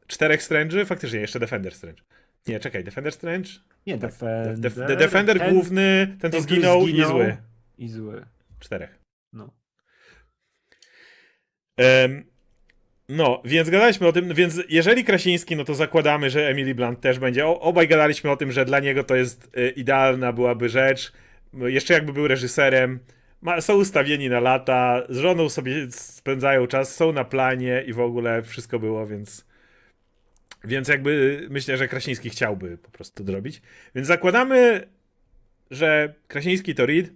czterech 0.06 0.40
Strange'y, 0.40 0.86
faktycznie 0.86 1.20
jeszcze 1.20 1.40
Defender 1.40 1.74
Strange. 1.74 2.02
Nie, 2.46 2.60
czekaj, 2.60 2.84
Defender 2.84 3.12
Strange? 3.12 3.50
Nie, 3.86 3.98
Defender. 3.98 4.58
Def, 4.58 4.74
The 4.74 4.96
Defender 4.96 5.38
ten- 5.38 5.54
główny, 5.54 6.16
ten 6.20 6.32
co 6.32 6.38
który 6.38 6.60
zginął, 6.60 6.86
i 6.86 7.04
zły. 7.04 7.36
I 7.78 7.88
zły. 7.88 8.26
Czterech. 8.58 8.98
No. 9.32 9.54
Em, 11.76 12.24
no, 13.08 13.42
więc 13.44 13.70
gadaliśmy 13.70 14.06
o 14.06 14.12
tym, 14.12 14.34
więc 14.34 14.62
jeżeli 14.68 15.04
Krasiński, 15.04 15.56
no 15.56 15.64
to 15.64 15.74
zakładamy, 15.74 16.30
że 16.30 16.48
Emily 16.48 16.74
Blunt 16.74 17.00
też 17.00 17.18
będzie. 17.18 17.46
O, 17.46 17.60
obaj 17.60 17.88
gadaliśmy 17.88 18.30
o 18.30 18.36
tym, 18.36 18.52
że 18.52 18.64
dla 18.64 18.80
niego 18.80 19.04
to 19.04 19.16
jest 19.16 19.50
y, 19.58 19.68
idealna 19.68 20.32
byłaby 20.32 20.68
rzecz. 20.68 21.12
Jeszcze 21.54 21.94
jakby 21.94 22.12
był 22.12 22.28
reżyserem. 22.28 23.00
Ma, 23.42 23.60
są 23.60 23.76
ustawieni 23.76 24.28
na 24.28 24.40
lata, 24.40 25.02
z 25.08 25.16
żoną 25.16 25.48
sobie 25.48 25.86
spędzają 25.90 26.66
czas, 26.66 26.94
są 26.94 27.12
na 27.12 27.24
planie 27.24 27.84
i 27.86 27.92
w 27.92 28.00
ogóle 28.00 28.42
wszystko 28.42 28.78
było, 28.78 29.06
więc. 29.06 29.46
Więc 30.64 30.88
jakby 30.88 31.40
myślę, 31.50 31.76
że 31.76 31.88
Krasiński 31.88 32.30
chciałby 32.30 32.78
po 32.78 32.90
prostu 32.90 33.24
to. 33.24 33.32
Więc 33.94 34.08
zakładamy, 34.08 34.88
że 35.70 36.14
Krasiński 36.28 36.74
to 36.74 36.86
Reed, 36.86 37.10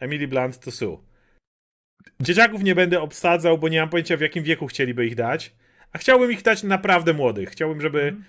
Emily 0.00 0.28
Blunt 0.28 0.58
to 0.58 0.70
Sue. 0.70 1.05
Dzieciaków 2.20 2.62
nie 2.62 2.74
będę 2.74 3.00
obsadzał, 3.00 3.58
bo 3.58 3.68
nie 3.68 3.80
mam 3.80 3.88
pojęcia 3.88 4.16
w 4.16 4.20
jakim 4.20 4.44
wieku 4.44 4.66
chcieliby 4.66 5.06
ich 5.06 5.14
dać. 5.14 5.52
A 5.92 5.98
chciałbym 5.98 6.32
ich 6.32 6.42
dać 6.42 6.62
naprawdę 6.62 7.12
młodych. 7.12 7.50
Chciałbym, 7.50 7.80
żeby 7.80 8.00
Mhm. 8.02 8.24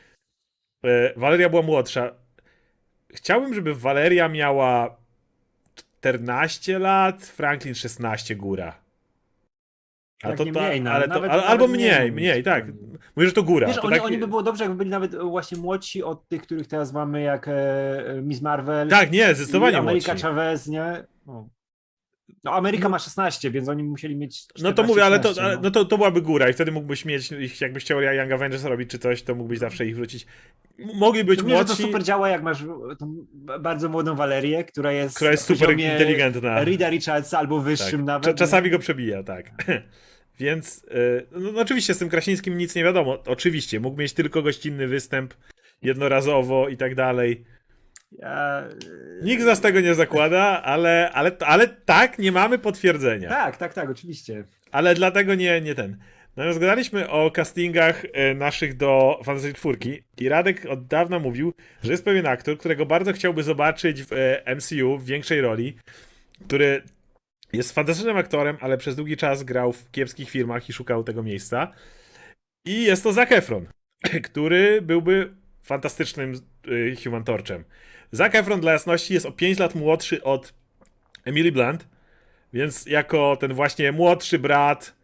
e, 0.85 1.13
Waleria 1.19 1.49
była 1.49 1.61
młodsza. 1.61 2.11
Chciałbym, 3.13 3.53
żeby 3.53 3.75
Waleria 3.75 4.29
miała 4.29 4.97
14 5.75 6.79
lat, 6.79 7.25
Franklin 7.25 7.75
16 7.75 8.35
góra. 8.35 8.75
A 10.23 10.27
Jak 10.29 10.37
to, 10.37 10.45
ta- 10.45 10.51
mniej, 10.51 10.81
no, 10.81 10.91
ale 10.91 11.07
to, 11.07 11.13
nawet- 11.13 11.31
albo 11.31 11.67
mniej 11.67 11.91
mniej, 11.91 12.11
mniej, 12.11 12.43
tak. 12.43 12.65
Mówię, 13.15 13.27
że 13.27 13.33
to 13.33 13.43
góra. 13.43 13.67
Wiesz, 13.67 13.75
to 13.75 13.81
oni, 13.81 13.95
tak, 13.95 14.05
oni 14.05 14.17
by 14.17 14.27
było 14.27 14.43
dobrze, 14.43 14.63
jakby 14.63 14.77
byli 14.77 14.89
nawet 14.89 15.15
właśnie 15.15 15.57
młodsi 15.57 16.03
od 16.03 16.27
tych, 16.27 16.41
których 16.41 16.67
teraz 16.67 16.93
mamy, 16.93 17.21
jak 17.21 17.47
e, 17.47 17.53
Miss 18.21 18.41
Marvel. 18.41 18.87
tak, 18.89 19.11
nie, 19.11 19.35
zdecydowanie 19.35 19.77
Ameryka 19.77 20.11
młodsi. 20.11 20.23
Chavez, 20.23 20.67
nie? 20.67 21.03
No 22.43 22.51
Ameryka 22.53 22.89
ma 22.89 22.99
16, 22.99 23.51
więc 23.51 23.69
oni 23.69 23.83
musieli 23.83 24.15
mieć 24.15 24.47
14, 24.47 24.63
No 24.63 24.73
to 24.73 24.83
mówię, 24.83 25.05
ale 25.05 25.19
to, 25.19 25.29
15, 25.29 25.43
ale, 25.43 25.59
no 25.63 25.71
to, 25.71 25.85
to 25.85 25.97
byłaby 25.97 26.21
góra 26.21 26.49
i 26.49 26.53
wtedy 26.53 26.71
mógłbyś 26.71 27.05
mieć, 27.05 27.31
jakbyś 27.61 27.83
chciał 27.83 28.01
Young 28.01 28.31
Avengers 28.31 28.63
robić 28.63 28.89
czy 28.89 28.99
coś, 28.99 29.23
to 29.23 29.35
mógłbyś 29.35 29.59
zawsze 29.59 29.85
ich 29.85 29.95
wrócić. 29.95 30.25
Mogli 30.93 31.23
być 31.23 31.39
Szczególnie, 31.39 31.57
że 31.57 31.63
to 31.63 31.69
młodsi, 31.69 31.83
super 31.83 32.03
działa, 32.03 32.29
jak 32.29 32.43
masz 32.43 32.63
tą 32.99 33.25
bardzo 33.59 33.89
młodą 33.89 34.15
Walerię, 34.15 34.63
która 34.63 34.91
jest, 34.91 35.15
która 35.15 35.31
jest 35.31 35.45
super 35.45 35.79
inteligentna. 35.79 36.63
Rida 36.63 36.89
Richardsa 36.89 37.39
albo 37.39 37.59
wyższym 37.59 37.99
Tak. 37.99 38.05
nawet. 38.05 38.27
Cza- 38.27 38.37
Czasami 38.37 38.69
go 38.69 38.79
przebija, 38.79 39.23
tak. 39.23 39.51
Więc 40.39 40.83
y, 40.83 41.27
no, 41.31 41.51
no 41.51 41.61
oczywiście 41.61 41.93
z 41.93 41.97
tym 41.97 42.09
Krasińskim 42.09 42.57
nic 42.57 42.75
nie 42.75 42.83
wiadomo. 42.83 43.23
Oczywiście, 43.25 43.79
mógł 43.79 43.97
mieć 43.97 44.13
tylko 44.13 44.41
gościnny 44.41 44.87
występ 44.87 45.33
jednorazowo 45.81 46.69
i 46.69 46.77
tak 46.77 46.95
dalej. 46.95 47.43
Ja... 48.11 48.63
Nikt 49.21 49.43
z 49.43 49.45
nas 49.45 49.61
tego 49.61 49.81
nie 49.81 49.95
zakłada, 49.95 50.63
ale, 50.63 51.11
ale, 51.13 51.31
ale 51.45 51.67
tak, 51.67 52.19
nie 52.19 52.31
mamy 52.31 52.57
potwierdzenia. 52.57 53.29
Tak, 53.29 53.57
tak, 53.57 53.73
tak, 53.73 53.89
oczywiście. 53.89 54.43
Ale 54.71 54.95
dlatego 54.95 55.35
nie, 55.35 55.61
nie 55.61 55.75
ten. 55.75 55.97
Natomiast 56.35 56.59
gadaliśmy 56.59 57.09
o 57.09 57.31
castingach 57.31 58.05
e, 58.13 58.33
naszych 58.33 58.77
do 58.77 59.19
Fantasy 59.23 59.53
czwórki 59.53 60.03
i 60.17 60.29
Radek 60.29 60.65
od 60.65 60.87
dawna 60.87 61.19
mówił, 61.19 61.53
że 61.83 61.91
jest 61.91 62.05
pewien 62.05 62.27
aktor, 62.27 62.57
którego 62.57 62.85
bardzo 62.85 63.13
chciałby 63.13 63.43
zobaczyć 63.43 64.03
w 64.03 64.13
e, 64.13 64.55
MCU 64.55 64.97
w 64.97 65.05
większej 65.05 65.41
roli, 65.41 65.77
który 66.45 66.81
jest 67.53 67.71
fantastycznym 67.71 68.17
aktorem, 68.17 68.57
ale 68.61 68.77
przez 68.77 68.95
długi 68.95 69.17
czas 69.17 69.43
grał 69.43 69.73
w 69.73 69.91
kiepskich 69.91 70.29
filmach 70.29 70.69
i 70.69 70.73
szukał 70.73 71.03
tego 71.03 71.23
miejsca. 71.23 71.73
I 72.65 72.83
jest 72.83 73.03
to 73.03 73.13
Zac 73.13 73.31
Efron, 73.31 73.65
który 74.29 74.81
byłby 74.81 75.33
fantastycznym 75.63 76.33
Human 77.03 77.23
Torchem. 77.23 77.63
Zac 78.11 78.35
Efron 78.35 78.61
dla 78.61 78.71
jasności 78.71 79.13
jest 79.13 79.25
o 79.25 79.31
5 79.31 79.59
lat 79.59 79.75
młodszy 79.75 80.23
od 80.23 80.53
Emily 81.25 81.51
Blunt, 81.51 81.87
więc 82.53 82.85
jako 82.85 83.37
ten 83.37 83.53
właśnie 83.53 83.91
młodszy 83.91 84.39
brat 84.39 84.97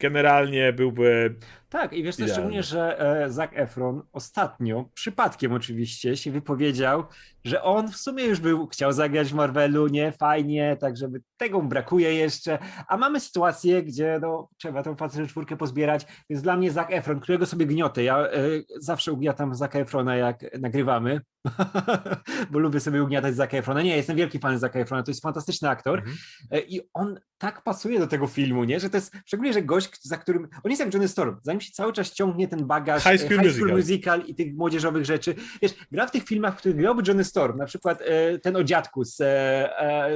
generalnie 0.00 0.72
byłby. 0.72 1.34
Tak, 1.68 1.92
i 1.92 2.02
wiesz 2.02 2.14
Idealnie. 2.14 2.34
szczególnie, 2.34 2.62
że 2.62 3.00
e, 3.24 3.30
Zac 3.30 3.50
Efron 3.54 4.02
ostatnio, 4.12 4.88
przypadkiem 4.94 5.52
oczywiście, 5.52 6.16
się 6.16 6.30
wypowiedział, 6.30 7.04
że 7.44 7.62
on 7.62 7.92
w 7.92 7.96
sumie 7.96 8.24
już 8.24 8.40
był, 8.40 8.66
chciał 8.66 8.92
zagrać 8.92 9.32
w 9.32 9.34
Marvelu, 9.34 9.86
nie, 9.86 10.12
fajnie, 10.12 10.76
tak 10.80 10.96
żeby 10.96 11.20
tego 11.36 11.60
mu 11.62 11.68
brakuje 11.68 12.14
jeszcze, 12.14 12.58
a 12.88 12.96
mamy 12.96 13.20
sytuację, 13.20 13.82
gdzie 13.82 14.18
no, 14.22 14.48
trzeba 14.58 14.82
tą 14.82 14.96
fazę 14.96 15.26
czwórkę 15.26 15.56
pozbierać, 15.56 16.06
więc 16.30 16.42
dla 16.42 16.56
mnie 16.56 16.70
Zac 16.70 16.86
Efron, 16.90 17.20
którego 17.20 17.46
sobie 17.46 17.66
gniotę, 17.66 18.04
ja 18.04 18.18
e, 18.18 18.40
zawsze 18.78 19.12
ugniatam 19.12 19.54
Zaca 19.54 19.78
Efrona 19.78 20.16
jak 20.16 20.60
nagrywamy, 20.60 21.20
bo 22.50 22.58
lubię 22.58 22.80
sobie 22.80 23.02
ugniatać 23.02 23.36
Zaca 23.36 23.56
Efrona, 23.56 23.82
nie, 23.82 23.96
jestem 23.96 24.16
wielki 24.16 24.38
fan 24.38 24.58
Zaca 24.58 24.78
Efrona, 24.78 25.02
to 25.02 25.10
jest 25.10 25.22
fantastyczny 25.22 25.68
aktor, 25.68 25.98
Mhm. 25.98 26.16
E, 26.50 26.60
I 26.60 26.80
on 26.94 27.20
tak 27.38 27.62
pasuje 27.62 27.98
do 27.98 28.06
tego 28.06 28.26
filmu, 28.26 28.64
nie? 28.64 28.80
Że 28.80 28.90
to 28.90 28.96
jest 28.96 29.12
szczególnie, 29.26 29.52
że 29.52 29.62
gość, 29.62 30.02
za 30.02 30.16
którym. 30.16 30.48
On 30.64 30.70
jest 30.70 30.80
jak 30.80 30.94
Johnny 30.94 31.08
Storm, 31.08 31.36
zanim 31.42 31.60
się 31.60 31.72
cały 31.72 31.92
czas 31.92 32.12
ciągnie 32.12 32.48
ten 32.48 32.66
bagaż 32.66 33.02
High 33.02 33.14
e, 33.14 33.18
School 33.18 33.38
Musical. 33.38 33.76
musical 33.76 34.22
i 34.26 34.34
tych 34.34 34.54
młodzieżowych 34.54 35.04
rzeczy. 35.04 35.34
Wiesz, 35.62 35.72
gra 35.92 36.06
w 36.06 36.10
tych 36.10 36.24
filmach, 36.24 36.54
w 36.54 36.58
których 36.58 36.76
grałby 36.76 37.02
Johnny 37.08 37.24
Storm, 37.24 37.58
na 37.58 37.66
przykład 37.66 38.02
e, 38.02 38.38
ten 38.38 38.56
o 38.56 38.64
dziadku 38.64 39.04
z, 39.04 39.16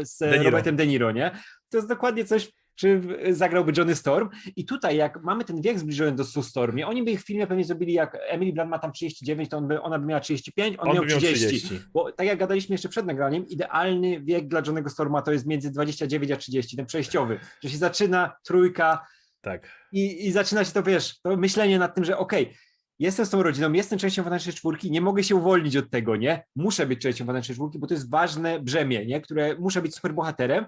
z 0.03 0.19
De. 0.19 0.43
Robertem 0.43 0.77
De 0.77 0.87
Niro, 0.87 1.13
nie? 1.13 1.31
To 1.69 1.77
jest 1.79 1.89
dokładnie 1.89 2.25
coś, 2.25 2.53
czy 2.75 3.03
zagrałby 3.31 3.73
Johnny 3.77 3.95
Storm. 3.95 4.29
I 4.57 4.65
tutaj, 4.65 4.97
jak 4.97 5.23
mamy 5.23 5.45
ten 5.45 5.61
wiek 5.61 5.79
zbliżony 5.79 6.13
do 6.13 6.25
Sue 6.25 6.43
Stormie, 6.43 6.87
oni 6.87 7.03
by 7.03 7.11
ich 7.11 7.23
w 7.23 7.27
filmie 7.27 7.47
pewnie 7.47 7.65
zrobili, 7.65 7.93
jak 7.93 8.19
Emily 8.29 8.53
Blunt 8.53 8.71
ma 8.71 8.79
tam 8.79 8.93
39, 8.93 9.49
to 9.51 9.57
on 9.57 9.69
by, 9.69 9.83
ona 9.83 9.99
by 9.99 10.07
miała 10.07 10.21
35, 10.21 10.77
on, 10.79 10.89
On 10.89 10.95
miał 10.95 11.05
by 11.05 11.11
miał 11.11 11.19
30. 11.19 11.47
30. 11.47 11.81
Bo 11.93 12.13
tak 12.13 12.27
jak 12.27 12.39
gadaliśmy 12.39 12.75
jeszcze 12.75 12.89
przed 12.89 13.07
nagraniem, 13.07 13.47
idealny 13.49 14.21
wiek 14.21 14.49
dla 14.49 14.63
Johnego 14.67 14.91
Storma 14.91 15.23
to 15.23 15.33
jest 15.33 15.47
między 15.47 15.71
29 15.71 16.31
a 16.31 16.37
30, 16.37 16.77
ten 16.77 16.87
przejściowy, 16.87 17.41
że 17.63 17.71
się 17.71 17.77
zaczyna 17.77 18.37
trójka 18.45 19.07
Tak. 19.41 19.69
i, 19.93 20.27
i 20.27 20.33
zaczyna 20.33 20.65
się 20.65 20.73
to, 20.73 20.83
wiesz, 20.83 21.21
to 21.21 21.37
myślenie 21.37 21.79
nad 21.79 21.95
tym, 21.95 22.05
że 22.05 22.19
okej, 22.19 22.55
jestem 22.99 23.27
z 23.27 23.31
tą 23.31 23.43
rodziną, 23.43 23.73
jestem 23.73 23.99
częścią 23.99 24.23
Fantastycznej 24.23 24.57
Czwórki, 24.57 24.91
nie 24.91 25.01
mogę 25.01 25.25
się 25.25 25.37
uwolnić 25.37 25.77
od 25.77 25.91
tego, 25.91 26.17
nie? 26.17 26.45
Muszę 26.57 26.87
być 26.87 27.01
częścią 27.01 27.25
Fantastycznej 27.25 27.57
Czwórki, 27.57 27.79
bo 27.79 27.87
to 27.87 27.95
jest 27.95 28.11
ważne 28.11 28.61
brzemię, 28.61 29.07
nie? 29.07 29.21
Które 29.21 29.57
muszę 29.59 29.83
być 29.83 29.95
superbohaterem, 29.95 30.67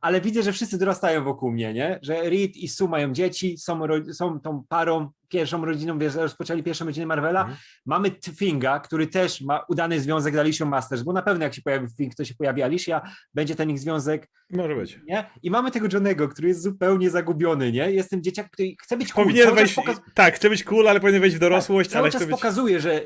ale 0.00 0.20
widzę, 0.20 0.42
że 0.42 0.52
wszyscy 0.52 0.78
dorastają 0.78 1.24
wokół 1.24 1.50
mnie, 1.50 1.74
nie? 1.74 1.98
Że 2.02 2.30
Reed 2.30 2.56
i 2.56 2.68
Sue 2.68 2.88
mają 2.88 3.12
dzieci, 3.12 3.58
są, 3.58 3.80
są 4.12 4.40
tą 4.40 4.64
parą, 4.68 5.10
pierwszą 5.28 5.64
rodziną, 5.64 5.98
wiesz, 5.98 6.14
rozpoczęli 6.14 6.62
pierwszą 6.62 6.84
rodzinę 6.84 7.06
Marvela, 7.06 7.40
Mhm. 7.40 7.58
Mamy 7.86 8.10
Thinga, 8.10 8.80
który 8.80 9.06
też 9.06 9.40
ma 9.40 9.64
udany 9.68 10.00
związek 10.00 10.34
z 10.34 10.38
Alicią 10.38 10.66
Masters, 10.66 11.02
bo 11.02 11.12
na 11.12 11.22
pewno 11.22 11.44
jak 11.44 11.54
się 11.54 11.62
pojawi 11.62 11.86
Thing, 11.96 12.14
to 12.14 12.24
się 12.24 12.34
pojawi 12.34 12.62
Alicia, 12.62 13.00
będzie 13.34 13.54
ten 13.56 13.70
ich 13.70 13.78
związek, 13.78 14.28
Może 14.50 14.74
być. 14.76 15.00
nie? 15.06 15.30
I 15.42 15.50
mamy 15.50 15.70
tego 15.70 15.88
Johnego, 15.92 16.28
który 16.28 16.48
jest 16.48 16.62
zupełnie 16.62 17.10
zagubiony, 17.10 17.72
nie? 17.72 17.90
Jest 17.90 18.10
tym 18.10 18.22
dzieciak, 18.22 18.50
który 18.50 18.68
chce 18.82 18.96
być 18.96 19.12
cool. 19.12 19.24
Powinien 19.24 19.44
cały 19.44 19.56
wejść. 19.56 19.74
pokaz- 19.74 20.00
Tak, 20.14 20.34
chce 20.34 20.50
być 20.50 20.64
cool, 20.64 20.88
ale 20.88 21.00
powinien 21.00 21.20
wejść 21.20 21.36
w 21.36 21.40
dorosłość, 21.40 21.90
cały 21.90 22.02
ale 22.02 22.12
czas 22.12 22.22
być. 22.22 22.30
pokazuje, 22.30 22.80
że 22.80 23.00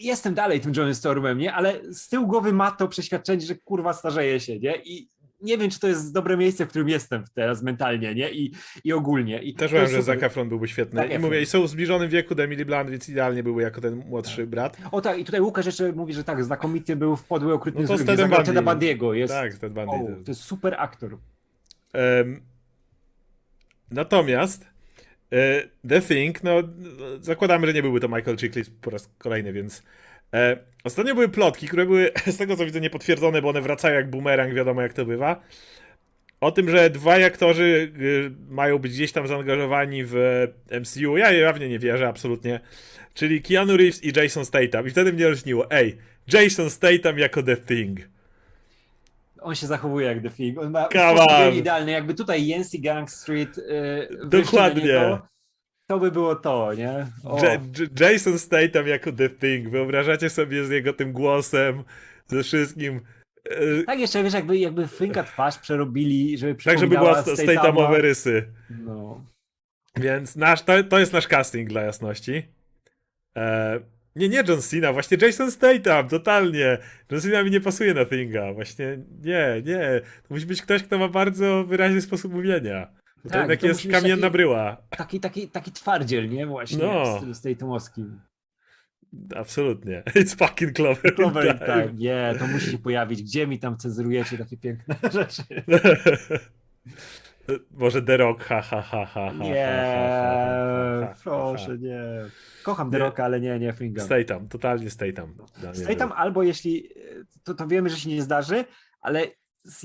jestem 0.00 0.34
dalej 0.34 0.60
tym 0.60 0.72
Johnny 0.76 0.94
Stormem, 0.94 1.38
nie? 1.38 1.52
Ale 1.54 1.80
z 1.94 2.08
tyłu 2.08 2.26
głowy 2.26 2.52
ma 2.52 2.70
to 2.70 2.88
przeświadczenie, 2.88 3.46
że 3.46 3.54
kurwa 3.54 3.92
starzeje 3.92 4.40
się, 4.40 4.58
nie? 4.58 4.76
I 4.84 5.08
nie 5.40 5.58
wiem, 5.58 5.70
czy 5.70 5.80
to 5.80 5.88
jest 5.88 6.12
dobre 6.14 6.36
miejsce, 6.36 6.66
w 6.66 6.68
którym 6.68 6.88
jestem 6.88 7.24
teraz 7.34 7.62
mentalnie, 7.62 8.14
nie? 8.14 8.30
I, 8.30 8.52
i 8.84 8.92
ogólnie. 8.92 9.42
I 9.42 9.54
Też 9.54 9.72
uważam, 9.72 9.90
że. 9.90 10.02
Zac 10.02 10.22
Efron 10.22 10.48
byłby 10.48 10.68
świetny. 10.68 11.02
Zac 11.02 11.10
I 11.12 11.18
mówię, 11.18 11.42
i 11.42 11.46
są 11.46 11.62
w 11.62 11.68
zbliżonym 11.68 12.08
wieku 12.08 12.34
do 12.34 12.42
Emily 12.42 12.64
Blunt, 12.64 12.90
więc 12.90 13.08
idealnie 13.08 13.42
byłby 13.42 13.62
jako 13.62 13.80
ten 13.80 13.96
młodszy 13.96 14.46
brat. 14.46 14.76
O 14.92 15.00
tak, 15.00 15.18
i 15.18 15.24
tutaj 15.24 15.40
Łukasz 15.40 15.66
jeszcze 15.66 15.92
mówi, 15.92 16.12
że 16.12 16.24
tak, 16.24 16.44
znakomity 16.44 16.96
był 16.96 17.16
w 17.16 17.24
Podły 17.24 17.54
Okrutny 17.54 17.82
No 17.82 17.88
to 17.88 17.96
Zły, 17.96 18.14
gdzie 18.14 18.28
Bundy. 18.28 18.62
Bandiego. 18.62 19.14
Jest, 19.14 19.34
Tak, 19.34 19.54
ten 19.58 19.72
o, 19.72 19.74
bandy. 19.74 20.24
to 20.24 20.30
jest 20.30 20.40
super 20.40 20.74
aktor. 20.78 21.18
Em, 21.92 22.40
natomiast 23.90 24.66
e, 25.32 25.62
The 25.88 26.00
Thing, 26.00 26.44
no 26.44 26.62
zakładamy, 27.20 27.66
że 27.66 27.72
nie 27.72 27.82
byłby 27.82 28.00
to 28.00 28.08
Michael 28.08 28.36
Chiklis 28.36 28.70
po 28.70 28.90
raz 28.90 29.10
kolejny, 29.18 29.52
więc 29.52 29.82
e, 30.34 30.56
ostatnio 30.84 31.14
były 31.14 31.28
plotki, 31.28 31.66
które 31.66 31.86
były 31.86 32.10
z 32.26 32.36
tego 32.36 32.56
co 32.56 32.64
widzę 32.64 32.80
niepotwierdzone, 32.80 33.42
bo 33.42 33.48
one 33.48 33.60
wracają 33.60 33.94
jak 33.94 34.10
bumerang, 34.10 34.54
wiadomo 34.54 34.82
jak 34.82 34.92
to 34.92 35.04
bywa. 35.04 35.40
O 36.40 36.52
tym, 36.52 36.70
że 36.70 36.90
dwaj 36.90 37.24
aktorzy 37.24 37.92
y, 38.00 38.30
mają 38.48 38.78
być 38.78 38.92
gdzieś 38.92 39.12
tam 39.12 39.26
zaangażowani 39.26 40.04
w 40.04 40.46
MCU. 40.80 41.16
Ja 41.16 41.32
jawnie 41.32 41.68
nie 41.68 41.78
wierzę, 41.78 42.08
absolutnie. 42.08 42.60
Czyli 43.14 43.42
Keanu 43.42 43.76
Reeves 43.76 44.04
i 44.04 44.12
Jason 44.16 44.44
Statham. 44.44 44.86
I 44.86 44.90
wtedy 44.90 45.12
mnie 45.12 45.28
lśniło, 45.28 45.70
ej, 45.70 45.98
Jason 46.32 46.70
Statham 46.70 47.18
jako 47.18 47.42
The 47.42 47.56
Thing. 47.56 48.00
On 49.40 49.54
się 49.54 49.66
zachowuje 49.66 50.06
jak 50.06 50.22
The 50.22 50.30
Thing. 50.30 50.58
On 50.58 50.70
ma 50.70 50.88
Come 50.88 51.26
on. 51.26 51.54
idealny. 51.54 51.92
Jakby 51.92 52.14
tutaj 52.14 52.46
Yancy 52.46 52.78
Gang 52.78 53.10
Street 53.10 53.56
yy, 53.56 54.28
Dokładnie. 54.28 55.18
To 55.86 55.98
by 55.98 56.10
było 56.10 56.36
to, 56.36 56.74
nie? 56.74 57.06
Jason 58.00 58.38
Statham 58.38 58.86
jako 58.86 59.12
The 59.12 59.28
Thing. 59.28 59.68
Wyobrażacie 59.68 60.30
sobie 60.30 60.64
z 60.64 60.70
jego 60.70 60.92
tym 60.92 61.12
głosem, 61.12 61.84
ze 62.26 62.42
wszystkim. 62.42 63.00
e, 63.50 63.82
Tak 63.86 63.98
jeszcze, 63.98 64.22
wiesz, 64.22 64.34
jakby, 64.34 64.58
jakby 64.58 64.88
Thinka 64.88 65.22
twarz 65.22 65.58
przerobili, 65.58 66.38
żeby 66.38 66.54
Tak, 66.64 66.78
żeby 66.78 66.96
była 66.98 67.22
sta- 67.22 67.36
Statama. 67.36 67.52
Stathamowe 67.52 67.98
rysy. 68.00 68.46
No. 68.70 69.24
Więc 69.96 70.36
nasz, 70.36 70.62
to, 70.62 70.84
to 70.84 70.98
jest 70.98 71.12
nasz 71.12 71.28
casting 71.28 71.68
dla 71.68 71.82
jasności. 71.82 72.42
E, 73.36 73.80
Nie, 74.16 74.28
nie 74.28 74.42
John 74.48 74.60
Cena, 74.62 74.92
właśnie 74.92 75.18
Jason 75.22 75.50
Statham, 75.50 76.08
totalnie. 76.08 76.78
John 77.10 77.20
Cena 77.20 77.42
mi 77.42 77.50
nie 77.50 77.60
pasuje 77.60 77.94
na 77.94 78.04
Thinga, 78.04 78.52
właśnie 78.52 78.98
nie, 79.22 79.62
nie. 79.64 80.00
To 80.28 80.34
musi 80.34 80.46
być 80.46 80.62
ktoś, 80.62 80.82
kto 80.82 80.98
ma 80.98 81.08
bardzo 81.08 81.64
wyraźny 81.64 82.00
sposób 82.00 82.32
mówienia. 82.32 82.86
To 83.26 83.32
Tak, 83.32 83.40
jednak 83.40 83.60
to 83.60 83.66
jest 83.66 83.82
kamienna 83.90 84.20
taki- 84.22 84.32
bryła. 84.32 84.76
Taki, 84.90 85.20
taki, 85.20 85.48
taki 85.48 85.72
twardziel, 85.72 86.28
nie? 86.28 86.46
Właśnie 86.46 86.78
No. 86.78 87.20
z, 87.20 87.36
z 87.36 87.40
tej 87.40 87.56
tomowskim. 87.56 88.20
Absolutnie. 89.36 90.02
It's 90.06 90.36
fucking 90.46 90.72
clever. 90.76 91.14
Clover, 91.14 91.58
tak, 91.58 91.98
nie, 91.98 92.34
to 92.38 92.46
musi 92.46 92.70
się 92.70 92.78
pojawić. 92.78 93.22
Gdzie 93.22 93.46
mi 93.46 93.58
tam 93.58 93.76
cenzurujecie 93.76 94.38
takie 94.38 94.56
piękne 94.56 94.96
rzeczy? 95.12 95.42
Może 97.70 98.02
The 98.02 98.16
Rock, 98.16 98.44
ha, 98.44 98.62
ha, 98.62 98.82
ha, 98.82 99.06
ha, 99.06 99.30
ha, 99.30 99.44
Nie, 99.44 99.66
ha, 99.66 101.06
ha, 101.06 101.14
proszę, 101.24 101.78
nie. 101.78 102.00
Kocham. 102.62 102.90
The 102.90 102.98
Rocka, 102.98 103.24
ale 103.24 103.40
nie, 103.40 103.58
nie 103.58 103.72
Finga. 103.72 104.02
Statham, 104.04 104.48
totalnie 104.48 104.90
Statham. 104.90 105.34
Dla 105.60 105.70
mnie 105.70 105.80
Stay 105.80 105.96
tam 105.96 106.12
albo 106.12 106.42
jeśli, 106.42 106.88
to, 107.44 107.54
to 107.54 107.66
wiemy, 107.66 107.88
że 107.90 107.96
się 107.96 108.08
nie 108.10 108.22
zdarzy, 108.22 108.64
ale 109.00 109.24
z 109.64 109.84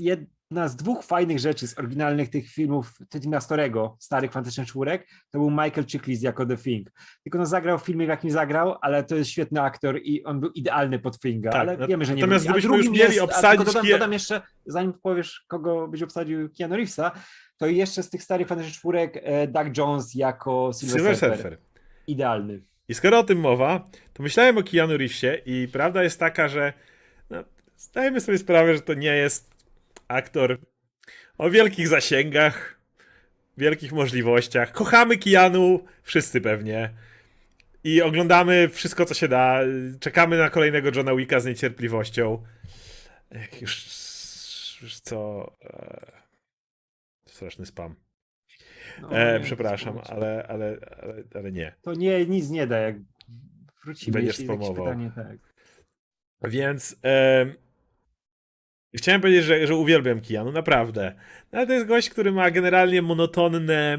jedna 0.52 0.68
z 0.68 0.76
dwóch 0.76 1.04
fajnych 1.04 1.38
rzeczy 1.38 1.68
z 1.68 1.78
oryginalnych 1.78 2.30
tych 2.30 2.48
filmów 2.48 2.92
Tima 3.10 3.40
Storego, 3.40 3.96
starych 4.00 4.32
fantastycznych 4.32 4.68
czwórek, 4.68 5.06
to 5.30 5.38
był 5.38 5.50
Michael 5.50 5.86
Chiklis 5.86 6.22
jako 6.22 6.46
The 6.46 6.56
Thing. 6.56 6.92
Tylko 7.22 7.38
no 7.38 7.46
zagrał 7.46 7.78
w 7.78 7.82
filmie, 7.82 8.06
w 8.06 8.08
jakim 8.08 8.30
zagrał, 8.30 8.76
ale 8.80 9.04
to 9.04 9.16
jest 9.16 9.30
świetny 9.30 9.60
aktor 9.62 10.00
i 10.02 10.24
on 10.24 10.40
był 10.40 10.50
idealny 10.50 10.98
pod 10.98 11.16
Finga, 11.16 11.50
Tak, 11.50 11.60
ale 11.60 11.86
wiemy, 11.86 12.04
że 12.04 12.14
nie 12.14 12.20
natomiast 12.20 12.44
był. 12.44 12.52
Gdybyśmy 12.52 12.76
już 12.76 12.86
mieli 12.86 12.98
jest, 12.98 13.20
obsadzić 13.20 13.66
dodam, 13.66 13.86
dodam 13.88 14.12
jeszcze, 14.12 14.42
zanim 14.66 14.92
powiesz, 14.92 15.44
kogo 15.48 15.88
byś 15.88 16.02
obsadził 16.02 16.48
Keanu 16.58 16.76
Reevesa, 16.76 17.12
to 17.56 17.66
jeszcze 17.66 18.02
z 18.02 18.10
tych 18.10 18.22
starych 18.22 18.48
fantastycznych 18.48 18.78
czwórek 18.78 19.20
e, 19.22 19.46
Doug 19.46 19.76
Jones 19.76 20.14
jako 20.14 20.70
Silver, 20.80 20.96
Silver 20.96 21.16
Surfer. 21.16 21.36
Surfer. 21.36 21.58
Idealny. 22.06 22.60
I 22.88 22.94
skoro 22.94 23.18
o 23.18 23.24
tym 23.24 23.40
mowa, 23.40 23.84
to 24.12 24.22
myślałem 24.22 24.58
o 24.58 24.62
Keanu 24.62 24.96
Reevesie 24.96 25.38
i 25.46 25.68
prawda 25.72 26.02
jest 26.02 26.20
taka, 26.20 26.48
że 26.48 26.72
no, 27.30 27.44
zdajemy 27.76 28.20
sobie 28.20 28.38
sprawę, 28.38 28.74
że 28.74 28.80
to 28.80 28.94
nie 28.94 29.16
jest 29.16 29.51
aktor 30.12 30.58
o 31.38 31.50
wielkich 31.50 31.88
zasięgach, 31.88 32.80
wielkich 33.58 33.92
możliwościach. 33.92 34.72
Kochamy 34.72 35.16
Keanu, 35.18 35.84
wszyscy 36.02 36.40
pewnie. 36.40 36.90
I 37.84 38.02
oglądamy 38.02 38.68
wszystko, 38.68 39.04
co 39.04 39.14
się 39.14 39.28
da. 39.28 39.60
Czekamy 40.00 40.38
na 40.38 40.50
kolejnego 40.50 40.90
Johna 40.96 41.16
Wicka 41.16 41.40
z 41.40 41.46
niecierpliwością. 41.46 42.42
Jak 43.30 43.60
już, 43.60 43.86
już 44.82 45.00
co... 45.00 45.50
E, 45.64 46.12
straszny 47.28 47.66
spam. 47.66 47.94
No, 49.02 49.10
E, 49.18 49.38
nie, 49.38 49.44
przepraszam, 49.44 49.98
ale, 50.08 50.46
ale, 50.48 50.78
ale, 51.02 51.22
ale 51.34 51.52
nie. 51.52 51.74
To 51.82 51.94
nie, 51.94 52.26
nic 52.26 52.50
nie 52.50 52.66
da, 52.66 52.78
jak 52.78 52.96
wrócimy, 53.84 54.12
Będziesz 54.12 54.36
spamował. 54.36 54.84
pytanie, 54.84 55.10
tak. 55.14 55.36
Więc 56.50 56.96
chciałem 58.98 59.20
powiedzieć, 59.20 59.44
że, 59.44 59.66
że 59.66 59.74
uwielbiam 59.74 60.20
Keanu, 60.20 60.52
naprawdę. 60.52 61.14
No, 61.52 61.58
ale 61.58 61.66
to 61.66 61.72
jest 61.72 61.86
gość, 61.86 62.10
który 62.10 62.32
ma 62.32 62.50
generalnie 62.50 63.02
monotonne, 63.02 63.98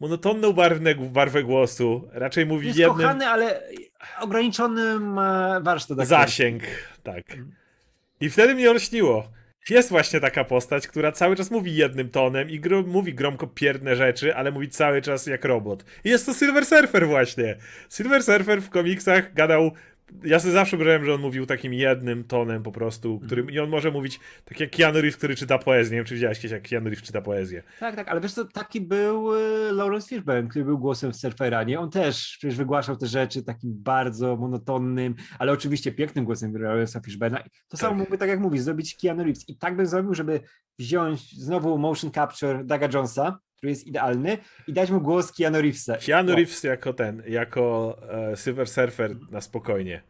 monotonną 0.00 0.52
barwę, 0.52 0.94
barwę 0.94 1.42
głosu. 1.42 2.08
Raczej 2.12 2.46
mówi 2.46 2.66
Jest 2.66 2.78
jednym 2.78 2.96
kochany, 2.96 3.26
ale 3.26 3.62
ograniczony 4.20 5.00
ma 5.00 5.60
warsztat. 5.60 6.06
zasięg. 6.06 6.62
Tak. 7.02 7.24
I 8.20 8.30
wtedy 8.30 8.54
mnie 8.54 8.70
olśniło. 8.70 9.28
Jest 9.70 9.88
właśnie 9.88 10.20
taka 10.20 10.44
postać, 10.44 10.88
która 10.88 11.12
cały 11.12 11.36
czas 11.36 11.50
mówi 11.50 11.76
jednym 11.76 12.10
tonem 12.10 12.50
i 12.50 12.60
gro, 12.60 12.82
mówi 12.82 13.14
gromko 13.14 13.46
pierdne 13.46 13.96
rzeczy, 13.96 14.34
ale 14.34 14.50
mówi 14.50 14.68
cały 14.68 15.02
czas 15.02 15.26
jak 15.26 15.44
robot. 15.44 15.84
I 16.04 16.08
jest 16.08 16.26
to 16.26 16.34
Silver 16.34 16.66
Surfer 16.66 17.06
właśnie. 17.06 17.56
Silver 17.90 18.22
Surfer 18.22 18.62
w 18.62 18.70
komiksach 18.70 19.34
gadał... 19.34 19.70
Ja 20.24 20.40
sobie 20.40 20.52
zawsze 20.52 20.76
brałem, 20.76 21.04
że 21.04 21.14
on 21.14 21.20
mówił 21.20 21.46
takim 21.46 21.74
jednym 21.74 22.24
tonem 22.24 22.62
po 22.62 22.72
prostu, 22.72 23.20
którym, 23.20 23.50
i 23.50 23.58
on 23.58 23.68
może 23.68 23.90
mówić 23.90 24.20
tak 24.44 24.60
jak 24.60 24.70
Keanu 24.70 24.94
Reeves, 25.00 25.16
który 25.16 25.36
czyta 25.36 25.58
poezję. 25.58 25.92
Nie 25.92 25.98
wiem, 25.98 26.04
czy 26.06 26.14
widziałeś 26.14 26.38
kiedyś, 26.38 26.52
jak 26.52 26.68
Keanu 26.68 26.86
Reeves 26.88 27.04
czyta 27.06 27.22
poezję. 27.22 27.62
Tak, 27.80 27.96
tak, 27.96 28.08
ale 28.08 28.20
wiesz 28.20 28.32
co, 28.32 28.44
taki 28.44 28.80
był 28.80 29.34
y, 29.34 29.72
Lawrence 29.72 30.08
Fishburne, 30.08 30.48
który 30.48 30.64
był 30.64 30.78
głosem 30.78 31.14
surfera, 31.14 31.62
nie? 31.62 31.80
On 31.80 31.90
też 31.90 32.36
przecież 32.38 32.56
wygłaszał 32.56 32.96
te 32.96 33.06
rzeczy 33.06 33.42
takim 33.42 33.70
bardzo 33.82 34.36
monotonnym, 34.36 35.14
ale 35.38 35.52
oczywiście 35.52 35.92
pięknym 35.92 36.24
głosem 36.24 36.52
Lawrence'a 36.52 37.00
Fishburne'a. 37.00 37.42
To 37.68 37.76
samo 37.76 37.90
Tak. 37.90 37.98
mógłby, 37.98 38.18
tak 38.18 38.28
jak 38.28 38.40
mówisz, 38.40 38.60
zrobić 38.60 38.96
Keanu 39.02 39.24
Reeves. 39.24 39.48
I 39.48 39.56
tak 39.58 39.76
bym 39.76 39.86
zrobił, 39.86 40.14
żeby 40.14 40.40
wziąć 40.78 41.30
znowu 41.38 41.78
motion 41.78 42.10
capture 42.10 42.64
Daga 42.64 42.88
Jonesa, 42.94 43.38
który 43.58 43.70
jest 43.70 43.86
idealny, 43.86 44.38
i 44.68 44.72
dać 44.72 44.90
mu 44.90 45.00
głos 45.00 45.32
Keanu 45.32 45.60
Reevesa. 45.62 45.96
Keanu 46.06 46.32
O, 46.32 46.36
Reeves 46.36 46.62
jako 46.64 46.92
ten, 46.92 47.22
jako 47.28 47.96
e, 48.32 48.36
Silver 48.36 48.68
Surfer 48.68 49.16
na 49.30 49.40
spokojnie. 49.40 50.02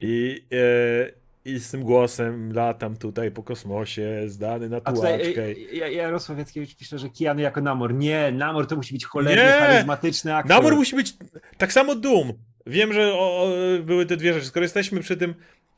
I, 0.00 0.44
e, 0.52 1.12
I 1.44 1.58
z 1.58 1.70
tym 1.70 1.82
głosem 1.82 2.52
latam 2.52 2.96
tutaj 2.96 3.30
po 3.30 3.42
kosmosie, 3.42 4.22
zdany 4.26 4.68
na 4.68 4.80
tutaj 4.80 5.18
tułaczkę. 5.18 5.48
y, 5.48 5.92
Jarosław 5.92 6.38
Jackiewicz 6.38 6.76
pisze, 6.76 6.98
że 6.98 7.08
Keanu 7.18 7.40
jako 7.40 7.60
Namor. 7.60 7.94
Nie, 7.94 8.32
Namor 8.32 8.66
to 8.66 8.76
musi 8.76 8.94
być 8.94 9.04
cholernie 9.06 9.44
Nie! 9.44 9.50
charyzmatyczny 9.50 10.34
aktor. 10.36 10.56
Namor 10.56 10.76
musi 10.76 10.96
być 10.96 11.14
tak 11.58 11.72
samo 11.72 11.94
Doom. 11.94 12.32
Wiem, 12.66 12.92
że 12.92 13.12
o, 13.14 13.42
o, 13.42 13.48
były 13.82 14.06
te 14.06 14.16
dwie 14.16 14.34
rzeczy. 14.34 14.46
Skoro 14.46 14.62
jesteśmy 14.64 15.00
przy 15.00 15.16
tym, 15.16 15.34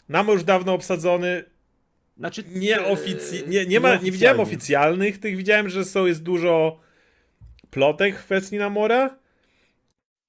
Namor 0.09 0.35
już 0.35 0.45
dawno 0.45 0.75
obsadzony, 0.75 1.45
Znaczy, 2.19 2.45
nie, 2.55 2.79
e, 2.81 2.95
ofic- 2.95 3.49
nie, 3.49 3.67
nie, 3.67 3.81
ma, 3.81 3.97
nie 3.97 4.11
widziałem 4.13 4.41
oficjalnych 4.41 5.19
tych, 5.19 5.37
widziałem, 5.37 5.69
że 5.69 5.85
są, 5.85 6.07
jest 6.07 6.23
dużo 6.23 6.84
plotek 7.75 8.19
w 8.19 8.25
kwestii 8.25 8.57
Namora, 8.57 9.19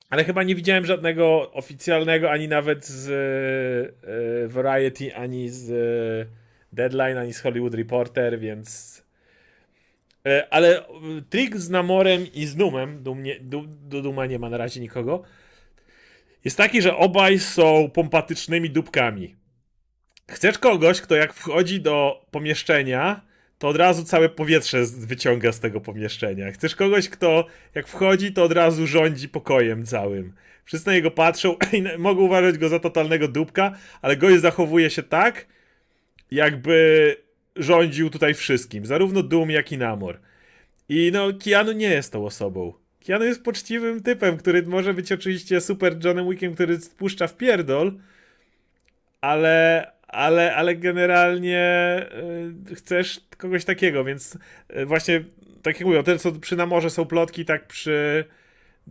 ale 0.09 0.23
chyba 0.23 0.43
nie 0.43 0.55
widziałem 0.55 0.85
żadnego 0.85 1.51
oficjalnego, 1.51 2.31
ani 2.31 2.47
nawet 2.47 2.85
z 2.85 3.09
e, 3.09 4.47
Variety, 4.47 5.15
ani 5.15 5.49
z 5.49 5.71
e, 5.71 6.31
Deadline, 6.73 7.17
ani 7.17 7.33
z 7.33 7.41
Hollywood 7.41 7.73
Reporter, 7.73 8.39
więc... 8.39 8.95
Ale 10.49 10.85
trik 11.29 11.57
z 11.57 11.69
Namorem 11.69 12.33
i 12.33 12.45
z 12.45 12.55
Doomem, 12.55 13.03
Doom 13.03 13.23
nie, 13.23 13.39
do, 13.39 13.63
Dooma 14.01 14.25
nie 14.25 14.39
ma 14.39 14.49
na 14.49 14.57
razie 14.57 14.81
nikogo, 14.81 15.23
jest 16.45 16.57
taki, 16.57 16.81
że 16.81 16.97
obaj 16.97 17.39
są 17.39 17.89
pompatycznymi 17.93 18.69
dupkami. 18.69 19.35
Chcesz 20.31 20.57
kogoś, 20.57 21.01
kto 21.01 21.15
jak 21.15 21.33
wchodzi 21.33 21.81
do 21.81 22.25
pomieszczenia, 22.31 23.21
to 23.59 23.67
od 23.67 23.75
razu 23.75 24.03
całe 24.03 24.29
powietrze 24.29 24.85
wyciąga 24.97 25.51
z 25.51 25.59
tego 25.59 25.81
pomieszczenia. 25.81 26.51
Chcesz 26.51 26.75
kogoś, 26.75 27.09
kto 27.09 27.47
jak 27.75 27.87
wchodzi, 27.87 28.33
to 28.33 28.43
od 28.43 28.51
razu 28.51 28.87
rządzi 28.87 29.29
pokojem 29.29 29.85
całym. 29.85 30.33
Wszyscy 30.65 30.87
na 30.87 30.93
niego 30.93 31.11
patrzą 31.11 31.55
i 31.73 31.83
mogą 31.97 32.21
uważać 32.21 32.57
go 32.57 32.69
za 32.69 32.79
totalnego 32.79 33.27
dupka, 33.27 33.71
ale 34.01 34.17
gość 34.17 34.41
zachowuje 34.41 34.89
się 34.89 35.03
tak, 35.03 35.45
jakby 36.31 37.15
rządził 37.55 38.09
tutaj 38.09 38.33
wszystkim. 38.33 38.85
Zarówno 38.85 39.23
Doom, 39.23 39.51
jak 39.51 39.71
i 39.71 39.77
Namor. 39.77 40.19
I 40.89 41.09
no, 41.13 41.27
Keanu 41.43 41.71
nie 41.71 41.89
jest 41.89 42.11
tą 42.11 42.25
osobą. 42.25 42.73
Keanu 43.05 43.25
jest 43.25 43.43
poczciwym 43.43 44.03
typem, 44.03 44.37
który 44.37 44.63
może 44.63 44.93
być 44.93 45.11
oczywiście 45.11 45.61
super 45.61 46.05
Johnem 46.05 46.29
Wickiem, 46.29 46.53
który 46.53 46.81
spuszcza 46.81 47.27
w 47.27 47.37
pierdol, 47.37 47.93
ale, 49.21 49.87
ale, 50.15 50.55
ale 50.55 50.75
generalnie 50.75 51.65
y, 52.71 52.75
chcesz 52.75 53.21
kogoś 53.37 53.65
takiego, 53.65 54.03
więc 54.03 54.37
y, 54.77 54.85
właśnie, 54.85 55.23
tak 55.61 55.79
jak 55.79 55.87
mówię, 55.87 56.03
ten 56.03 56.19
co 56.19 56.31
przy 56.31 56.55
Namorze 56.55 56.89
są 56.89 57.05
plotki, 57.05 57.45
tak 57.45 57.67
przy 57.67 58.25
Tak, 58.27 58.35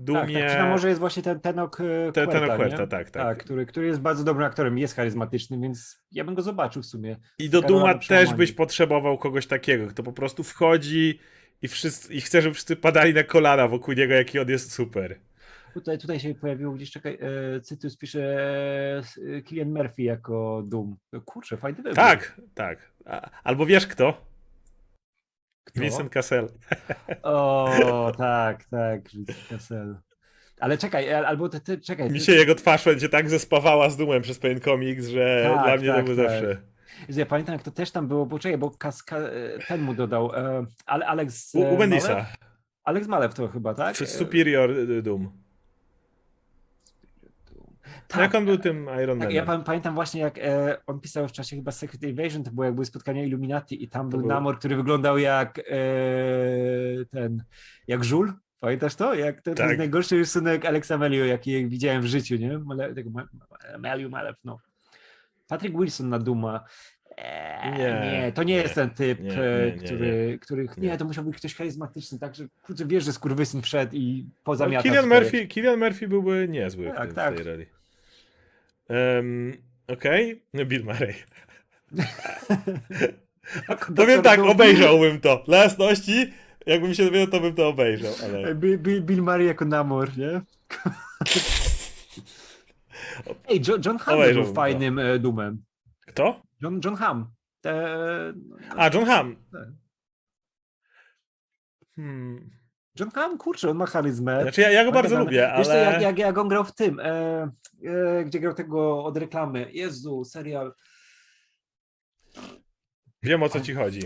Dumie... 0.05 0.41
tak, 0.41 0.53
czy 0.53 0.59
na 0.59 0.68
może 0.68 0.89
jest 0.89 1.01
właśnie 1.01 1.22
ten 1.22 1.41
Tenok 1.41 1.77
Ten- 2.14 2.29
Tenok 2.29 2.57
Huerta, 2.57 2.87
tak, 2.87 3.11
tak. 3.11 3.11
tak 3.11 3.39
który, 3.39 3.66
który 3.66 3.87
jest 3.87 4.01
bardzo 4.01 4.25
dobrym 4.25 4.47
aktorem, 4.47 4.79
jest 4.79 4.97
charyzmatyczny, 4.97 5.59
więc 5.61 5.99
ja 6.12 6.25
bym 6.25 6.35
go 6.35 6.43
zobaczył 6.43 6.83
w 6.83 6.87
sumie. 6.87 7.16
I 7.39 7.51
do 7.51 7.62
Duma 7.62 7.95
też 7.95 8.35
byś 8.35 8.53
potrzebował 8.53 9.18
kogoś 9.18 9.47
takiego, 9.47 9.87
kto 9.87 10.03
po 10.03 10.12
prostu 10.12 10.43
wchodzi 10.43 11.20
i, 11.62 11.68
wszyscy, 11.68 12.14
i 12.14 12.20
chce, 12.20 12.43
żeby 12.43 12.55
wszyscy 12.55 12.77
padali 12.77 13.14
na 13.14 13.22
kolana 13.22 13.68
wokół 13.68 13.95
niego, 13.95 14.14
jaki 14.14 14.39
on 14.39 14.49
jest 14.49 14.72
super. 14.72 15.18
Tutaj, 15.75 15.99
tutaj 15.99 16.20
się 16.20 16.35
pojawiło 16.35 16.72
gdzieś, 16.72 16.91
czekaj, 16.91 17.18
e, 17.57 17.61
Cytus 17.61 17.97
pisze 17.97 18.22
e, 19.37 19.43
Killian 19.43 19.72
Murphy 19.72 20.03
jako 20.03 20.62
Doom. 20.66 20.97
Kurczę, 21.25 21.57
fajny 21.57 21.77
wybór. 21.77 21.95
Tak, 21.95 22.41
tak. 22.55 22.93
A, 23.07 23.31
albo 23.45 23.66
wiesz 23.66 23.87
kto? 23.87 24.27
Kto? 25.64 25.81
Vincent 25.81 26.12
Cassel. 26.12 26.49
O, 27.22 28.12
tak, 28.18 28.64
tak, 28.64 29.09
Vincent 29.11 29.49
Cassel. 29.49 29.97
Ale 30.61 30.79
czekaj, 30.79 31.09
e, 31.09 31.27
albo 31.27 31.49
te, 31.49 31.61
te, 31.61 31.79
czekaj. 31.79 32.11
Mi 32.11 32.18
ty- 32.18 32.25
się 32.25 32.33
jego 32.33 32.55
twarz 32.55 32.85
będzie 32.85 33.09
tak 33.09 33.31
zespawała 33.31 33.91
z 33.91 33.97
Dumem 33.97 34.22
przez 34.22 34.39
pewien 34.39 34.61
komiks, 34.61 35.07
że 35.07 35.51
Tak, 35.55 35.64
dla 35.64 35.77
mnie 35.77 35.87
tak, 35.89 35.97
to 35.97 36.14
był 36.14 36.16
tak. 36.25 36.31
zawsze... 36.31 36.57
Ja 37.09 37.27
pamiętam, 37.27 37.53
jak 37.53 37.62
to 37.62 37.70
też 37.70 37.91
tam 37.91 38.09
było, 38.09 38.27
bo 38.27 38.39
czekaj, 38.39 38.59
bo 38.59 38.70
Kaska, 38.70 39.18
e, 39.18 39.59
ten 39.68 39.81
mu 39.81 39.95
dodał, 39.95 40.35
e, 40.35 40.66
ale 40.87 41.07
Alex 41.07 41.55
U, 41.55 41.61
u. 41.61 41.79
Malew? 41.79 42.27
Alex 42.85 43.07
Malew 43.07 43.35
to 43.35 43.49
chyba, 43.49 43.75
tak? 43.75 43.97
Superior 43.97 45.03
Doom. 45.03 45.43
Tak, 48.09 48.20
jak 48.20 48.35
on 48.35 48.45
był 48.45 48.59
tym 48.59 48.89
Iron 49.03 49.20
Tak, 49.20 49.32
ja 49.32 49.45
pam- 49.45 49.64
pamiętam 49.64 49.95
właśnie, 49.95 50.20
jak 50.20 50.39
e, 50.39 50.76
on 50.87 51.01
pisał 51.01 51.28
w 51.28 51.32
czasie 51.32 51.57
chyba 51.57 51.72
Secret 51.72 52.03
Invasion, 52.03 52.45
to 52.45 52.51
było 52.51 52.64
jak 52.64 52.74
były 52.74 52.87
spotkania 52.87 53.24
Illuminati 53.24 53.85
i 53.85 53.89
tam 53.89 54.09
był 54.11 54.18
był- 54.20 54.28
Namor, 54.28 54.59
który 54.59 54.76
wyglądał 54.76 55.18
jak 55.18 55.59
e, 55.59 55.62
ten, 57.11 57.45
jak 57.89 58.05
żul 58.05 58.32
Pamiętasz 58.61 58.95
to? 58.95 59.14
Jak 59.14 59.37
to, 59.43 59.51
to 59.51 59.55
Tak. 59.57 59.66
jest 59.66 59.78
najgorszy 59.78 60.16
rysunek 60.16 60.64
Alexa 60.64 60.99
Melio, 60.99 61.24
jaki 61.24 61.66
widziałem 61.66 62.03
w 62.03 62.07
życiu, 62.07 62.37
nie? 62.37 62.59
Male, 62.59 62.95
tego 62.95 63.11
Malep, 64.11 64.37
no. 64.45 64.59
Patrick 65.49 65.76
Wilson 65.78 66.09
na 66.09 66.18
Duma. 66.18 66.64
Eee, 67.16 67.72
Nie, 67.72 67.78
nie, 68.22 68.32
to 68.32 68.43
nie, 68.43 68.55
nie, 68.55 68.62
jest 68.62 68.74
ten 68.74 68.91
typ, 68.91 69.20
nie, 69.20 69.43
e, 69.43 69.70
nie, 69.70 69.78
który, 69.87 70.39
których. 70.43 70.76
Nie. 70.78 70.97
To 70.99 71.05
musiał 71.05 71.24
być 71.24 71.37
ktoś 71.37 71.55
charyzmatyczny, 71.55 72.18
tak, 72.18 72.35
że 72.35 72.45
kurczę, 72.62 72.85
wiesz, 72.87 73.05
że 73.05 73.12
skurwysyn 73.12 73.62
wszedł 73.62 73.97
i 73.97 74.26
pozamiatał. 74.45 74.82
Killian 74.82 75.05
tutaj. 75.05 75.20
Murphy, 75.20 75.47
Killian 75.47 75.78
Murphy 75.78 76.09
byłby 76.09 76.47
niezły 76.49 76.85
w, 76.93 76.95
Tak, 76.95 77.03
tym, 77.03 77.11
w 77.12 77.14
tak. 77.14 77.35
tej 77.37 77.45
roli. 77.45 77.66
Um, 78.89 79.53
Okej, 79.89 80.43
no 80.55 80.64
Bill 80.64 80.85
Murray. 80.85 81.14
Powiem 83.97 84.22
tak, 84.22 84.41
obejrzałbym 84.41 85.20
to. 85.20 85.43
Dla 85.47 85.57
jasności, 85.57 86.32
jakbym 86.66 86.95
się 86.95 87.05
dowiedział, 87.05 87.26
to 87.26 87.41
bym 87.41 87.55
to 87.55 87.68
obejrzał, 87.68 88.12
ale... 88.24 88.55
Bill, 88.55 88.78
Bill, 88.78 89.03
Bill 89.03 89.22
Murray 89.22 89.47
jako 89.47 89.64
Namor, 89.64 90.18
nie? 90.18 90.30
Ej, 93.49 93.61
John, 93.68 93.80
John 93.85 93.99
Hamm 93.99 94.35
był 94.35 94.45
to. 94.45 94.53
fajnym 94.53 94.99
e, 94.99 95.18
Doomem. 95.18 95.62
Kto? 96.07 96.43
John, 96.62 96.80
John 96.85 96.97
Hamm. 96.97 97.26
E, 97.66 98.32
A, 98.76 98.91
John 98.95 99.05
Hamm. 99.05 99.37
Tak. 99.53 99.68
Hmm. 101.97 102.51
John 103.01 103.11
Hamm, 103.11 103.38
kurczę, 103.38 103.70
on 103.70 103.76
ma 103.76 103.86
charyzmę. 103.86 104.42
Znaczy 104.42 104.61
ja, 104.61 104.70
ja 104.70 104.84
go 104.84 104.92
bardzo 104.92 105.16
Pamiętam, 105.16 105.34
lubię, 105.34 105.53
Wiesz 105.59 105.66
co, 105.66 105.72
ale... 105.72 105.82
jak, 105.92 106.03
jak, 106.03 106.18
jak 106.18 106.38
on 106.38 106.49
grał 106.49 106.64
w 106.64 106.74
tym, 106.74 107.01
e, 107.01 107.51
e, 107.84 108.24
gdzie 108.24 108.40
grał 108.40 108.55
tego 108.55 109.05
od 109.05 109.16
reklamy. 109.16 109.66
Jezu, 109.72 110.24
serial. 110.24 110.74
Wiem 113.22 113.42
o 113.42 113.49
co 113.49 113.61
ci 113.61 113.74
chodzi. 113.74 114.01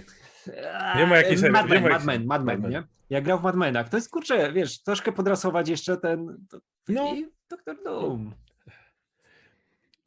Wiem, 0.97 1.13
o 1.13 1.17
jakiej 1.17 1.39
serii- 1.39 1.53
Mad 1.53 1.69
Men, 1.69 1.83
Mad 1.89 2.05
Men, 2.05 2.27
Mad 2.27 2.45
Men, 2.45 2.71
nie? 2.71 2.83
Jak 3.11 3.25
grał 3.25 3.39
w 3.39 3.43
Mad 3.43 3.57
Menach. 3.57 3.89
To 3.89 3.97
jest, 3.97 4.11
kurczę, 4.11 4.53
wiesz, 4.53 4.83
troszkę 4.83 5.13
podrasować 5.13 5.69
jeszcze 5.69 5.97
ten... 5.97 6.47
To, 6.51 6.59
No. 6.89 7.15
I 7.15 7.29
Doktor 7.51 7.77
Doom. 7.85 8.33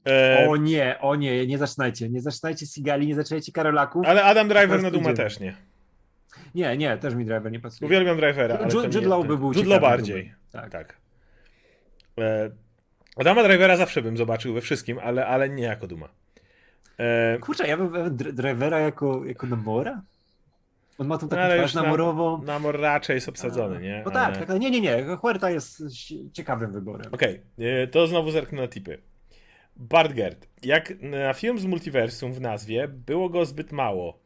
E, 0.08 0.48
O 0.50 0.58
nie, 0.58 0.98
o 1.02 1.16
nie, 1.16 1.48
nie 1.48 1.58
zaczynajcie. 1.58 2.10
Nie 2.10 2.22
zaczynajcie 2.22 2.66
Sigali, 2.66 3.08
nie 3.08 3.16
zaczynajcie 3.16 3.52
Karolaków. 3.52 4.06
ale 4.08 4.24
Adam 4.24 4.48
Driver 4.48 4.84
na 4.84 4.92
Duma 4.92 5.14
też 5.14 5.40
nie. 5.40 5.56
Nie, 6.56 6.78
nie, 6.78 6.98
też 6.98 7.16
mi 7.16 7.26
driver 7.26 7.52
nie 7.52 7.60
pasuje. 7.60 7.88
Uwielbiam 7.88 8.18
Drivera, 8.18 8.56
ale 8.58 8.68
Jude- 8.68 8.96
Jude 8.96 9.08
Law 9.08 9.28
by 9.28 9.38
był 9.38 9.54
Jude 9.54 9.70
Law 9.70 9.82
bardziej. 9.82 10.34
Tak. 10.52 10.70
Tak. 10.72 10.98
E, 12.20 12.52
Adama 13.16 13.44
Drivera 13.44 13.78
zawsze 13.78 14.02
bym 14.02 14.18
zobaczył 14.18 14.54
we 14.54 14.62
wszystkim, 14.62 15.00
ale, 15.00 15.28
ale 15.28 15.50
nie 15.50 15.64
jako 15.64 15.88
Duma. 15.88 16.10
E, 17.00 17.38
Kurczę, 17.40 17.68
ja 17.68 17.78
bym 17.78 17.90
dr- 18.18 18.34
drivera 18.34 18.80
jako, 18.80 19.26
jako 19.26 19.48
Namora? 19.48 20.02
On 20.98 21.08
ma 21.08 21.18
tą 21.18 21.28
taką 21.30 21.42
ale 21.42 21.58
twarz 21.58 21.74
namorową. 21.74 22.42
Namor 22.44 22.80
raczej 22.80 23.16
jest 23.16 23.30
obsadzony, 23.30 23.82
nie? 23.82 24.02
No 24.06 24.12
tak, 24.12 24.36
Ale- 24.38 24.46
tak, 24.46 24.60
nie, 24.60 24.72
nie, 24.72 24.82
nie. 24.82 25.04
Huerta 25.22 25.50
jest 25.52 25.84
ciekawym 26.34 26.72
wyborem. 26.72 27.14
Okej, 27.14 27.42
e, 27.60 27.88
to 27.88 28.08
znowu 28.08 28.32
zerknę 28.32 28.62
na 28.62 28.68
tipy. 28.68 28.98
Bart 29.76 30.14
Gert. 30.14 30.48
Jak 30.64 30.94
na 31.02 31.34
film 31.34 31.60
z 31.60 31.66
multiversum 31.66 32.34
w 32.34 32.42
nazwie 32.42 32.88
było 32.88 33.30
go 33.30 33.46
zbyt 33.46 33.72
mało. 33.72 34.20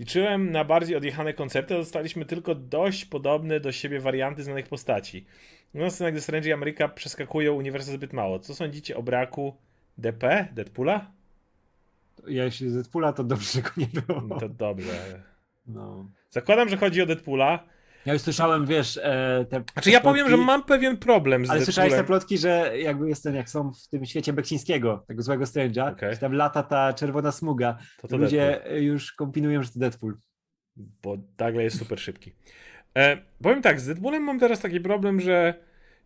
Liczyłem 0.00 0.52
na 0.52 0.64
bardziej 0.64 0.96
odjechane 0.96 1.34
koncepty, 1.34 1.74
a 1.74 1.78
dostaliśmy 1.78 2.24
tylko 2.24 2.54
dość 2.54 3.04
podobne 3.04 3.60
do 3.60 3.72
siebie 3.72 4.00
warianty 4.00 4.42
znanych 4.42 4.68
postaci. 4.68 5.26
No, 5.74 5.90
scena, 5.90 6.10
gdy 6.10 6.20
Strange 6.20 6.48
i 6.48 6.52
Ameryka 6.52 6.88
przeskakują 6.88 7.54
uniwersum 7.54 7.94
zbyt 7.94 8.12
mało. 8.12 8.38
Co 8.38 8.54
sądzicie 8.54 8.96
o 8.96 9.02
braku 9.02 9.56
DP? 9.98 10.48
Deadpoola? 10.52 11.10
Ja 12.26 12.44
jeśli 12.44 12.70
Deadpoola, 12.72 13.12
to 13.12 13.24
dobrze, 13.24 13.62
go 13.62 13.70
nie 13.76 13.86
było. 13.86 14.20
No 14.20 14.38
To 14.38 14.48
dobrze. 14.48 15.22
No. 15.66 16.10
Zakładam, 16.30 16.68
że 16.68 16.76
chodzi 16.76 17.02
o 17.02 17.06
Deadpoola. 17.06 17.64
Ja 18.10 18.14
już 18.14 18.22
słyszałem, 18.22 18.66
wiesz, 18.66 18.96
e, 18.96 19.46
te. 19.50 19.62
Znaczy 19.72 19.90
ja 19.90 19.98
te 19.98 20.04
powiem, 20.04 20.24
że 20.24 20.30
plotki, 20.30 20.46
mam 20.46 20.62
pewien 20.62 20.96
problem 20.96 21.46
z 21.46 21.50
Ale 21.50 21.64
słyszałeś 21.64 21.92
te 21.92 22.04
plotki, 22.04 22.38
że 22.38 22.72
jakby 22.78 23.08
jest 23.08 23.22
ten, 23.22 23.34
jak 23.34 23.50
są 23.50 23.72
w 23.72 23.88
tym 23.88 24.06
świecie 24.06 24.32
Beksińskiego, 24.32 25.04
tego 25.08 25.22
złego 25.22 25.44
Strange'a, 25.44 26.10
że 26.12 26.16
tam 26.18 26.32
lata 26.32 26.62
ta 26.62 26.92
czerwona 26.92 27.32
smuga. 27.32 27.78
To 28.00 28.08
to 28.08 28.16
Ludzie 28.16 28.38
Deadpool, 28.38 28.82
już 28.82 29.12
kombinują, 29.12 29.62
że 29.62 29.70
to 29.70 29.78
Deadpool. 29.78 30.16
bo 30.76 31.16
nagle 31.38 31.62
jest 31.62 31.78
super 31.78 32.00
szybki. 32.00 32.32
E, 32.96 33.18
powiem 33.42 33.62
tak, 33.62 33.80
z 33.80 33.86
Deadpoolem 33.86 34.22
mam 34.22 34.38
teraz 34.38 34.60
taki 34.60 34.80
problem, 34.80 35.20
że 35.20 35.54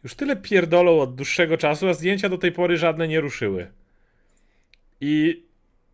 już 0.03 0.15
tyle 0.15 0.37
pierdolą 0.37 1.01
od 1.01 1.15
dłuższego 1.15 1.57
czasu, 1.57 1.89
a 1.89 1.95
zdjęcia 1.95 2.29
do 2.29 2.39
tej 2.39 2.53
pory 2.53 2.77
żadne 2.77 3.09
nie 3.09 3.21
ruszyły. 3.21 3.73
I 5.01 5.45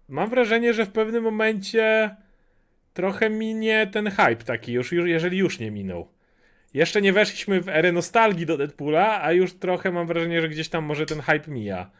mam 0.09 0.31
wrażenie, 0.31 0.75
że 0.75 0.87
w 0.87 0.93
pewnym 0.93 1.25
momencie 1.25 2.17
trochę 2.93 3.31
minie 3.31 3.87
ten 3.93 4.11
hype 4.11 4.37
taki, 4.37 4.73
już, 4.73 4.93
już, 4.93 5.09
jeżeli 5.09 5.39
już 5.39 5.59
nie 5.59 5.71
minął. 5.71 6.09
Jeszcze 6.75 7.03
nie 7.03 7.13
weszliśmy 7.13 7.61
w 7.61 7.69
erę 7.69 7.93
nostalgii 7.93 8.47
do 8.47 8.57
Deadpoola, 8.57 9.23
a 9.23 9.33
już 9.33 9.55
trochę 9.55 9.93
mam 9.93 10.07
wrażenie, 10.07 10.41
że 10.41 10.49
gdzieś 10.49 10.69
tam 10.69 10.85
może 10.85 11.07
ten 11.07 11.21
hype 11.21 11.51
mija. 11.51 11.91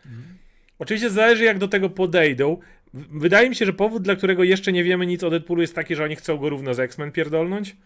Oczywiście 0.79 1.11
zależy, 1.11 1.45
jak 1.45 1.59
do 1.59 1.69
tego 1.69 1.91
podejdą. 1.91 2.59
Wydaje 2.95 3.49
mi 3.49 3.57
się, 3.57 3.67
że 3.67 3.73
powód, 3.73 4.03
dla 4.03 4.17
którego 4.17 4.45
jeszcze 4.45 4.73
nie 4.73 4.85
wiemy 4.85 5.07
nic 5.07 5.25
o 5.25 5.31
Deadpoolu, 5.31 5.61
jest 5.63 5.75
taki, 5.75 5.97
że 5.97 6.05
oni 6.05 6.17
chcą 6.17 6.39
go 6.39 6.49
równo 6.49 6.75
z 6.75 6.81
X-Men 6.81 7.13
pierdolnąć. 7.13 7.77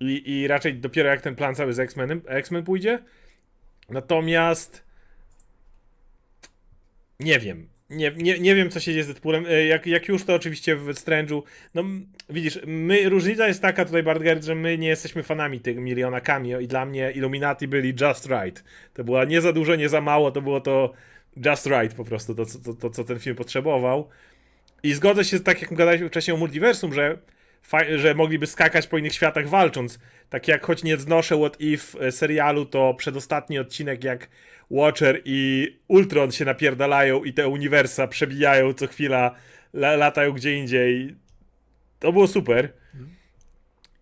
I, 0.00 0.30
I 0.30 0.48
raczej 0.48 0.74
dopiero 0.74 1.08
jak 1.08 1.20
ten 1.20 1.36
plan 1.36 1.54
cały 1.54 1.72
z 1.72 1.78
X-Menem, 1.78 2.22
X-Men 2.26 2.64
pójdzie. 2.64 2.98
Natomiast. 3.88 4.84
Nie 7.20 7.38
wiem. 7.38 7.71
Nie, 7.92 8.12
nie, 8.16 8.38
nie 8.38 8.54
wiem, 8.54 8.70
co 8.70 8.80
się 8.80 8.92
dzieje 8.92 9.04
z 9.04 9.06
Deadpoolem. 9.06 9.46
E, 9.46 9.64
Jak, 9.66 9.86
jak 9.86 10.08
już 10.08 10.24
to 10.24 10.34
oczywiście 10.34 10.76
w 10.76 10.86
Strange'u. 10.88 11.42
No 11.74 11.84
widzisz, 12.30 12.58
my, 12.66 13.08
różnica 13.08 13.48
jest 13.48 13.62
taka 13.62 13.84
tutaj, 13.84 14.02
Bartgard, 14.02 14.44
że 14.44 14.54
my 14.54 14.78
nie 14.78 14.88
jesteśmy 14.88 15.22
fanami 15.22 15.60
tych 15.60 15.76
miliona 15.76 16.20
cameo 16.20 16.60
i 16.60 16.66
dla 16.68 16.84
mnie 16.86 17.10
Illuminati 17.10 17.68
byli 17.68 17.94
just 18.00 18.26
right. 18.26 18.64
To 18.94 19.04
była 19.04 19.24
nie 19.24 19.40
za 19.40 19.52
dużo, 19.52 19.76
nie 19.76 19.88
za 19.88 20.00
mało, 20.00 20.30
to 20.30 20.42
było 20.42 20.60
to 20.60 20.92
just 21.46 21.66
right 21.66 21.94
po 21.94 22.04
prostu, 22.04 22.34
to, 22.34 22.46
co- 22.46 22.58
to, 22.58 22.74
to 22.74 22.90
co 22.90 23.04
ten 23.04 23.18
film 23.18 23.36
potrzebował. 23.36 24.08
I 24.82 24.92
zgodzę 24.92 25.24
się, 25.24 25.40
tak 25.40 25.62
jak 25.62 25.74
gadaliśmy 25.74 26.08
wcześniej 26.08 26.34
o 26.34 26.38
multiversum, 26.38 26.92
że, 26.92 27.18
że 27.96 28.14
mogliby 28.14 28.46
skakać 28.46 28.86
po 28.86 28.98
innych 28.98 29.12
światach 29.12 29.48
walcząc. 29.48 29.98
Tak 30.30 30.48
jak 30.48 30.66
choć 30.66 30.82
nie 30.84 30.96
znoszę 30.96 31.36
What 31.36 31.60
If 31.60 32.06
e, 32.06 32.12
serialu, 32.12 32.66
to 32.66 32.94
przedostatni 32.94 33.58
odcinek 33.58 34.04
jak 34.04 34.28
Watcher 34.70 35.20
i 35.24 35.68
Ultron 35.88 36.32
się 36.32 36.44
napierdalają 36.44 37.24
i 37.24 37.32
te 37.32 37.48
uniwersa 37.48 38.06
przebijają 38.06 38.72
co 38.72 38.86
chwila, 38.86 39.34
la, 39.74 39.96
latają 39.96 40.32
gdzie 40.32 40.54
indziej. 40.54 41.16
To 41.98 42.12
było 42.12 42.28
super. 42.28 42.72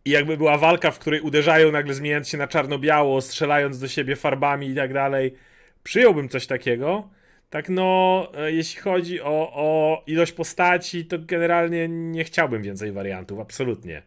I 0.05 0.11
jakby 0.11 0.37
była 0.37 0.59
walka, 0.59 0.91
w 0.91 0.99
której 0.99 1.21
uderzają 1.21 1.73
nagle 1.73 1.95
zmieniając 1.95 2.29
się 2.29 2.39
na 2.39 2.49
czarno-biało, 2.49 3.21
strzelając 3.21 3.79
do 3.79 3.89
siebie 3.89 4.17
farbami 4.17 4.69
i 4.69 4.75
tak 4.75 4.93
dalej, 4.93 5.35
przyjąłbym 5.83 6.29
coś 6.29 6.47
takiego. 6.47 7.09
Tak 7.51 7.69
no, 7.69 8.29
e, 8.35 8.53
jeśli 8.53 8.81
chodzi 8.81 9.21
o, 9.21 9.53
o 9.55 10.03
ilość 10.07 10.33
postaci, 10.33 11.05
to 11.05 11.19
generalnie 11.19 11.89
nie 11.89 12.25
chciałbym 12.25 12.63
więcej 12.63 12.93
wariantów, 12.93 13.41
absolutnie. 13.41 14.03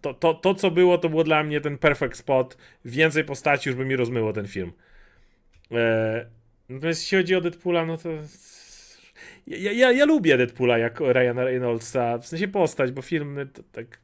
To, 0.00 0.14
to, 0.14 0.34
to, 0.34 0.54
co 0.54 0.70
było, 0.70 0.98
to 0.98 1.08
było 1.08 1.24
dla 1.24 1.42
mnie 1.42 1.60
ten 1.60 1.78
perfect 1.78 2.16
spot. 2.16 2.56
Więcej 2.84 3.24
postaci 3.24 3.68
już 3.68 3.76
by 3.78 3.84
mi 3.84 3.96
rozmyło 3.96 4.32
ten 4.32 4.46
film. 4.46 4.72
E, 5.72 6.26
natomiast 6.68 7.02
jeśli 7.02 7.18
chodzi 7.18 7.34
o 7.34 7.40
Deadpoola, 7.40 7.86
no 7.86 7.96
to... 7.96 8.08
Ja, 9.46 9.72
ja, 9.72 9.92
ja 9.92 10.04
lubię 10.04 10.36
Deadpoola 10.36 10.78
jako 10.78 11.12
Ryana 11.12 11.44
Reynoldsa, 11.44 12.18
w 12.18 12.26
sensie 12.26 12.48
postać, 12.48 12.92
bo 12.92 13.02
film 13.02 13.38
tak... 13.72 13.98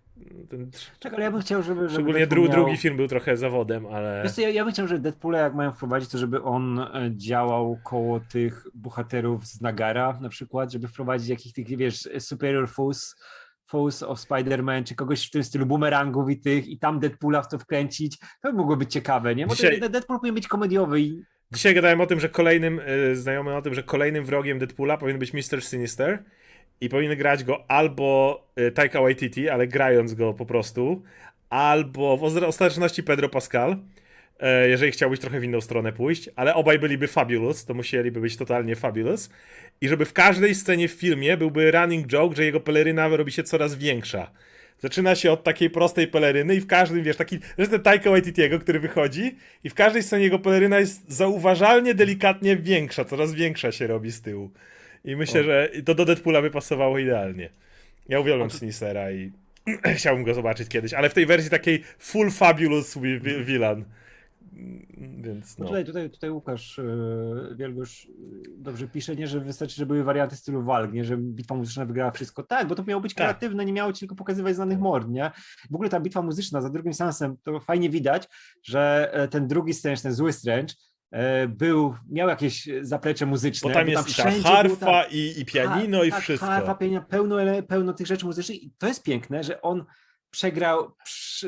Ten, 0.49 0.71
Czekaj, 0.99 1.17
ale 1.17 1.25
ja 1.25 1.31
bym 1.31 1.41
chciał, 1.41 1.63
żeby. 1.63 1.81
żeby 1.81 1.93
szczególnie 1.93 2.27
dru, 2.27 2.43
miał- 2.43 2.53
drugi 2.53 2.77
film 2.77 2.97
był 2.97 3.09
trochę 3.09 3.37
zawodem, 3.37 3.87
ale... 3.87 4.21
Wiesz 4.25 4.33
co, 4.33 4.41
ja, 4.41 4.51
ja 4.51 4.65
bym 4.65 4.73
chciał, 4.73 4.87
że 4.89 4.99
Deadpoola 4.99 5.39
jak 5.39 5.55
mają 5.55 5.73
wprowadzić, 5.73 6.11
to 6.11 6.19
żeby 6.19 6.43
on 6.43 6.79
e, 6.79 7.11
działał 7.17 7.79
koło 7.85 8.21
tych 8.21 8.67
bohaterów 8.75 9.47
z 9.47 9.61
Nagara 9.61 10.19
na 10.21 10.29
przykład, 10.29 10.73
żeby 10.73 10.89
wprowadzić 10.89 11.29
jakichś 11.29 11.53
tych, 11.53 11.67
wiesz, 11.77 12.09
superior 12.19 12.69
foes, 12.69 13.17
foes 13.67 14.03
of 14.03 14.19
Spider-Man, 14.21 14.85
czy 14.85 14.95
kogoś 14.95 15.27
w 15.27 15.31
tym 15.31 15.45
stylu 15.45 15.67
boomerangów 15.67 16.31
i 16.31 16.41
tych, 16.41 16.69
i 16.69 16.79
tam 16.79 17.01
Deadpoola 17.01 17.43
w 17.43 17.49
to 17.49 17.59
wkręcić, 17.59 18.19
to 18.19 18.53
by 18.53 18.59
mogło 18.59 18.77
być 18.77 18.93
ciekawe, 18.93 19.35
nie? 19.35 19.47
Bo 19.47 19.55
Dzisiaj- 19.55 19.81
Deadpool 19.81 20.19
powinien 20.19 20.35
być 20.35 20.49
komediowy 20.49 21.01
i 21.01 21.23
Dzisiaj 21.53 21.75
gadałem 21.75 22.01
o 22.01 22.07
tym, 22.07 22.21
że 22.21 22.29
kolejnym, 22.29 22.81
y, 22.81 23.17
znajomy 23.17 23.57
o 23.57 23.63
tym, 23.63 23.75
że 23.75 23.83
kolejnym 23.83 24.25
wrogiem 24.25 24.59
Deadpoola 24.59 24.97
powinien 24.97 25.19
być 25.19 25.33
Mr. 25.33 25.63
Sinister 25.63 26.25
i 26.81 26.89
powinien 26.89 27.19
grać 27.19 27.45
go 27.45 27.71
albo 27.71 28.41
y, 28.59 28.73
Taika 28.73 29.01
Waititi, 29.01 29.49
ale 29.49 29.67
grając 29.67 30.15
go 30.15 30.35
po 30.35 30.47
prostu, 30.47 31.03
albo 31.51 32.17
w 32.17 32.25
ostateczności 32.25 33.03
Pedro 33.03 33.29
Pascal, 33.29 33.77
e, 34.41 34.69
jeżeli 34.69 34.93
chciałbyś 34.93 35.21
trochę 35.21 35.41
w 35.41 35.45
inną 35.45 35.61
stronę 35.61 35.93
pójść, 35.93 36.31
ale 36.37 36.55
obaj 36.55 36.79
byliby 36.79 37.07
fabulous, 37.07 37.65
to 37.65 37.75
musieliby 37.75 38.21
być 38.21 38.37
totalnie 38.37 38.77
fabulous 38.77 39.31
i 39.81 39.89
żeby 39.89 40.05
w 40.05 40.13
każdej 40.13 40.55
scenie 40.55 40.89
w 40.89 40.93
filmie 40.93 41.37
byłby 41.37 41.71
running 41.71 42.07
joke, 42.07 42.37
że 42.37 42.45
jego 42.45 42.61
peleryna 42.61 43.09
robi 43.09 43.33
się 43.33 43.43
coraz 43.43 43.75
większa. 43.75 44.31
Zaczyna 44.79 45.15
się 45.15 45.33
od 45.33 45.45
takiej 45.45 45.71
prostej 45.71 46.09
peleryny 46.09 46.55
i 46.55 46.61
w 46.61 46.67
każdym, 46.67 47.03
wiesz, 47.03 47.17
taki, 47.17 47.39
zresztą 47.57 47.79
Taika 47.79 48.11
Waititiego, 48.11 48.59
który 48.59 48.81
wychodzi 48.81 49.37
i 49.65 49.71
w 49.71 49.75
każdej 49.75 50.03
scenie 50.03 50.25
jego 50.25 50.39
peleryna 50.39 50.79
jest 50.79 51.13
zauważalnie, 51.13 51.95
delikatnie 51.95 52.57
większa, 52.57 53.05
coraz 53.05 53.35
większa 53.35 53.73
się 53.73 53.87
robi 53.87 54.11
z 54.13 54.23
tyłu. 54.23 54.51
I 55.07 55.17
myślę, 55.17 55.41
O. 55.41 55.45
że 55.45 55.71
to 55.85 55.95
do 55.95 56.05
Deadpoola 56.05 56.43
by 56.43 56.51
pasowało 56.51 56.99
idealnie. 56.99 57.51
Ja 58.09 58.21
uwielbiam 58.21 58.49
to- 58.49 58.59
Sinistera 58.59 59.13
i 59.13 59.33
chciałbym 59.97 60.25
go 60.25 60.35
zobaczyć 60.35 60.69
kiedyś, 60.69 60.95
ale 60.95 61.11
w 61.11 61.15
tej 61.15 61.27
wersji 61.27 61.51
takiej 61.51 61.83
full 61.99 62.31
fabulous 62.31 62.99
wi- 62.99 63.45
villain, 63.45 63.85
Mm, 64.53 65.23
Więc 65.23 65.59
No. 65.59 65.65
no. 65.65 65.69
Tutaj, 65.69 65.85
tutaj, 65.85 66.11
tutaj 66.11 66.31
Łukasz 66.31 66.79
yy, 66.79 67.57
Wielgosz 67.57 68.09
dobrze 68.59 68.89
pisze, 68.89 69.17
nie, 69.17 69.27
że 69.27 69.41
wystarczy, 69.41 69.77
że 69.77 69.87
były 69.87 70.05
warianty 70.05 70.37
stylu 70.37 70.63
walk, 70.63 70.93
nie, 70.93 71.05
że 71.05 71.17
bitwa 71.17 71.55
muzyczna 71.55 71.85
wygrała 71.85 72.11
wszystko. 72.11 72.43
Tak, 72.43 72.69
bo 72.69 72.75
to 72.75 72.85
miało 72.85 73.01
być 73.03 73.15
Tak. 73.15 73.27
kreatywne, 73.27 73.65
nie 73.65 73.73
miało 73.73 73.93
ci 73.93 74.01
tylko 74.01 74.15
pokazywać 74.15 74.55
znanych 74.55 74.79
mord, 74.79 75.09
nie? 75.09 75.31
W 75.71 75.75
ogóle 75.75 75.89
ta 75.91 76.01
bitwa 76.01 76.23
muzyczna 76.23 76.61
za 76.61 76.71
drugim 76.71 76.95
seansem, 76.95 77.37
to 77.43 77.61
fajnie 77.61 77.91
widać, 77.91 78.29
że 78.63 79.11
e, 79.13 79.29
ten 79.29 79.49
drugi 79.49 79.75
Strange, 79.75 80.03
ten 80.03 80.13
zły 80.13 80.31
e, 80.31 80.67
był, 81.49 81.95
miał 82.11 82.29
jakieś 82.29 82.69
zaplecze 82.83 83.27
muzyczne. 83.27 83.69
Bo 83.69 83.75
tam 83.75 83.89
jest 83.89 84.09
i 84.09 84.15
ta 84.15 84.23
wszędzie 84.23 84.43
było 84.43 84.55
harfa, 84.55 84.87
tak- 84.87 85.13
i, 85.13 85.41
i 85.41 85.45
pianino, 85.45 86.05
i 86.05 86.11
tak, 86.11 86.21
wszystko. 86.21 86.47
Harfa, 86.47 86.75
pianino, 86.75 87.03
pełno, 87.03 87.37
pełno 87.69 87.93
tych 87.93 88.07
rzeczy 88.07 88.27
muzycznych 88.27 88.63
i 88.63 88.73
to 88.79 88.89
jest 88.89 89.03
piękne, 89.03 89.45
że 89.45 89.63
on 89.63 89.85
przegrał, 90.31 90.95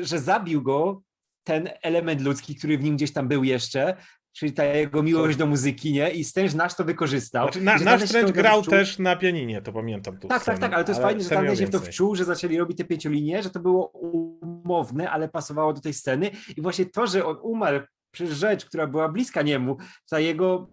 że 0.01 0.19
zabił 0.19 0.61
go 0.61 1.01
ten 1.43 1.69
element 1.81 2.21
ludzki, 2.21 2.55
który 2.55 2.77
w 2.77 2.83
nim 2.83 2.95
gdzieś 2.95 3.13
tam 3.13 3.27
był 3.27 3.43
jeszcze, 3.43 3.95
czyli 4.31 4.53
ta 4.53 4.63
jego 4.63 5.03
miłość 5.03 5.37
do 5.37 5.45
muzyki, 5.45 5.93
nie? 5.93 6.09
I 6.09 6.23
Strange 6.23 6.57
nasz 6.57 6.75
to 6.75 6.83
wykorzystał. 6.83 7.45
Znaczy, 7.45 7.61
na, 7.61 7.97
nasz 7.97 8.11
to 8.11 8.31
grał 8.31 8.61
wczuł. 8.61 8.71
też 8.71 8.99
na 8.99 9.15
pianinie, 9.15 9.61
to 9.61 9.73
pamiętam 9.73 10.17
tu. 10.17 10.27
Tak, 10.27 10.43
tak, 10.43 10.59
tak, 10.59 10.73
ale 10.73 10.83
to 10.83 10.91
jest 10.91 11.01
fajnie, 11.01 11.23
że 11.23 11.29
tamten 11.29 11.55
się 11.55 11.67
w 11.67 11.69
to 11.69 11.79
wczuł, 11.79 12.15
że 12.15 12.25
zaczęli 12.25 12.57
robić 12.57 12.77
te 12.77 12.83
pięciolinie, 12.83 13.43
że 13.43 13.49
to 13.49 13.59
było 13.59 13.87
umowne, 13.87 15.09
ale 15.09 15.29
pasowało 15.29 15.73
do 15.73 15.81
tej 15.81 15.93
sceny 15.93 16.31
i 16.57 16.61
właśnie 16.61 16.85
to, 16.85 17.07
że 17.07 17.25
on 17.25 17.37
umarł 17.41 17.79
przez 18.11 18.31
rzecz, 18.31 18.65
która 18.65 18.87
była 18.87 19.09
bliska 19.09 19.41
niemu, 19.41 19.77
ta 20.09 20.19
jego 20.19 20.69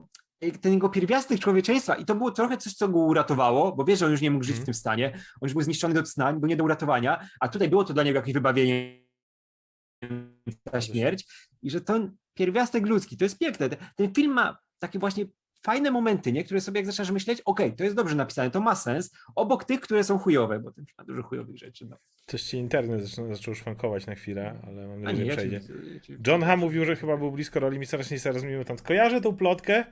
ten 0.60 0.72
jego 0.72 0.88
pierwiastek 0.88 1.40
człowieczeństwa 1.40 1.94
i 1.94 2.04
to 2.04 2.14
było 2.14 2.30
trochę 2.30 2.56
coś, 2.56 2.74
co 2.74 2.88
go 2.88 2.98
uratowało, 2.98 3.72
bo 3.76 3.84
wiesz, 3.84 3.98
że 3.98 4.06
on 4.06 4.12
już 4.12 4.20
nie 4.20 4.30
mógł 4.30 4.44
żyć 4.44 4.52
Mhm. 4.52 4.62
w 4.62 4.66
tym 4.66 4.74
stanie, 4.74 5.12
on 5.14 5.46
już 5.46 5.52
był 5.52 5.62
zniszczony 5.62 5.94
do 5.94 6.02
cna, 6.02 6.32
był 6.32 6.48
nie 6.48 6.56
do 6.56 6.64
uratowania, 6.64 7.28
a 7.40 7.48
tutaj 7.48 7.68
było 7.68 7.84
to 7.84 7.94
dla 7.94 8.02
niego 8.02 8.18
jakieś 8.18 8.34
wybawienie 8.34 9.06
ta 10.72 10.80
śmierć 10.80 11.26
i 11.62 11.70
że 11.70 11.80
ten 11.80 12.16
pierwiastek 12.34 12.86
ludzki, 12.86 13.16
to 13.16 13.24
jest 13.24 13.38
piękne. 13.38 13.68
Ten- 13.68 13.78
Ten 13.96 14.14
film 14.14 14.32
ma 14.32 14.58
takie 14.78 14.98
właśnie 14.98 15.24
fajne 15.66 15.90
momenty, 15.90 16.32
nie? 16.32 16.44
które 16.44 16.60
sobie 16.60 16.80
jak 16.80 16.86
zaczynasz 16.86 17.10
myśleć, 17.10 17.40
okej, 17.44 17.72
to 17.72 17.84
jest 17.84 17.96
dobrze 17.96 18.16
napisane, 18.16 18.50
to 18.50 18.60
ma 18.60 18.74
sens, 18.74 19.14
obok 19.34 19.64
tych, 19.64 19.80
które 19.80 20.04
są 20.04 20.18
chujowe, 20.18 20.58
bo 20.60 20.70
film 20.72 20.86
ma 20.98 21.04
dużo 21.04 21.22
chujowych 21.22 21.56
rzeczy. 21.58 21.86
No. 21.86 21.96
Coś 22.26 22.42
ci 22.42 22.56
internet 22.56 23.02
zaczął, 23.06 23.34
zaczął 23.34 23.54
szwankować 23.54 24.06
na 24.06 24.14
chwilę, 24.14 24.54
ale 24.66 24.86
mam 24.88 25.02
nadzieję, 25.02 25.24
że 25.24 25.30
ja 25.30 25.36
przejdzie. 25.36 25.60
ci- 25.60 25.94
ja 25.94 26.00
ci- 26.00 26.16
John 26.26 26.42
Hamm 26.42 26.60
mówił, 26.60 26.84
że 26.84 26.96
chyba 26.96 27.16
był 27.16 27.32
blisko 27.32 27.60
roli 27.60 27.78
Mistera 27.78 28.02
Sinistera 28.02 28.38
z 28.38 28.44
Mutant. 28.44 28.82
Kojarzę 28.82 29.20
tą 29.20 29.36
plotkę, 29.36 29.84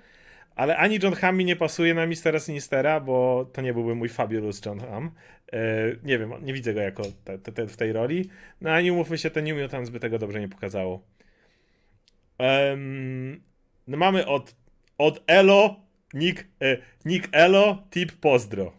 ale 0.57 0.77
ani 0.77 0.99
John 1.03 1.15
Hamm 1.15 1.39
mi 1.39 1.45
nie 1.45 1.57
pasuje 1.57 1.95
na 1.95 2.07
Mistera 2.07 2.39
Sinistera, 2.41 3.01
bo 3.01 3.45
to 3.53 3.63
nie 3.63 3.73
byłby 3.75 3.95
mój 3.95 4.09
fabulous 4.09 4.65
John 4.67 4.79
Hamm. 4.81 5.11
E, 5.53 5.59
nie 6.03 6.19
wiem, 6.19 6.33
nie 6.43 6.53
widzę 6.53 6.75
go 6.75 6.81
jako 6.81 7.03
te, 7.25 7.39
te, 7.39 7.53
te, 7.53 7.67
w 7.67 7.77
tej 7.77 7.93
roli. 7.93 8.31
No 8.61 8.71
ani 8.71 8.91
umówmy 8.91 9.19
się, 9.19 9.31
ten 9.31 9.45
New 9.45 9.59
Mutants 9.63 9.91
by 9.91 10.01
tego 10.01 10.19
dobrze 10.19 10.41
nie 10.41 10.49
pokazało. 10.49 11.03
Em, 12.39 13.43
no 13.87 13.97
mamy 13.97 14.27
od, 14.27 14.57
od 15.05 15.23
Elo, 15.27 15.77
Nick, 16.15 16.45
e, 16.63 16.77
Nick 17.05 17.29
Elo, 17.33 17.83
tip 17.91 18.13
pozdro. 18.13 18.73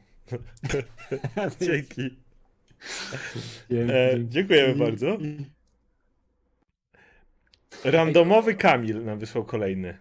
Dzięki. 1.62 2.18
E, 3.72 4.16
dziękujemy 4.30 4.76
bardzo. 4.76 5.18
Randomowy 7.84 8.56
Kamil 8.56 9.06
nam 9.06 9.20
wysłał 9.20 9.46
kolejny. 9.46 9.98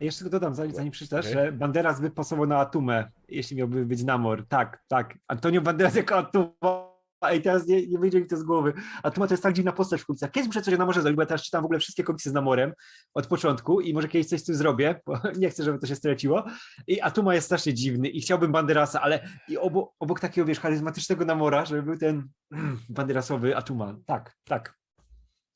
Jeszcze 0.00 0.20
tylko 0.24 0.30
dodam, 0.30 0.54
zanim, 0.54 0.74
zanim 0.74 0.90
przeczytasz, 0.90 1.26
Okej. 1.26 1.34
że 1.34 1.52
Banderas 1.52 2.00
by 2.00 2.10
pasował 2.10 2.46
na 2.46 2.58
Atumę, 2.58 3.10
jeśli 3.28 3.56
miałby 3.56 3.86
być 3.86 4.04
Namor. 4.04 4.46
Tak, 4.48 4.84
tak. 4.88 5.18
Antonio 5.28 5.60
Banderas 5.60 5.94
jako 5.94 6.16
Atuma. 6.16 6.93
Ej, 7.22 7.42
teraz 7.42 7.66
nie, 7.66 7.86
nie 7.86 7.98
wyjdzie 7.98 8.20
mi 8.20 8.26
to 8.26 8.36
z 8.36 8.42
głowy. 8.42 8.72
Atuma 9.02 9.26
to 9.26 9.34
jest 9.34 9.42
tak 9.42 9.54
dziwna 9.54 9.72
postać 9.72 10.00
w 10.00 10.06
komiksach. 10.06 10.30
Kiedyś 10.30 10.46
muszę 10.46 10.62
coś 10.62 10.74
o 10.74 10.76
Namorze 10.76 11.02
zrobić, 11.02 11.16
bo 11.16 11.22
ja 11.22 11.26
teraz 11.26 11.42
czytam 11.42 11.62
w 11.62 11.64
ogóle 11.64 11.80
wszystkie 11.80 12.04
komiksy 12.04 12.30
z 12.30 12.32
Namorem 12.32 12.72
od 13.14 13.26
początku 13.26 13.80
i 13.80 13.94
może 13.94 14.08
kiedyś 14.08 14.28
coś 14.28 14.40
z 14.40 14.44
tym 14.44 14.54
zrobię, 14.54 15.00
bo 15.06 15.20
nie 15.38 15.50
chcę, 15.50 15.64
żeby 15.64 15.78
to 15.78 15.86
się 15.86 15.96
straciło. 15.96 16.44
I 16.86 17.00
Atuma 17.00 17.34
jest 17.34 17.46
strasznie 17.46 17.74
dziwny 17.74 18.08
i 18.08 18.20
chciałbym 18.20 18.52
Banderasa, 18.52 19.00
ale 19.00 19.28
i 19.48 19.58
obok, 19.58 19.92
obok 20.00 20.20
takiego, 20.20 20.46
wiesz, 20.46 20.60
charyzmatycznego 20.60 21.24
Namora, 21.24 21.64
żeby 21.64 21.82
był 21.82 21.98
ten 21.98 22.28
mm, 22.52 22.80
Banderasowy 22.88 23.56
Atuma. 23.56 23.96
Tak, 24.06 24.36
tak. 24.44 24.78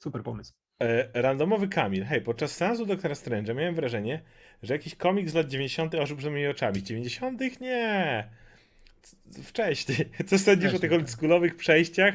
Super 0.03 0.23
pomysł. 0.23 0.53
E, 0.83 1.23
randomowy 1.23 1.69
Kamil. 1.69 2.05
Hej, 2.05 2.23
podczas 2.23 2.53
seansu 2.53 2.87
Doktora 2.87 3.15
Strange'a 3.15 3.55
miałem 3.55 3.75
wrażenie, 3.75 4.23
że 4.63 4.75
jakiś 4.75 4.95
komik 4.95 5.31
z 5.31 5.35
lat 5.35 5.47
90. 5.47 5.95
ożył 5.95 6.17
przed 6.17 6.31
moimi 6.31 6.49
oczami. 6.49 6.83
90. 6.83 7.61
Nie. 7.61 8.31
Wcześniej. 9.43 9.99
Co 10.27 10.39
sądzisz 10.39 10.75
o 10.75 10.79
tych 10.79 10.91
tak. 10.91 11.01
oldschoolowych 11.01 11.57
przejściach? 11.57 12.15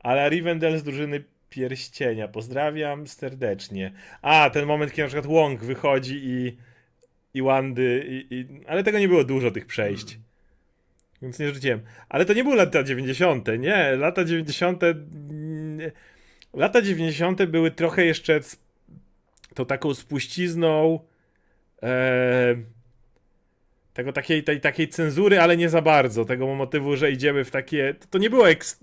Ale 0.00 0.28
Rivendell 0.28 0.78
z 0.78 0.82
drużyny 0.82 1.24
Pierścienia. 1.50 2.28
Pozdrawiam 2.28 3.06
serdecznie. 3.06 3.92
A, 4.22 4.50
ten 4.50 4.66
moment, 4.66 4.92
kiedy 4.92 5.02
na 5.02 5.08
przykład 5.08 5.26
Wong 5.26 5.64
wychodzi 5.64 6.20
i, 6.24 6.56
i 7.34 7.42
Wandy, 7.42 8.04
i, 8.08 8.34
i... 8.34 8.46
ale 8.66 8.84
tego 8.84 8.98
nie 8.98 9.08
było 9.08 9.24
dużo, 9.24 9.50
tych 9.50 9.66
przejść. 9.66 10.18
Więc 11.22 11.38
nie 11.38 11.54
rzuciłem. 11.54 11.80
Ale 12.08 12.24
to 12.24 12.32
nie 12.32 12.44
były 12.44 12.56
lata 12.56 12.82
90. 12.82 13.48
Nie, 13.58 13.96
lata 13.96 14.24
90. 14.24 14.82
nie. 15.30 15.92
Lata 16.54 16.82
90. 16.82 17.44
były 17.44 17.70
trochę 17.70 18.04
jeszcze 18.04 18.40
tą 19.54 19.66
taką 19.66 19.94
spuścizną 19.94 21.00
e, 21.82 22.56
tego 24.00 24.12
takiej, 24.12 24.44
tej, 24.44 24.60
takiej 24.60 24.88
cenzury, 24.88 25.40
ale 25.40 25.56
nie 25.56 25.68
za 25.68 25.82
bardzo. 25.82 26.24
Tego 26.24 26.46
motywu, 26.46 26.96
że 26.96 27.12
idziemy 27.12 27.44
w 27.44 27.50
takie. 27.50 27.94
To, 27.94 28.06
to 28.10 28.18
nie 28.18 28.30
było. 28.30 28.50
Eks... 28.50 28.80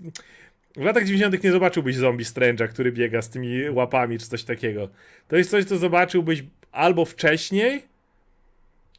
W 0.76 0.84
latach 0.84 1.04
90. 1.04 1.44
nie 1.44 1.52
zobaczyłbyś 1.52 1.96
zombie 1.96 2.24
Strange'a, 2.24 2.68
który 2.68 2.92
biega 2.92 3.22
z 3.22 3.30
tymi 3.30 3.70
łapami 3.70 4.18
czy 4.18 4.26
coś 4.28 4.44
takiego. 4.44 4.88
To 5.28 5.36
jest 5.36 5.50
coś, 5.50 5.64
co 5.64 5.78
zobaczyłbyś 5.78 6.44
albo 6.72 7.04
wcześniej, 7.04 7.82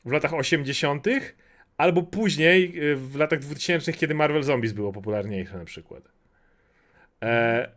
w 0.05 0.11
latach 0.11 0.33
80., 0.33 1.07
albo 1.77 2.03
później, 2.03 2.83
y, 2.91 2.95
w 2.95 3.15
latach 3.15 3.39
2000., 3.39 3.93
kiedy 3.93 4.15
Marvel 4.15 4.43
Zombies 4.43 4.73
było 4.73 4.93
popularniejsze 4.93 5.57
na 5.57 5.65
przykład. 5.65 6.03
E, 7.23 7.69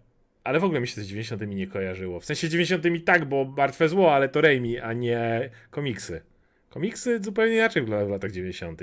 ale 0.44 0.60
w 0.60 0.64
ogóle 0.64 0.81
mi 0.81 0.89
się 0.89 1.01
z 1.01 1.06
90. 1.06 1.43
nie 1.47 1.66
kojarzyło. 1.66 2.20
W 2.20 2.24
sensie 2.24 2.48
90. 2.48 3.05
tak, 3.05 3.24
bo 3.24 3.44
Martwe 3.44 3.89
Zło, 3.89 4.14
ale 4.14 4.28
to 4.28 4.40
Raimi, 4.40 4.81
a 4.81 4.93
nie 4.93 5.51
komiksy. 5.70 6.32
Komiksy 6.73 7.20
zupełnie 7.23 7.55
inaczej 7.55 7.82
wyglądały 7.82 8.09
w 8.09 8.12
latach 8.12 8.31
90. 8.31 8.81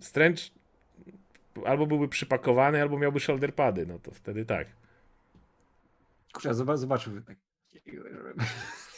Strange 0.00 0.42
albo 1.64 1.86
byłby 1.86 2.08
przypakowany, 2.08 2.82
albo 2.82 2.98
miałby 2.98 3.20
shoulder 3.20 3.54
pady, 3.54 3.86
no 3.86 3.98
to 3.98 4.10
wtedy 4.10 4.44
tak. 4.44 4.66
Kurczę, 6.32 6.54
zobacz, 6.54 6.78
zobaczył 6.78 7.12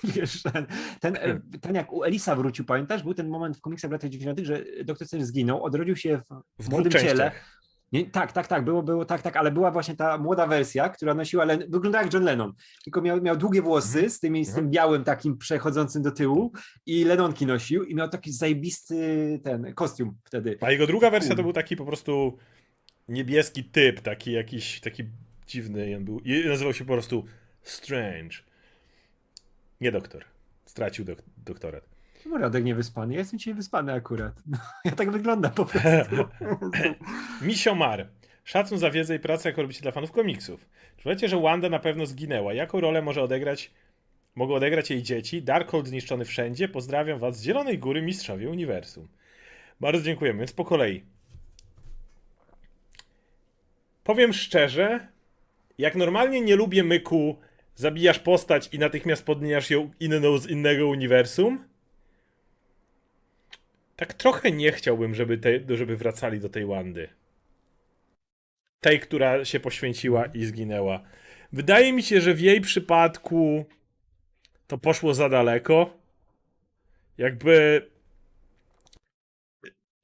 Wiesz, 0.04 0.42
ten, 0.42 0.66
ten, 1.00 1.40
ten 1.60 1.74
jak 1.74 1.92
u 1.92 2.04
Elisa 2.04 2.36
wrócił, 2.36 2.64
pamiętasz? 2.64 3.02
Był 3.02 3.14
ten 3.14 3.28
moment 3.28 3.56
w 3.56 3.60
komiksach 3.60 3.88
w 3.88 3.92
latach 3.92 4.10
90., 4.10 4.46
że 4.46 4.64
doktor 4.84 5.06
Strange 5.06 5.26
zginął, 5.26 5.64
odrodził 5.64 5.96
się 5.96 6.20
w, 6.58 6.64
W 6.64 6.70
młodym 6.70 6.92
ciele. 6.92 7.32
Nie, 7.92 8.10
tak, 8.10 8.32
tak, 8.32 8.46
tak, 8.46 8.64
było, 8.64 8.82
było, 8.82 9.04
tak, 9.04 9.22
tak, 9.22 9.36
ale 9.36 9.50
była 9.50 9.70
właśnie 9.70 9.96
ta 9.96 10.18
młoda 10.18 10.46
wersja, 10.46 10.88
która 10.88 11.14
nosiła, 11.14 11.44
Len, 11.44 11.64
wyglądała 11.68 12.04
jak 12.04 12.14
John 12.14 12.24
Lennon, 12.24 12.52
tylko 12.84 13.02
miał, 13.02 13.22
miał 13.22 13.36
długie 13.36 13.62
włosy 13.62 14.10
z, 14.10 14.20
tymi, 14.20 14.44
z 14.44 14.54
tym 14.54 14.70
białym 14.70 15.04
takim 15.04 15.38
przechodzącym 15.38 16.02
do 16.02 16.10
tyłu 16.10 16.52
i 16.86 17.04
Lenonki 17.04 17.46
nosił 17.46 17.84
i 17.84 17.94
miał 17.94 18.08
taki 18.08 18.32
zajebisty 18.32 19.40
ten 19.44 19.74
kostium 19.74 20.16
wtedy. 20.24 20.58
A 20.60 20.70
jego 20.70 20.86
druga 20.86 21.10
wersja 21.10 21.34
to 21.34 21.42
był 21.42 21.52
taki 21.52 21.76
po 21.76 21.84
prostu 21.84 22.38
niebieski 23.08 23.64
typ, 23.64 24.00
taki 24.00 24.32
jakiś, 24.32 24.80
taki 24.80 25.04
dziwny 25.46 25.96
on 25.96 26.04
był, 26.04 26.20
i 26.20 26.48
nazywał 26.48 26.74
się 26.74 26.84
po 26.84 26.92
prostu 26.92 27.24
Strange. 27.62 28.36
Nie 29.80 29.92
doktor. 29.92 30.24
Stracił 30.66 31.04
dok 31.04 31.18
doktorat. 31.36 31.93
No, 32.26 32.38
Radek 32.38 32.64
niewyspany, 32.64 33.14
ja 33.14 33.18
jestem 33.18 33.38
dzisiaj 33.38 33.54
wyspany 33.54 33.92
akurat. 33.92 34.42
No, 34.46 34.58
ja 34.84 34.92
tak 34.92 35.10
wyglądam 35.10 35.52
po 35.52 35.64
prostu. 35.64 36.16
Misio 37.46 37.74
Mar. 37.74 38.08
Szacun 38.44 38.78
za 38.78 38.90
wiedzę 38.90 39.14
i 39.14 39.18
pracę 39.18 39.48
jako 39.48 39.62
robicie 39.62 39.82
dla 39.82 39.92
fanów 39.92 40.12
komiksów. 40.12 40.68
Czy 40.96 41.08
wiecie, 41.08 41.28
że 41.28 41.40
Wanda 41.40 41.68
na 41.68 41.78
pewno 41.78 42.06
zginęła? 42.06 42.54
Jaką 42.54 42.80
rolę 42.80 43.02
może 43.02 43.22
odegrać, 43.22 43.70
mogą 44.34 44.54
odegrać 44.54 44.90
jej 44.90 45.02
dzieci? 45.02 45.42
Darkhold 45.42 45.88
zniszczony 45.88 46.24
wszędzie. 46.24 46.68
Pozdrawiam 46.68 47.18
was 47.18 47.38
z 47.38 47.42
Zielonej 47.42 47.78
Góry, 47.78 48.02
mistrzowie 48.02 48.50
uniwersum. 48.50 49.08
Bardzo 49.80 50.02
dziękujemy. 50.02 50.38
Więc 50.38 50.52
po 50.52 50.64
kolei. 50.64 51.04
Powiem 54.04 54.32
szczerze, 54.32 55.08
jak 55.78 55.96
normalnie 55.96 56.40
nie 56.40 56.56
lubię 56.56 56.84
myku, 56.84 57.38
zabijasz 57.74 58.18
postać 58.18 58.68
i 58.72 58.78
natychmiast 58.78 59.24
podmieniasz 59.24 59.70
ją 59.70 59.90
inną 60.00 60.38
z 60.38 60.46
innego 60.46 60.88
uniwersum, 60.88 61.64
tak 63.96 64.14
trochę 64.14 64.50
nie 64.50 64.72
chciałbym, 64.72 65.14
żeby, 65.14 65.38
te, 65.38 65.76
żeby 65.76 65.96
wracali 65.96 66.40
do 66.40 66.48
tej 66.48 66.66
Wandy. 66.66 67.08
Tej, 68.80 69.00
która 69.00 69.44
się 69.44 69.60
poświęciła 69.60 70.26
i 70.26 70.44
zginęła. 70.44 71.02
Wydaje 71.52 71.92
mi 71.92 72.02
się, 72.02 72.20
że 72.20 72.34
w 72.34 72.40
jej 72.40 72.60
przypadku 72.60 73.64
to 74.66 74.78
poszło 74.78 75.14
za 75.14 75.28
daleko. 75.28 75.98
Jakby 77.18 77.86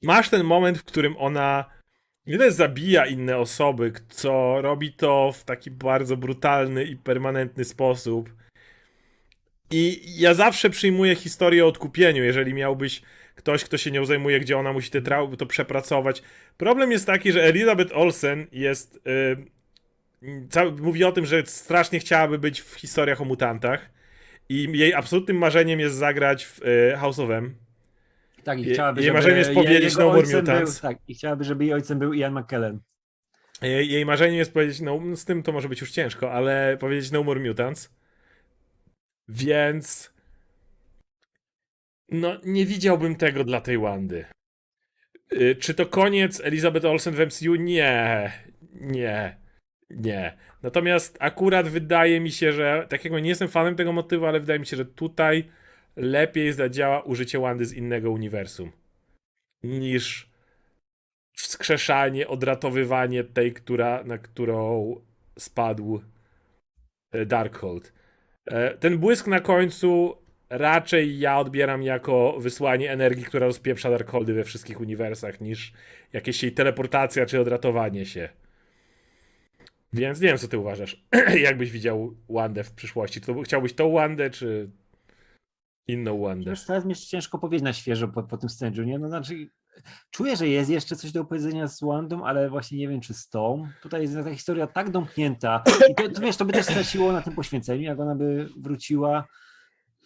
masz 0.01 0.29
ten 0.29 0.43
moment, 0.43 0.77
w 0.77 0.83
którym 0.83 1.17
ona 1.17 1.65
nie 2.25 2.37
tyle 2.37 2.51
zabija 2.51 3.05
inne 3.05 3.37
osoby, 3.37 3.93
co 4.09 4.61
robi 4.61 4.93
to 4.93 5.31
w 5.31 5.43
taki 5.43 5.71
bardzo 5.71 6.17
brutalny 6.17 6.83
i 6.83 6.95
permanentny 6.95 7.65
sposób. 7.65 8.29
I 9.71 10.01
ja 10.17 10.33
zawsze 10.33 10.69
przyjmuję 10.69 11.15
historię 11.15 11.65
o 11.65 11.67
odkupieniu, 11.67 12.23
jeżeli 12.23 12.53
miałbyś 12.53 13.01
ktoś, 13.35 13.63
kto 13.63 13.77
się 13.77 13.91
nią 13.91 14.05
zajmuje, 14.05 14.39
gdzie 14.39 14.57
ona 14.57 14.73
musi 14.73 14.91
te 14.91 15.01
traumy 15.01 15.37
to 15.37 15.45
przepracować. 15.45 16.23
Problem 16.57 16.91
jest 16.91 17.05
taki, 17.05 17.31
że 17.31 17.43
Elizabeth 17.43 17.95
Olsen 17.95 18.47
jest. 18.51 19.01
Yy, 19.05 20.47
cały, 20.49 20.71
mówi 20.71 21.03
o 21.03 21.11
tym, 21.11 21.25
że 21.25 21.45
strasznie 21.45 21.99
chciałaby 21.99 22.39
być 22.39 22.61
w 22.61 22.73
historiach 22.73 23.21
o 23.21 23.25
mutantach. 23.25 23.89
I 24.49 24.77
jej 24.77 24.93
absolutnym 24.93 25.37
marzeniem 25.37 25.79
jest 25.79 25.95
zagrać 25.95 26.45
w 26.45 26.61
y, 26.61 26.97
House 26.97 27.19
of 27.19 27.29
M. 27.29 27.55
Tak, 28.43 28.59
i 28.59 28.73
chciałaby, 28.73 29.01
jej 29.01 29.13
marzeniem 29.13 29.37
jest 29.37 29.53
powiedzieć 29.53 29.97
No 29.97 30.05
More 30.05 30.19
ojcem 30.19 30.45
był, 30.45 30.53
Mutants. 30.53 30.81
Tak, 30.81 30.97
i 31.07 31.15
chciałaby, 31.15 31.43
żeby 31.43 31.65
jej 31.65 31.73
ojcem 31.73 31.99
był 31.99 32.13
Ian 32.13 32.39
McKellen. 32.39 32.79
Jej, 33.61 33.91
jej 33.91 34.05
marzeniem 34.05 34.35
jest 34.35 34.53
powiedzieć, 34.53 34.79
no 34.79 35.01
z 35.15 35.25
tym 35.25 35.43
to 35.43 35.51
może 35.51 35.69
być 35.69 35.81
już 35.81 35.91
ciężko, 35.91 36.31
ale 36.31 36.77
powiedzieć 36.79 37.11
No 37.11 37.23
More 37.23 37.39
Mutants. 37.39 37.93
Więc. 39.27 40.13
No, 42.11 42.37
nie 42.45 42.65
widziałbym 42.65 43.15
tego 43.15 43.43
dla 43.43 43.61
tej 43.61 43.77
Wandy. 43.77 44.25
Y, 45.33 45.55
Czy 45.55 45.73
to 45.73 45.85
koniec 45.85 46.41
Elizabeth 46.41 46.85
Olsen 46.85 47.13
w 47.13 47.19
MCU? 47.19 47.55
Nie. 47.55 48.31
Nie. 48.73 49.37
Nie. 49.89 50.37
Natomiast 50.63 51.17
akurat 51.19 51.67
wydaje 51.67 52.19
mi 52.19 52.31
się, 52.31 52.53
że. 52.53 52.85
Tak 52.89 53.03
jak 53.03 53.11
mówię, 53.11 53.21
nie 53.21 53.29
jestem 53.29 53.47
fanem 53.47 53.75
tego 53.75 53.93
motywu, 53.93 54.25
ale 54.25 54.39
wydaje 54.39 54.59
mi 54.59 54.65
się, 54.65 54.77
że 54.77 54.85
tutaj 54.85 55.47
lepiej 55.95 56.53
zadziała 56.53 57.01
użycie 57.03 57.39
Wandy 57.39 57.65
z 57.65 57.73
innego 57.73 58.11
uniwersum. 58.11 58.71
Niż 59.63 60.31
wskrzeszanie, 61.37 62.27
odratowywanie 62.27 63.23
tej, 63.23 63.53
która, 63.53 64.03
na 64.03 64.17
którą 64.17 64.95
spadł 65.39 66.01
e, 67.11 67.25
Darkhold. 67.25 67.93
E, 68.45 68.77
Ten 68.77 68.97
błysk 68.97 69.27
na 69.27 69.39
końcu 69.39 70.20
raczej 70.51 71.19
ja 71.19 71.39
odbieram 71.39 71.83
jako 71.83 72.35
wysłanie 72.39 72.91
energii, 72.91 73.25
która 73.25 73.47
rozpieprza 73.47 73.89
Darkholdy 73.89 74.33
we 74.33 74.43
wszystkich 74.43 74.81
uniwersach, 74.81 75.41
niż 75.41 75.73
jakieś 76.13 76.43
jej 76.43 76.51
teleportacja 76.51 77.25
czy 77.25 77.41
odratowanie 77.41 78.05
się. 78.05 78.29
Więc 79.93 80.21
nie 80.21 80.27
wiem, 80.27 80.37
co 80.37 80.47
ty 80.47 80.57
uważasz. 80.57 81.05
Jakbyś 81.47 81.71
widział 81.71 82.15
Wandę 82.29 82.63
w 82.63 82.71
przyszłości? 82.71 83.21
To 83.21 83.41
chciałbyś 83.41 83.73
tą 83.73 83.91
Wandę, 83.91 84.29
czy 84.29 84.69
inną 85.87 86.21
Wandę? 86.21 86.53
Teraz 86.67 86.85
mi 86.85 86.95
ciężko 86.95 87.39
powiedzieć 87.39 87.63
na 87.63 87.73
świeżo 87.73 88.07
po, 88.07 88.23
po 88.23 88.37
tym 88.37 88.49
Strange'u, 88.49 88.85
nie? 88.85 88.99
No 88.99 89.07
znaczy, 89.07 89.49
czuję, 90.11 90.35
że 90.35 90.47
jest 90.47 90.69
jeszcze 90.69 90.95
coś 90.95 91.11
do 91.11 91.21
opowiedzenia 91.21 91.67
z 91.67 91.81
Wandą, 91.81 92.25
ale 92.25 92.49
właśnie 92.49 92.77
nie 92.77 92.87
wiem, 92.87 93.01
czy 93.01 93.13
z 93.13 93.29
tą. 93.29 93.67
Tutaj 93.81 94.01
jest 94.01 94.15
ta 94.15 94.31
historia 94.31 94.67
tak 94.67 94.89
domknięta 94.89 95.63
i 95.89 95.95
to, 95.95 96.09
to 96.09 96.21
wiesz, 96.21 96.37
to 96.37 96.45
by 96.45 96.53
też 96.53 96.65
straciło 96.65 97.11
na 97.11 97.21
tym 97.21 97.35
poświęceniu, 97.35 97.83
jak 97.83 97.99
ona 97.99 98.15
by 98.15 98.49
wróciła. 98.57 99.27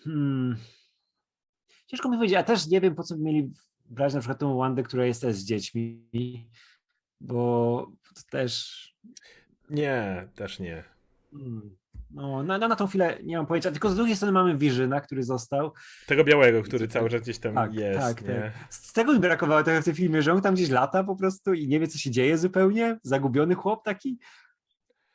Hmm. 0.06 0.57
Ciężko 1.88 2.10
mi 2.10 2.18
powiedzieć, 2.18 2.38
a 2.38 2.44
też 2.44 2.68
nie 2.68 2.82
wiem, 2.82 2.95
po 2.95 3.03
co 3.03 3.15
by 3.15 3.22
mieli 3.22 3.53
brać 3.86 4.14
na 4.14 4.19
przykład 4.19 4.40
tą 4.40 4.57
Wandę, 4.57 4.84
która 4.84 5.06
jest 5.06 5.22
też 5.22 5.36
z 5.36 5.45
dziećmi, 5.45 6.10
bo 7.22 7.91
to 8.15 8.22
też 8.32 8.86
Nie, 9.69 10.27
też 10.36 10.60
nie. 10.60 10.84
Hmm. 11.32 11.77
No, 12.11 12.44
na, 12.44 12.57
na, 12.57 12.76
tą 12.76 12.88
chwilę 12.88 13.18
nie 13.23 13.38
mam 13.38 13.45
pojęcia. 13.45 13.72
Tylko 13.72 13.90
z 13.90 13.95
drugiej 13.95 14.15
strony 14.15 14.32
mamy 14.32 14.57
Visiona, 14.57 15.02
który 15.02 15.23
został. 15.23 15.73
Tego 16.07 16.23
białego, 16.23 16.64
który 16.64 16.88
cały 16.88 17.10
czas 17.10 17.22
gdzieś 17.22 17.40
tam 17.40 17.56
Tak, 17.56 17.73
jest. 17.73 17.99
tak, 17.99 18.22
nie? 18.22 18.27
tak. 18.27 18.73
Z 18.73 18.94
tego 18.94 19.14
mi 19.14 19.19
brakowało 19.19 19.64
trochę 19.64 19.82
w 19.82 19.86
tym 19.86 19.95
filmie, 19.95 20.22
że 20.22 20.34
on 20.34 20.41
tam 20.41 20.53
gdzieś 20.53 20.69
lata 20.69 21.03
po 21.03 21.15
prostu 21.15 21.53
i 21.53 21.68
nie 21.68 21.80
wie, 21.80 21.88
co 21.88 21.98
się 21.98 22.11
dzieje 22.11 22.38
zupełnie. 22.38 22.99
Zagubiony 23.03 23.56
chłop 23.56 23.84
taki. 23.84 24.19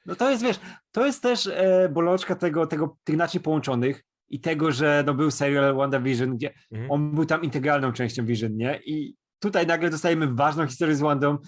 No 0.06 0.16
to 0.16 0.30
jest, 0.30 0.42
wiesz, 0.42 0.60
to 0.92 1.06
jest 1.06 1.22
też 1.22 1.46
e, 1.46 1.88
bolączka 1.92 2.34
tego, 2.34 2.66
tego, 2.66 2.96
tych 3.04 3.16
naczyń 3.16 3.40
połączonych 3.40 4.04
i 4.31 4.40
tego, 4.40 4.73
że 4.73 5.05
no, 5.07 5.15
był 5.15 5.31
serial 5.31 5.74
WandaVision, 5.74 6.36
gdzie 6.36 6.55
Mhm. 6.70 6.90
on 6.90 7.15
był 7.15 7.27
tam 7.27 7.43
integralną 7.43 7.93
częścią 7.93 8.27
Vision, 8.27 8.57
nie? 8.57 8.81
I 8.86 9.15
tutaj 9.39 9.66
nagle 9.66 9.90
dostajemy 9.90 10.35
ważną 10.35 10.66
historię 10.66 10.97
z 10.97 11.01
Wandą, 11.01 11.39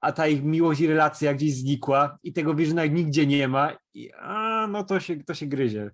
a 0.00 0.12
ta 0.12 0.26
ich 0.28 0.42
miłość 0.42 0.80
i 0.80 0.86
relacja 0.86 1.34
gdzieś 1.34 1.54
znikła 1.54 2.18
i 2.22 2.32
tego 2.32 2.54
Visiona 2.54 2.86
nigdzie 2.86 3.26
nie 3.26 3.48
ma 3.48 3.76
i 3.94 4.12
a, 4.12 4.66
no 4.70 4.84
to 4.84 5.00
się, 5.00 5.16
to 5.24 5.34
się 5.34 5.46
gryzie. 5.46 5.90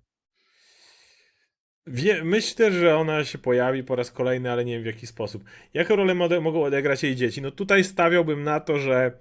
Wie, 1.87 2.23
myślę, 2.23 2.71
że 2.71 2.97
ona 2.97 3.23
się 3.23 3.37
pojawi 3.37 3.83
po 3.83 3.95
raz 3.95 4.11
kolejny, 4.11 4.51
ale 4.51 4.65
nie 4.65 4.73
wiem 4.73 4.83
w 4.83 4.85
jaki 4.85 5.07
sposób. 5.07 5.43
Jaką 5.73 5.95
rolę 5.95 6.15
mogą 6.15 6.63
odegrać 6.63 7.03
jej 7.03 7.15
dzieci? 7.15 7.41
No 7.41 7.51
tutaj 7.51 7.83
stawiałbym 7.83 8.43
na 8.43 8.59
to, 8.59 8.79
że 8.79 9.11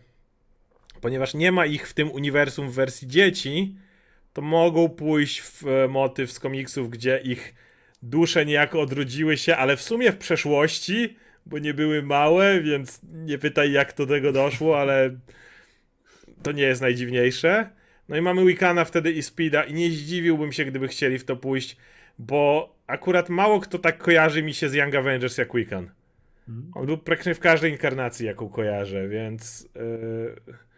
ponieważ 1.00 1.34
nie 1.34 1.52
ma 1.52 1.66
ich 1.66 1.88
w 1.88 1.94
tym 1.94 2.10
uniwersum 2.10 2.68
w 2.68 2.74
wersji 2.74 3.08
dzieci, 3.08 3.76
to 4.32 4.42
mogą 4.42 4.88
pójść 4.88 5.40
w 5.40 5.66
e, 5.66 5.88
motyw 5.88 6.32
z 6.32 6.40
komiksów, 6.40 6.90
gdzie 6.90 7.20
ich 7.24 7.54
dusze 8.02 8.46
niejako 8.46 8.80
odrodziły 8.80 9.36
się, 9.36 9.56
ale 9.56 9.76
w 9.76 9.82
sumie 9.82 10.12
w 10.12 10.18
przeszłości, 10.18 11.16
bo 11.46 11.58
nie 11.58 11.74
były 11.74 12.02
małe, 12.02 12.60
więc 12.60 13.00
nie 13.02 13.38
pytaj 13.38 13.72
jak 13.72 13.94
do 13.94 14.06
tego 14.06 14.32
doszło, 14.32 14.80
ale 14.80 15.16
to 16.42 16.52
nie 16.52 16.62
jest 16.62 16.80
najdziwniejsze. 16.80 17.70
No 18.08 18.16
i 18.16 18.20
mamy 18.20 18.46
Wicana 18.46 18.84
wtedy 18.84 19.12
i 19.12 19.22
Speeda 19.22 19.64
i 19.64 19.74
nie 19.74 19.90
zdziwiłbym 19.90 20.52
się, 20.52 20.64
gdyby 20.64 20.88
chcieli 20.88 21.18
w 21.18 21.24
to 21.24 21.36
pójść, 21.36 21.76
bo 22.18 22.74
akurat 22.86 23.28
mało 23.28 23.60
kto 23.60 23.78
tak 23.78 23.98
kojarzy 23.98 24.42
mi 24.42 24.54
się 24.54 24.68
z 24.68 24.74
Young 24.74 24.94
Avengers 24.94 25.38
jak 25.38 25.54
Wiccan. 25.54 25.90
Mhm. 26.48 26.72
On 26.74 26.86
był 26.86 26.98
praktycznie 26.98 27.34
w 27.34 27.40
każdej 27.40 27.72
inkarnacji, 27.72 28.26
jaką 28.26 28.48
kojarzę, 28.48 29.08
więc. 29.08 29.68
Yy... 29.74 30.71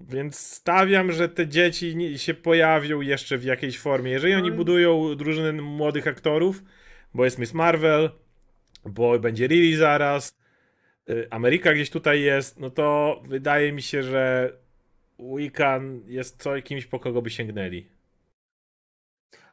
Więc 0.00 0.38
stawiam, 0.38 1.12
że 1.12 1.28
te 1.28 1.48
dzieci 1.48 2.18
się 2.18 2.34
pojawią 2.34 3.00
jeszcze 3.00 3.38
w 3.38 3.44
jakiejś 3.44 3.78
formie. 3.78 4.10
Jeżeli 4.10 4.34
oni 4.34 4.48
Ale- 4.48 4.56
budują 4.56 5.16
drużynę 5.16 5.52
młodych 5.52 6.06
aktorów, 6.06 6.62
bo 7.14 7.24
jest 7.24 7.38
Miss 7.38 7.54
Marvel, 7.54 8.10
bo 8.84 9.18
będzie 9.18 9.48
Lily 9.48 9.76
zaraz, 9.76 10.38
yy, 11.06 11.28
Ameryka 11.30 11.72
gdzieś 11.72 11.90
tutaj 11.90 12.22
jest, 12.22 12.60
no 12.60 12.70
to 12.70 13.20
wydaje 13.26 13.72
mi 13.72 13.82
się, 13.82 14.02
że 14.02 14.52
Wiccan 15.18 16.00
jest 16.06 16.42
co 16.42 16.62
kimś, 16.62 16.86
po 16.86 16.98
kogo 16.98 17.22
by 17.22 17.30
sięgnęli. 17.30 17.86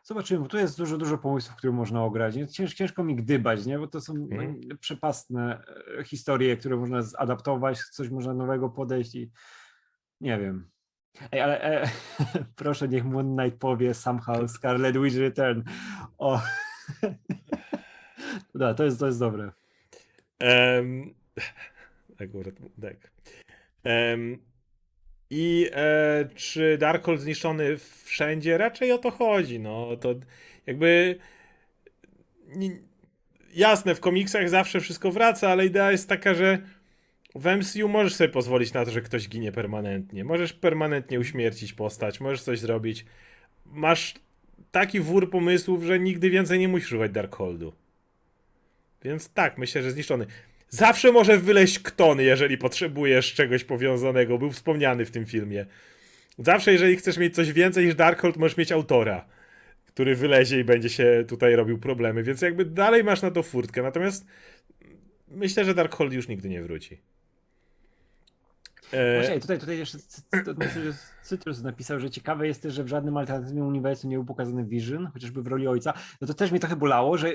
Zobaczymy, 0.04 0.40
bo 0.40 0.48
tu 0.48 0.58
jest 0.58 0.78
dużo, 0.78 0.98
dużo 0.98 1.18
pomysłów, 1.18 1.56
które 1.56 1.74
można 1.74 2.04
ograć. 2.04 2.36
Cięż, 2.52 2.74
ciężko 2.74 3.04
mi 3.04 3.16
gdybać, 3.16 3.66
nie? 3.66 3.80
bo 3.80 3.88
to 3.88 4.02
są 4.02 4.14
no, 4.14 4.44
przepastne 4.80 5.64
e, 6.00 6.04
historie, 6.04 6.58
które 6.58 6.76
można 6.76 7.02
zadaptować, 7.02 7.80
coś 7.80 8.10
można 8.10 8.34
nowego 8.34 8.70
podejść 8.70 9.16
i 9.16 9.32
nie 10.24 10.38
wiem. 10.38 10.70
Ej, 11.32 11.42
ale 11.42 11.62
e, 11.62 11.90
proszę, 12.56 12.88
niech 12.88 13.04
Moon 13.04 13.38
Knight 13.38 13.60
powie 13.60 13.94
somehow 13.94 14.52
Scarlet 14.52 14.98
Witch 14.98 15.18
Return. 15.18 15.62
O. 16.18 16.42
da, 18.56 18.74
to 18.74 18.84
jest, 18.84 19.00
to 19.00 19.06
jest 19.06 19.20
dobre. 19.20 19.52
Um, 20.42 21.14
akurat, 22.24 22.56
tak. 22.82 23.12
Em, 23.84 24.38
I 25.30 25.70
e, 25.74 26.30
czy 26.36 26.78
Darkhold 26.78 27.22
zniszczony 27.22 27.78
wszędzie? 28.04 28.58
Raczej 28.58 28.92
o 28.92 28.98
to 28.98 29.12
chodzi. 29.12 29.60
No 29.60 29.98
to 29.98 30.16
jakby. 30.66 31.20
Nie, 32.48 32.70
jasne, 33.54 33.96
w 33.96 34.00
komiksach 34.00 34.50
zawsze 34.50 34.80
wszystko 34.80 35.12
wraca, 35.12 35.50
ale 35.50 35.66
idea 35.66 35.92
jest 35.92 36.10
taka, 36.10 36.34
że 36.34 36.60
w 37.36 37.46
MCU 37.58 37.88
możesz 37.88 38.16
sobie 38.16 38.30
pozwolić 38.30 38.74
na 38.74 38.86
to, 38.86 38.92
że 38.92 39.02
ktoś 39.02 39.30
ginie 39.30 39.52
permanentnie. 39.52 40.24
Możesz 40.24 40.54
permanentnie 40.54 41.20
uśmiercić 41.20 41.74
postać, 41.74 42.20
możesz 42.20 42.42
coś 42.42 42.60
zrobić. 42.60 43.06
Masz 43.66 44.14
taki 44.72 45.00
wór 45.00 45.30
pomysłów, 45.30 45.84
że 45.84 46.00
nigdy 46.00 46.30
więcej 46.30 46.60
nie 46.60 46.68
musisz 46.68 46.88
używać 46.88 47.12
Darkholdu. 47.12 47.74
Więc 49.04 49.30
tak, 49.30 49.58
myślę, 49.58 49.84
że 49.84 49.92
zniszczony. 49.92 50.26
Zawsze 50.70 51.12
może 51.12 51.38
wyleść 51.38 51.80
kton, 51.80 52.20
jeżeli 52.20 52.58
potrzebujesz 52.58 53.34
czegoś 53.34 53.64
powiązanego. 53.64 54.38
Był 54.38 54.52
wspomniany 54.52 55.06
w 55.06 55.12
tym 55.12 55.26
filmie. 55.26 55.66
Zawsze, 56.38 56.72
jeżeli 56.72 56.96
chcesz 56.96 57.18
mieć 57.18 57.36
coś 57.36 57.54
więcej 57.54 57.86
niż 57.86 57.96
Darkhold, 57.96 58.38
możesz 58.38 58.58
mieć 58.58 58.72
autora, 58.72 59.26
który 59.86 60.16
wylezie 60.16 60.60
i 60.60 60.64
będzie 60.64 60.90
się 60.90 61.26
tutaj 61.28 61.56
robił 61.56 61.78
problemy. 61.78 62.24
Więc 62.24 62.42
jakby 62.42 62.66
dalej 62.66 63.04
masz 63.04 63.22
na 63.22 63.32
to 63.32 63.44
furtkę. 63.44 63.82
Natomiast 63.82 64.26
myślę, 65.28 65.66
że 65.66 65.74
Darkhold 65.74 66.14
już 66.14 66.28
nigdy 66.28 66.50
nie 66.50 66.62
wróci. 66.62 67.13
E, 68.94 69.20
Właśnie, 69.20 69.40
tutaj, 69.40 69.60
tutaj 69.60 69.78
jeszcze 69.78 69.98
Cy- 69.98 70.22
Cy- 70.32 70.94
Cytrus- 71.24 71.64
napisał, 71.64 72.00
że 72.00 72.10
ciekawe 72.10 72.48
jest 72.48 72.62
też, 72.62 72.74
że 72.74 72.84
w 72.84 72.88
żadnym 72.88 73.18
alternatywnym 73.18 73.66
uniwersum 73.68 74.10
nie 74.10 74.16
był 74.18 74.26
pokazany 74.26 74.66
Vision, 74.66 75.10
chociażby 75.14 75.44
w 75.44 75.48
roli 75.48 75.68
ojca. 75.68 75.94
No 76.22 76.28
to 76.28 76.34
też 76.34 76.52
mnie 76.52 76.60
trochę 76.60 76.76
bolało, 76.76 77.18
że 77.18 77.28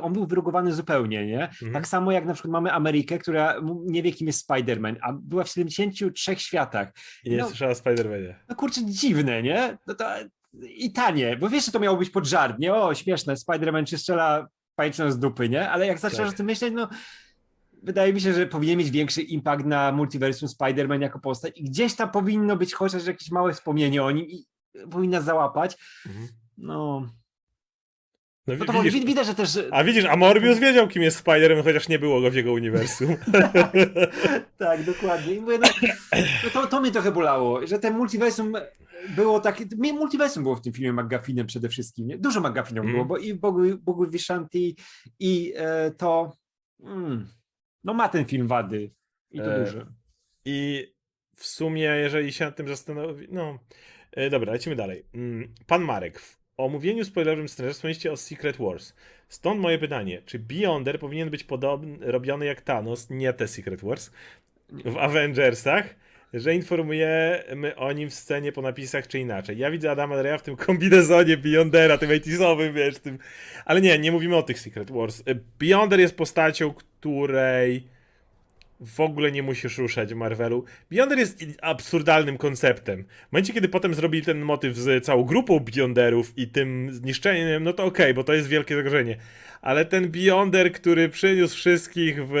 on 0.00 0.12
był 0.12 0.26
wyrugowany 0.26 0.72
zupełnie, 0.72 1.26
nie? 1.26 1.42
Mhm. 1.44 1.72
Tak 1.72 1.88
samo 1.88 2.12
jak 2.12 2.24
na 2.26 2.34
przykład 2.34 2.52
mamy 2.52 2.72
Amerykę, 2.72 3.18
która 3.18 3.54
nie 3.86 4.02
wie, 4.02 4.12
kim 4.12 4.26
jest 4.26 4.48
Spider-Man, 4.50 4.96
a 5.02 5.12
była 5.12 5.44
w 5.44 5.48
73 5.48 6.36
światach. 6.36 6.88
I 7.24 7.30
nie 7.30 7.36
no- 7.36 7.46
słyszała 7.48 7.70
o 7.72 7.74
Spider-Manie. 7.74 8.34
No 8.48 8.56
kurczę, 8.56 8.80
dziwne, 8.84 9.42
nie? 9.42 9.78
No 9.86 9.94
to 9.94 10.04
i 10.62 10.92
tanie, 10.92 11.36
bo 11.36 11.48
wiesz, 11.48 11.66
że 11.66 11.72
to 11.72 11.80
miało 11.80 11.96
być 11.96 12.10
pod 12.10 12.26
żart, 12.26 12.58
nie? 12.58 12.74
O, 12.74 12.94
śmieszne, 12.94 13.34
Spider-Man 13.34 13.84
czy 13.84 13.98
strzela 13.98 14.48
pajęczyną 14.76 15.10
z 15.12 15.18
dupy, 15.18 15.48
nie? 15.48 15.70
Ale 15.70 15.86
jak 15.86 15.98
zaczynasz 15.98 16.26
Tak. 16.26 16.34
o 16.34 16.36
tym 16.36 16.46
myśleć, 16.46 16.72
no 16.76 16.88
wydaje 17.82 18.12
mi 18.12 18.20
się, 18.20 18.32
że 18.32 18.46
powinien 18.46 18.78
mieć 18.78 18.90
większy 18.90 19.22
impact 19.22 19.64
na 19.66 19.92
multiversum 19.92 20.48
Spider-Man 20.48 21.00
jako 21.02 21.18
postać 21.20 21.52
i 21.58 21.64
gdzieś 21.64 21.94
tam 21.94 22.10
powinno 22.10 22.56
być 22.56 22.74
chociaż 22.74 23.06
jakieś 23.06 23.30
małe 23.30 23.52
wspomnienie 23.52 24.02
o 24.02 24.10
nim 24.10 24.26
i 24.26 24.44
powinna 24.90 25.20
załapać. 25.20 25.76
Mhm. 26.06 26.28
No, 26.58 27.06
No, 28.46 28.54
No 28.58 28.64
to 28.64 28.82
widzisz, 28.82 29.04
widać, 29.04 29.26
że 29.26 29.34
też... 29.34 29.58
a 29.70 29.84
widzisz, 29.84 30.04
a 30.04 30.16
Morbius 30.16 30.58
wiedział, 30.58 30.88
kim 30.88 31.02
jest 31.02 31.24
Spider-Man, 31.24 31.64
chociaż 31.64 31.88
nie 31.88 31.98
było 31.98 32.20
go 32.20 32.30
w 32.30 32.34
jego 32.34 32.52
uniwersum. 32.52 33.16
Tak, 34.58 34.84
dokładnie. 34.84 35.34
I 35.34 35.40
mówię, 35.40 35.58
no, 35.58 35.68
no 36.44 36.50
to, 36.52 36.66
to 36.66 36.80
mnie 36.80 36.90
trochę 36.90 37.12
bolało, 37.12 37.66
że 37.66 37.78
ten 37.78 37.96
multiversum 37.96 38.52
było 39.16 39.40
takie... 39.40 39.64
Multiversum 39.76 40.42
było 40.42 40.56
w 40.56 40.60
tym 40.60 40.72
filmie 40.72 40.92
McGuffinem 41.02 41.46
przede 41.46 41.68
wszystkim. 41.68 42.06
Nie? 42.06 42.18
Dużo 42.18 42.40
McGuffinów 42.40 42.84
Mm. 42.84 42.92
było, 42.92 43.04
bo 43.04 43.16
i 43.16 43.34
Bogu, 43.34 43.60
Bogu 43.78 44.06
Vishanti 44.06 44.76
i 45.18 45.52
e, 45.56 45.90
to... 45.90 46.32
Mm, 46.84 47.28
no 47.84 47.94
ma 47.94 48.08
ten 48.08 48.24
film 48.24 48.48
wady. 48.48 48.90
I 49.30 49.38
to 49.38 49.54
E, 49.54 49.64
duże. 49.64 49.86
I 50.44 50.86
w 51.34 51.46
sumie, 51.46 51.82
jeżeli 51.82 52.32
się 52.32 52.44
nad 52.44 52.56
tym 52.56 52.68
zastanowi... 52.68 53.26
No, 53.30 53.58
e, 54.12 54.30
dobra, 54.30 54.52
lecimy 54.52 54.76
dalej. 54.76 55.04
Mm, 55.14 55.54
Pan 55.66 55.82
Marek, 55.82 56.20
w 56.20 56.38
omówieniu 56.56 57.04
spoilerowym 57.04 57.48
Stranger 57.48 57.74
wspomnieliście 57.74 58.12
o 58.12 58.16
Secret 58.16 58.56
Wars. 58.56 58.94
Stąd 59.28 59.60
moje 59.60 59.78
pytanie, 59.78 60.22
czy 60.26 60.38
Beyonder 60.38 60.98
powinien 60.98 61.30
być 61.30 61.44
podobny, 61.44 62.12
robiony 62.12 62.46
jak 62.46 62.60
Thanos, 62.60 63.10
nie 63.10 63.32
te 63.32 63.48
Secret 63.48 63.80
Wars, 63.80 64.10
w 64.68 64.96
Avengersach, 64.96 65.94
że 66.34 66.54
informujemy 66.54 67.76
o 67.76 67.92
nim 67.92 68.10
w 68.10 68.14
scenie 68.14 68.52
po 68.52 68.62
napisach, 68.62 69.06
czy 69.06 69.18
inaczej. 69.18 69.58
Ja 69.58 69.70
widzę 69.70 69.90
Adama 69.90 70.16
Dreya 70.16 70.38
w 70.38 70.42
tym 70.42 70.56
kombinezonie 70.56 71.36
Beyondera, 71.36 71.98
tym 71.98 72.10
80 72.10 72.60
wiesz, 72.74 72.98
tym... 72.98 73.18
Ale 73.64 73.80
nie, 73.80 73.98
nie 73.98 74.12
mówimy 74.12 74.36
o 74.36 74.42
tych 74.42 74.60
Secret 74.60 74.90
Wars. 74.90 75.22
E, 75.26 75.34
Beyonder 75.58 76.00
jest 76.00 76.16
postacią, 76.16 76.74
której 76.74 77.86
w 78.80 79.00
ogóle 79.00 79.32
nie 79.32 79.42
musisz 79.42 79.78
ruszać 79.78 80.14
w 80.14 80.16
Marvelu. 80.16 80.64
Beyonder 80.90 81.18
jest 81.18 81.44
absurdalnym 81.62 82.38
konceptem. 82.38 83.04
W 83.28 83.32
momencie, 83.32 83.52
kiedy 83.52 83.68
potem 83.68 83.94
zrobili 83.94 84.24
ten 84.24 84.40
motyw 84.40 84.76
z 84.76 85.04
całą 85.04 85.24
grupą 85.24 85.60
Beyonderów 85.60 86.32
i 86.38 86.48
tym 86.48 86.88
zniszczeniem, 86.92 87.64
no 87.64 87.72
to 87.72 87.84
okej, 87.84 88.14
bo 88.14 88.24
to 88.24 88.34
jest 88.34 88.48
wielkie 88.48 88.76
zagrożenie. 88.76 89.16
Ale 89.60 89.84
ten 89.84 90.10
Beyonder, 90.10 90.72
który 90.72 91.08
przyniósł 91.08 91.56
wszystkich 91.56 92.26
w 92.26 92.34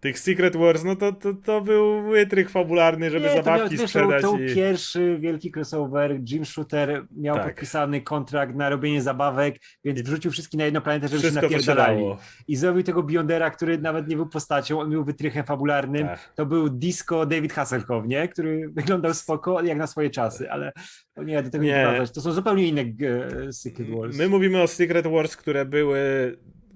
tych 0.00 0.18
Secret 0.18 0.56
Wars, 0.56 0.84
no 0.84 0.96
to, 0.96 1.12
to, 1.12 1.34
to 1.34 1.60
był 1.60 2.02
wytrych 2.02 2.50
fabularny, 2.50 3.10
żeby 3.10 3.24
Nie, 3.24 3.30
to 3.30 3.36
zabawki 3.36 3.60
miał, 3.60 3.70
wiesz, 3.70 3.80
sprzedać. 3.80 4.22
To, 4.22 4.32
to 4.32 4.38
i... 4.38 4.54
pierwszy 4.54 5.18
wielki 5.20 5.52
crossover. 5.56 6.20
Jim 6.30 6.44
Shooter 6.44 7.06
miał 7.16 7.36
Tak. 7.36 7.46
podpisany 7.46 8.00
kontrakt 8.00 8.54
na 8.54 8.68
robienie 8.68 9.02
zabawek, 9.02 9.56
więc 9.84 10.00
wrzucił 10.02 10.30
wszystkich 10.30 10.58
na 10.58 10.64
jedną 10.64 10.80
planetę, 10.80 11.08
żeby 11.08 11.20
Wszystko, 11.20 11.40
się 11.40 11.48
napierdalali. 11.48 12.04
I 12.48 12.56
zrobił 12.56 12.82
tego 12.82 13.02
Beyondera, 13.02 13.50
który 13.50 13.78
nawet 13.78 14.08
nie 14.08 14.16
był 14.16 14.26
postacią, 14.28 14.80
on 14.80 14.90
był 14.90 15.04
wytrychem 15.04 15.44
fabularnym. 15.44 16.06
Tak. 16.06 16.32
To 16.34 16.46
był 16.46 16.68
disco 16.68 17.26
David 17.26 17.52
Hasselhoff, 17.52 18.06
nie? 18.06 18.28
Który 18.28 18.68
wyglądał 18.72 19.14
spoko, 19.14 19.62
jak 19.62 19.78
na 19.78 19.86
swoje 19.86 20.10
czasy, 20.10 20.50
ale 20.50 20.72
o 21.16 21.22
nie, 21.22 21.42
do 21.42 21.50
tego 21.50 21.64
nie, 21.64 21.70
Nie. 21.70 21.86
wracać. 21.86 22.14
To 22.14 22.20
są 22.20 22.32
zupełnie 22.32 22.68
inne 22.68 22.80
e, 22.80 23.52
Secret 23.52 23.88
Wars. 23.90 24.16
My 24.16 24.28
mówimy 24.28 24.62
o 24.62 24.66
Secret 24.66 25.06
Wars, 25.06 25.36
które 25.36 25.64
były 25.64 25.98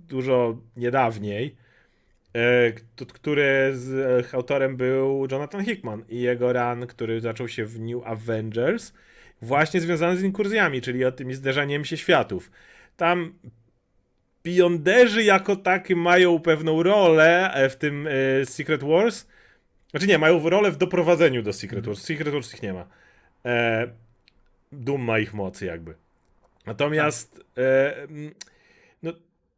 dużo 0.08 0.62
niedawniej, 0.76 1.56
który 3.14 3.72
z 3.74 3.92
e, 4.32 4.34
autorem 4.36 4.76
był 4.76 5.26
Jonathan 5.30 5.64
Hickman 5.64 6.04
i 6.08 6.20
jego 6.20 6.52
run, 6.52 6.86
który 6.86 7.20
zaczął 7.20 7.48
się 7.48 7.64
w 7.64 7.80
New 7.80 8.06
Avengers, 8.06 8.92
właśnie 9.42 9.80
związany 9.80 10.16
z 10.16 10.22
inkurzjami, 10.22 10.80
czyli 10.80 11.04
o 11.04 11.12
tymi 11.12 11.34
zderzaniem 11.34 11.84
się 11.84 11.96
światów. 11.96 12.50
Tam 12.96 13.34
Beyonderzy 14.44 15.24
jako 15.24 15.56
takie 15.56 15.96
mają 15.96 16.38
pewną 16.38 16.82
rolę 16.82 17.54
e, 17.54 17.68
w 17.68 17.76
tym 17.76 18.06
e, 18.06 18.46
Secret 18.46 18.84
Wars. 18.84 19.26
Znaczy 19.90 20.06
nie, 20.06 20.18
mają 20.18 20.48
rolę 20.48 20.70
w 20.70 20.76
doprowadzeniu 20.76 21.42
do 21.42 21.52
Secret 21.52 21.86
Wars. 21.86 22.02
Secret 22.02 22.28
Wars 22.28 22.54
ich 22.54 22.62
nie 22.62 22.72
ma. 22.72 22.86
E, 23.44 23.86
ma 24.98 25.18
ich 25.18 25.34
mocy 25.34 25.66
jakby. 25.66 25.94
Natomiast 26.66 27.44
e, 27.58 27.94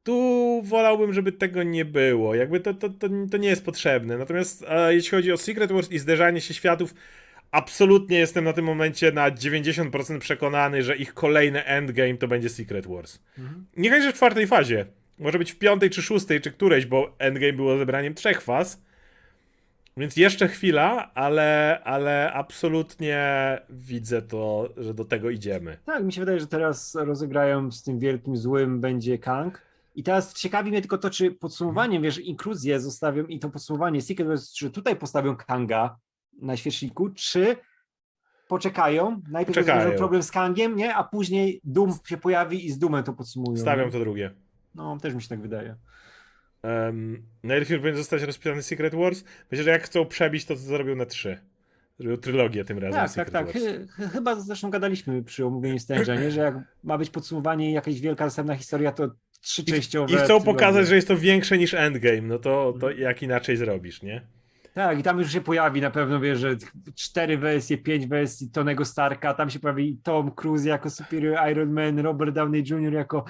tu 0.03 0.63
wolałbym, 0.65 1.13
żeby 1.13 1.33
tego 1.33 1.63
nie 1.63 1.85
było. 1.85 2.35
Jakby 2.35 2.61
to, 2.61 2.75
to, 2.75 2.89
to, 2.89 3.09
to 3.31 3.37
nie 3.37 3.49
jest 3.49 3.65
potrzebne. 3.65 4.19
Natomiast 4.19 4.65
e, 4.69 4.95
jeśli 4.95 5.11
chodzi 5.11 5.33
o 5.33 5.37
Secret 5.37 5.73
Wars 5.73 5.91
i 5.91 5.99
zderzanie 5.99 6.41
się 6.41 6.55
światów, 6.55 6.95
absolutnie 7.51 8.19
jestem 8.19 8.45
na 8.45 8.53
tym 8.53 8.65
momencie 8.65 9.13
na 9.13 9.31
90% 9.31 10.19
przekonany, 10.19 10.83
że 10.83 10.97
ich 10.97 11.15
kolejny 11.15 11.65
endgame 11.65 12.15
to 12.15 12.29
będzie 12.29 12.49
Secret 12.49 12.87
Wars. 12.87 13.19
Mhm. 13.39 13.67
Niechaj, 13.77 14.03
że 14.03 14.13
w 14.13 14.15
czwartej 14.15 14.47
fazie. 14.47 14.87
Może 15.19 15.39
być 15.39 15.53
w 15.53 15.59
piątej, 15.59 15.91
czy 15.91 16.03
szóstej, 16.03 16.41
czy 16.41 16.53
którejś, 16.53 16.87
bo 16.87 17.15
endgame 17.19 17.53
było 17.53 17.79
zebraniem 17.79 18.15
trzech 18.15 18.41
faz. 18.41 18.83
Więc 19.97 20.17
jeszcze 20.17 20.49
chwila, 20.49 21.11
ale, 21.15 21.81
ale 21.85 22.33
absolutnie 22.33 23.19
widzę 23.71 24.23
to, 24.23 24.69
że 24.77 24.95
do 24.95 25.05
tego 25.05 25.31
idziemy. 25.31 25.77
Tak, 25.85 26.05
mi 26.05 26.13
się 26.13 26.21
wydaje, 26.21 26.41
że 26.41 26.47
teraz 26.47 26.95
rozegrają 26.95 27.71
z 27.71 27.83
tym 27.83 27.99
wielkim 27.99 28.37
złym 28.37 28.81
będzie 28.81 29.19
Kang. 29.19 29.72
I 29.95 30.03
teraz 30.03 30.35
ciekawi 30.35 30.71
mnie 30.71 30.81
tylko 30.81 30.99
to, 30.99 31.11
czy 31.11 31.31
podsumowaniem, 31.31 32.03
wiesz, 32.03 32.19
inkluzję 32.19 32.81
zostawią 32.81 33.25
i 33.27 33.39
to 33.39 33.51
podsumowanie 33.51 34.03
Secret 34.03 34.29
Wars, 34.29 34.53
czy 34.53 34.71
tutaj 34.71 34.97
postawią 34.97 35.37
Kanga 35.37 35.97
na 36.43 36.57
świeczniku, 36.57 37.11
czy 37.11 37.57
poczekają, 38.49 39.23
najpierw 39.31 39.57
rozwiążą 39.57 39.97
problem 39.97 40.23
z 40.23 40.31
Kangiem, 40.31 40.77
nie, 40.77 40.95
a 40.95 41.05
później 41.05 41.61
Doom 41.65 41.93
się 42.07 42.17
pojawi 42.17 42.67
i 42.67 42.71
z 42.71 42.79
Doomem 42.79 43.05
to 43.05 43.13
podsumują. 43.13 43.57
Stawiam 43.57 43.91
to 43.91 43.99
drugie. 43.99 44.31
No, 44.75 44.99
też 45.01 45.15
mi 45.15 45.23
się 45.23 45.29
tak 45.29 45.41
wydaje. 45.41 45.77
Um, 46.63 47.23
najlepiej 47.43 47.79
powinien 47.79 47.97
zostać 47.97 48.23
rozpisany 48.23 48.63
Secret 48.63 48.95
Wars. 48.95 49.25
Myślę, 49.51 49.65
że 49.65 49.71
jak 49.71 49.83
chcą 49.83 50.07
przebić, 50.07 50.45
to 50.45 50.55
to 50.55 50.61
zrobią 50.61 50.97
na 50.97 51.07
trzy. 51.07 51.39
Zrobią 51.99 52.17
trylogię 52.17 52.65
tym 52.65 52.79
razem. 52.79 52.93
Tak, 52.93 53.03
tak, 53.03 53.11
Secret 53.11 53.33
tak. 53.33 53.47
Wars. 53.47 53.89
Chy- 53.97 54.09
Chyba 54.09 54.41
zresztą 54.41 54.71
gadaliśmy 54.71 55.23
przy 55.23 55.47
omówieniu 55.47 55.77
Strange'a, 55.77 56.21
nie? 56.21 56.31
że 56.31 56.41
jak 56.41 56.55
ma 56.85 56.99
być 56.99 57.11
podsumowanie 57.11 57.71
i 57.71 57.73
jakaś 57.73 58.01
wielka 58.01 58.25
następna 58.25 58.57
historia, 58.57 58.93
to 58.93 59.11
trzyczęściowe. 59.43 60.13
I 60.13 60.17
chcą 60.17 60.25
trylogie. 60.27 60.45
pokazać, 60.45 60.87
że 60.89 60.95
jest 60.95 61.09
to 61.09 61.17
większe 61.17 61.59
niż 61.59 61.75
Endgame. 61.75 62.21
No 62.23 62.39
to, 62.39 62.75
to 62.81 62.87
Mhm. 62.87 62.99
jak 63.01 63.23
inaczej 63.23 63.57
zrobisz, 63.57 64.03
nie? 64.03 64.27
Tak, 64.75 64.99
i 64.99 65.03
tam 65.03 65.19
już 65.19 65.33
się 65.33 65.41
pojawi 65.41 65.81
na 65.81 65.91
pewno, 65.91 66.21
wiesz, 66.21 66.39
że 66.39 66.57
cztery 66.97 67.39
wersje, 67.39 67.79
pięć 67.79 68.07
wersji 68.07 68.51
Tonego 68.51 68.85
Starka, 68.85 69.35
tam 69.35 69.51
się 69.51 69.59
pojawi 69.61 69.99
Tom 70.03 70.31
Cruise 70.35 70.69
jako 70.69 70.91
Superior 70.91 71.51
Iron 71.51 71.73
Man, 71.73 71.99
Robert 71.99 72.35
Downey 72.35 72.63
Jr. 72.71 72.93
jako 72.93 73.25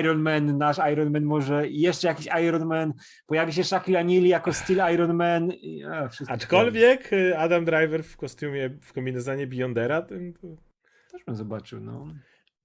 Iron 0.00 0.18
Man, 0.22 0.58
nasz 0.58 0.76
Iron 0.92 1.10
Man 1.12 1.22
może, 1.24 1.68
i 1.68 1.80
jeszcze 1.80 2.08
jakiś 2.08 2.28
Iron 2.42 2.66
Man, 2.66 2.92
pojawi 3.26 3.52
się 3.52 3.64
Shaquille 3.64 4.04
O'Neal 4.04 4.26
jako 4.26 4.52
Steel 4.52 4.94
Iron 4.94 5.14
Man. 5.14 5.52
I, 5.52 5.84
a, 5.84 6.08
Aczkolwiek 6.28 7.12
y, 7.12 7.38
Adam 7.38 7.64
Driver 7.64 8.02
w 8.04 8.16
kostiumie, 8.16 8.70
w 8.82 8.92
kombinezonie 8.92 9.46
Beyondera, 9.46 10.02
tym 10.02 10.32
to... 10.32 10.46
Też 11.12 11.24
bym 11.26 11.36
zobaczył, 11.36 11.80
no. 11.80 12.06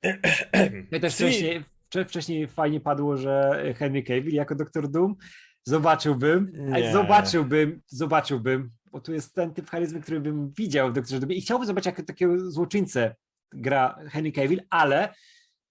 I 0.97 0.99
też 0.99 1.15
wcześniej, 1.15 1.59
wcze- 1.59 1.63
wcześniej 2.05 2.47
fajnie 2.47 2.79
padło, 2.79 3.17
że 3.17 3.63
Henry 3.77 4.03
Cavill 4.03 4.33
jako 4.33 4.55
Doktor 4.55 4.87
Doom 4.87 5.15
zobaczyłbym, 5.63 6.51
Nie. 6.53 6.91
zobaczyłbym, 6.91 7.81
zobaczyłbym, 7.87 8.71
bo 8.91 9.01
tu 9.01 9.13
jest 9.13 9.35
ten 9.35 9.53
typ 9.53 9.69
charyzmy, 9.69 10.01
który 10.01 10.19
bym 10.19 10.51
widział 10.51 10.89
w 10.89 10.93
Doktorze 10.93 11.19
Doomie 11.19 11.35
i 11.35 11.41
chciałbym 11.41 11.67
zobaczyć, 11.67 11.85
jak 11.85 12.05
takiego 12.05 12.51
złoczyńcę 12.51 13.15
gra 13.51 13.99
Henry 14.11 14.31
Cavill, 14.31 14.61
ale 14.69 15.13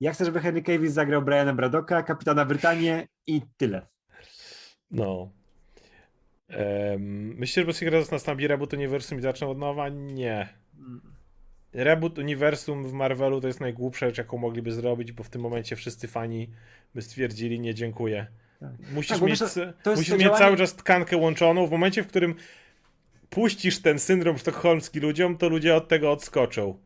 ja 0.01 0.12
chcę, 0.12 0.24
żeby 0.24 0.40
Henry 0.40 0.62
Cavill 0.62 0.90
zagrał 0.90 1.23
Briana 1.23 1.55
Braddocka, 1.55 2.03
Kapitana 2.03 2.45
Brytanię 2.45 3.09
i 3.27 3.43
tyle. 3.57 3.86
No. 4.90 5.32
Em, 6.49 7.35
myślisz, 7.36 7.66
że 7.66 7.73
Secret 7.73 7.95
Wars 7.95 8.11
nastąpi 8.11 8.47
reboot 8.47 8.73
uniwersum 8.73 9.19
i 9.19 9.23
zaczną 9.23 9.51
od 9.51 9.59
nowa? 9.59 9.89
Nie. 9.89 10.49
Reboot 11.73 12.19
uniwersum 12.19 12.85
w 12.86 12.93
Marvelu 12.93 13.40
to 13.40 13.47
jest 13.47 13.61
najgłupsza 13.61 14.07
rzecz, 14.07 14.19
jaką 14.19 14.39
mogliby 14.39 14.73
zrobić, 14.73 15.12
bo 15.12 15.23
w 15.24 15.28
tym 15.28 15.40
momencie 15.43 15.77
wszyscy 15.77 16.09
fani 16.09 16.49
by 16.95 17.03
stwierdzili 17.03 17.61
nie 17.61 17.74
dziękuję. 17.74 18.27
Tak. 18.61 18.70
Musisz, 18.93 19.11
Tak, 19.11 19.20
mieć, 19.23 19.40
jest 19.40 19.59
musisz 19.86 20.12
mieć 20.15 20.23
działanie- 20.23 20.39
cały 20.39 20.57
czas 20.57 20.77
tkankę 20.77 21.16
łączoną. 21.16 21.66
W 21.66 21.70
momencie, 21.70 22.03
w 22.03 22.07
którym 22.07 22.35
puścisz 23.31 23.82
ten 23.82 23.99
syndrom 23.99 24.39
sztokholmski 24.39 25.01
ludziom, 25.01 25.36
to 25.36 25.49
ludzie 25.49 25.74
od 25.74 25.89
tego 25.89 26.12
odskoczą. 26.12 26.78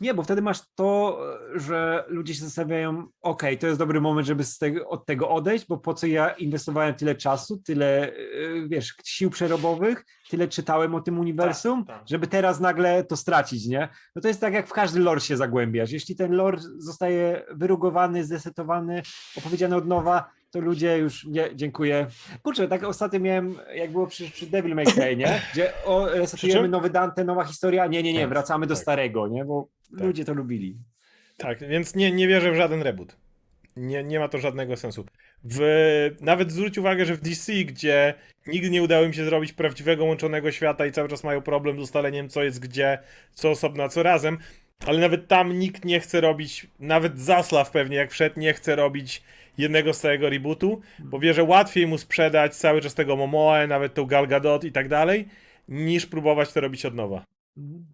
Nie, 0.00 0.14
bo 0.14 0.22
wtedy 0.22 0.42
masz 0.42 0.60
to, 0.74 1.20
że 1.54 2.04
ludzie 2.08 2.34
się 2.34 2.40
zastanawiają, 2.44 3.06
okej, 3.22 3.58
to 3.58 3.66
jest 3.66 3.78
dobry 3.78 4.00
moment, 4.00 4.26
żeby 4.26 4.44
z 4.44 4.58
tego, 4.58 4.88
od 4.88 5.06
tego 5.06 5.28
odejść, 5.28 5.66
bo 5.66 5.78
po 5.78 5.94
co 5.94 6.06
ja 6.06 6.30
inwestowałem 6.30 6.94
tyle 6.94 7.14
czasu, 7.14 7.56
tyle, 7.56 8.12
yy, 8.40 8.68
wiesz, 8.68 8.94
sił 9.04 9.30
przerobowych, 9.30 10.04
tyle 10.30 10.48
czytałem 10.48 10.94
o 10.94 11.00
tym 11.00 11.18
uniwersum, 11.18 11.84
Tak, 11.84 11.98
tak. 11.98 12.08
żeby 12.08 12.26
teraz 12.26 12.60
nagle 12.60 13.04
to 13.04 13.16
stracić, 13.16 13.66
nie? 13.66 13.88
No 14.16 14.22
to 14.22 14.28
jest 14.28 14.40
tak, 14.40 14.54
jak 14.54 14.66
w 14.68 14.72
każdy 14.72 15.00
lore 15.00 15.20
się 15.20 15.36
zagłębiasz. 15.36 15.90
Jeśli 15.90 16.16
ten 16.16 16.32
lore 16.32 16.58
zostaje 16.78 17.42
wyrugowany, 17.50 18.24
zdesetowany, 18.24 19.02
opowiedziany 19.38 19.76
od 19.76 19.86
nowa, 19.86 20.30
to 20.50 20.60
ludzie 20.60 20.98
już, 20.98 21.24
nie, 21.24 21.48
dziękuję. 21.54 22.06
Kurczę, 22.42 22.68
tak 22.68 22.84
ostatnio 22.84 23.20
miałem, 23.20 23.58
jak 23.74 23.92
było 23.92 24.06
przy, 24.06 24.30
przy 24.30 24.46
Devil 24.46 24.74
May 24.74 24.86
Cry, 24.86 25.16
nie? 25.16 25.40
Gdzie 25.52 25.72
o, 25.84 26.06
Przy 26.06 26.18
resetujemy 26.18 26.68
nowy 26.68 26.90
Dante, 26.90 27.24
nowa 27.24 27.44
historia, 27.44 27.86
nie, 27.86 28.02
nie, 28.02 28.12
nie, 28.12 28.20
Tak, 28.20 28.28
wracamy 28.28 28.66
do 28.66 28.74
tak. 28.74 28.82
starego, 28.82 29.28
nie? 29.28 29.44
Bo 29.44 29.68
Tak. 29.90 30.06
ludzie 30.06 30.24
to 30.24 30.34
lubili. 30.34 30.76
Tak, 31.36 31.68
więc 31.68 31.94
nie, 31.94 32.12
nie 32.12 32.28
wierzę 32.28 32.52
w 32.52 32.56
żaden 32.56 32.82
reboot. 32.82 33.16
Nie, 33.76 34.04
nie 34.04 34.18
ma 34.18 34.28
to 34.28 34.38
żadnego 34.38 34.76
sensu. 34.76 35.04
W, 35.44 35.60
nawet 36.20 36.52
zwróć 36.52 36.78
uwagę, 36.78 37.04
że 37.06 37.14
w 37.14 37.20
DC, 37.20 37.52
gdzie 37.52 38.14
nigdy 38.46 38.70
nie 38.70 38.82
udało 38.82 39.04
im 39.04 39.12
się 39.12 39.24
zrobić 39.24 39.52
prawdziwego 39.52 40.04
łączonego 40.04 40.52
świata 40.52 40.86
i 40.86 40.92
cały 40.92 41.08
czas 41.08 41.24
mają 41.24 41.42
problem 41.42 41.76
z 41.76 41.80
ustaleniem, 41.80 42.28
co 42.28 42.42
jest 42.42 42.60
gdzie, 42.60 42.98
co 43.32 43.50
osobno, 43.50 43.84
a 43.84 43.88
co 43.88 44.02
razem, 44.02 44.38
Ale 44.86 44.98
nawet 44.98 45.28
tam 45.28 45.58
nikt 45.58 45.84
nie 45.84 46.00
chce 46.00 46.20
robić, 46.20 46.66
nawet 46.78 47.20
Zaslav 47.20 47.70
pewnie 47.70 47.96
jak 47.96 48.10
wszedł, 48.10 48.40
nie 48.40 48.52
chce 48.52 48.76
robić 48.76 49.22
jednego 49.58 49.92
z 49.94 50.00
całego 50.00 50.30
rebootu, 50.30 50.80
bo 50.98 51.18
wie, 51.18 51.34
że 51.34 51.44
łatwiej 51.44 51.86
mu 51.86 51.98
sprzedać 51.98 52.56
cały 52.56 52.80
czas 52.80 52.94
tego 52.94 53.16
Momoe, 53.16 53.66
nawet 53.66 53.94
tą 53.94 54.06
Gal 54.06 54.26
Gadot 54.26 54.64
i 54.64 54.72
tak 54.72 54.88
dalej, 54.88 55.28
niż 55.68 56.06
próbować 56.06 56.52
to 56.52 56.60
robić 56.60 56.86
od 56.86 56.94
nowa. 56.94 57.24
Mhm. 57.56 57.86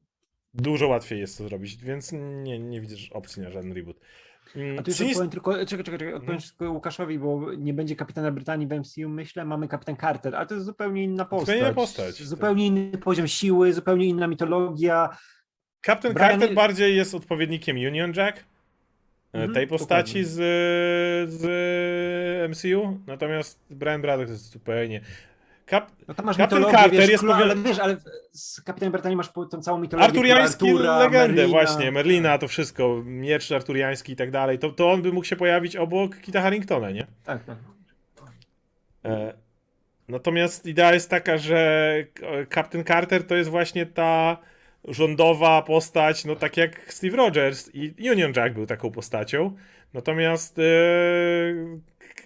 Dużo 0.54 0.88
łatwiej 0.88 1.20
jest 1.20 1.38
to 1.38 1.44
zrobić, 1.48 1.76
więc 1.76 2.12
nie, 2.42 2.58
nie 2.58 2.80
widzisz 2.80 3.12
opcji 3.12 3.42
na 3.42 3.50
żaden 3.50 3.72
reboot. 3.72 3.96
Mm, 4.56 4.78
A 4.78 4.82
tu 4.82 4.90
jeszcze 4.90 5.04
odpowiem 5.06 5.30
tylko, 5.30 5.52
czekaj, 5.52 5.66
czekaj, 5.66 5.84
czekaj, 5.84 6.14
odpowiem 6.14 6.34
Mhm. 6.36 6.50
tylko 6.58 6.72
Łukaszowi, 6.72 7.18
bo 7.18 7.52
nie 7.54 7.74
będzie 7.74 7.96
kapitana 7.96 8.30
Brytanii 8.30 8.66
w 8.66 8.72
MCU, 8.72 9.08
myślę, 9.08 9.44
mamy 9.44 9.68
kapitan 9.68 9.96
Carter, 9.96 10.36
ale 10.36 10.46
to 10.46 10.54
jest 10.54 10.66
zupełnie 10.66 11.04
inna 11.04 11.24
postać. 11.24 11.46
Zupełnie 11.46 11.62
inna 11.66 11.74
postać, 11.74 12.18
tak. 12.18 12.26
Zupełnie 12.26 12.66
inny 12.66 12.98
poziom 12.98 13.28
siły, 13.28 13.72
zupełnie 13.72 14.06
inna 14.06 14.26
mitologia. 14.26 15.16
Captain 15.86 16.14
Brian- 16.14 16.30
Carter 16.30 16.54
bardziej 16.54 16.96
jest 16.96 17.14
odpowiednikiem 17.14 17.76
Union 17.76 18.12
Jack, 18.16 18.44
Mhm, 19.34 19.54
tej 19.54 19.66
postaci 19.66 20.22
dokładnie. 20.22 20.24
z, 20.24 21.30
z 21.30 22.50
MCU, 22.50 22.98
natomiast 23.06 23.60
Brian 23.70 24.02
Braddock 24.02 24.26
to 24.26 24.32
jest 24.32 24.50
zupełnie... 24.50 25.00
Cap... 25.70 25.90
No 26.08 26.14
tam 26.14 26.26
masz 26.26 26.36
Captain 26.36 26.64
Carter 26.64 26.90
wiesz, 26.90 27.08
jest 27.10 27.24
powie- 27.24 27.34
ale 27.34 27.56
wiesz, 27.56 27.78
ale 27.78 27.96
z 28.32 28.60
kapitanem 28.60 28.92
Brytanii 28.92 29.16
masz 29.16 29.28
po- 29.28 29.46
tą 29.46 29.62
całą 29.62 29.78
mitologię. 29.78 30.06
Arturiański 30.08 30.68
Artura, 30.70 30.98
legendę, 30.98 31.18
Merlina. 31.28 31.48
właśnie, 31.48 31.92
Merlina, 31.92 32.38
to 32.38 32.48
wszystko, 32.48 33.02
miecz 33.04 33.52
arturiański 33.52 34.12
i 34.12 34.16
tak 34.16 34.30
dalej, 34.30 34.58
to, 34.58 34.70
to 34.70 34.90
on 34.92 35.02
by 35.02 35.12
mógł 35.12 35.26
się 35.26 35.36
pojawić 35.36 35.76
obok 35.76 36.16
Kita 36.16 36.40
Harringtona, 36.42 36.90
nie? 36.90 37.06
Tak, 37.24 37.44
tak. 37.44 37.56
E, 39.04 39.34
Natomiast 40.08 40.66
idea 40.66 40.94
jest 40.94 41.10
taka, 41.10 41.38
że 41.38 41.58
e, 42.22 42.46
Captain 42.46 42.84
Carter 42.84 43.26
to 43.26 43.34
jest 43.34 43.50
właśnie 43.50 43.86
ta 43.86 44.36
rządowa 44.88 45.62
postać, 45.62 46.24
no 46.24 46.36
tak 46.36 46.56
jak 46.56 46.92
Steve 46.92 47.16
Rogers 47.16 47.70
i 47.74 48.10
Union 48.10 48.32
Jack 48.36 48.54
był 48.54 48.66
taką 48.66 48.90
postacią. 48.90 49.56
Natomiast 49.94 50.58
e, 50.58 50.62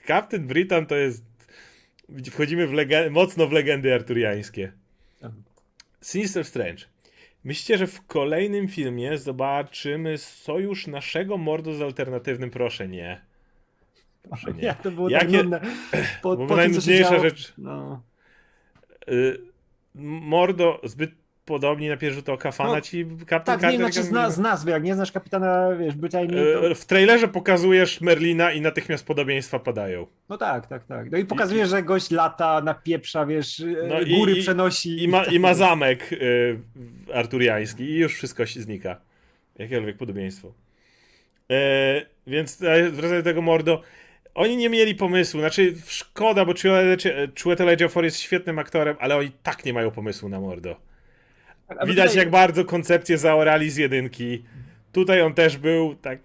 Captain 0.06 0.46
Britain 0.46 0.86
to 0.86 0.96
jest. 0.96 1.24
Wchodzimy 2.30 2.66
w 2.66 2.72
mocno 3.10 3.46
w 3.46 3.52
legendy 3.52 3.94
arturiańskie. 3.94 4.72
Tak. 5.20 5.32
Sinister 6.02 6.44
Strange. 6.44 6.84
Myślicie, 7.44 7.78
że 7.78 7.86
w 7.86 8.06
kolejnym 8.06 8.68
filmie 8.68 9.18
zobaczymy 9.18 10.18
sojusz 10.18 10.86
naszego 10.86 11.38
mordu 11.38 11.74
z 11.74 11.82
alternatywnym? 11.82 12.50
Proszę 12.50 12.88
nie. 12.88 13.20
Proszę 14.22 14.52
nie. 14.52 14.62
Ja, 14.68 14.74
to 14.74 14.90
było 14.90 15.08
Jakie- 15.08 15.20
tak 15.20 15.30
nudne. 15.32 15.60
Po, 16.22 16.36
po 16.36 16.56
najnudniejsza 16.56 17.18
rzecz. 17.18 17.52
No. 17.58 18.02
Y, 19.08 19.38
Mordo 19.94 20.80
zbyt 20.84 21.10
podobni 21.48 21.88
na 21.88 21.96
pierwszy 21.96 22.14
rzut 22.16 22.28
oka 22.28 22.52
fana 22.52 22.72
No, 22.72 22.80
ci 22.80 23.06
Captain 23.18 23.28
Tak, 23.44 23.60
Carter. 23.60 23.70
nie, 23.72 23.76
znaczy 23.78 24.02
z, 24.02 24.34
z 24.34 24.38
nazwy, 24.38 24.70
jak 24.70 24.82
nie 24.82 24.94
znasz 24.94 25.12
kapitana, 25.12 25.76
wiesz, 25.76 25.94
Brytanii, 25.94 26.28
to... 26.30 26.70
Y, 26.70 26.74
W 26.74 26.84
trailerze 26.84 27.28
pokazujesz 27.28 28.00
Merlina 28.00 28.52
i 28.52 28.60
natychmiast 28.60 29.06
podobieństwa 29.06 29.58
padają. 29.58 30.06
No 30.28 30.38
tak, 30.38 30.66
tak, 30.66 30.84
tak. 30.84 31.10
No 31.10 31.18
i 31.18 31.24
pokazuje, 31.24 31.66
że 31.66 31.82
gość 31.82 32.10
lata, 32.10 32.60
napieprza, 32.60 33.26
wiesz, 33.26 33.58
No 33.58 33.88
no 33.88 34.00
i- 34.00 34.16
góry 34.18 34.32
i- 34.32 34.40
przenosi. 34.40 35.02
I 35.02 35.08
ma, 35.08 35.24
i 35.24 35.38
ma 35.40 35.54
zamek 35.54 36.12
y, 36.12 36.58
arturiański 37.14 37.82
i 37.84 37.96
już 37.98 38.14
wszystko 38.14 38.46
się 38.46 38.60
znika. 38.60 39.00
Jakiekolwiek 39.58 39.96
podobieństwo. 39.96 40.52
E, 41.50 42.02
więc 42.26 42.62
e, 42.62 42.90
wracając 42.90 43.24
do 43.24 43.30
tego 43.30 43.42
Mordo, 43.42 43.82
oni 44.34 44.56
nie 44.56 44.68
mieli 44.68 44.94
pomysłu, 44.94 45.40
znaczy 45.40 45.74
szkoda, 45.86 46.44
bo 46.44 46.54
Chiwetel 47.38 47.68
Ejiofor 47.68 48.04
jest 48.04 48.18
świetnym 48.20 48.58
aktorem, 48.58 48.96
ale 49.00 49.16
oni 49.16 49.30
tak 49.42 49.64
nie 49.64 49.72
mają 49.72 49.90
pomysłu 49.90 50.28
na 50.28 50.40
Mordo. 50.40 50.76
A 51.68 51.86
Widać 51.86 52.06
tutaj- 52.06 52.16
jak 52.24 52.30
bardzo 52.30 52.64
koncepcję 52.64 53.18
zaorali 53.18 53.70
z 53.70 53.76
jedynki. 53.76 54.44
Tutaj 54.92 55.22
on 55.22 55.34
też 55.34 55.56
był 55.56 55.94
tak. 55.94 56.20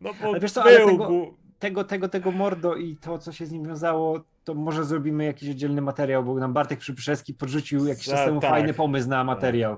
No 0.00 0.10
bo 0.22 0.28
Ale 0.28 0.40
wiesz 0.40 0.52
co, 0.52 0.62
był. 0.62 0.88
tego- 0.90 1.34
tego, 1.58 1.84
tego, 1.84 2.08
tego 2.08 2.32
Mordo 2.32 2.76
i 2.76 2.96
to, 2.96 3.18
co 3.18 3.32
się 3.32 3.46
z 3.46 3.52
nim 3.52 3.64
wiązało, 3.64 4.24
to 4.44 4.54
może 4.54 4.84
zrobimy 4.84 5.24
jakiś 5.24 5.50
oddzielny 5.50 5.80
materiał, 5.82 6.24
bo 6.24 6.34
nam 6.34 6.52
Bartek 6.52 6.78
Przybyszewski 6.78 7.34
podrzucił 7.34 7.86
jakiś 7.86 8.04
czas 8.04 8.24
temu 8.26 8.40
tak. 8.40 8.50
fajny 8.50 8.74
pomysł 8.74 9.08
na 9.08 9.24
materiał. 9.24 9.76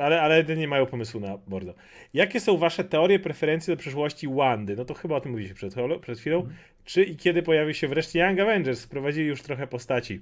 Ale, 0.00 0.22
ale 0.22 0.44
nie 0.44 0.68
mają 0.68 0.86
pomysłu 0.86 1.20
na 1.20 1.38
Mordo. 1.46 1.74
Jakie 2.14 2.40
są 2.40 2.56
wasze 2.56 2.84
teorie, 2.84 3.18
preferencje 3.18 3.76
do 3.76 3.80
przyszłości 3.80 4.28
Wandy? 4.28 4.76
No 4.76 4.84
to 4.84 4.94
chyba 4.94 5.16
o 5.16 5.20
tym 5.20 5.30
mówiliśmy 5.30 5.56
przed, 5.56 5.74
chwilą- 5.74 6.00
przed 6.00 6.18
chwilą. 6.18 6.48
Czy 6.84 7.02
i 7.04 7.16
kiedy 7.16 7.42
pojawi 7.42 7.74
się 7.74 7.88
wreszcie 7.88 8.18
Young 8.18 8.40
Avengers? 8.40 8.84
Wprowadzili 8.84 9.26
już 9.28 9.42
trochę 9.42 9.66
postaci. 9.66 10.20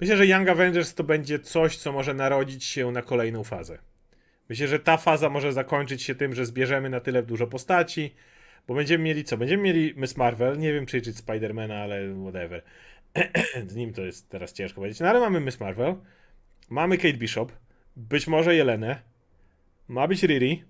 Myślę, 0.00 0.16
że 0.16 0.26
Young 0.26 0.48
Avengers 0.48 0.94
to 0.94 1.04
będzie 1.04 1.38
coś, 1.38 1.76
co 1.76 1.92
może 1.92 2.14
narodzić 2.14 2.64
się 2.64 2.92
na 2.92 3.02
kolejną 3.02 3.44
fazę. 3.44 3.78
Myślę, 4.48 4.68
że 4.68 4.78
ta 4.78 4.96
faza 4.96 5.28
może 5.30 5.52
zakończyć 5.52 6.02
się 6.02 6.14
tym, 6.14 6.34
że 6.34 6.46
zbierzemy 6.46 6.90
na 6.90 7.00
tyle 7.00 7.22
dużo 7.22 7.46
postaci, 7.46 8.14
bo 8.66 8.74
będziemy 8.74 9.04
mieli 9.04 9.24
co? 9.24 9.36
Będziemy 9.36 9.62
mieli 9.62 9.94
Miss 9.96 10.16
Marvel, 10.16 10.58
nie 10.58 10.72
wiem 10.72 10.86
czy 10.86 10.96
liczyć 10.96 11.16
Spidermana, 11.16 11.76
ale 11.76 12.14
whatever. 12.22 12.62
Z 13.68 13.74
nim 13.74 13.92
to 13.92 14.02
jest 14.02 14.28
teraz 14.28 14.52
ciężko 14.52 14.74
powiedzieć. 14.80 15.00
No 15.00 15.08
ale 15.08 15.20
mamy 15.20 15.40
Miss 15.40 15.60
Marvel, 15.60 15.94
mamy 16.70 16.96
Kate 16.96 17.12
Bishop, 17.18 17.52
być 17.96 18.26
może 18.26 18.54
Jelenę, 18.54 19.02
ma 19.88 20.08
być 20.08 20.22
Riri, 20.22 20.64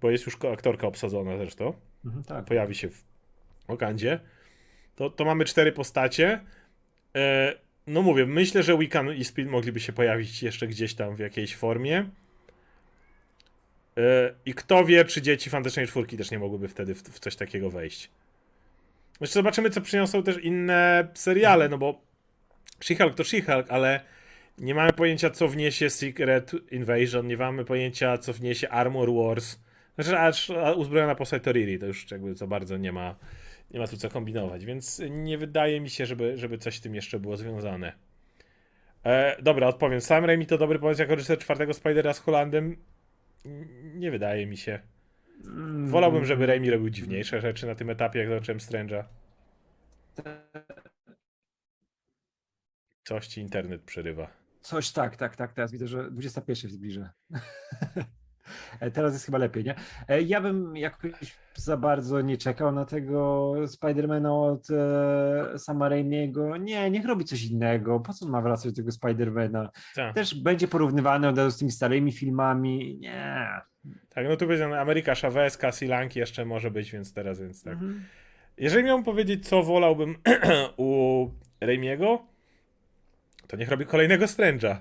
bo 0.00 0.10
jest 0.10 0.26
już 0.26 0.38
aktorka 0.52 0.86
obsadzona 0.86 1.36
zresztą 1.36 1.74
Mhm, 2.04 2.24
tak. 2.24 2.44
pojawi 2.44 2.74
się 2.74 2.88
w 2.88 3.04
Okandzie, 3.68 4.20
to, 4.96 5.10
to 5.10 5.24
mamy 5.24 5.44
cztery 5.44 5.72
postacie. 5.72 6.40
E, 7.16 7.54
no 7.86 8.02
mówię, 8.02 8.26
myślę, 8.26 8.62
że 8.62 8.78
Wiccan 8.78 9.14
i 9.14 9.24
Speed 9.24 9.50
mogliby 9.50 9.80
się 9.80 9.92
pojawić 9.92 10.42
jeszcze 10.42 10.66
gdzieś 10.66 10.94
tam 10.94 11.16
w 11.16 11.18
jakiejś 11.18 11.56
formie. 11.56 12.08
E, 13.96 14.34
I 14.46 14.54
kto 14.54 14.84
wie, 14.84 15.04
czy 15.04 15.22
dzieci 15.22 15.50
Fantastycznej 15.50 15.86
Czwórki 15.86 16.16
też 16.16 16.30
nie 16.30 16.38
mogłyby 16.38 16.68
wtedy 16.68 16.94
w, 16.94 17.02
coś 17.02 17.36
takiego 17.36 17.70
wejść. 17.70 18.10
Jeszcze 19.20 19.34
zobaczymy, 19.34 19.70
co 19.70 19.80
przyniosą 19.80 20.22
też 20.22 20.38
inne 20.38 21.08
seriale, 21.14 21.68
no 21.68 21.78
bo 21.78 22.00
She-Hulk 22.80 23.14
to 23.14 23.22
She-Hulk, 23.22 23.64
ale 23.68 24.00
nie 24.58 24.74
mamy 24.74 24.92
pojęcia, 24.92 25.30
co 25.30 25.48
wniesie 25.48 25.90
Secret 25.90 26.52
Invasion, 26.72 27.26
nie 27.26 27.36
mamy 27.36 27.64
pojęcia, 27.64 28.18
co 28.18 28.32
wniesie 28.32 28.68
Armor 28.68 29.14
Wars. 29.14 29.58
Znaczy, 29.94 30.18
aż 30.18 30.50
uzbrojona 30.76 31.14
postać 31.14 31.42
to 31.42 31.52
Riri, 31.52 31.78
to 31.78 31.86
już 31.86 32.10
jakby 32.10 32.34
za 32.34 32.46
bardzo 32.46 32.76
nie 32.76 32.92
ma, 32.92 33.14
nie 33.74 33.80
ma 33.80 33.86
tu 33.86 33.96
co 33.96 34.08
kombinować, 34.08 34.64
więc 34.64 35.02
nie 35.10 35.38
wydaje 35.38 35.80
mi 35.80 35.90
się, 35.90 36.06
żeby, 36.06 36.38
żeby 36.38 36.58
coś 36.58 36.76
z 36.76 36.80
tym 36.80 36.94
jeszcze 36.94 37.20
było 37.20 37.36
związane. 37.36 37.92
E, 39.04 39.42
dobra, 39.42 39.66
odpowiem. 39.66 40.00
Sam 40.00 40.24
Raimi 40.24 40.46
to 40.46 40.58
dobry 40.58 40.78
pomysł 40.78 41.00
jako 41.00 41.14
reżyser 41.14 41.38
czwartego 41.38 41.74
Spidera 41.74 42.14
z 42.14 42.18
Holandem? 42.18 42.76
Nie 43.94 44.10
wydaje 44.10 44.46
mi 44.46 44.56
się. 44.56 44.80
Wolałbym, 45.86 46.24
żeby 46.24 46.46
Raimi 46.46 46.70
robił 46.70 46.90
dziwniejsze 46.90 47.40
rzeczy 47.40 47.66
na 47.66 47.74
tym 47.74 47.90
etapie, 47.90 48.18
jak 48.18 48.28
zobaczyłem 48.28 48.58
Strange'a. 48.58 49.04
Coś 53.04 53.26
ci 53.26 53.40
internet 53.40 53.82
przerywa. 53.82 54.30
Coś 54.60 54.92
tak, 54.92 55.16
tak, 55.16 55.36
tak. 55.36 55.52
Teraz 55.52 55.72
widzę, 55.72 55.88
że 55.88 56.10
21 56.10 56.56
się 56.56 56.68
zbliża. 56.68 57.12
E, 58.80 58.90
Teraz 58.90 59.12
jest 59.12 59.26
chyba 59.26 59.38
lepiej, 59.38 59.64
nie? 59.64 59.74
E, 60.08 60.22
Ja 60.22 60.40
bym 60.40 60.76
jakoś 60.76 61.36
za 61.54 61.76
bardzo 61.76 62.20
nie 62.20 62.36
czekał 62.36 62.72
na 62.72 62.84
tego 62.84 63.54
Spidermana 63.66 64.34
od 64.34 64.66
e, 64.70 65.58
Sama 65.58 65.88
Raimiego. 65.88 66.56
Nie, 66.56 66.90
niech 66.90 67.06
robi 67.06 67.24
coś 67.24 67.44
innego. 67.44 68.00
Po 68.00 68.12
co 68.12 68.28
ma 68.28 68.40
wracać 68.42 68.72
do 68.72 68.76
tego 68.76 68.92
Spidermana? 68.92 69.70
Tak. 69.94 70.14
Też 70.14 70.34
będzie 70.34 70.68
porównywany 70.68 71.28
od 71.28 71.38
razu 71.38 71.50
z 71.50 71.58
tymi 71.58 71.70
starymi 71.70 72.12
filmami. 72.12 72.98
Nie. 73.00 73.48
Tak, 74.08 74.26
no 74.28 74.36
tu 74.36 74.44
powiedziano 74.46 74.76
Ameryka 74.76 75.14
Chavez, 75.14 75.56
Cassie 75.58 75.86
Lang 75.86 76.16
jeszcze 76.16 76.44
może 76.44 76.70
być, 76.70 76.92
więc 76.92 77.12
teraz, 77.14 77.40
więc 77.40 77.62
tak. 77.62 77.72
Mhm. 77.72 78.04
Jeżeli 78.58 78.84
miałbym 78.84 79.04
powiedzieć, 79.04 79.48
co 79.48 79.62
wolałbym 79.62 80.16
u 80.76 81.28
Raimiego, 81.60 82.22
to 83.46 83.56
niech 83.56 83.68
robi 83.68 83.86
kolejnego 83.86 84.24
Strange'a. 84.24 84.76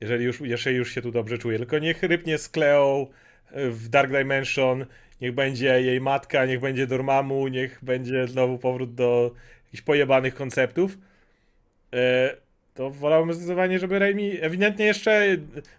Jeżeli 0.00 0.24
już, 0.24 0.40
już 0.66 0.94
się 0.94 1.02
tu 1.02 1.10
dobrze 1.10 1.38
czuje. 1.38 1.58
Tylko 1.58 1.78
niech 1.78 2.02
rybnie 2.02 2.38
z 2.38 2.48
Cleo 2.48 3.08
w 3.52 3.88
Dark 3.88 4.10
Dimension, 4.10 4.86
niech 5.20 5.32
będzie 5.32 5.66
jej 5.66 6.00
matka, 6.00 6.46
niech 6.46 6.60
będzie 6.60 6.86
Dormammu, 6.86 7.48
niech 7.48 7.78
będzie 7.82 8.28
znowu 8.28 8.58
powrót 8.58 8.94
do 8.94 9.34
jakichś 9.64 9.82
pojebanych 9.82 10.34
konceptów. 10.34 10.98
E, 11.94 12.36
to 12.74 12.90
wolałbym 12.90 13.34
zdecydowanie, 13.34 13.78
żeby 13.78 13.98
Raimi 13.98 14.38
ewidentnie 14.40 14.84
jeszcze, 14.84 15.36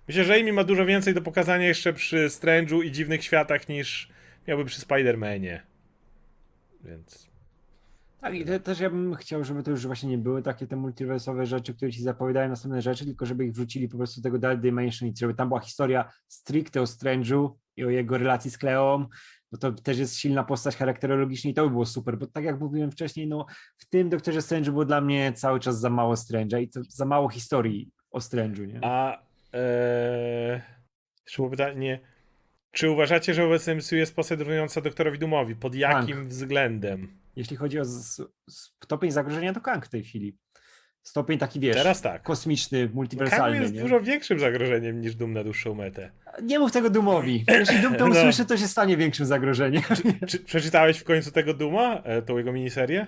myślę, 0.08 0.24
że 0.24 0.34
Raimi 0.34 0.52
ma 0.52 0.64
dużo 0.64 0.86
więcej 0.86 1.14
do 1.14 1.22
pokazania 1.22 1.68
jeszcze 1.68 1.94
przy 1.94 2.28
Strange'u 2.28 2.84
i 2.84 2.92
Dziwnych 2.92 3.24
Światach 3.24 3.70
niż 3.70 4.10
miałby 4.48 4.66
przy 4.66 4.82
Spider-Manie. 4.82 5.60
Więc 6.84 7.35
Tak, 8.26 8.36
i 8.36 8.46
te, 8.46 8.60
też 8.60 8.80
ja 8.80 8.90
bym 8.90 9.16
chciał, 9.16 9.44
żeby 9.44 9.64
to 9.64 9.72
już 9.72 9.88
właśnie 9.88 10.10
nie 10.10 10.18
były 10.18 10.42
takie 10.42 10.68
te 10.68 10.76
multiwersowe 10.76 11.46
rzeczy, 11.46 11.74
które 11.74 11.92
ci 11.92 12.02
zapowiadają 12.04 12.50
następne 12.50 12.82
rzeczy, 12.82 13.06
tylko 13.06 13.26
żeby 13.26 13.46
ich 13.46 13.52
wrzucili 13.52 13.90
po 13.90 13.98
prostu 13.98 14.22
do 14.22 14.24
tego 14.24 14.40
Dark 14.40 14.62
Dimension 14.62 15.10
i 15.10 15.14
żeby 15.20 15.34
tam 15.34 15.48
była 15.48 15.60
historia 15.60 16.12
stricte 16.28 16.82
o 16.82 16.84
Strange'u 16.84 17.50
i 17.76 17.86
o 17.86 17.90
jego 17.90 18.18
relacji 18.18 18.52
z 18.52 18.58
Cleą, 18.58 19.06
bo 19.52 19.58
to 19.58 19.72
też 19.72 19.98
jest 19.98 20.18
silna 20.18 20.44
postać 20.44 20.76
charakterologicznie 20.76 21.52
i 21.52 21.54
to 21.54 21.64
by 21.64 21.70
było 21.70 21.86
super, 21.86 22.18
bo 22.18 22.28
tak 22.28 22.44
jak 22.44 22.60
mówiłem 22.60 22.92
wcześniej, 22.92 23.28
no 23.28 23.46
w 23.78 23.90
tym 23.90 24.10
Doktorze 24.10 24.40
Strange'u 24.40 24.70
było 24.72 24.86
dla 24.86 25.02
mnie 25.02 25.34
cały 25.34 25.60
czas 25.60 25.80
za 25.80 25.90
mało 25.90 26.14
Strange'a 26.14 26.62
i 26.62 26.70
to 26.70 26.82
za 26.90 27.06
mało 27.06 27.30
historii 27.30 27.92
o 28.12 28.20
Strange'u, 28.20 28.68
nie? 28.68 28.80
A 28.84 29.24
Jeszcze 31.26 31.38
było 31.38 31.50
pytanie, 31.50 32.00
czy 32.76 32.90
uważacie, 32.90 33.34
że 33.34 33.44
wobec 33.44 33.68
MCU 33.68 33.96
jest 33.96 34.16
postać 34.16 34.40
równująca 34.40 34.82
doktorowi 34.82 35.20
Doomowi? 35.20 35.56
Pod 35.56 35.76
jakim 35.76 36.28
względem? 36.28 37.08
Jeśli 37.36 37.58
chodzi 37.58 37.80
o 37.80 37.86
z, 37.86 38.22
z, 38.48 38.72
stopień 38.84 39.12
zagrożenia, 39.12 39.54
to 39.54 39.62
Kang 39.62 39.86
w 39.86 39.90
tej 39.90 40.04
chwili. 40.04 40.38
Stopień 41.04 41.38
taki, 41.40 41.60
wiesz, 41.60 41.76
Teraz 41.76 42.02
tak. 42.02 42.24
kosmiczny, 42.24 42.82
Kang 42.84 42.94
multiwersalny. 42.96 43.58
jest 43.62 43.74
nie? 43.74 43.82
dużo 43.82 44.02
większym 44.02 44.40
zagrożeniem 44.40 45.02
niż 45.02 45.16
Doom 45.16 45.34
na 45.34 45.44
dłuższą 45.44 45.74
metę. 45.76 46.12
nie 46.44 46.60
mów 46.60 46.72
tego 46.72 46.90
Dumowi. 46.90 47.46
Jeśli 47.48 47.80
Dum 47.80 47.96
to 47.96 48.06
No. 48.08 48.12
usłyszy, 48.12 48.46
to 48.46 48.58
się 48.58 48.68
stanie 48.68 48.98
większym 48.98 49.26
zagrożeniem. 49.26 49.82
Czy 50.28 50.40
przeczytałeś 50.40 50.98
w 50.98 51.04
końcu 51.04 51.32
tego 51.32 51.54
Duma, 51.54 52.02
e, 52.04 52.22
tą 52.22 52.38
jego 52.38 52.52
miniserię? 52.54 53.08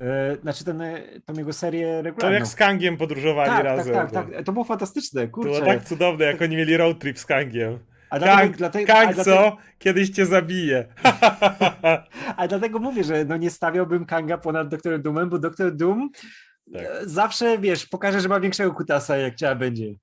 E, 0.00 0.36
znaczy 0.42 0.64
ten, 0.64 0.80
e, 0.80 1.02
tą 1.26 1.34
jego 1.34 1.52
serię 1.52 1.86
To 1.96 2.02
regularną. 2.02 2.34
jak 2.34 2.46
z 2.46 2.54
Kangiem 2.54 2.96
podróżowali 2.96 3.50
tak, 3.50 3.64
razem. 3.64 3.94
tak, 3.94 4.08
to- 4.10 4.14
tak, 4.14 4.30
tak. 4.34 4.44
To 4.44 4.52
było 4.52 4.64
fantastyczne, 4.64 5.26
To 5.26 5.32
kurczę. 5.32 5.50
było 5.50 5.64
tak 5.66 5.84
cudowne, 5.84 6.24
jak 6.24 6.42
oni 6.42 6.56
mieli 6.56 6.76
road 6.76 6.98
trip 6.98 7.18
z 7.18 7.26
Kangiem. 7.26 7.78
A 8.10 8.18
dlatego, 8.18 8.42
Kang, 8.42 8.56
dlatego, 8.56 8.86
Kang 8.86 9.10
a 9.10 9.12
dlatego, 9.12 9.36
co? 9.36 9.56
Kiedyś 9.78 10.10
cię 10.10 10.26
zabije. 10.26 10.86
a 12.36 12.48
dlatego 12.48 12.78
mówię, 12.78 13.04
że 13.04 13.24
no 13.24 13.36
nie 13.36 13.50
stawiałbym 13.50 14.06
Kanga 14.06 14.38
ponad 14.38 14.68
Doktorem 14.68 15.02
Doomem, 15.02 15.28
bo 15.28 15.38
Doktor 15.38 15.76
Doom 15.76 16.10
Tak. 16.72 16.82
e, 16.82 17.08
zawsze, 17.08 17.58
wiesz, 17.58 17.86
pokaże, 17.86 18.20
że 18.20 18.28
ma 18.28 18.40
większego 18.40 18.74
kutasa, 18.74 19.16
jak 19.16 19.34
trzeba 19.34 19.54
będzie. 19.54 19.94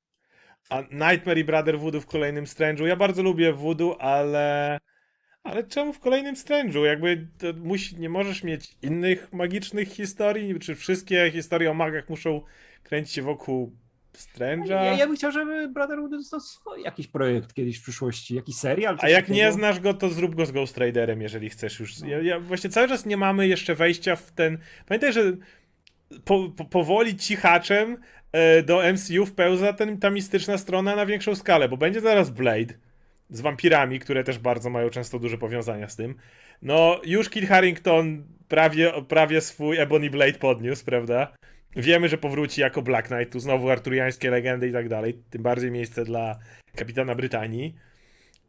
A 0.69 0.81
Nightmare 0.81 1.37
i 1.37 1.43
Brother 1.43 1.79
Voodoo 1.79 2.01
w 2.01 2.05
kolejnym 2.05 2.45
Strange'u. 2.45 2.85
Ja 2.85 2.95
bardzo 2.95 3.23
lubię 3.23 3.53
Voodoo, 3.53 4.01
ale. 4.01 4.77
Ale 5.43 5.63
czemu 5.63 5.93
w 5.93 5.99
kolejnym 5.99 6.35
Strange'u? 6.35 6.83
Jakby 6.83 7.27
musi, 7.55 7.99
nie 7.99 8.09
możesz 8.09 8.43
mieć 8.43 8.77
innych 8.81 9.33
magicznych 9.33 9.87
historii? 9.87 10.59
Czy 10.59 10.75
wszystkie 10.75 11.31
historie 11.31 11.71
o 11.71 11.73
magach 11.73 12.09
muszą 12.09 12.41
kręcić 12.83 13.13
się 13.13 13.21
wokół 13.21 13.77
Strange'a? 14.17 14.69
Ja, 14.69 14.93
ja 14.93 15.07
bym 15.07 15.15
chciał, 15.15 15.31
żeby 15.31 15.67
Brotherhood 15.67 16.11
dostał 16.11 16.39
swój 16.39 16.81
jakiś 16.81 17.07
projekt 17.07 17.53
kiedyś 17.53 17.77
w 17.79 17.81
przyszłości, 17.81 18.35
jakiś 18.35 18.55
serial. 18.55 18.97
A 18.99 19.09
jak 19.09 19.29
nie 19.29 19.51
znasz 19.51 19.79
go, 19.79 19.93
to 19.93 20.09
zrób 20.09 20.35
go 20.35 20.45
z 20.45 20.51
Ghost 20.51 20.77
Riderem, 20.77 21.21
jeżeli 21.21 21.49
chcesz 21.49 21.79
już. 21.79 21.99
Ja, 21.99 22.21
ja 22.21 22.39
właśnie 22.39 22.69
cały 22.69 22.87
czas 22.87 23.05
nie 23.05 23.17
mamy 23.17 23.47
jeszcze 23.47 23.75
wejścia 23.75 24.15
w 24.15 24.31
ten. 24.31 24.57
Pamiętaj, 24.87 25.13
że 25.13 25.33
po, 26.25 26.49
po, 26.57 26.65
powoli 26.65 27.15
cichaczem 27.15 27.97
e, 28.31 28.63
do 28.63 28.81
MCU 28.93 29.25
wpełza 29.25 29.73
ten, 29.73 29.99
ta 29.99 30.09
mistyczna 30.09 30.57
strona 30.57 30.95
na 30.95 31.05
większą 31.05 31.35
skalę, 31.35 31.69
bo 31.69 31.77
będzie 31.77 32.01
zaraz 32.01 32.29
Blade 32.29 32.73
z 33.29 33.41
wampirami, 33.41 33.99
które 33.99 34.23
też 34.23 34.39
bardzo 34.39 34.69
mają 34.69 34.89
często 34.89 35.19
duże 35.19 35.37
powiązania 35.37 35.89
z 35.89 35.95
tym. 35.95 36.15
No, 36.61 37.01
już 37.05 37.29
Kit 37.29 37.47
Harington 37.47 38.23
prawie, 38.47 38.91
prawie 39.07 39.41
swój 39.41 39.77
Ebony 39.77 40.09
Blade 40.09 40.39
podniósł, 40.39 40.85
prawda? 40.85 41.33
Wiemy, 41.75 42.09
że 42.09 42.17
powróci 42.17 42.61
jako 42.61 42.81
Black 42.81 43.07
Knight, 43.07 43.33
tu 43.33 43.39
znowu 43.39 43.69
arturiańskie 43.69 44.29
legendy 44.29 44.67
i 44.67 44.73
tak 44.73 44.89
dalej. 44.89 45.21
Tym 45.29 45.43
bardziej 45.43 45.71
miejsce 45.71 46.05
dla 46.05 46.39
kapitana 46.75 47.15
Brytanii. 47.15 47.75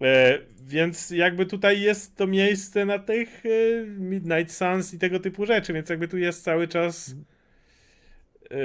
E, 0.03 0.39
więc 0.67 1.11
jakby 1.11 1.47
tutaj 1.47 1.81
jest 1.81 2.17
to 2.17 2.27
miejsce 2.27 2.85
na 2.85 2.99
tych 2.99 3.43
e, 3.47 3.87
Midnight 3.87 4.53
Suns 4.55 4.95
i 4.95 4.99
tego 4.99 5.21
typu 5.21 5.47
rzeczy, 5.47 5.73
więc 5.73 5.89
jakby 5.89 6.09
tu 6.09 6.19
jest 6.19 6.45
cały 6.45 6.69
czas. 6.69 7.15
E, 8.51 8.57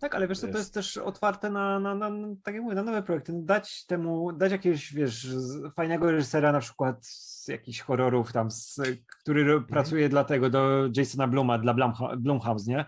Tak, 0.00 0.14
ale 0.14 0.28
wiesz 0.28 0.38
co, 0.40 0.48
to 0.48 0.58
Jest. 0.58 0.74
też 0.74 0.96
otwarte 0.96 1.50
na, 1.50 1.80
na, 1.80 1.94
na, 1.94 2.10
tak 2.44 2.54
jak 2.54 2.62
mówię, 2.62 2.74
na 2.74 2.82
nowe 2.82 3.02
projekty. 3.02 3.32
Dać 3.36 3.86
temu, 3.86 4.32
dać 4.32 4.52
jakiegoś, 4.52 4.92
wiesz, 4.94 5.26
z- 5.26 5.74
fajnego 5.74 6.10
reżysera 6.10 6.52
na 6.52 6.60
przykład 6.60 7.06
z 7.06 7.48
jakichś 7.48 7.80
horrorów 7.80 8.32
tam, 8.32 8.50
z, 8.50 8.80
który 9.20 9.44
ro- 9.44 9.60
pracuje 9.60 10.08
dla 10.08 10.24
tego, 10.24 10.50
do 10.50 10.88
Jasona 10.96 11.28
Bluma, 11.28 11.58
dla 11.58 11.74
Blumhouse, 12.16 12.66
nie? 12.66 12.84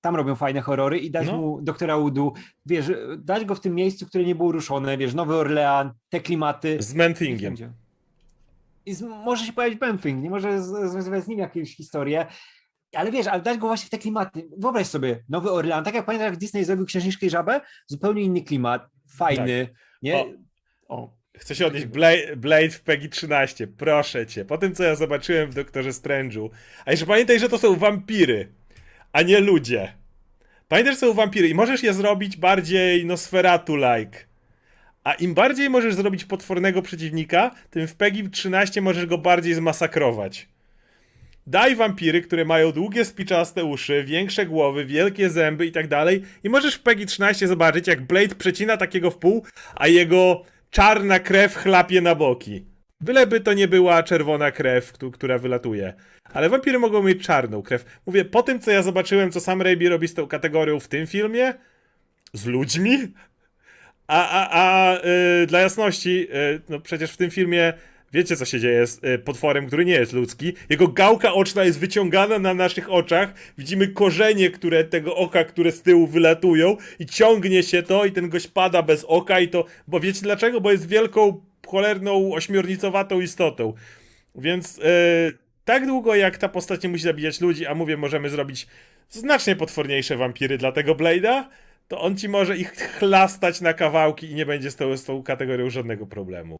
Tam 0.00 0.16
robią 0.16 0.34
fajne 0.34 0.60
horrory 0.60 0.98
i 0.98 1.10
dać 1.10 1.26
No. 1.26 1.36
mu 1.36 1.62
doktora 1.62 1.96
Udu, 1.96 2.32
wiesz, 2.66 2.90
dać 3.18 3.44
go 3.44 3.54
w 3.54 3.60
tym 3.60 3.74
miejscu, 3.74 4.06
które 4.06 4.24
nie 4.24 4.34
było 4.34 4.52
ruszone, 4.52 4.98
wiesz, 4.98 5.14
Nowy 5.14 5.34
Orlean, 5.34 5.92
te 6.08 6.20
klimaty. 6.20 6.76
z 6.82 6.94
Man-Thingiem. 6.94 7.36
Wszędzie. 7.38 7.72
I 8.86 8.94
z, 8.94 9.02
może 9.02 9.44
się 9.46 9.52
pojawić 9.52 9.78
Benfing, 9.78 10.22
nie 10.22 10.30
może 10.30 10.62
z- 10.62 10.90
związywać 10.90 11.24
z 11.24 11.28
nim 11.28 11.38
jakąś 11.38 11.76
historię. 11.76 12.26
Ale 12.94 13.10
wiesz, 13.10 13.26
ale 13.26 13.42
dać 13.42 13.58
go 13.58 13.66
właśnie 13.66 13.86
w 13.86 13.90
te 13.90 13.98
klimaty. 13.98 14.48
Wyobraź 14.58 14.86
sobie, 14.86 15.22
Nowy 15.28 15.50
Orlean, 15.50 15.84
tak 15.84 15.94
jak 15.94 16.06
pamiętam, 16.06 16.26
jak 16.26 16.36
Disney 16.36 16.64
zrobił 16.64 16.86
Księżniczkę 16.86 17.26
i 17.26 17.30
Żabę, 17.30 17.60
zupełnie 17.86 18.22
inny 18.22 18.42
klimat, 18.42 18.88
fajny, 19.08 19.68
nie? 20.02 20.16
O. 20.16 20.26
O. 20.88 21.20
Chcę 21.38 21.54
się 21.54 21.66
odnieść. 21.66 21.86
Blade, 21.86 22.36
Blade 22.36 22.70
w 22.70 22.80
PEGI 22.80 23.08
13. 23.08 23.66
Proszę 23.66 24.26
cię. 24.26 24.44
Po 24.44 24.58
tym, 24.58 24.74
co 24.74 24.84
ja 24.84 24.94
zobaczyłem 24.94 25.50
w 25.50 25.54
Doktorze 25.54 25.90
Strange'u. 25.90 26.48
A 26.84 26.90
jeszcze 26.90 27.06
pamiętaj, 27.06 27.38
że 27.38 27.48
to 27.48 27.58
są 27.58 27.76
wampiry, 27.76 28.52
a 29.12 29.22
nie 29.22 29.40
ludzie. 29.40 29.92
Pamiętaj, 30.68 30.94
że 30.94 31.00
są 31.00 31.14
wampiry 31.14 31.48
i 31.48 31.54
możesz 31.54 31.82
je 31.82 31.94
zrobić 31.94 32.36
bardziej 32.36 33.06
Nosferatu-like. 33.06 34.16
A 35.04 35.14
im 35.14 35.34
bardziej 35.34 35.70
możesz 35.70 35.94
zrobić 35.94 36.24
potwornego 36.24 36.82
przeciwnika, 36.82 37.50
tym 37.70 37.88
w 37.88 37.94
PEGI 37.94 38.30
13 38.30 38.80
możesz 38.80 39.06
go 39.06 39.18
bardziej 39.18 39.54
zmasakrować. 39.54 40.48
Daj 41.50 41.76
wampiry, 41.76 42.22
które 42.22 42.44
mają 42.44 42.72
długie, 42.72 43.04
spiczaste 43.04 43.64
uszy, 43.64 44.04
większe 44.04 44.46
głowy, 44.46 44.84
wielkie 44.84 45.30
zęby 45.30 45.66
i 45.66 45.72
tak 45.72 45.88
dalej 45.88 46.22
i 46.44 46.48
możesz 46.48 46.74
w 46.74 46.82
PEGI 46.82 47.06
13 47.06 47.48
zobaczyć, 47.48 47.86
jak 47.86 48.00
Blade 48.06 48.34
przecina 48.34 48.76
takiego 48.76 49.10
w 49.10 49.16
pół, 49.18 49.44
a 49.74 49.88
jego 49.88 50.42
czarna 50.70 51.18
krew 51.18 51.54
chlapie 51.56 52.00
na 52.00 52.14
boki. 52.14 52.64
Byleby 53.00 53.40
to 53.40 53.52
nie 53.52 53.68
była 53.68 54.02
czerwona 54.02 54.50
krew, 54.50 54.92
któ- 54.92 55.10
która 55.10 55.38
wylatuje. 55.38 55.94
Ale 56.32 56.48
wampiry 56.48 56.78
mogą 56.78 57.02
mieć 57.02 57.22
czarną 57.26 57.62
krew. 57.62 57.84
Mówię, 58.06 58.24
po 58.24 58.42
tym, 58.42 58.60
co 58.60 58.70
ja 58.70 58.82
zobaczyłem, 58.82 59.32
co 59.32 59.40
sam 59.40 59.62
Raimi 59.62 59.88
robi 59.88 60.08
z 60.08 60.14
tą 60.14 60.26
kategorią 60.26 60.80
w 60.80 60.88
tym 60.88 61.06
filmie, 61.06 61.54
z 62.32 62.46
ludźmi, 62.46 62.98
a, 64.06 64.28
a, 64.28 64.48
a 64.62 64.96
y, 65.42 65.46
dla 65.46 65.60
jasności, 65.60 66.28
y, 66.34 66.60
no 66.68 66.80
przecież 66.80 67.12
w 67.12 67.16
tym 67.16 67.30
filmie 67.30 67.72
wiecie, 68.12 68.36
co 68.36 68.44
się 68.44 68.60
dzieje 68.60 68.86
z 68.86 69.04
y, 69.04 69.18
potworem, 69.18 69.66
który 69.66 69.84
nie 69.84 69.92
jest 69.92 70.12
ludzki. 70.12 70.52
Jego 70.70 70.88
gałka 70.88 71.32
oczna 71.32 71.64
jest 71.64 71.78
wyciągana 71.78 72.38
na 72.38 72.54
naszych 72.54 72.92
oczach. 72.92 73.34
Widzimy 73.58 73.88
korzenie, 73.88 74.50
które 74.50 74.84
tego 74.84 75.16
oka, 75.16 75.44
które 75.44 75.72
z 75.72 75.82
tyłu 75.82 76.06
wylatują 76.06 76.76
i 76.98 77.06
ciągnie 77.06 77.62
się 77.62 77.82
to 77.82 78.04
i 78.04 78.12
ten 78.12 78.28
gość 78.28 78.46
pada 78.46 78.82
bez 78.82 79.04
oka 79.04 79.40
i 79.40 79.48
to, 79.48 79.64
bo 79.88 80.00
wiecie 80.00 80.20
dlaczego? 80.22 80.60
Bo 80.60 80.72
jest 80.72 80.88
wielką, 80.88 81.40
cholerną, 81.66 82.32
ośmiornicowatą 82.32 83.20
istotą. 83.20 83.72
Więc 84.34 84.78
y, 84.78 84.82
tak 85.64 85.86
długo 85.86 86.14
jak 86.14 86.38
ta 86.38 86.48
postać 86.48 86.82
nie 86.82 86.88
musi 86.88 87.04
zabijać 87.04 87.40
ludzi, 87.40 87.66
a 87.66 87.74
mówię, 87.74 87.96
możemy 87.96 88.30
zrobić 88.30 88.66
znacznie 89.08 89.56
potworniejsze 89.56 90.16
wampiry 90.16 90.58
dla 90.58 90.72
tego 90.72 90.94
Blade'a, 90.94 91.44
to 91.88 92.00
on 92.00 92.16
ci 92.16 92.28
może 92.28 92.56
ich 92.56 92.72
chlastać 92.72 93.60
na 93.60 93.74
kawałki 93.74 94.30
i 94.30 94.34
nie 94.34 94.46
będzie 94.46 94.70
z 94.70 94.76
tą, 94.76 94.96
z 94.96 95.04
tą 95.04 95.22
kategorią 95.22 95.70
żadnego 95.70 96.06
problemu. 96.06 96.56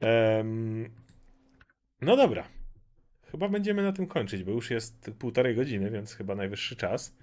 Em, 0.00 0.90
no 2.00 2.16
dobra. 2.16 2.48
Chyba 3.30 3.48
będziemy 3.48 3.82
na 3.82 3.92
tym 3.92 4.06
kończyć, 4.06 4.44
bo 4.44 4.52
już 4.52 4.70
jest 4.70 5.10
półtorej 5.18 5.54
godziny, 5.54 5.90
więc 5.90 6.14
chyba 6.14 6.34
najwyższy 6.34 6.76
czas. 6.76 7.16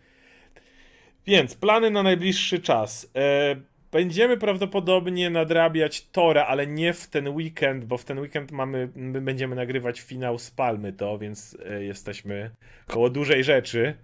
Więc 1.25 1.55
plany 1.55 1.91
na 1.91 2.03
najbliższy 2.03 2.59
czas. 2.59 3.11
E, 3.15 3.55
będziemy 3.91 4.37
prawdopodobnie 4.37 5.29
nadrabiać 5.29 6.07
Tora, 6.07 6.45
ale 6.45 6.67
nie 6.67 6.93
w 6.93 7.07
ten 7.07 7.27
weekend, 7.27 7.85
bo 7.85 7.97
w 7.97 8.05
ten 8.05 8.19
weekend 8.19 8.51
mamy, 8.51 8.89
my 8.95 9.21
będziemy 9.21 9.55
nagrywać 9.55 10.01
finał 10.01 10.39
z 10.39 10.51
Palmy 10.51 10.93
to, 10.93 11.17
więc 11.17 11.57
e, 11.65 11.83
jesteśmy 11.83 12.51
koło 12.87 13.09
dużej 13.09 13.43
rzeczy. 13.43 13.97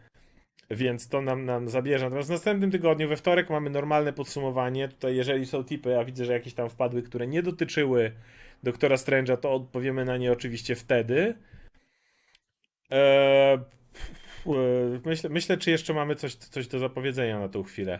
Więc 0.71 1.09
to 1.09 1.21
nam, 1.21 1.45
nam 1.45 1.69
zabierze. 1.69 2.05
Natomiast 2.05 2.29
w 2.29 2.31
następnym 2.31 2.71
tygodniu, 2.71 3.09
we 3.09 3.17
wtorek, 3.17 3.49
mamy 3.49 3.69
normalne 3.69 4.13
podsumowanie. 4.13 4.87
Tutaj, 4.87 5.15
jeżeli 5.15 5.45
są 5.45 5.63
tipy, 5.63 5.99
a 5.99 6.05
widzę, 6.05 6.25
że 6.25 6.33
jakieś 6.33 6.53
tam 6.53 6.69
wpadły, 6.69 7.03
które 7.03 7.27
nie 7.27 7.43
dotyczyły 7.43 8.11
Doktora 8.63 8.95
Strange'a, 8.95 9.37
to 9.37 9.51
odpowiemy 9.51 10.05
na 10.05 10.17
nie 10.17 10.31
oczywiście 10.31 10.75
wtedy. 10.75 11.35
Eee, 12.89 13.59
myślę, 15.05 15.29
myślę, 15.29 15.57
czy 15.57 15.71
jeszcze 15.71 15.93
mamy 15.93 16.15
coś, 16.15 16.35
coś 16.35 16.67
do 16.67 16.79
zapowiedzenia 16.79 17.39
na 17.39 17.49
tą 17.49 17.63
chwilę. 17.63 17.99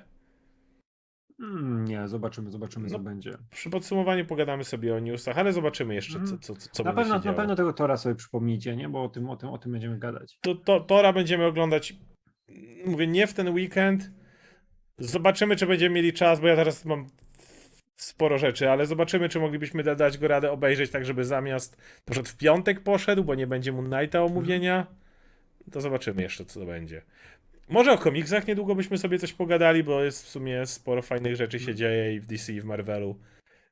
Mm, 1.40 1.86
nie, 1.86 2.07
zobaczymy, 2.07 2.52
zobaczymy, 2.52 2.86
No, 2.86 2.91
co 2.91 2.99
będzie. 2.99 3.38
Przy 3.52 3.69
podsumowaniu 3.69 4.26
pogadamy 4.26 4.64
sobie 4.64 4.95
o 4.95 4.99
newsach, 4.99 5.38
ale 5.38 5.53
zobaczymy 5.53 5.95
jeszcze, 5.95 6.14
co, 6.14 6.19
Mhm. 6.19 6.40
co, 6.40 6.56
co, 6.56 6.69
co 6.72 6.84
Na 6.84 6.94
będzie 6.94 7.02
pewno, 7.03 7.15
na 7.18 7.22
działo. 7.23 7.36
pewno 7.38 7.56
tego 7.56 7.73
Tora 7.73 7.98
sobie 7.98 8.15
przypomnijcie, 8.15 8.76
nie? 8.76 8.90
Bo 8.90 9.03
o 9.03 9.10
tym, 9.10 9.30
o 9.30 9.36
tym, 9.38 9.49
o 9.49 9.57
tym 9.57 9.72
będziemy 9.72 9.99
gadać. 9.99 10.38
to, 10.41 10.56
to, 10.56 10.80
Tora 10.80 11.14
będziemy 11.14 11.45
oglądać, 11.45 11.94
mówię, 12.86 13.07
nie 13.07 13.27
w 13.27 13.34
ten 13.34 13.49
weekend. 13.49 14.11
Zobaczymy, 14.98 15.56
czy 15.56 15.68
będziemy 15.68 15.95
mieli 15.95 16.14
czas, 16.14 16.40
bo 16.40 16.48
ja 16.48 16.56
teraz 16.56 16.86
mam 16.86 17.07
sporo 18.02 18.38
rzeczy, 18.38 18.70
ale 18.70 18.86
zobaczymy, 18.86 19.30
czy 19.30 19.40
moglibyśmy 19.40 19.84
da- 19.84 19.96
dać 19.96 20.18
go 20.18 20.28
radę 20.28 20.52
obejrzeć 20.52 20.92
tak, 20.92 21.06
żeby 21.06 21.26
zamiast 21.26 21.78
na 21.78 22.12
przykład 22.12 22.30
w 22.30 22.38
piątek 22.38 22.80
poszedł, 22.80 23.24
bo 23.24 23.36
nie 23.36 23.48
będzie 23.48 23.72
Moon 23.72 23.90
Knighta 23.90 24.24
omówienia. 24.24 24.88
To 25.72 25.82
zobaczymy 25.82 26.22
jeszcze, 26.22 26.46
co 26.46 26.60
to 26.60 26.66
będzie. 26.66 27.02
Może 27.70 27.92
o 27.92 27.98
komiksach 27.98 28.48
niedługo 28.48 28.76
byśmy 28.76 28.98
sobie 28.98 29.20
coś 29.20 29.34
pogadali, 29.34 29.84
bo 29.84 30.04
jest 30.04 30.26
w 30.26 30.30
sumie 30.30 30.66
sporo 30.66 31.02
fajnych 31.02 31.36
rzeczy 31.36 31.60
się 31.60 31.76
dzieje 31.76 32.14
i 32.16 32.20
w 32.20 32.26
DC, 32.26 32.54
i 32.54 32.62
w 32.62 32.66
Marvelu. 32.66 33.20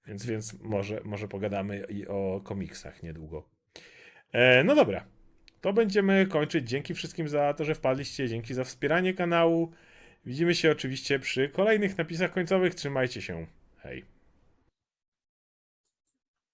Więc, 0.08 0.26
więc 0.26 0.60
może, 0.62 1.02
może 1.04 1.28
pogadamy 1.28 1.86
i 1.90 2.08
o 2.08 2.42
komiksach 2.44 3.04
niedługo. 3.04 3.50
E, 4.32 4.64
no 4.64 4.76
dobra. 4.76 5.06
To 5.62 5.74
będziemy 5.74 6.26
kończyć. 6.26 6.70
Dzięki 6.70 6.94
wszystkim 6.94 7.28
za 7.28 7.54
to, 7.54 7.66
że 7.66 7.76
wpadliście. 7.76 8.28
Dzięki 8.28 8.54
za 8.54 8.64
wspieranie 8.64 9.14
kanału. 9.14 9.72
Widzimy 10.26 10.56
się 10.56 10.72
oczywiście 10.72 11.20
przy 11.20 11.50
kolejnych 11.50 11.98
napisach 11.98 12.32
końcowych. 12.32 12.76
Trzymajcie 12.76 13.22
się. 13.22 13.48
Hej. 13.78 14.17